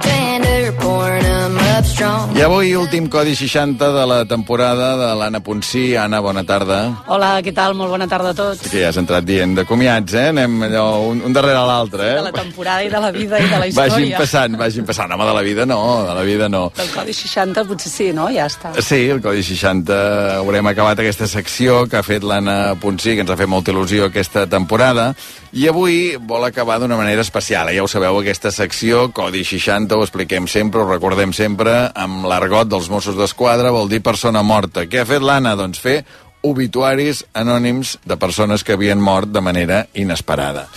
I 1.93 2.41
avui, 2.41 2.71
últim 2.73 3.05
Codi 3.05 3.35
60 3.37 3.91
de 3.93 4.05
la 4.09 4.25
temporada 4.25 4.95
de 4.97 5.09
l'Anna 5.13 5.41
Ponsí. 5.45 5.95
Anna, 5.95 6.19
bona 6.25 6.41
tarda. 6.43 6.79
Hola, 7.05 7.35
què 7.45 7.53
tal? 7.53 7.75
Molt 7.77 7.91
bona 7.93 8.07
tarda 8.09 8.31
a 8.33 8.37
tots. 8.37 8.63
Que 8.65 8.81
ja 8.81 8.89
has 8.89 8.97
entrat 8.97 9.21
dient 9.27 9.53
de 9.53 9.65
comiats, 9.69 10.15
eh? 10.17 10.31
Anem 10.31 10.55
allò 10.65 10.85
un, 11.11 11.21
un 11.21 11.35
darrere 11.35 11.61
l'altre, 11.69 12.07
eh? 12.09 12.15
De 12.17 12.23
la 12.25 12.31
temporada 12.33 12.81
i 12.81 12.89
de 12.89 13.01
la 13.03 13.11
vida 13.13 13.37
i 13.37 13.45
de 13.45 13.59
la 13.61 13.67
història. 13.69 13.93
Vagin 13.93 14.15
passant, 14.17 14.57
vagin 14.57 14.87
passant. 14.89 15.13
Home, 15.13 15.27
de 15.29 15.35
la 15.37 15.45
vida 15.45 15.67
no, 15.69 15.77
de 16.07 16.17
la 16.17 16.23
vida 16.25 16.49
no. 16.49 16.63
Del 16.79 16.89
Codi 16.95 17.13
60 17.13 17.65
potser 17.69 17.93
sí, 17.93 18.09
no? 18.17 18.25
Ja 18.33 18.49
està. 18.49 18.73
Sí, 18.81 19.03
el 19.13 19.21
Codi 19.21 19.45
60 19.45 20.01
haurem 20.39 20.73
acabat 20.73 21.05
aquesta 21.05 21.29
secció 21.29 21.83
que 21.85 22.01
ha 22.01 22.03
fet 22.07 22.25
l'Anna 22.25 22.73
Ponsí, 22.81 23.13
que 23.13 23.21
ens 23.27 23.29
ha 23.29 23.37
fet 23.37 23.51
molta 23.53 23.69
il·lusió 23.69 24.09
aquesta 24.09 24.47
temporada, 24.49 25.11
i 25.53 25.67
avui 25.69 26.15
vol 26.17 26.47
acabar 26.47 26.79
d'una 26.81 26.97
manera 26.97 27.21
especial. 27.21 27.69
Ja 27.69 27.85
ho 27.85 27.91
sabeu, 27.91 28.17
aquesta 28.17 28.49
secció, 28.49 29.11
Codi 29.13 29.45
60, 29.45 29.93
ho 29.93 30.01
expliquem 30.07 30.49
sempre, 30.49 30.81
ho 30.81 30.89
recordem 30.89 31.37
sempre, 31.37 31.82
amb 31.95 32.27
l'argot 32.29 32.69
dels 32.69 32.89
Mossos 32.91 33.17
d'Esquadra, 33.17 33.71
vol 33.73 33.89
dir 33.91 34.03
persona 34.05 34.43
morta. 34.43 34.85
Què 34.87 35.01
ha 35.01 35.09
fet 35.09 35.23
l'Anna? 35.23 35.55
Doncs 35.59 35.81
fer 35.83 35.97
obituaris 36.43 37.23
anònims 37.39 37.97
de 38.05 38.17
persones 38.19 38.63
que 38.63 38.75
havien 38.75 39.01
mort 39.01 39.31
de 39.31 39.41
manera 39.41 39.83
inesperada. 39.93 40.67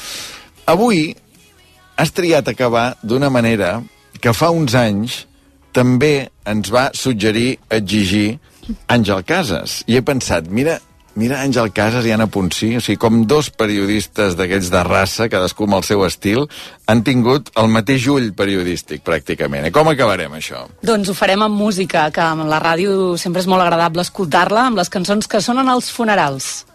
Avui 0.67 1.11
has 1.97 2.13
triat 2.15 2.49
acabar 2.49 2.97
d'una 3.03 3.31
manera 3.31 3.81
que 4.21 4.35
fa 4.37 4.51
uns 4.55 4.75
anys 4.79 5.25
també 5.77 6.29
ens 6.49 6.71
va 6.73 6.91
suggerir, 6.97 7.59
exigir 7.71 8.39
Àngel 8.89 9.23
Casas. 9.27 9.83
I 9.87 9.99
he 9.99 10.05
pensat, 10.05 10.49
mira, 10.49 10.79
mira 11.17 11.41
Àngel 11.43 11.73
Casas 11.75 12.07
i 12.07 12.13
Anna 12.13 12.29
Ponsí, 12.31 12.75
o 12.77 12.83
sigui, 12.85 12.99
com 13.01 13.23
dos 13.29 13.49
periodistes 13.51 14.37
d'aquells 14.39 14.69
de 14.73 14.83
raça, 14.87 15.31
cadascú 15.33 15.67
amb 15.67 15.79
el 15.81 15.87
seu 15.89 16.05
estil, 16.07 16.45
han 16.87 17.03
tingut 17.07 17.49
el 17.57 17.73
mateix 17.73 18.07
ull 18.13 18.31
periodístic, 18.37 19.03
pràcticament. 19.07 19.67
I 19.67 19.75
com 19.75 19.89
acabarem, 19.91 20.37
això? 20.37 20.67
Doncs 20.87 21.11
ho 21.11 21.17
farem 21.17 21.43
amb 21.47 21.57
música, 21.57 22.07
que 22.13 22.23
amb 22.23 22.47
la 22.51 22.61
ràdio 22.63 23.17
sempre 23.21 23.43
és 23.43 23.51
molt 23.51 23.65
agradable 23.65 24.05
escoltar-la, 24.05 24.69
amb 24.69 24.83
les 24.83 24.93
cançons 24.93 25.27
que 25.27 25.43
sonen 25.43 25.73
als 25.73 25.91
funerals. 25.91 26.67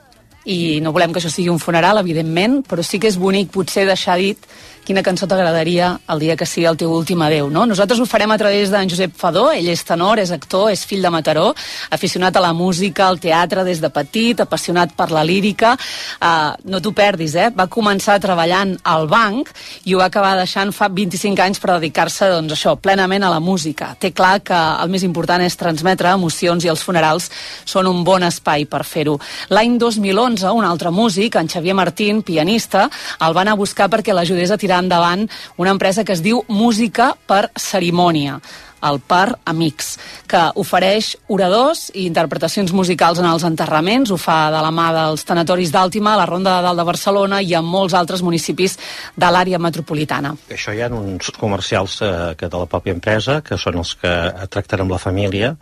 I 0.50 0.82
no 0.82 0.90
volem 0.92 1.14
que 1.14 1.22
això 1.22 1.30
sigui 1.30 1.52
un 1.54 1.62
funeral, 1.62 2.02
evidentment, 2.02 2.64
però 2.66 2.82
sí 2.82 2.98
que 2.98 3.12
és 3.12 3.20
bonic 3.22 3.54
potser 3.54 3.86
deixar 3.86 4.18
dit 4.18 4.50
quina 4.86 5.04
cançó 5.06 5.28
t'agradaria 5.30 5.92
el 6.12 6.22
dia 6.24 6.36
que 6.38 6.48
sigui 6.50 6.66
el 6.70 6.78
teu 6.80 6.92
últim 6.94 7.22
adeu, 7.22 7.50
no? 7.54 7.66
Nosaltres 7.70 8.00
ho 8.02 8.08
farem 8.10 8.32
a 8.34 8.38
través 8.40 8.72
d'en 8.74 8.90
Josep 8.90 9.14
Fadó, 9.18 9.50
ell 9.54 9.70
és 9.70 9.84
tenor, 9.86 10.20
és 10.20 10.32
actor, 10.34 10.72
és 10.74 10.84
fill 10.88 11.04
de 11.06 11.12
Mataró, 11.14 11.52
aficionat 11.94 12.36
a 12.38 12.44
la 12.44 12.54
música, 12.58 13.08
al 13.08 13.20
teatre 13.22 13.66
des 13.68 13.82
de 13.82 13.92
petit, 13.94 14.42
apassionat 14.42 14.96
per 14.98 15.10
la 15.14 15.24
lírica. 15.28 15.76
Uh, 16.18 16.56
no 16.72 16.82
t'ho 16.82 16.94
perdis, 16.98 17.36
eh? 17.36 17.50
Va 17.56 17.68
començar 17.72 18.18
treballant 18.24 18.74
al 18.90 19.08
banc 19.12 19.52
i 19.86 19.96
ho 19.96 20.02
va 20.02 20.10
acabar 20.10 20.34
deixant 20.40 20.74
fa 20.74 20.90
25 20.90 21.46
anys 21.46 21.62
per 21.62 21.76
dedicar-se, 21.76 22.32
doncs 22.34 22.58
això, 22.58 22.76
plenament 22.82 23.28
a 23.28 23.32
la 23.34 23.42
música. 23.44 23.94
Té 24.00 24.14
clar 24.16 24.40
que 24.46 24.58
el 24.58 24.90
més 24.94 25.06
important 25.08 25.44
és 25.46 25.58
transmetre 25.60 26.16
emocions 26.16 26.66
i 26.66 26.72
els 26.72 26.84
funerals 26.84 27.30
són 27.66 27.90
un 27.92 28.04
bon 28.08 28.24
espai 28.26 28.66
per 28.66 28.84
fer-ho. 28.88 29.18
L'any 29.54 29.78
2011, 29.82 30.50
un 30.58 30.66
altre 30.66 30.92
músic, 30.92 31.38
en 31.38 31.50
Xavier 31.52 31.78
Martín, 31.78 32.24
pianista, 32.26 32.88
el 33.22 33.38
va 33.38 33.46
anar 33.46 33.54
a 33.58 33.62
buscar 33.62 33.90
perquè 33.92 34.16
l'ajudés 34.16 34.52
a 34.52 34.58
tirar 34.58 34.71
endavant 34.80 35.28
una 35.58 35.74
empresa 35.76 36.06
que 36.06 36.14
es 36.14 36.24
diu 36.24 36.46
Música 36.48 37.16
per 37.28 37.50
Cerimònia 37.60 38.40
el 38.82 39.00
Par 39.00 39.40
Amics, 39.46 39.96
que 40.30 40.42
ofereix 40.60 41.14
oradors 41.32 41.90
i 41.94 42.06
interpretacions 42.08 42.74
musicals 42.74 43.22
en 43.22 43.28
els 43.30 43.46
enterraments, 43.48 44.12
ho 44.12 44.18
fa 44.18 44.50
de 44.54 44.62
la 44.64 44.72
mà 44.74 44.90
dels 44.96 45.26
tanatoris 45.28 45.74
d'Àltima, 45.74 46.16
la 46.18 46.28
Ronda 46.30 46.58
de 46.58 46.66
Dalt 46.66 46.82
de 46.82 46.88
Barcelona 46.88 47.42
i 47.42 47.54
en 47.58 47.68
molts 47.68 47.96
altres 47.98 48.24
municipis 48.26 48.78
de 49.16 49.32
l'àrea 49.32 49.62
metropolitana. 49.62 50.34
Això 50.52 50.74
hi 50.74 50.82
ha 50.82 50.92
uns 50.96 51.32
comercials 51.38 52.00
eh, 52.02 52.14
que 52.38 52.50
de 52.50 52.62
la 52.62 52.70
pròpia 52.70 52.96
empresa, 52.98 53.42
que 53.46 53.60
són 53.62 53.82
els 53.84 53.96
que 54.02 54.16
tracten 54.50 54.86
amb 54.86 54.96
la 54.96 55.02
família, 55.02 55.56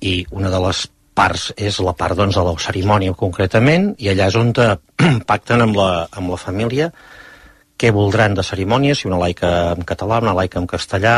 i 0.00 0.20
una 0.30 0.52
de 0.52 0.60
les 0.68 0.86
parts 1.14 1.52
és 1.56 1.78
la 1.82 1.94
part 1.94 2.18
doncs, 2.18 2.36
de 2.36 2.42
la 2.42 2.54
cerimònia 2.58 3.14
concretament, 3.18 3.92
i 4.02 4.10
allà 4.10 4.30
és 4.30 4.38
on 4.38 4.54
te, 4.54 4.70
pacten 5.30 5.62
amb 5.62 5.78
la, 5.78 5.90
amb 6.12 6.34
la 6.34 6.40
família 6.40 6.90
què 7.78 7.90
voldran 7.94 8.36
de 8.38 8.44
cerimònia, 8.46 8.94
si 8.94 9.08
una 9.10 9.20
laica 9.20 9.50
en 9.74 9.86
català, 9.86 10.20
una 10.22 10.36
laica 10.36 10.60
en 10.62 10.68
castellà, 10.70 11.16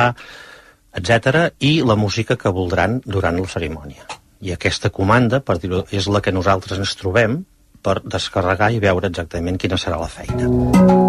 etc 0.96 1.50
i 1.60 1.82
la 1.84 1.96
música 2.00 2.38
que 2.40 2.52
voldran 2.52 3.00
durant 3.04 3.38
la 3.40 3.50
cerimònia. 3.52 4.06
I 4.40 4.52
aquesta 4.54 4.90
comanda, 4.92 5.40
per 5.40 5.58
dir-ho, 5.60 5.84
és 5.92 6.08
la 6.12 6.22
que 6.24 6.32
nosaltres 6.32 6.80
ens 6.80 6.96
trobem 7.00 7.42
per 7.86 8.00
descarregar 8.04 8.72
i 8.74 8.82
veure 8.82 9.12
exactament 9.12 9.60
quina 9.62 9.78
serà 9.80 10.00
la 10.00 10.10
feina. 10.10 10.48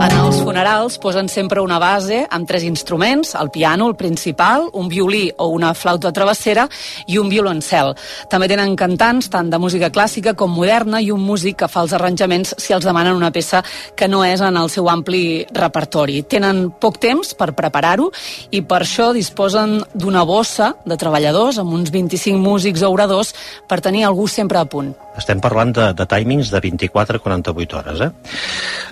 En 0.07 0.16
funerals 0.47 0.95
posen 0.97 1.27
sempre 1.27 1.59
una 1.59 1.75
base 1.75 2.21
amb 2.31 2.47
tres 2.47 2.63
instruments, 2.63 3.33
el 3.35 3.49
piano, 3.51 3.89
el 3.89 3.97
principal, 3.99 4.69
un 4.79 4.87
violí 4.87 5.25
o 5.43 5.49
una 5.51 5.73
flauta 5.75 6.13
travessera 6.15 6.63
i 7.11 7.17
un 7.19 7.27
violoncel. 7.27 7.91
També 8.31 8.47
tenen 8.47 8.77
cantants 8.79 9.27
tant 9.33 9.49
de 9.51 9.59
música 9.59 9.89
clàssica 9.91 10.37
com 10.39 10.53
moderna 10.55 11.01
i 11.03 11.09
un 11.11 11.19
músic 11.19 11.57
que 11.59 11.67
fa 11.67 11.83
els 11.83 11.91
arranjaments 11.97 12.53
si 12.63 12.71
els 12.71 12.87
demanen 12.87 13.17
una 13.17 13.33
peça 13.35 13.59
que 13.99 14.07
no 14.07 14.21
és 14.23 14.39
en 14.39 14.55
el 14.55 14.71
seu 14.71 14.87
ampli 14.87 15.43
repertori. 15.51 16.21
Tenen 16.23 16.69
poc 16.79 17.01
temps 17.03 17.33
per 17.35 17.49
preparar-ho 17.51 18.07
i 18.55 18.61
per 18.63 18.85
això 18.85 19.09
disposen 19.17 19.81
d'una 19.99 20.23
bossa 20.23 20.77
de 20.87 20.95
treballadors 20.95 21.59
amb 21.59 21.75
uns 21.75 21.91
25 21.91 22.39
músics 22.39 22.87
o 22.87 22.93
oradors 22.95 23.35
per 23.67 23.81
tenir 23.83 24.05
algú 24.07 24.29
sempre 24.31 24.63
a 24.63 24.65
punt. 24.65 24.95
Estem 25.17 25.41
parlant 25.41 25.73
de, 25.73 25.91
de 25.97 26.05
timings 26.05 26.51
de 26.53 26.59
24 26.61 27.17
a 27.17 27.23
48 27.23 27.77
hores. 27.79 28.01
Eh? 28.05 28.11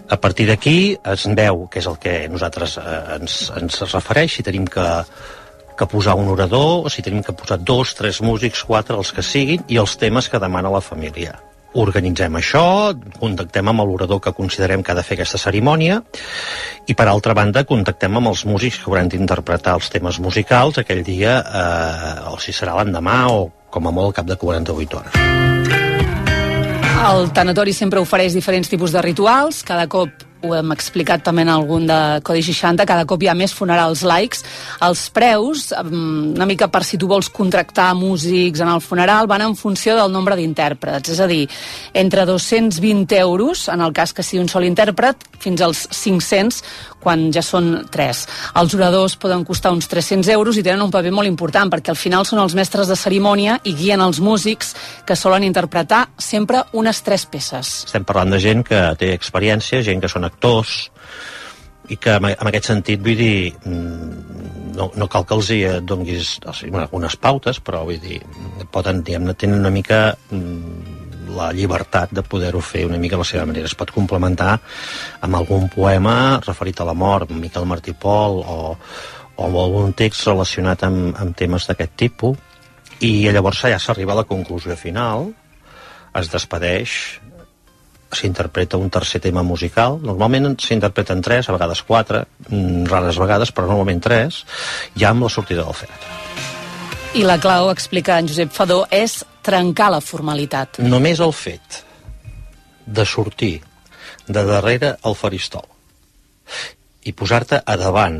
A 0.10 0.18
partir 0.18 0.48
d'aquí 0.50 0.98
es 0.98 1.26
veu 1.46 1.66
que 1.72 1.82
és 1.82 1.90
el 1.90 1.98
que 2.02 2.18
nosaltres 2.32 2.78
eh, 2.82 3.00
ens, 3.20 3.40
ens 3.56 3.82
refereix, 3.94 4.38
si 4.38 4.46
tenim 4.46 4.68
que, 4.70 4.86
que 5.78 5.90
posar 5.92 6.16
un 6.20 6.30
orador, 6.34 6.86
o 6.86 6.92
si 6.92 7.04
tenim 7.06 7.24
que 7.24 7.36
posar 7.36 7.60
dos, 7.62 7.96
tres 7.96 8.22
músics, 8.22 8.64
quatre, 8.68 8.98
els 8.98 9.12
que 9.16 9.26
siguin, 9.26 9.66
i 9.68 9.82
els 9.82 9.98
temes 10.02 10.30
que 10.32 10.42
demana 10.42 10.74
la 10.74 10.84
família. 10.84 11.36
Organitzem 11.76 12.38
això, 12.40 12.94
contactem 13.20 13.68
amb 13.68 13.84
l'orador 13.84 14.22
que 14.24 14.32
considerem 14.36 14.84
que 14.84 14.94
ha 14.94 14.96
de 14.96 15.04
fer 15.04 15.18
aquesta 15.18 15.42
cerimònia 15.42 16.00
i, 16.88 16.96
per 16.96 17.10
altra 17.12 17.36
banda, 17.36 17.66
contactem 17.68 18.16
amb 18.16 18.32
els 18.32 18.46
músics 18.48 18.80
que 18.80 18.88
hauran 18.88 19.12
d'interpretar 19.12 19.76
els 19.76 19.92
temes 19.92 20.22
musicals 20.24 20.80
aquell 20.80 21.04
dia, 21.04 21.42
eh, 21.44 22.14
o 22.32 22.40
si 22.40 22.56
serà 22.56 22.78
l'endemà 22.80 23.26
o 23.36 23.50
com 23.76 23.92
a 23.92 23.92
molt 23.92 24.16
cap 24.16 24.30
de 24.30 24.40
48 24.40 25.02
hores. 25.02 25.20
El 27.06 27.28
tanatori 27.36 27.76
sempre 27.76 28.00
ofereix 28.00 28.34
diferents 28.34 28.72
tipus 28.72 28.96
de 28.96 29.04
rituals, 29.04 29.60
cada 29.68 29.84
cop 29.92 30.24
ho 30.46 30.56
hem 30.58 30.74
explicat 30.76 31.24
també 31.26 31.44
en 31.46 31.52
algun 31.52 31.88
de 31.90 32.00
Codi 32.26 32.44
60, 32.46 32.86
cada 32.88 33.06
cop 33.10 33.24
hi 33.24 33.30
ha 33.32 33.36
més 33.38 33.54
funerals 33.56 34.04
laics. 34.06 34.44
Els 34.86 35.04
preus, 35.16 35.68
una 35.82 36.48
mica 36.50 36.70
per 36.72 36.84
si 36.86 37.00
tu 37.02 37.10
vols 37.12 37.30
contractar 37.34 37.92
músics 37.98 38.62
en 38.64 38.72
el 38.72 38.84
funeral, 38.86 39.28
van 39.32 39.46
en 39.48 39.58
funció 39.60 39.98
del 39.98 40.14
nombre 40.14 40.38
d'intèrprets. 40.40 41.12
És 41.16 41.22
a 41.22 41.30
dir, 41.32 41.44
entre 41.94 42.26
220 42.30 43.18
euros, 43.20 43.68
en 43.74 43.82
el 43.82 43.94
cas 43.94 44.14
que 44.14 44.24
sigui 44.24 44.44
un 44.44 44.52
sol 44.52 44.68
intèrpret, 44.68 45.26
fins 45.42 45.62
als 45.66 45.86
500 45.92 46.62
quan 47.06 47.30
ja 47.34 47.44
són 47.46 47.86
tres. 47.94 48.26
Els 48.58 48.74
oradors 48.78 49.18
poden 49.22 49.46
costar 49.46 49.74
uns 49.76 49.90
300 49.92 50.34
euros 50.34 50.58
i 50.58 50.66
tenen 50.66 50.82
un 50.88 50.94
paper 50.94 51.14
molt 51.14 51.30
important 51.30 51.70
perquè 51.72 51.94
al 51.94 52.02
final 52.02 52.26
són 52.26 52.42
els 52.42 52.58
mestres 52.58 52.90
de 52.90 52.98
cerimònia 52.98 53.60
i 53.64 53.76
guien 53.78 54.02
els 54.02 54.20
músics 54.24 54.74
que 55.06 55.18
solen 55.20 55.46
interpretar 55.46 56.08
sempre 56.18 56.66
unes 56.74 57.04
tres 57.06 57.28
peces. 57.30 57.78
Estem 57.86 58.06
parlant 58.08 58.34
de 58.34 58.42
gent 58.42 58.66
que 58.66 58.82
té 59.00 59.14
experiència, 59.14 59.86
gent 59.86 60.02
que 60.02 60.12
són 60.12 60.26
actors, 60.28 60.86
i 61.90 61.98
que 62.02 62.16
en 62.18 62.50
aquest 62.50 62.72
sentit 62.72 63.02
vull 63.04 63.18
dir 63.20 63.54
no, 63.66 64.90
no 64.98 65.08
cal 65.12 65.26
que 65.28 65.36
els 65.38 65.52
hi 65.54 65.60
donguis 65.86 66.36
o 66.46 66.54
sigui, 66.56 66.86
unes 66.98 67.18
pautes 67.22 67.62
però 67.64 67.84
vull 67.88 68.02
dir 68.02 68.20
poden, 68.74 69.04
diguem 69.06 69.30
tenen 69.34 69.62
una 69.62 69.74
mica 69.74 70.00
la 71.36 71.52
llibertat 71.56 72.14
de 72.16 72.24
poder-ho 72.24 72.62
fer 72.64 72.86
una 72.88 73.00
mica 73.02 73.18
a 73.18 73.22
la 73.22 73.28
seva 73.28 73.46
manera. 73.46 73.70
Es 73.70 73.78
pot 73.78 73.92
complementar 73.94 74.56
amb 75.26 75.40
algun 75.42 75.70
poema 75.74 76.40
referit 76.46 76.82
a 76.82 76.88
la 76.88 76.96
mort, 76.98 77.32
Miquel 77.32 77.68
Martí 77.70 77.94
Pol, 77.94 78.42
o, 78.42 78.76
o 79.36 79.48
amb 79.48 79.62
algun 79.62 79.94
text 79.94 80.28
relacionat 80.28 80.88
amb, 80.88 81.14
amb 81.20 81.38
temes 81.38 81.68
d'aquest 81.70 81.96
tipus, 82.00 82.40
i 83.04 83.28
llavors 83.28 83.66
ja 83.68 83.80
s'arriba 83.82 84.16
a 84.16 84.22
la 84.22 84.28
conclusió 84.30 84.78
final, 84.80 85.34
es 86.16 86.32
despedeix, 86.32 86.96
s'interpreta 88.16 88.80
un 88.80 88.90
tercer 88.90 89.20
tema 89.22 89.44
musical, 89.44 90.00
normalment 90.02 90.56
s'interpreten 90.62 91.24
tres, 91.26 91.50
a 91.50 91.56
vegades 91.58 91.84
quatre, 91.84 92.26
mm, 92.48 92.86
rares 92.88 93.20
vegades, 93.20 93.52
però 93.52 93.68
normalment 93.68 94.00
tres, 94.00 94.46
ja 94.96 95.12
amb 95.12 95.28
la 95.28 95.30
sortida 95.30 95.64
del 95.64 95.74
fet. 95.74 96.55
I 97.16 97.24
la 97.24 97.38
clau, 97.40 97.70
explica 97.72 98.18
en 98.20 98.28
Josep 98.28 98.52
Fadó, 98.52 98.82
és 98.92 99.22
trencar 99.46 99.88
la 99.94 100.02
formalitat. 100.04 100.82
Només 100.84 101.22
el 101.24 101.32
fet 101.32 101.78
de 102.86 103.06
sortir 103.08 103.62
de 104.28 104.44
darrere 104.44 104.90
el 105.08 105.16
faristol 105.16 105.64
i 107.08 107.14
posar-te 107.16 107.62
a 107.64 107.78
davant 107.80 108.20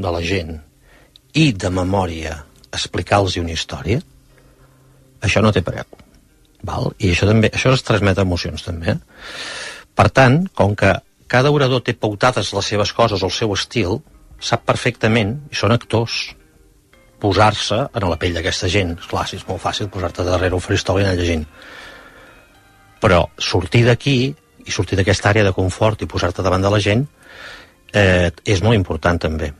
de 0.00 0.14
la 0.16 0.24
gent 0.24 0.56
i 1.36 1.50
de 1.52 1.68
memòria 1.76 2.38
explicar-los 2.72 3.36
una 3.42 3.52
història, 3.52 4.00
això 5.20 5.44
no 5.44 5.52
té 5.52 5.60
preu. 5.66 5.84
Val? 6.64 6.90
I 7.04 7.12
això 7.12 7.28
també, 7.28 7.52
això 7.52 7.74
es 7.76 7.84
transmet 7.84 8.24
emocions 8.24 8.64
també. 8.64 8.96
Per 9.92 10.08
tant, 10.08 10.46
com 10.56 10.72
que 10.72 10.96
cada 11.28 11.52
orador 11.52 11.84
té 11.84 11.92
pautades 11.92 12.54
les 12.56 12.72
seves 12.72 12.96
coses, 12.96 13.20
el 13.20 13.34
seu 13.34 13.52
estil, 13.52 14.00
sap 14.40 14.64
perfectament, 14.64 15.36
i 15.52 15.58
són 15.58 15.76
actors, 15.76 16.30
posar-se 17.20 17.78
en 17.86 18.08
la 18.08 18.18
pell 18.20 18.36
d'aquesta 18.36 18.70
gent. 18.72 18.96
Clar, 19.10 19.26
si 19.28 19.38
és 19.38 19.46
molt 19.48 19.62
fàcil 19.62 19.90
posar-te 19.92 20.26
darrere 20.26 20.56
un 20.56 20.64
faristol 20.64 21.00
i 21.00 21.06
anar 21.06 21.16
llegint. 21.18 21.46
Però 23.00 23.24
sortir 23.38 23.84
d'aquí 23.86 24.18
i 24.66 24.74
sortir 24.74 24.98
d'aquesta 24.98 25.30
àrea 25.32 25.46
de 25.46 25.56
confort 25.56 26.02
i 26.02 26.08
posar-te 26.10 26.44
davant 26.44 26.62
de 26.62 26.72
la 26.72 26.80
gent 26.82 27.06
eh, 27.92 28.30
és 28.44 28.62
molt 28.62 28.76
important 28.76 29.20
també. 29.20 29.52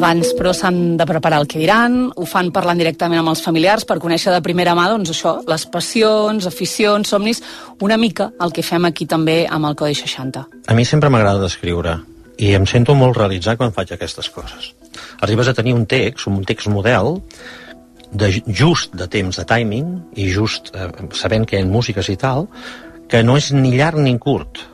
Abans, 0.00 0.30
però, 0.38 0.52
s'han 0.54 0.96
de 0.96 1.04
preparar 1.04 1.40
el 1.42 1.48
que 1.50 1.58
diran, 1.58 1.96
ho 2.14 2.26
fan 2.28 2.52
parlant 2.54 2.78
directament 2.78 3.20
amb 3.20 3.32
els 3.32 3.42
familiars 3.42 3.84
per 3.84 3.98
conèixer 4.00 4.30
de 4.32 4.38
primera 4.44 4.76
mà, 4.78 4.86
doncs 4.92 5.10
això, 5.10 5.34
les 5.50 5.66
passions, 5.72 6.46
aficions, 6.46 7.10
somnis, 7.10 7.42
una 7.82 7.98
mica 7.98 8.30
el 8.40 8.54
que 8.54 8.62
fem 8.64 8.86
aquí 8.86 9.08
també 9.10 9.42
amb 9.50 9.66
el 9.66 9.76
Codi 9.76 9.98
60. 9.98 10.46
A 10.70 10.78
mi 10.78 10.86
sempre 10.86 11.10
m'agrada 11.10 11.42
descriure 11.42 11.98
i 12.40 12.54
em 12.56 12.66
sento 12.68 12.96
molt 12.96 13.18
realitzat 13.18 13.60
quan 13.60 13.74
faig 13.76 13.92
aquestes 13.94 14.30
coses 14.32 14.72
arribes 15.20 15.50
a 15.50 15.54
tenir 15.56 15.74
un 15.76 15.86
text, 15.86 16.26
un 16.26 16.44
text 16.48 16.70
model, 16.72 17.20
de 18.10 18.30
just 18.46 18.94
de 18.96 19.06
temps 19.06 19.36
de 19.36 19.44
timing 19.46 20.00
i 20.18 20.28
just 20.32 20.72
eh, 20.74 20.88
sabent 21.14 21.46
que 21.46 21.58
hi 21.58 21.62
ha 21.62 21.68
músiques 21.68 22.10
i 22.10 22.16
tal, 22.18 22.48
que 23.10 23.22
no 23.22 23.36
és 23.38 23.50
ni 23.54 23.76
llarg 23.78 24.02
ni 24.02 24.16
curt 24.18 24.64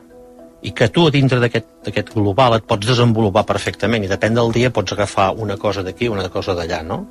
i 0.65 0.73
que 0.73 0.89
tu 0.89 1.05
a 1.05 1.13
dintre 1.13 1.39
d'aquest 1.39 2.13
global 2.15 2.57
et 2.57 2.65
pots 2.67 2.89
desenvolupar 2.89 3.45
perfectament 3.45 4.03
i 4.03 4.09
depèn 4.09 4.37
del 4.37 4.51
dia 4.55 4.73
pots 4.73 4.95
agafar 4.95 5.29
una 5.37 5.57
cosa 5.57 5.85
d'aquí 5.85 6.09
una 6.09 6.29
cosa 6.33 6.57
d'allà, 6.57 6.81
no? 6.83 7.03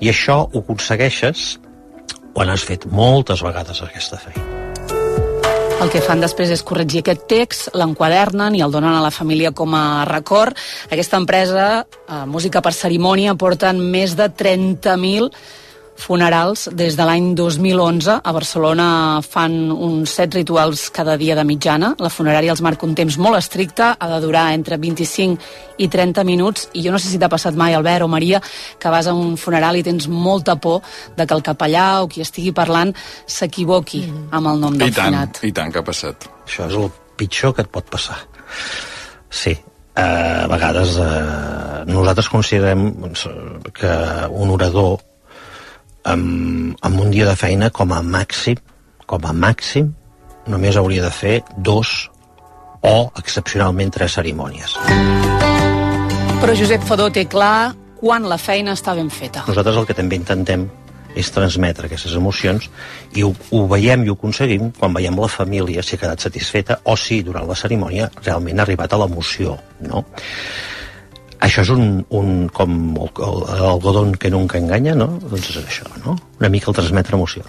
I 0.00 0.10
això 0.12 0.42
ho 0.46 0.64
aconsegueixes 0.64 1.58
quan 2.32 2.52
has 2.52 2.64
fet 2.64 2.88
moltes 2.88 3.44
vegades 3.44 3.84
aquesta 3.84 4.20
feina. 4.20 4.65
El 5.86 5.92
que 5.94 6.00
fan 6.02 6.18
després 6.18 6.50
és 6.50 6.64
corregir 6.66 6.98
aquest 7.04 7.28
text, 7.30 7.68
l'enquadernen 7.78 8.56
i 8.58 8.62
el 8.64 8.72
donen 8.74 8.90
a 8.90 9.02
la 9.04 9.12
família 9.14 9.52
com 9.54 9.70
a 9.78 10.02
record. 10.08 10.58
Aquesta 10.90 11.20
empresa, 11.22 11.86
eh, 11.86 12.24
Música 12.26 12.60
per 12.60 12.72
Cerimònia, 12.74 13.36
porten 13.38 13.78
més 13.92 14.16
de 14.18 14.26
30.000 14.26 15.30
funerals 15.96 16.68
des 16.72 16.96
de 16.96 17.04
l'any 17.04 17.34
2011. 17.34 18.20
A 18.22 18.32
Barcelona 18.32 18.88
fan 19.24 19.70
uns 19.72 20.12
set 20.18 20.34
rituals 20.34 20.88
cada 20.94 21.16
dia 21.16 21.36
de 21.36 21.44
mitjana. 21.44 21.94
La 21.98 22.10
funerària 22.12 22.54
els 22.54 22.62
marca 22.64 22.86
un 22.86 22.94
temps 22.94 23.18
molt 23.18 23.38
estricte, 23.38 23.92
ha 23.98 24.08
de 24.12 24.20
durar 24.24 24.48
entre 24.54 24.78
25 24.78 25.78
i 25.78 25.88
30 25.92 26.24
minuts, 26.24 26.68
i 26.74 26.84
jo 26.84 26.92
no 26.92 27.00
sé 27.02 27.10
si 27.10 27.20
t'ha 27.20 27.30
passat 27.32 27.56
mai, 27.56 27.74
Albert 27.74 28.06
o 28.06 28.08
Maria, 28.08 28.40
que 28.78 28.92
vas 28.92 29.06
a 29.06 29.14
un 29.14 29.36
funeral 29.36 29.76
i 29.76 29.84
tens 29.86 30.08
molta 30.08 30.56
por 30.56 30.82
de 31.16 31.26
que 31.26 31.34
el 31.34 31.44
capellà 31.44 31.86
o 32.02 32.08
qui 32.08 32.24
estigui 32.24 32.52
parlant 32.56 32.94
s'equivoqui 33.26 34.06
mm. 34.06 34.28
amb 34.36 34.52
el 34.52 34.60
nom 34.62 34.76
del 34.76 34.92
I 34.92 34.96
tant, 34.96 35.12
finat. 35.12 35.42
i 35.44 35.52
tant 35.52 35.72
que 35.72 35.82
ha 35.82 35.86
passat. 35.86 36.28
Això 36.46 36.68
és 36.70 36.76
el 36.78 36.92
pitjor 37.16 37.56
que 37.56 37.64
et 37.64 37.72
pot 37.72 37.88
passar. 37.90 38.18
Sí, 39.30 39.52
eh, 39.52 40.44
a 40.44 40.46
vegades 40.48 40.96
eh, 41.02 41.84
nosaltres 41.90 42.30
considerem 42.32 42.88
doncs, 43.02 43.26
que 43.76 43.92
un 44.30 44.52
orador 44.54 45.00
amb, 46.06 46.76
amb 46.86 47.00
un 47.00 47.10
dia 47.10 47.26
de 47.28 47.36
feina 47.36 47.70
com 47.74 47.92
a 47.92 48.00
màxim, 48.02 48.58
com 49.06 49.26
a 49.26 49.34
màxim, 49.34 49.92
només 50.46 50.78
hauria 50.78 51.04
de 51.04 51.10
fer 51.10 51.40
dos 51.56 52.08
o, 52.86 53.10
excepcionalment, 53.18 53.90
tres 53.94 54.16
cerimònies. 54.18 54.76
Però 56.40 56.54
Josep 56.54 56.84
Fadó 56.86 57.08
té 57.10 57.26
clar 57.26 57.74
quan 57.98 58.26
la 58.28 58.38
feina 58.38 58.76
està 58.76 58.94
ben 58.94 59.08
feta. 59.10 59.46
Nosaltres 59.48 59.80
el 59.80 59.88
que 59.88 59.96
també 59.96 60.18
intentem 60.20 60.68
és 61.16 61.30
transmetre 61.32 61.88
aquestes 61.88 62.12
emocions 62.18 62.68
i 63.16 63.24
ho, 63.24 63.32
ho 63.32 63.62
veiem 63.70 64.04
i 64.04 64.12
ho 64.12 64.16
aconseguim 64.18 64.68
quan 64.76 64.92
veiem 64.94 65.16
la 65.18 65.30
família 65.32 65.82
si 65.82 65.96
ha 65.96 66.02
quedat 66.02 66.26
satisfeta 66.26 66.82
o 66.84 66.96
si 67.00 67.22
durant 67.24 67.48
la 67.48 67.56
cerimònia 67.56 68.10
realment 68.20 68.60
ha 68.60 68.66
arribat 68.66 68.92
a 68.92 69.00
l'emoció, 69.00 69.56
no? 69.88 70.04
Això 71.46 71.62
és 71.62 71.70
un, 71.70 72.00
un 72.18 72.30
com 72.54 72.72
el, 72.98 73.10
el, 73.22 73.36
el 73.68 73.78
godon 73.84 74.16
que 74.18 74.32
nunca 74.34 74.58
enganya, 74.58 74.96
no? 74.98 75.06
Doncs 75.30 75.52
és 75.52 75.60
això, 75.62 75.86
no? 76.02 76.16
Una 76.40 76.50
mica 76.50 76.72
el 76.72 76.78
transmetre 76.80 77.14
emoció. 77.14 77.46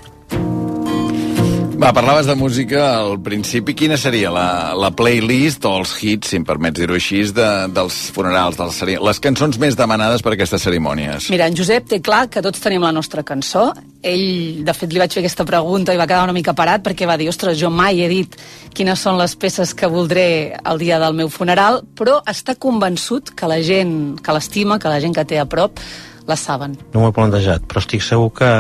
Va, 1.78 1.92
parlaves 1.94 2.26
de 2.26 2.34
música 2.34 2.80
al 2.98 3.20
principi. 3.22 3.76
Quina 3.78 4.00
seria 4.02 4.32
la, 4.34 4.74
la 4.74 4.90
playlist 4.98 5.62
o 5.70 5.76
els 5.78 5.92
hits, 6.02 6.32
si 6.32 6.40
em 6.40 6.46
permets 6.48 6.80
dir-ho 6.80 6.96
així, 6.98 7.20
de, 7.38 7.46
dels 7.70 7.98
funerals, 8.16 8.58
dels, 8.58 8.80
ceri- 8.82 8.96
les 8.98 9.20
cançons 9.22 9.60
més 9.62 9.78
demanades 9.78 10.24
per 10.26 10.34
aquestes 10.34 10.66
cerimònies? 10.66 11.28
Mira, 11.30 11.46
en 11.46 11.54
Josep 11.60 11.86
té 11.92 12.00
clar 12.02 12.24
que 12.34 12.42
tots 12.42 12.64
tenim 12.64 12.82
la 12.82 12.90
nostra 12.96 13.22
cançó. 13.22 13.68
Ell, 14.02 14.64
de 14.66 14.74
fet, 14.74 14.90
li 14.90 15.04
vaig 15.04 15.14
fer 15.14 15.22
aquesta 15.22 15.46
pregunta 15.46 15.94
i 15.94 16.02
va 16.02 16.10
quedar 16.10 16.24
una 16.26 16.34
mica 16.34 16.56
parat 16.58 16.82
perquè 16.82 17.06
va 17.06 17.18
dir, 17.22 17.30
ostres, 17.30 17.60
jo 17.62 17.70
mai 17.70 18.02
he 18.02 18.10
dit 18.10 18.34
quines 18.74 18.98
són 19.06 19.22
les 19.22 19.38
peces 19.38 19.76
que 19.78 19.86
voldré 19.94 20.28
el 20.58 20.82
dia 20.82 20.98
del 21.04 21.14
meu 21.14 21.30
funeral, 21.30 21.84
però 21.94 22.24
està 22.26 22.58
convençut 22.58 23.36
que 23.38 23.46
la 23.54 23.62
gent 23.62 24.18
que 24.26 24.34
l'estima, 24.34 24.82
que 24.82 24.90
la 24.90 24.98
gent 25.04 25.14
que 25.14 25.30
té 25.30 25.38
a 25.38 25.46
prop, 25.46 25.78
la 26.26 26.36
saben. 26.42 26.74
No 26.96 27.04
m'ho 27.06 27.14
he 27.14 27.20
plantejat, 27.22 27.70
però 27.70 27.86
estic 27.86 28.02
segur 28.02 28.34
que... 28.42 28.56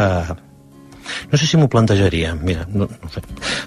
No 1.31 1.39
sé 1.39 1.47
si 1.49 1.59
m'ho 1.59 1.69
plantejaria, 1.71 2.33
mira, 2.35 2.65
no, 2.69 2.87
no 2.87 3.11
sé. 3.13 3.23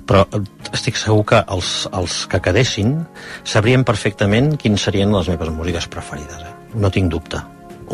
Però 0.07 0.25
estic 0.73 0.99
segur 1.01 1.25
que 1.33 1.43
els, 1.57 1.73
els 1.97 2.23
que 2.31 2.43
quedessin 2.45 2.97
sabrien 3.45 3.85
perfectament 3.87 4.55
quins 4.61 4.89
serien 4.89 5.12
les 5.17 5.33
meves 5.33 5.53
músiques 5.55 5.89
preferides. 5.93 6.47
Eh? 6.47 6.55
No 6.81 6.93
tinc 6.95 7.12
dubte. 7.12 7.43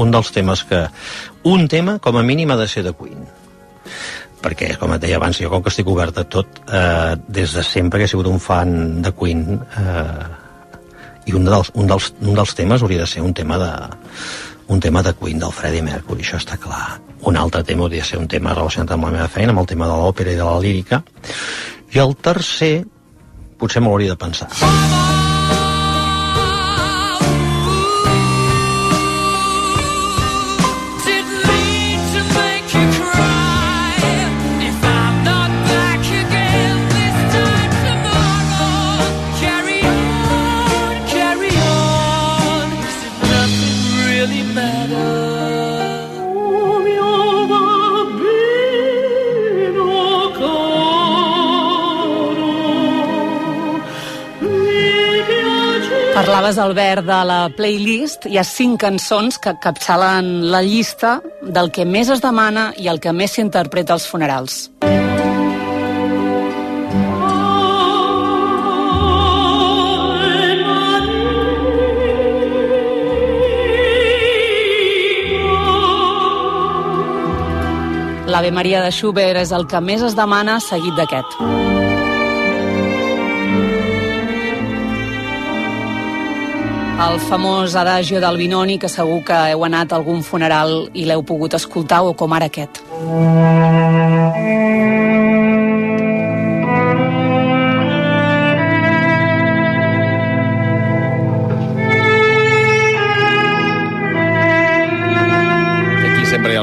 Un 0.03 0.13
dels 0.13 0.33
temes 0.33 0.63
que... 0.69 0.85
Un 1.49 1.69
tema, 1.73 1.99
com 2.03 2.19
a 2.19 2.25
mínim, 2.27 2.53
ha 2.53 2.61
de 2.61 2.69
ser 2.69 2.85
de 2.87 2.95
Queen 2.97 3.27
perquè, 4.47 4.75
com 4.79 4.93
et 4.95 5.03
deia 5.03 5.17
abans, 5.19 5.39
jo 5.41 5.49
com 5.51 5.63
que 5.65 5.73
estic 5.73 5.89
obert 5.91 6.19
a 6.21 6.25
tot, 6.31 6.61
eh, 6.71 7.17
des 7.27 7.55
de 7.57 7.65
sempre 7.67 7.99
que 7.99 8.07
he 8.07 8.11
sigut 8.13 8.29
un 8.31 8.39
fan 8.39 9.03
de 9.03 9.11
Queen, 9.17 9.57
eh, 9.81 10.27
i 11.27 11.35
un 11.35 11.49
dels, 11.49 11.73
un, 11.75 11.89
dels, 11.91 12.13
un 12.23 12.39
dels 12.39 12.55
temes 12.55 12.83
hauria 12.83 13.03
de 13.03 13.11
ser 13.11 13.25
un 13.27 13.35
tema 13.35 13.59
de, 13.59 13.73
un 14.69 14.81
tema 14.81 15.03
de 15.03 15.15
Queen 15.19 15.43
del 15.43 15.55
Freddie 15.55 15.83
Mercury, 15.83 16.23
això 16.23 16.39
està 16.39 16.59
clar. 16.63 17.01
Un 17.23 17.37
altre 17.37 17.65
tema 17.65 17.87
hauria 17.87 18.03
de 18.03 18.09
ser 18.09 18.19
un 18.19 18.29
tema 18.29 18.55
relacionat 18.55 18.93
amb 18.93 19.09
la 19.09 19.15
meva 19.15 19.29
feina, 19.29 19.55
amb 19.55 19.65
el 19.65 19.71
tema 19.73 19.89
de 19.89 19.97
l'òpera 19.97 20.33
i 20.33 20.39
de 20.39 20.45
la 20.45 20.59
lírica. 20.61 21.03
I 21.95 22.03
el 22.03 22.17
tercer, 22.17 22.75
potser 23.59 23.83
m'ho 23.83 23.95
hauria 23.97 24.15
de 24.15 24.21
pensar. 24.21 25.16
Parlaves, 56.37 56.59
Albert, 56.59 57.07
de 57.07 57.19
la 57.25 57.37
playlist. 57.49 58.27
Hi 58.29 58.37
ha 58.37 58.43
cinc 58.45 58.83
cançons 58.83 59.39
que 59.41 59.55
capçalen 59.57 60.27
la 60.53 60.59
llista 60.61 61.15
del 61.41 61.71
que 61.73 61.87
més 61.89 62.11
es 62.13 62.21
demana 62.21 62.67
i 62.77 62.91
el 62.93 63.01
que 63.01 63.15
més 63.17 63.39
s'interpreta 63.39 63.97
als 63.97 64.05
funerals. 64.05 64.67
L'Ave 78.29 78.53
Maria 78.53 78.85
de 78.85 78.93
Schubert 78.93 79.41
és 79.41 79.57
el 79.57 79.65
que 79.65 79.81
més 79.81 80.05
es 80.05 80.21
demana, 80.21 80.61
seguit 80.61 81.01
d'aquest. 81.01 81.76
El 86.97 87.19
famós 87.21 87.75
adagio 87.77 88.23
del 88.25 88.39
Binoni, 88.41 88.79
que 88.81 88.89
segur 88.89 89.21
que 89.29 89.37
heu 89.53 89.65
anat 89.67 89.93
a 89.93 89.99
algun 90.01 90.23
funeral 90.25 90.89
i 90.97 91.05
l'heu 91.05 91.21
pogut 91.29 91.53
escoltar, 91.59 92.01
o 92.09 92.15
com 92.17 92.33
ara 92.33 92.49
aquest. 92.49 92.81
Aquí 92.81 92.97
sempre 94.89 95.46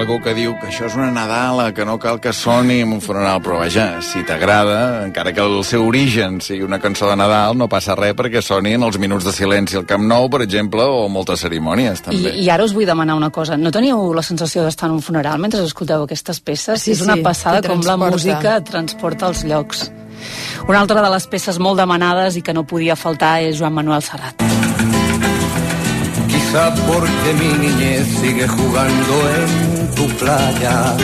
algú 0.03 0.17
que 0.19 0.33
diu 0.35 0.51
que 0.59 0.67
això 0.67 0.89
és 0.89 0.95
una 0.97 1.09
Nadala, 1.15 1.69
que 1.71 1.85
no 1.87 1.95
cal 2.01 2.19
que 2.19 2.33
soni 2.35 2.81
en 2.83 2.91
un 2.91 2.99
funeral, 3.01 3.39
però 3.43 3.61
vaja, 3.61 4.01
si 4.03 4.23
t'agrada, 4.27 5.05
encara 5.05 5.31
que 5.31 5.39
el 5.39 5.61
seu 5.63 5.85
origen 5.87 6.41
sigui 6.43 6.65
una 6.67 6.79
cançó 6.83 7.07
de 7.07 7.15
Nadal, 7.15 7.55
no 7.55 7.69
passa 7.71 7.95
res 7.95 8.11
perquè 8.19 8.41
soni 8.43 8.73
en 8.75 8.83
els 8.83 8.99
minuts 8.99 9.23
de 9.23 9.31
silenci 9.31 9.79
al 9.79 9.87
Camp 9.87 10.03
Nou, 10.09 10.27
per 10.33 10.41
exemple, 10.43 10.83
o 10.83 11.07
moltes 11.07 11.45
cerimònies, 11.45 12.01
I, 12.01 12.05
també. 12.09 12.35
I 12.35 12.49
ara 12.51 12.67
us 12.67 12.75
vull 12.75 12.89
demanar 12.89 13.15
una 13.15 13.31
cosa. 13.31 13.55
No 13.55 13.71
teníeu 13.71 14.11
la 14.17 14.25
sensació 14.27 14.65
d'estar 14.67 14.91
en 14.91 14.97
un 14.97 15.05
funeral 15.05 15.39
mentre 15.39 15.63
escolteu 15.63 16.03
aquestes 16.03 16.43
peces? 16.43 16.83
Sí, 16.83 16.97
és 16.97 17.05
una 17.05 17.15
sí, 17.15 17.23
passada 17.23 17.63
com 17.63 17.85
la 17.87 17.95
música 17.95 18.59
transporta 18.67 19.31
als 19.31 19.45
llocs. 19.47 19.87
Una 20.67 20.83
altra 20.83 20.99
de 20.99 21.15
les 21.15 21.31
peces 21.31 21.63
molt 21.63 21.79
demanades 21.79 22.35
i 22.35 22.43
que 22.43 22.55
no 22.55 22.67
podia 22.67 22.99
faltar 22.99 23.37
és 23.47 23.55
Joan 23.61 23.79
Manuel 23.79 24.03
Serrat. 24.03 24.52
Quizá 26.53 26.69
porque 26.85 27.33
mi 27.33 27.51
niñez 27.65 28.05
sigue 28.21 28.47
jugando 28.47 29.13
en 29.35 29.95
tu 29.95 30.05
playa 30.19 30.95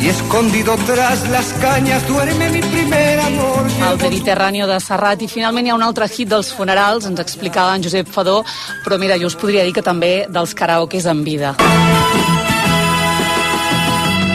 y 0.00 0.08
escondido 0.08 0.74
tras 0.86 1.28
las 1.28 1.52
cañas 1.60 2.08
duerme 2.08 2.48
mi 2.48 2.62
primer 2.62 3.20
amor. 3.20 3.66
El 3.90 3.98
Mediterráneo 3.98 4.66
de 4.66 4.80
Serrat 4.80 5.20
i 5.20 5.28
finalment 5.28 5.68
hi 5.68 5.74
ha 5.74 5.76
un 5.76 5.84
altre 5.84 6.08
hit 6.08 6.30
dels 6.32 6.54
funerals, 6.56 7.04
ens 7.04 7.20
explicava 7.20 7.76
en 7.76 7.84
Josep 7.84 8.08
Fadó, 8.08 8.38
però 8.80 8.96
mira, 8.96 9.20
jo 9.20 9.28
us 9.28 9.36
podria 9.36 9.66
dir 9.68 9.76
que 9.76 9.84
també 9.84 10.24
dels 10.32 10.56
karaokes 10.56 11.04
en 11.12 11.24
vida. 11.28 11.52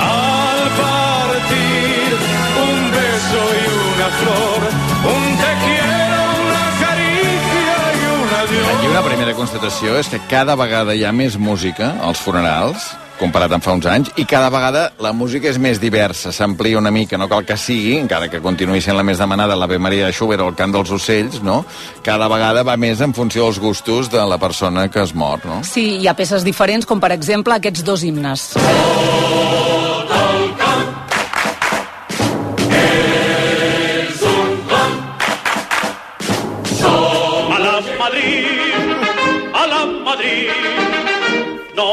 Al 0.05 0.61
partir 0.77 2.21
un 2.67 2.91
beso 2.93 3.41
y 3.49 3.65
una 3.81 4.09
flor, 4.21 4.59
un 5.09 5.34
primera 9.15 9.31
constatació 9.37 9.93
és 9.95 10.09
que 10.11 10.17
cada 10.27 10.57
vegada 10.59 10.91
hi 10.91 11.05
ha 11.07 11.11
més 11.15 11.37
música 11.39 11.93
als 12.03 12.19
funerals, 12.19 12.89
comparat 13.15 13.53
amb 13.55 13.63
fa 13.63 13.71
uns 13.77 13.85
anys, 13.87 14.09
i 14.19 14.25
cada 14.27 14.49
vegada 14.51 14.81
la 14.99 15.13
música 15.15 15.47
és 15.47 15.55
més 15.61 15.79
diversa, 15.79 16.33
s'amplia 16.35 16.81
una 16.81 16.91
mica, 16.91 17.15
no 17.15 17.29
cal 17.31 17.45
que 17.47 17.55
sigui, 17.55 17.93
encara 17.95 18.27
que 18.27 18.41
continuï 18.43 18.83
sent 18.83 18.97
la 18.99 19.05
més 19.07 19.21
demanada 19.23 19.55
l'Ave 19.55 19.79
Maria 19.79 20.09
de 20.09 20.17
Schubert 20.17 20.43
o 20.43 20.49
el 20.51 20.57
cant 20.59 20.75
dels 20.75 20.91
ocells, 20.91 21.39
no? 21.47 21.61
Cada 22.03 22.27
vegada 22.27 22.65
va 22.67 22.75
més 22.75 22.99
en 22.99 23.15
funció 23.15 23.47
dels 23.47 23.61
gustos 23.63 24.11
de 24.11 24.25
la 24.27 24.41
persona 24.41 24.89
que 24.91 24.99
es 25.05 25.15
mor, 25.15 25.39
no? 25.47 25.61
Sí, 25.63 25.93
hi 26.01 26.11
ha 26.11 26.17
peces 26.19 26.43
diferents, 26.43 26.83
com 26.83 26.99
per 26.99 27.13
exemple 27.15 27.55
aquests 27.55 27.87
dos 27.87 28.03
himnes. 28.03 28.51
A 28.59 29.74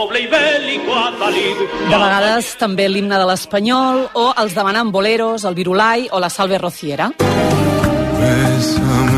noble 0.02 0.20
y 0.20 0.26
bélico 0.26 0.94
Atalid. 0.96 1.58
De 1.90 1.98
vegades 1.98 2.56
també 2.58 2.88
l'himne 2.90 3.20
de 3.20 3.26
l'Espanyol 3.28 4.08
o 4.18 4.24
els 4.42 4.56
demanen 4.56 4.90
boleros, 4.90 5.46
el 5.46 5.54
virulai 5.54 6.08
o 6.10 6.18
la 6.18 6.30
salve 6.30 6.58
rociera. 6.58 7.10
Bésame, 8.18 9.11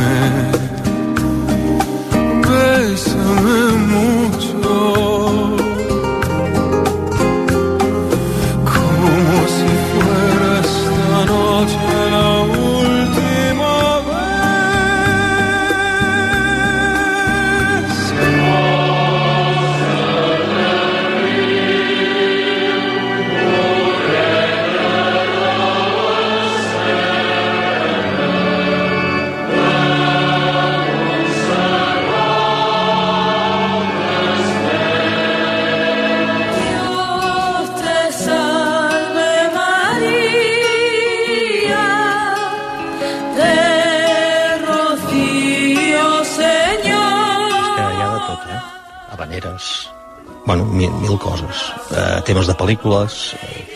bueno, 50.47 50.65
mil, 50.65 50.91
mil 51.03 51.19
coses. 51.19 51.73
Eh, 51.91 52.21
temes 52.27 52.47
de 52.47 52.55
pel·lícules, 52.55 53.35
eh, 53.41 53.67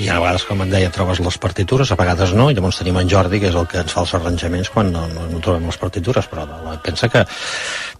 hi 0.00 0.06
ha 0.08 0.16
vegades, 0.22 0.44
com 0.48 0.62
et 0.64 0.70
deia, 0.72 0.88
trobes 0.90 1.20
les 1.20 1.36
partitures, 1.38 1.90
a 1.92 1.96
vegades 2.00 2.32
no, 2.32 2.46
i 2.50 2.54
llavors 2.56 2.78
tenim 2.80 2.96
en 2.96 3.10
Jordi, 3.12 3.40
que 3.42 3.50
és 3.50 3.58
el 3.60 3.66
que 3.68 3.82
ens 3.82 3.92
fa 3.92 4.00
els 4.06 4.14
arranjaments 4.16 4.70
quan 4.72 4.88
no, 4.92 5.02
no, 5.12 5.26
no 5.28 5.40
trobem 5.44 5.66
les 5.68 5.76
partitures, 5.76 6.28
però 6.32 6.46
la- 6.48 6.78
pensa 6.80 7.10
que 7.12 7.26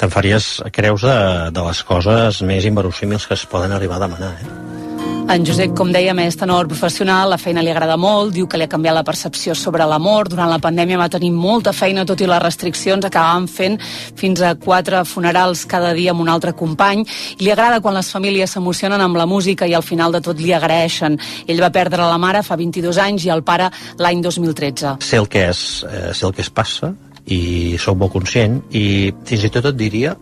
te'n 0.01 0.11
faries 0.15 0.49
creus 0.73 1.05
de, 1.05 1.19
de 1.53 1.67
les 1.69 1.83
coses 1.85 2.41
més 2.49 2.65
inverosímils 2.65 3.27
que 3.29 3.37
es 3.37 3.45
poden 3.47 3.73
arribar 3.77 4.01
a 4.01 4.07
demanar, 4.07 4.33
eh? 4.41 4.82
En 5.31 5.45
Josep, 5.47 5.71
com 5.79 5.89
dèiem, 5.95 6.19
és 6.27 6.37
tenor 6.37 6.67
professional, 6.69 7.31
la 7.31 7.39
feina 7.41 7.63
li 7.63 7.71
agrada 7.71 7.95
molt, 7.97 8.35
diu 8.35 8.49
que 8.51 8.59
li 8.59 8.67
ha 8.67 8.71
canviat 8.71 8.97
la 8.97 9.05
percepció 9.07 9.55
sobre 9.57 9.87
l'amor. 9.89 10.29
Durant 10.29 10.51
la 10.51 10.59
pandèmia 10.61 10.99
va 11.01 11.09
tenir 11.09 11.31
molta 11.33 11.73
feina, 11.73 12.05
tot 12.05 12.21
i 12.21 12.29
les 12.29 12.43
restriccions, 12.43 13.07
acabàvem 13.07 13.47
fent 13.49 13.79
fins 14.19 14.43
a 14.43 14.53
quatre 14.61 15.05
funerals 15.09 15.65
cada 15.71 15.95
dia 15.97 16.13
amb 16.13 16.21
un 16.25 16.29
altre 16.29 16.53
company. 16.59 17.07
I 17.39 17.47
li 17.47 17.55
agrada 17.55 17.81
quan 17.81 17.97
les 17.97 18.11
famílies 18.13 18.53
s'emocionen 18.53 19.01
amb 19.01 19.17
la 19.17 19.27
música 19.31 19.67
i 19.67 19.73
al 19.79 19.87
final 19.87 20.13
de 20.13 20.21
tot 20.21 20.43
li 20.43 20.53
agraeixen. 20.53 21.17
Ell 21.47 21.65
va 21.65 21.73
perdre 21.73 22.03
la 22.03 22.21
mare 22.21 22.43
fa 22.43 22.59
22 22.61 23.01
anys 23.07 23.25
i 23.25 23.33
el 23.33 23.47
pare 23.47 23.71
l'any 24.03 24.21
2013. 24.27 24.97
sé 25.01 25.17
el 25.17 25.29
que 25.29 25.49
és, 25.49 25.85
eh, 25.89 26.13
sé 26.13 26.27
el 26.27 26.35
que 26.35 26.43
es 26.43 26.51
passa 26.51 26.95
i 27.27 27.77
sóc 27.79 27.97
molt 27.97 28.13
conscient 28.13 28.63
i 28.71 29.15
fins 29.25 29.45
i 29.45 29.51
tot 29.51 29.65
et 29.67 29.77
diria 29.77 30.17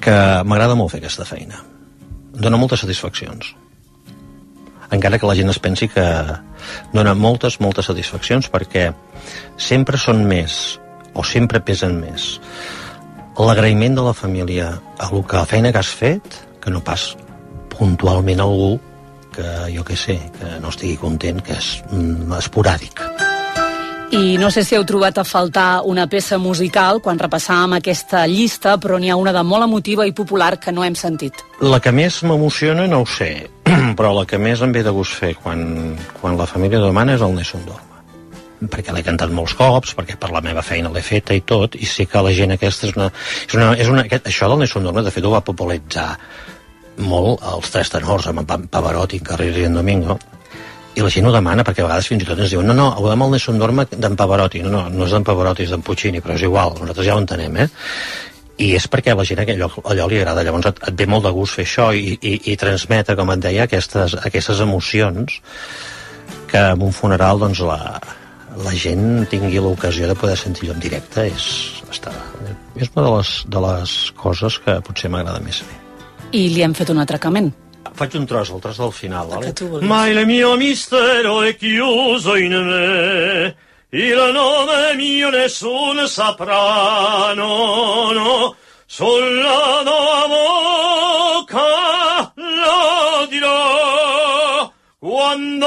que 0.00 0.42
m'agrada 0.44 0.74
molt 0.74 0.90
fer 0.90 0.98
aquesta 0.98 1.24
feina 1.24 1.77
dona 2.38 2.60
moltes 2.60 2.84
satisfaccions 2.84 3.54
encara 4.94 5.18
que 5.20 5.28
la 5.28 5.36
gent 5.36 5.52
es 5.52 5.60
pensi 5.60 5.88
que 5.92 6.04
dona 6.94 7.14
moltes, 7.14 7.60
moltes 7.60 7.90
satisfaccions 7.90 8.48
perquè 8.52 8.88
sempre 9.56 10.00
són 10.00 10.24
més 10.28 10.78
o 11.14 11.24
sempre 11.24 11.60
pesen 11.60 11.98
més 12.00 12.36
l'agraïment 13.38 13.94
de 13.94 14.02
la 14.02 14.14
família 14.16 14.72
a 14.98 15.08
lo 15.12 15.22
que 15.22 15.38
la 15.38 15.46
feina 15.46 15.70
que 15.72 15.78
has 15.78 15.92
fet 15.94 16.40
que 16.62 16.72
no 16.74 16.82
pas 16.82 17.12
puntualment 17.76 18.42
algú 18.42 18.78
que 19.38 19.46
jo 19.76 19.84
que 19.84 19.96
sé, 19.96 20.18
que 20.34 20.58
no 20.58 20.72
estigui 20.74 20.96
content, 20.98 21.38
que 21.46 21.54
és 21.54 21.74
mm, 21.92 22.32
esporàdic. 22.40 23.04
I 24.10 24.38
no 24.40 24.48
sé 24.48 24.62
si 24.64 24.72
heu 24.72 24.86
trobat 24.88 25.18
a 25.20 25.24
faltar 25.28 25.82
una 25.84 26.06
peça 26.08 26.38
musical 26.40 27.02
quan 27.04 27.18
repassàvem 27.20 27.74
aquesta 27.76 28.22
llista, 28.24 28.78
però 28.80 28.96
n'hi 28.96 29.10
ha 29.12 29.18
una 29.20 29.34
de 29.36 29.42
molt 29.44 29.66
emotiva 29.66 30.06
i 30.08 30.14
popular 30.16 30.54
que 30.56 30.72
no 30.72 30.84
hem 30.84 30.96
sentit. 30.96 31.42
La 31.60 31.76
que 31.84 31.92
més 31.92 32.22
m'emociona 32.24 32.86
no 32.88 33.02
ho 33.02 33.06
sé, 33.06 33.50
però 33.98 34.14
la 34.16 34.24
que 34.24 34.40
més 34.40 34.62
em 34.64 34.72
ve 34.72 34.80
de 34.86 34.94
gust 34.96 35.12
fer 35.12 35.34
quan, 35.36 35.92
quan 36.22 36.40
la 36.40 36.48
família 36.48 36.80
demana 36.80 37.18
és 37.18 37.24
el 37.26 37.36
Nessun 37.36 37.68
Dorma 37.68 37.84
perquè 38.58 38.90
l'he 38.90 39.04
cantat 39.06 39.30
molts 39.30 39.52
cops, 39.54 39.92
perquè 39.94 40.16
per 40.18 40.32
la 40.34 40.40
meva 40.42 40.64
feina 40.66 40.90
l'he 40.90 41.02
feta 41.04 41.36
i 41.36 41.44
tot, 41.46 41.76
i 41.78 41.86
sé 41.86 42.08
que 42.10 42.22
la 42.24 42.32
gent 42.34 42.56
aquesta 42.56 42.88
és 42.88 42.96
una... 42.96 43.06
És 43.46 43.54
una, 43.54 43.68
és 43.78 43.90
una 43.92 44.02
aquest, 44.02 44.26
això 44.26 44.48
del 44.50 44.64
Nessun 44.64 44.88
Dorma, 44.88 45.04
de 45.06 45.12
fet, 45.14 45.22
ho 45.22 45.30
va 45.30 45.44
popularitzar 45.46 46.08
molt 47.06 47.44
els 47.52 47.70
tres 47.70 47.92
tenors, 47.94 48.26
amb 48.26 48.42
Pavarotti, 48.72 49.22
Carrera 49.22 49.62
i 49.62 49.68
en 49.68 49.78
Domingo, 49.78 50.18
i 50.98 51.04
la 51.04 51.10
gent 51.14 51.28
ho 51.28 51.32
demana 51.34 51.62
perquè 51.66 51.84
a 51.84 51.86
vegades 51.86 52.08
fins 52.10 52.24
i 52.24 52.26
tot 52.28 52.40
ens 52.42 52.50
diuen 52.50 52.66
no, 52.66 52.74
no, 52.74 52.88
ho 52.98 53.06
demà 53.06 53.28
el 53.28 53.36
Nessun 53.36 53.60
Dorma 53.60 53.86
d'en 53.90 54.16
Pavarotti 54.18 54.64
no, 54.64 54.72
no, 54.74 54.86
no 54.90 55.06
és 55.06 55.14
d'en 55.14 55.26
Pavarotti, 55.26 55.68
és 55.68 55.74
d'en 55.74 55.84
Puccini 55.86 56.22
però 56.24 56.34
és 56.34 56.46
igual, 56.48 56.74
nosaltres 56.80 57.06
ja 57.06 57.14
ho 57.14 57.22
entenem, 57.22 57.60
eh? 57.62 57.68
i 58.58 58.72
és 58.74 58.88
perquè 58.90 59.14
a 59.14 59.18
la 59.18 59.26
gent 59.26 59.44
allò, 59.44 59.68
allò 59.86 60.08
li 60.10 60.18
agrada 60.18 60.42
llavors 60.42 60.72
et, 60.72 60.80
et 60.90 60.96
ve 60.98 61.06
molt 61.06 61.28
de 61.28 61.32
gust 61.36 61.58
fer 61.58 61.66
això 61.68 61.90
i, 61.94 62.16
i, 62.18 62.34
i 62.52 62.56
transmetre, 62.58 63.14
com 63.18 63.30
et 63.34 63.44
deia, 63.44 63.68
aquestes, 63.68 64.16
aquestes 64.26 64.62
emocions 64.64 65.38
que 66.50 66.64
en 66.72 66.82
un 66.82 66.94
funeral 66.96 67.38
doncs 67.44 67.62
la, 67.62 67.78
la 68.64 68.74
gent 68.74 69.28
tingui 69.30 69.62
l'ocasió 69.62 70.10
de 70.10 70.16
poder 70.18 70.36
sentir-lo 70.40 70.74
en 70.74 70.82
directe 70.82 71.28
és, 71.30 71.46
està, 71.92 72.14
és 72.74 72.90
una 72.96 73.06
de 73.06 73.14
les, 73.14 73.34
de 73.46 73.64
les 73.68 73.96
coses 74.18 74.58
que 74.64 74.80
potser 74.88 75.12
m'agrada 75.12 75.44
més 75.44 75.62
fer 75.62 75.78
I 76.34 76.48
li 76.52 76.64
hem 76.64 76.74
fet 76.76 76.90
un 76.92 76.98
atracament. 77.00 77.52
Faig 77.94 78.14
un 78.14 78.26
tros, 78.26 78.50
el 78.50 78.60
tros 78.60 78.78
del 78.78 78.92
final 78.92 79.26
vale? 79.28 79.54
Ma 79.80 80.06
il 80.08 80.26
mio 80.26 80.56
mistero 80.56 81.42
è 81.42 81.56
chiuso 81.56 82.34
in 82.36 82.52
me, 82.52 83.56
il 83.90 84.30
nome 84.32 84.94
mio 84.94 85.30
nessuno 85.30 86.06
saprà, 86.06 87.32
no, 87.34 88.10
no, 88.12 88.56
sulla 88.86 89.82
tua 89.84 90.26
bocca 90.28 92.32
lo 92.34 93.26
dirò, 93.28 94.72
quando 94.98 95.66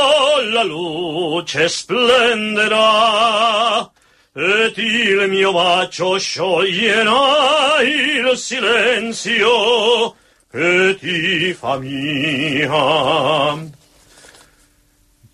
la 0.51 0.63
luce 0.63 1.69
splenderà, 1.69 3.89
ed 4.33 4.77
il 4.77 5.27
mio 5.27 5.51
bacio 5.51 6.17
scioglierà 6.17 7.81
il 7.81 8.37
silenzio 8.37 10.15
che 10.51 10.97
ti 10.99 11.53
fa 11.53 11.77
mia. 11.77 13.69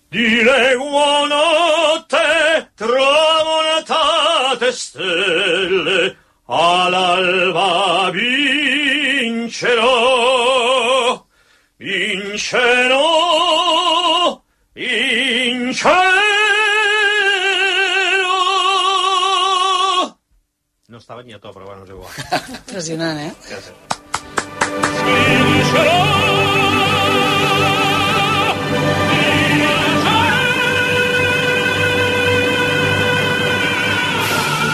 Dire 0.08 0.76
buonanotte, 0.76 2.70
tramontate 2.74 4.72
stelle, 4.72 6.16
all'alba 6.46 8.10
vincerò, 8.10 9.76
vincerò, 11.76 13.02
vincerò. 14.72 16.28
no 20.88 20.96
estava 20.96 21.20
ni 21.22 21.32
a 21.32 21.38
to, 21.38 21.50
però 21.50 21.64
bueno, 21.66 21.82
és 21.82 21.90
igual 21.90 22.10
Impressionant, 22.66 23.18
eh? 23.20 23.97
Sì, 24.12 26.37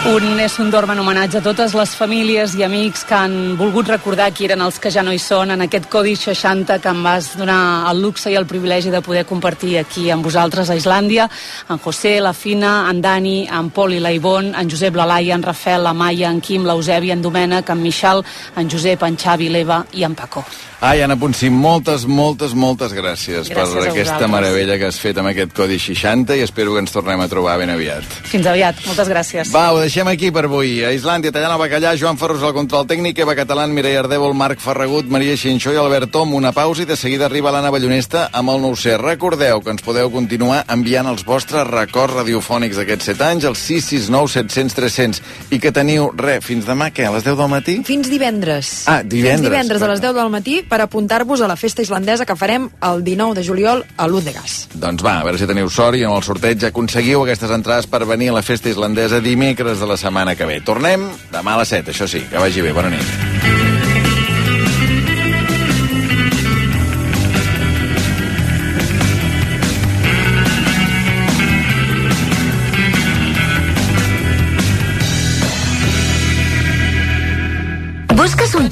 Un 0.05 0.37
és 0.37 0.53
un 0.61 0.67
dorm 0.69 0.91
en 0.93 0.99
homenatge 1.01 1.39
a 1.39 1.41
totes 1.41 1.73
les 1.73 1.95
famílies 1.97 2.51
i 2.59 2.61
amics 2.61 3.01
que 3.09 3.15
han 3.17 3.55
volgut 3.57 3.87
recordar 3.89 4.27
qui 4.37 4.45
eren 4.45 4.61
els 4.61 4.77
que 4.77 4.91
ja 4.93 5.01
no 5.01 5.09
hi 5.09 5.17
són 5.17 5.55
en 5.55 5.65
aquest 5.65 5.87
Codi 5.89 6.13
60 6.13 6.77
que 6.83 6.91
em 6.91 7.01
vas 7.01 7.31
donar 7.39 7.89
el 7.89 8.03
luxe 8.03 8.29
i 8.29 8.37
el 8.37 8.45
privilegi 8.45 8.93
de 8.93 9.01
poder 9.01 9.23
compartir 9.25 9.79
aquí 9.79 10.11
amb 10.13 10.21
vosaltres 10.29 10.69
a 10.69 10.77
Islàndia. 10.77 11.25
En 11.73 11.81
José, 11.81 12.19
la 12.21 12.35
Fina, 12.37 12.75
en 12.91 13.01
Dani, 13.01 13.47
en 13.49 13.73
Pol 13.73 13.97
i 13.97 13.99
la 13.99 14.13
Ivonne, 14.13 14.53
en 14.53 14.69
Josep, 14.69 14.93
la 14.95 15.09
Laia, 15.09 15.33
en 15.39 15.47
Rafel, 15.49 15.81
la 15.81 15.97
Maia, 15.97 16.29
en 16.29 16.39
Quim, 16.39 16.69
l'Eusebi, 16.69 17.09
en 17.09 17.25
Domènec, 17.25 17.73
en 17.73 17.81
Michal, 17.81 18.21
en 18.55 18.69
Josep, 18.69 19.09
en 19.09 19.17
Xavi, 19.17 19.49
l'Eva 19.49 19.81
i 19.93 20.05
en 20.05 20.13
Paco. 20.13 20.45
Ai, 20.85 21.01
Anna 21.01 21.17
Ponsí, 21.17 21.49
moltes, 21.49 22.05
moltes, 22.05 22.53
moltes 22.53 22.93
gràcies, 22.93 23.49
Gràcies 23.49 23.73
per 23.73 23.89
aquesta 23.89 24.29
meravella 24.29 24.77
que 24.77 24.85
has 24.85 24.99
fet 25.01 25.17
amb 25.17 25.33
aquest 25.33 25.51
Codi 25.57 25.79
60 25.81 26.37
i 26.37 26.45
espero 26.45 26.75
que 26.75 26.85
ens 26.85 26.93
tornem 26.93 27.19
a 27.19 27.27
trobar 27.27 27.57
ben 27.57 27.73
aviat. 27.73 28.05
Fins 28.29 28.45
aviat. 28.45 28.85
Moltes 28.85 29.09
gràcies. 29.09 29.49
Va, 29.49 29.71
ho 29.73 29.81
deixem 29.81 29.95
deixem 29.95 30.11
aquí 30.11 30.31
per 30.31 30.45
avui. 30.45 30.83
A 30.83 30.91
Islàndia, 30.91 31.31
Tallana 31.31 31.57
Bacallà, 31.57 31.95
Joan 31.95 32.17
Ferrus 32.17 32.43
al 32.43 32.53
control 32.53 32.85
tècnic, 32.85 33.17
Eva 33.23 33.33
Catalán, 33.35 33.71
Mireia 33.73 34.01
Ardèvol, 34.03 34.33
Marc 34.35 34.59
Ferragut, 34.59 35.07
Maria 35.07 35.37
Xinxó 35.37 35.71
i 35.71 35.77
Albert 35.79 36.11
Tom. 36.11 36.33
Una 36.35 36.51
pausa 36.51 36.83
i 36.83 36.85
de 36.85 36.97
seguida 36.99 37.25
arriba 37.25 37.51
l'Anna 37.53 37.71
Ballonesta 37.71 38.27
amb 38.33 38.51
el 38.51 38.61
nou 38.61 38.75
ser. 38.75 38.97
Recordeu 38.99 39.61
que 39.63 39.71
ens 39.71 39.81
podeu 39.85 40.11
continuar 40.11 40.65
enviant 40.67 41.07
els 41.07 41.23
vostres 41.25 41.65
records 41.69 42.13
radiofònics 42.19 42.77
d'aquests 42.81 43.11
7 43.13 43.25
anys 43.29 43.47
al 43.49 43.55
669 43.55 44.33
700 44.35 44.77
300 44.81 45.21
i 45.55 45.61
que 45.63 45.71
teniu, 45.71 46.11
re, 46.17 46.37
fins 46.43 46.67
demà, 46.67 46.91
què, 46.91 47.07
a 47.07 47.15
les 47.15 47.25
10 47.25 47.39
del 47.39 47.51
matí? 47.55 47.77
Fins 47.87 48.11
divendres. 48.11 48.73
Ah, 48.91 48.99
divendres. 49.01 49.39
Fins 49.39 49.49
divendres 49.49 49.87
a 49.87 49.91
les 49.93 50.03
10 50.03 50.17
del 50.19 50.33
matí 50.33 50.59
per 50.75 50.83
apuntar-vos 50.83 51.39
a 51.39 51.47
la 51.47 51.55
festa 51.55 51.79
islandesa 51.85 52.25
que 52.27 52.35
farem 52.35 52.67
el 52.83 53.03
19 53.05 53.39
de 53.39 53.45
juliol 53.47 53.85
a 53.95 54.09
l'Uz 54.11 54.25
de 54.27 54.33
Gas. 54.35 54.55
Doncs 54.73 55.05
va, 55.05 55.21
a 55.21 55.23
veure 55.23 55.39
si 55.39 55.47
teniu 55.47 55.71
sort 55.71 55.95
i 55.95 56.03
en 56.03 56.11
el 56.11 56.25
sorteig 56.27 56.67
aconseguiu 56.67 57.23
aquestes 57.23 57.53
entrades 57.55 57.87
per 57.87 58.03
venir 58.03 58.33
a 58.33 58.35
la 58.41 58.43
festa 58.43 58.67
islandesa 58.73 59.23
dimecres 59.23 59.79
de 59.79 59.87
la 59.87 59.95
setmana 59.95 60.35
que 60.35 60.49
ve. 60.49 60.59
Tornem 60.67 61.07
demà 61.31 61.55
a 61.55 61.63
les 61.63 61.71
7, 61.71 61.95
això 61.95 62.11
sí, 62.11 62.25
que 62.27 62.43
vagi 62.43 62.65
bé. 62.65 62.75
Bona 62.75 62.91
nit. 62.91 63.74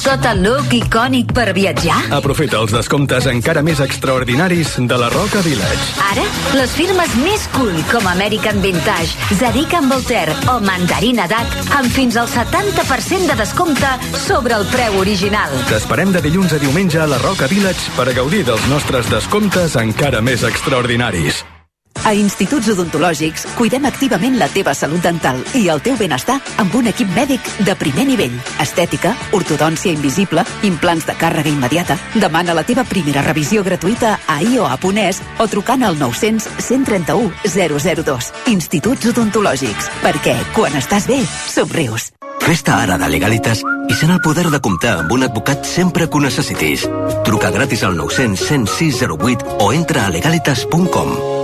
Total 0.03 0.41
look 0.43 0.73
icònic 0.75 1.29
per 1.31 1.53
viatjar? 1.55 1.95
Aprofita 2.11 2.57
els 2.59 2.73
descomptes 2.75 3.23
encara 3.31 3.61
més 3.63 3.79
extraordinaris 3.79 4.73
de 4.89 4.97
la 4.99 5.07
Roca 5.13 5.39
Village. 5.45 5.93
Ara, 6.09 6.25
les 6.57 6.73
firmes 6.75 7.13
més 7.21 7.45
cool 7.55 7.77
com 7.87 8.09
American 8.11 8.59
Vintage, 8.59 9.15
Zadig 9.39 9.71
Voltaire 9.87 10.35
o 10.51 10.57
Mandarina 10.59 11.29
Duck 11.31 11.71
amb 11.79 11.87
fins 11.95 12.19
al 12.19 12.27
70% 12.27 13.31
de 13.31 13.39
descompte 13.39 13.95
sobre 14.25 14.59
el 14.59 14.67
preu 14.75 14.99
original. 14.99 15.55
T'esperem 15.71 16.11
de 16.11 16.25
dilluns 16.27 16.51
a 16.51 16.59
diumenge 16.59 16.99
a 16.99 17.07
la 17.07 17.23
Roca 17.23 17.47
Village 17.47 17.95
per 17.95 18.09
a 18.11 18.19
gaudir 18.19 18.43
dels 18.51 18.67
nostres 18.67 19.07
descomptes 19.07 19.79
encara 19.79 20.19
més 20.19 20.43
extraordinaris. 20.43 21.45
A 22.03 22.11
Instituts 22.17 22.67
Odontològics 22.73 23.45
cuidem 23.57 23.85
activament 23.87 24.35
la 24.39 24.49
teva 24.51 24.73
salut 24.75 25.03
dental 25.05 25.39
i 25.55 25.67
el 25.71 25.79
teu 25.85 25.95
benestar 25.99 26.39
amb 26.59 26.73
un 26.75 26.89
equip 26.91 27.11
mèdic 27.15 27.47
de 27.63 27.75
primer 27.79 28.07
nivell. 28.09 28.35
Estètica, 28.63 29.13
ortodòncia 29.37 29.93
invisible, 29.93 30.43
implants 30.67 31.07
de 31.07 31.15
càrrega 31.19 31.51
immediata. 31.53 31.97
Demana 32.15 32.55
la 32.57 32.65
teva 32.67 32.83
primera 32.83 33.23
revisió 33.23 33.63
gratuïta 33.63 34.17
a 34.27 34.41
ioa.es 34.41 35.21
o 35.39 35.47
trucant 35.47 35.85
al 35.87 35.99
900 35.99 36.49
131 36.59 37.31
002. 37.45 38.33
Instituts 38.51 39.13
Odontològics. 39.13 39.91
Perquè 40.03 40.35
quan 40.57 40.75
estàs 40.79 41.07
bé, 41.07 41.21
somrius. 41.47 42.11
Fes-te 42.43 42.73
ara 42.75 42.97
de 42.99 43.07
Legalitas 43.07 43.61
i 43.87 43.95
sent 43.95 44.11
el 44.11 44.19
poder 44.23 44.49
de 44.51 44.59
comptar 44.59 44.97
amb 44.99 45.13
un 45.15 45.23
advocat 45.23 45.63
sempre 45.63 46.09
que 46.09 46.19
ho 46.19 46.23
necessitis. 46.23 46.83
Truca 47.23 47.53
gratis 47.55 47.85
al 47.87 47.95
900 47.95 48.43
106 48.49 48.99
08 49.07 49.57
o 49.63 49.71
entra 49.71 50.05
a 50.07 50.11
legalitas.com. 50.11 51.42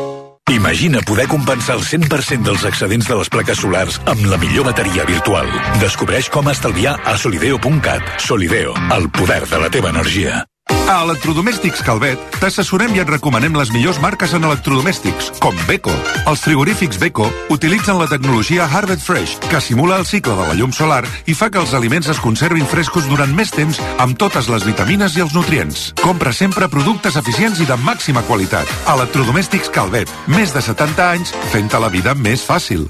Imagina 0.49 0.99
poder 1.01 1.27
compensar 1.27 1.76
el 1.77 1.84
100% 1.84 2.41
dels 2.41 2.63
excedents 2.65 3.07
de 3.07 3.17
les 3.19 3.30
plaques 3.30 3.61
solars 3.61 3.99
amb 4.09 4.26
la 4.26 4.39
millor 4.41 4.65
bateria 4.71 5.05
virtual. 5.05 5.45
Descobreix 5.77 6.30
com 6.34 6.49
estalviar 6.49 6.97
a 7.05 7.17
solideo.cat. 7.21 8.15
Solideo, 8.17 8.73
el 8.97 9.11
poder 9.13 9.43
de 9.45 9.59
la 9.61 9.69
teva 9.69 9.93
energia. 9.93 10.47
A 10.90 11.03
Electrodomèstics 11.06 11.84
Calvet 11.86 12.18
t'assessorem 12.41 12.95
i 12.95 13.02
et 13.03 13.10
recomanem 13.11 13.53
les 13.60 13.70
millors 13.70 13.99
marques 14.02 14.32
en 14.34 14.48
electrodomèstics, 14.48 15.28
com 15.38 15.53
Beko. 15.68 15.94
Els 16.32 16.41
frigorífics 16.41 16.98
Beko 16.98 17.28
utilitzen 17.53 17.99
la 17.99 18.07
tecnologia 18.10 18.66
Harvest 18.66 19.06
Fresh, 19.06 19.36
que 19.52 19.61
simula 19.61 19.99
el 20.02 20.07
cicle 20.10 20.34
de 20.34 20.48
la 20.49 20.57
llum 20.57 20.74
solar 20.74 21.03
i 21.30 21.38
fa 21.38 21.52
que 21.53 21.61
els 21.61 21.76
aliments 21.78 22.10
es 22.10 22.22
conservin 22.24 22.66
frescos 22.66 23.06
durant 23.06 23.30
més 23.38 23.53
temps 23.53 23.78
amb 24.02 24.18
totes 24.18 24.49
les 24.49 24.66
vitamines 24.66 25.14
i 25.14 25.22
els 25.22 25.38
nutrients. 25.38 25.91
Compra 26.02 26.34
sempre 26.34 26.72
productes 26.74 27.22
eficients 27.22 27.61
i 27.61 27.70
de 27.70 27.78
màxima 27.86 28.26
qualitat. 28.26 28.66
Electrodomèstics 28.90 29.70
Calvet, 29.70 30.10
més 30.26 30.57
de 30.57 30.66
70 30.66 31.06
anys 31.06 31.38
fent-te 31.53 31.86
la 31.86 31.94
vida 31.94 32.18
més 32.18 32.41
fàcil. 32.41 32.90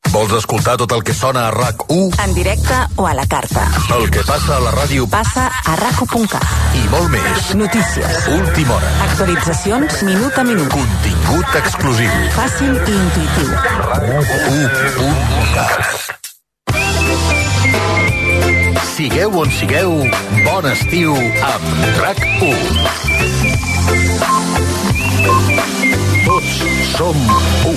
Vols 0.09 0.31
escoltar 0.33 0.73
tot 0.81 0.91
el 0.91 1.03
que 1.07 1.13
sona 1.13 1.45
a 1.47 1.51
RAC1? 1.53 2.15
En 2.25 2.33
directe 2.33 2.73
o 2.97 3.05
a 3.07 3.13
la 3.13 3.25
carta. 3.27 3.67
El 3.95 4.09
que 4.11 4.23
passa 4.27 4.57
a 4.57 4.59
la 4.59 4.71
ràdio 4.73 5.05
Passa 5.07 5.45
a 5.47 5.75
raco.cat. 5.77 6.43
i 6.75 6.81
molt 6.91 7.09
més. 7.13 7.53
Notícies. 7.55 8.27
Última 8.33 8.73
hora. 8.75 8.89
Actualitzacions 9.05 10.01
minut 10.03 10.37
a 10.37 10.43
minut. 10.43 10.67
Contingut 10.73 11.55
exclusiu. 11.61 12.09
Fàcil 12.35 12.73
i 12.75 12.91
intuïtiu. 12.97 13.49
RAC1.cat 14.01 15.71
Sigueu 18.91 19.31
on 19.39 19.49
sigueu, 19.55 19.93
bon 20.45 20.65
estiu 20.73 21.15
amb 21.15 21.65
RAC1. 22.01 22.59
Tots 26.27 26.53
som 26.97 27.17
u. 27.71 27.75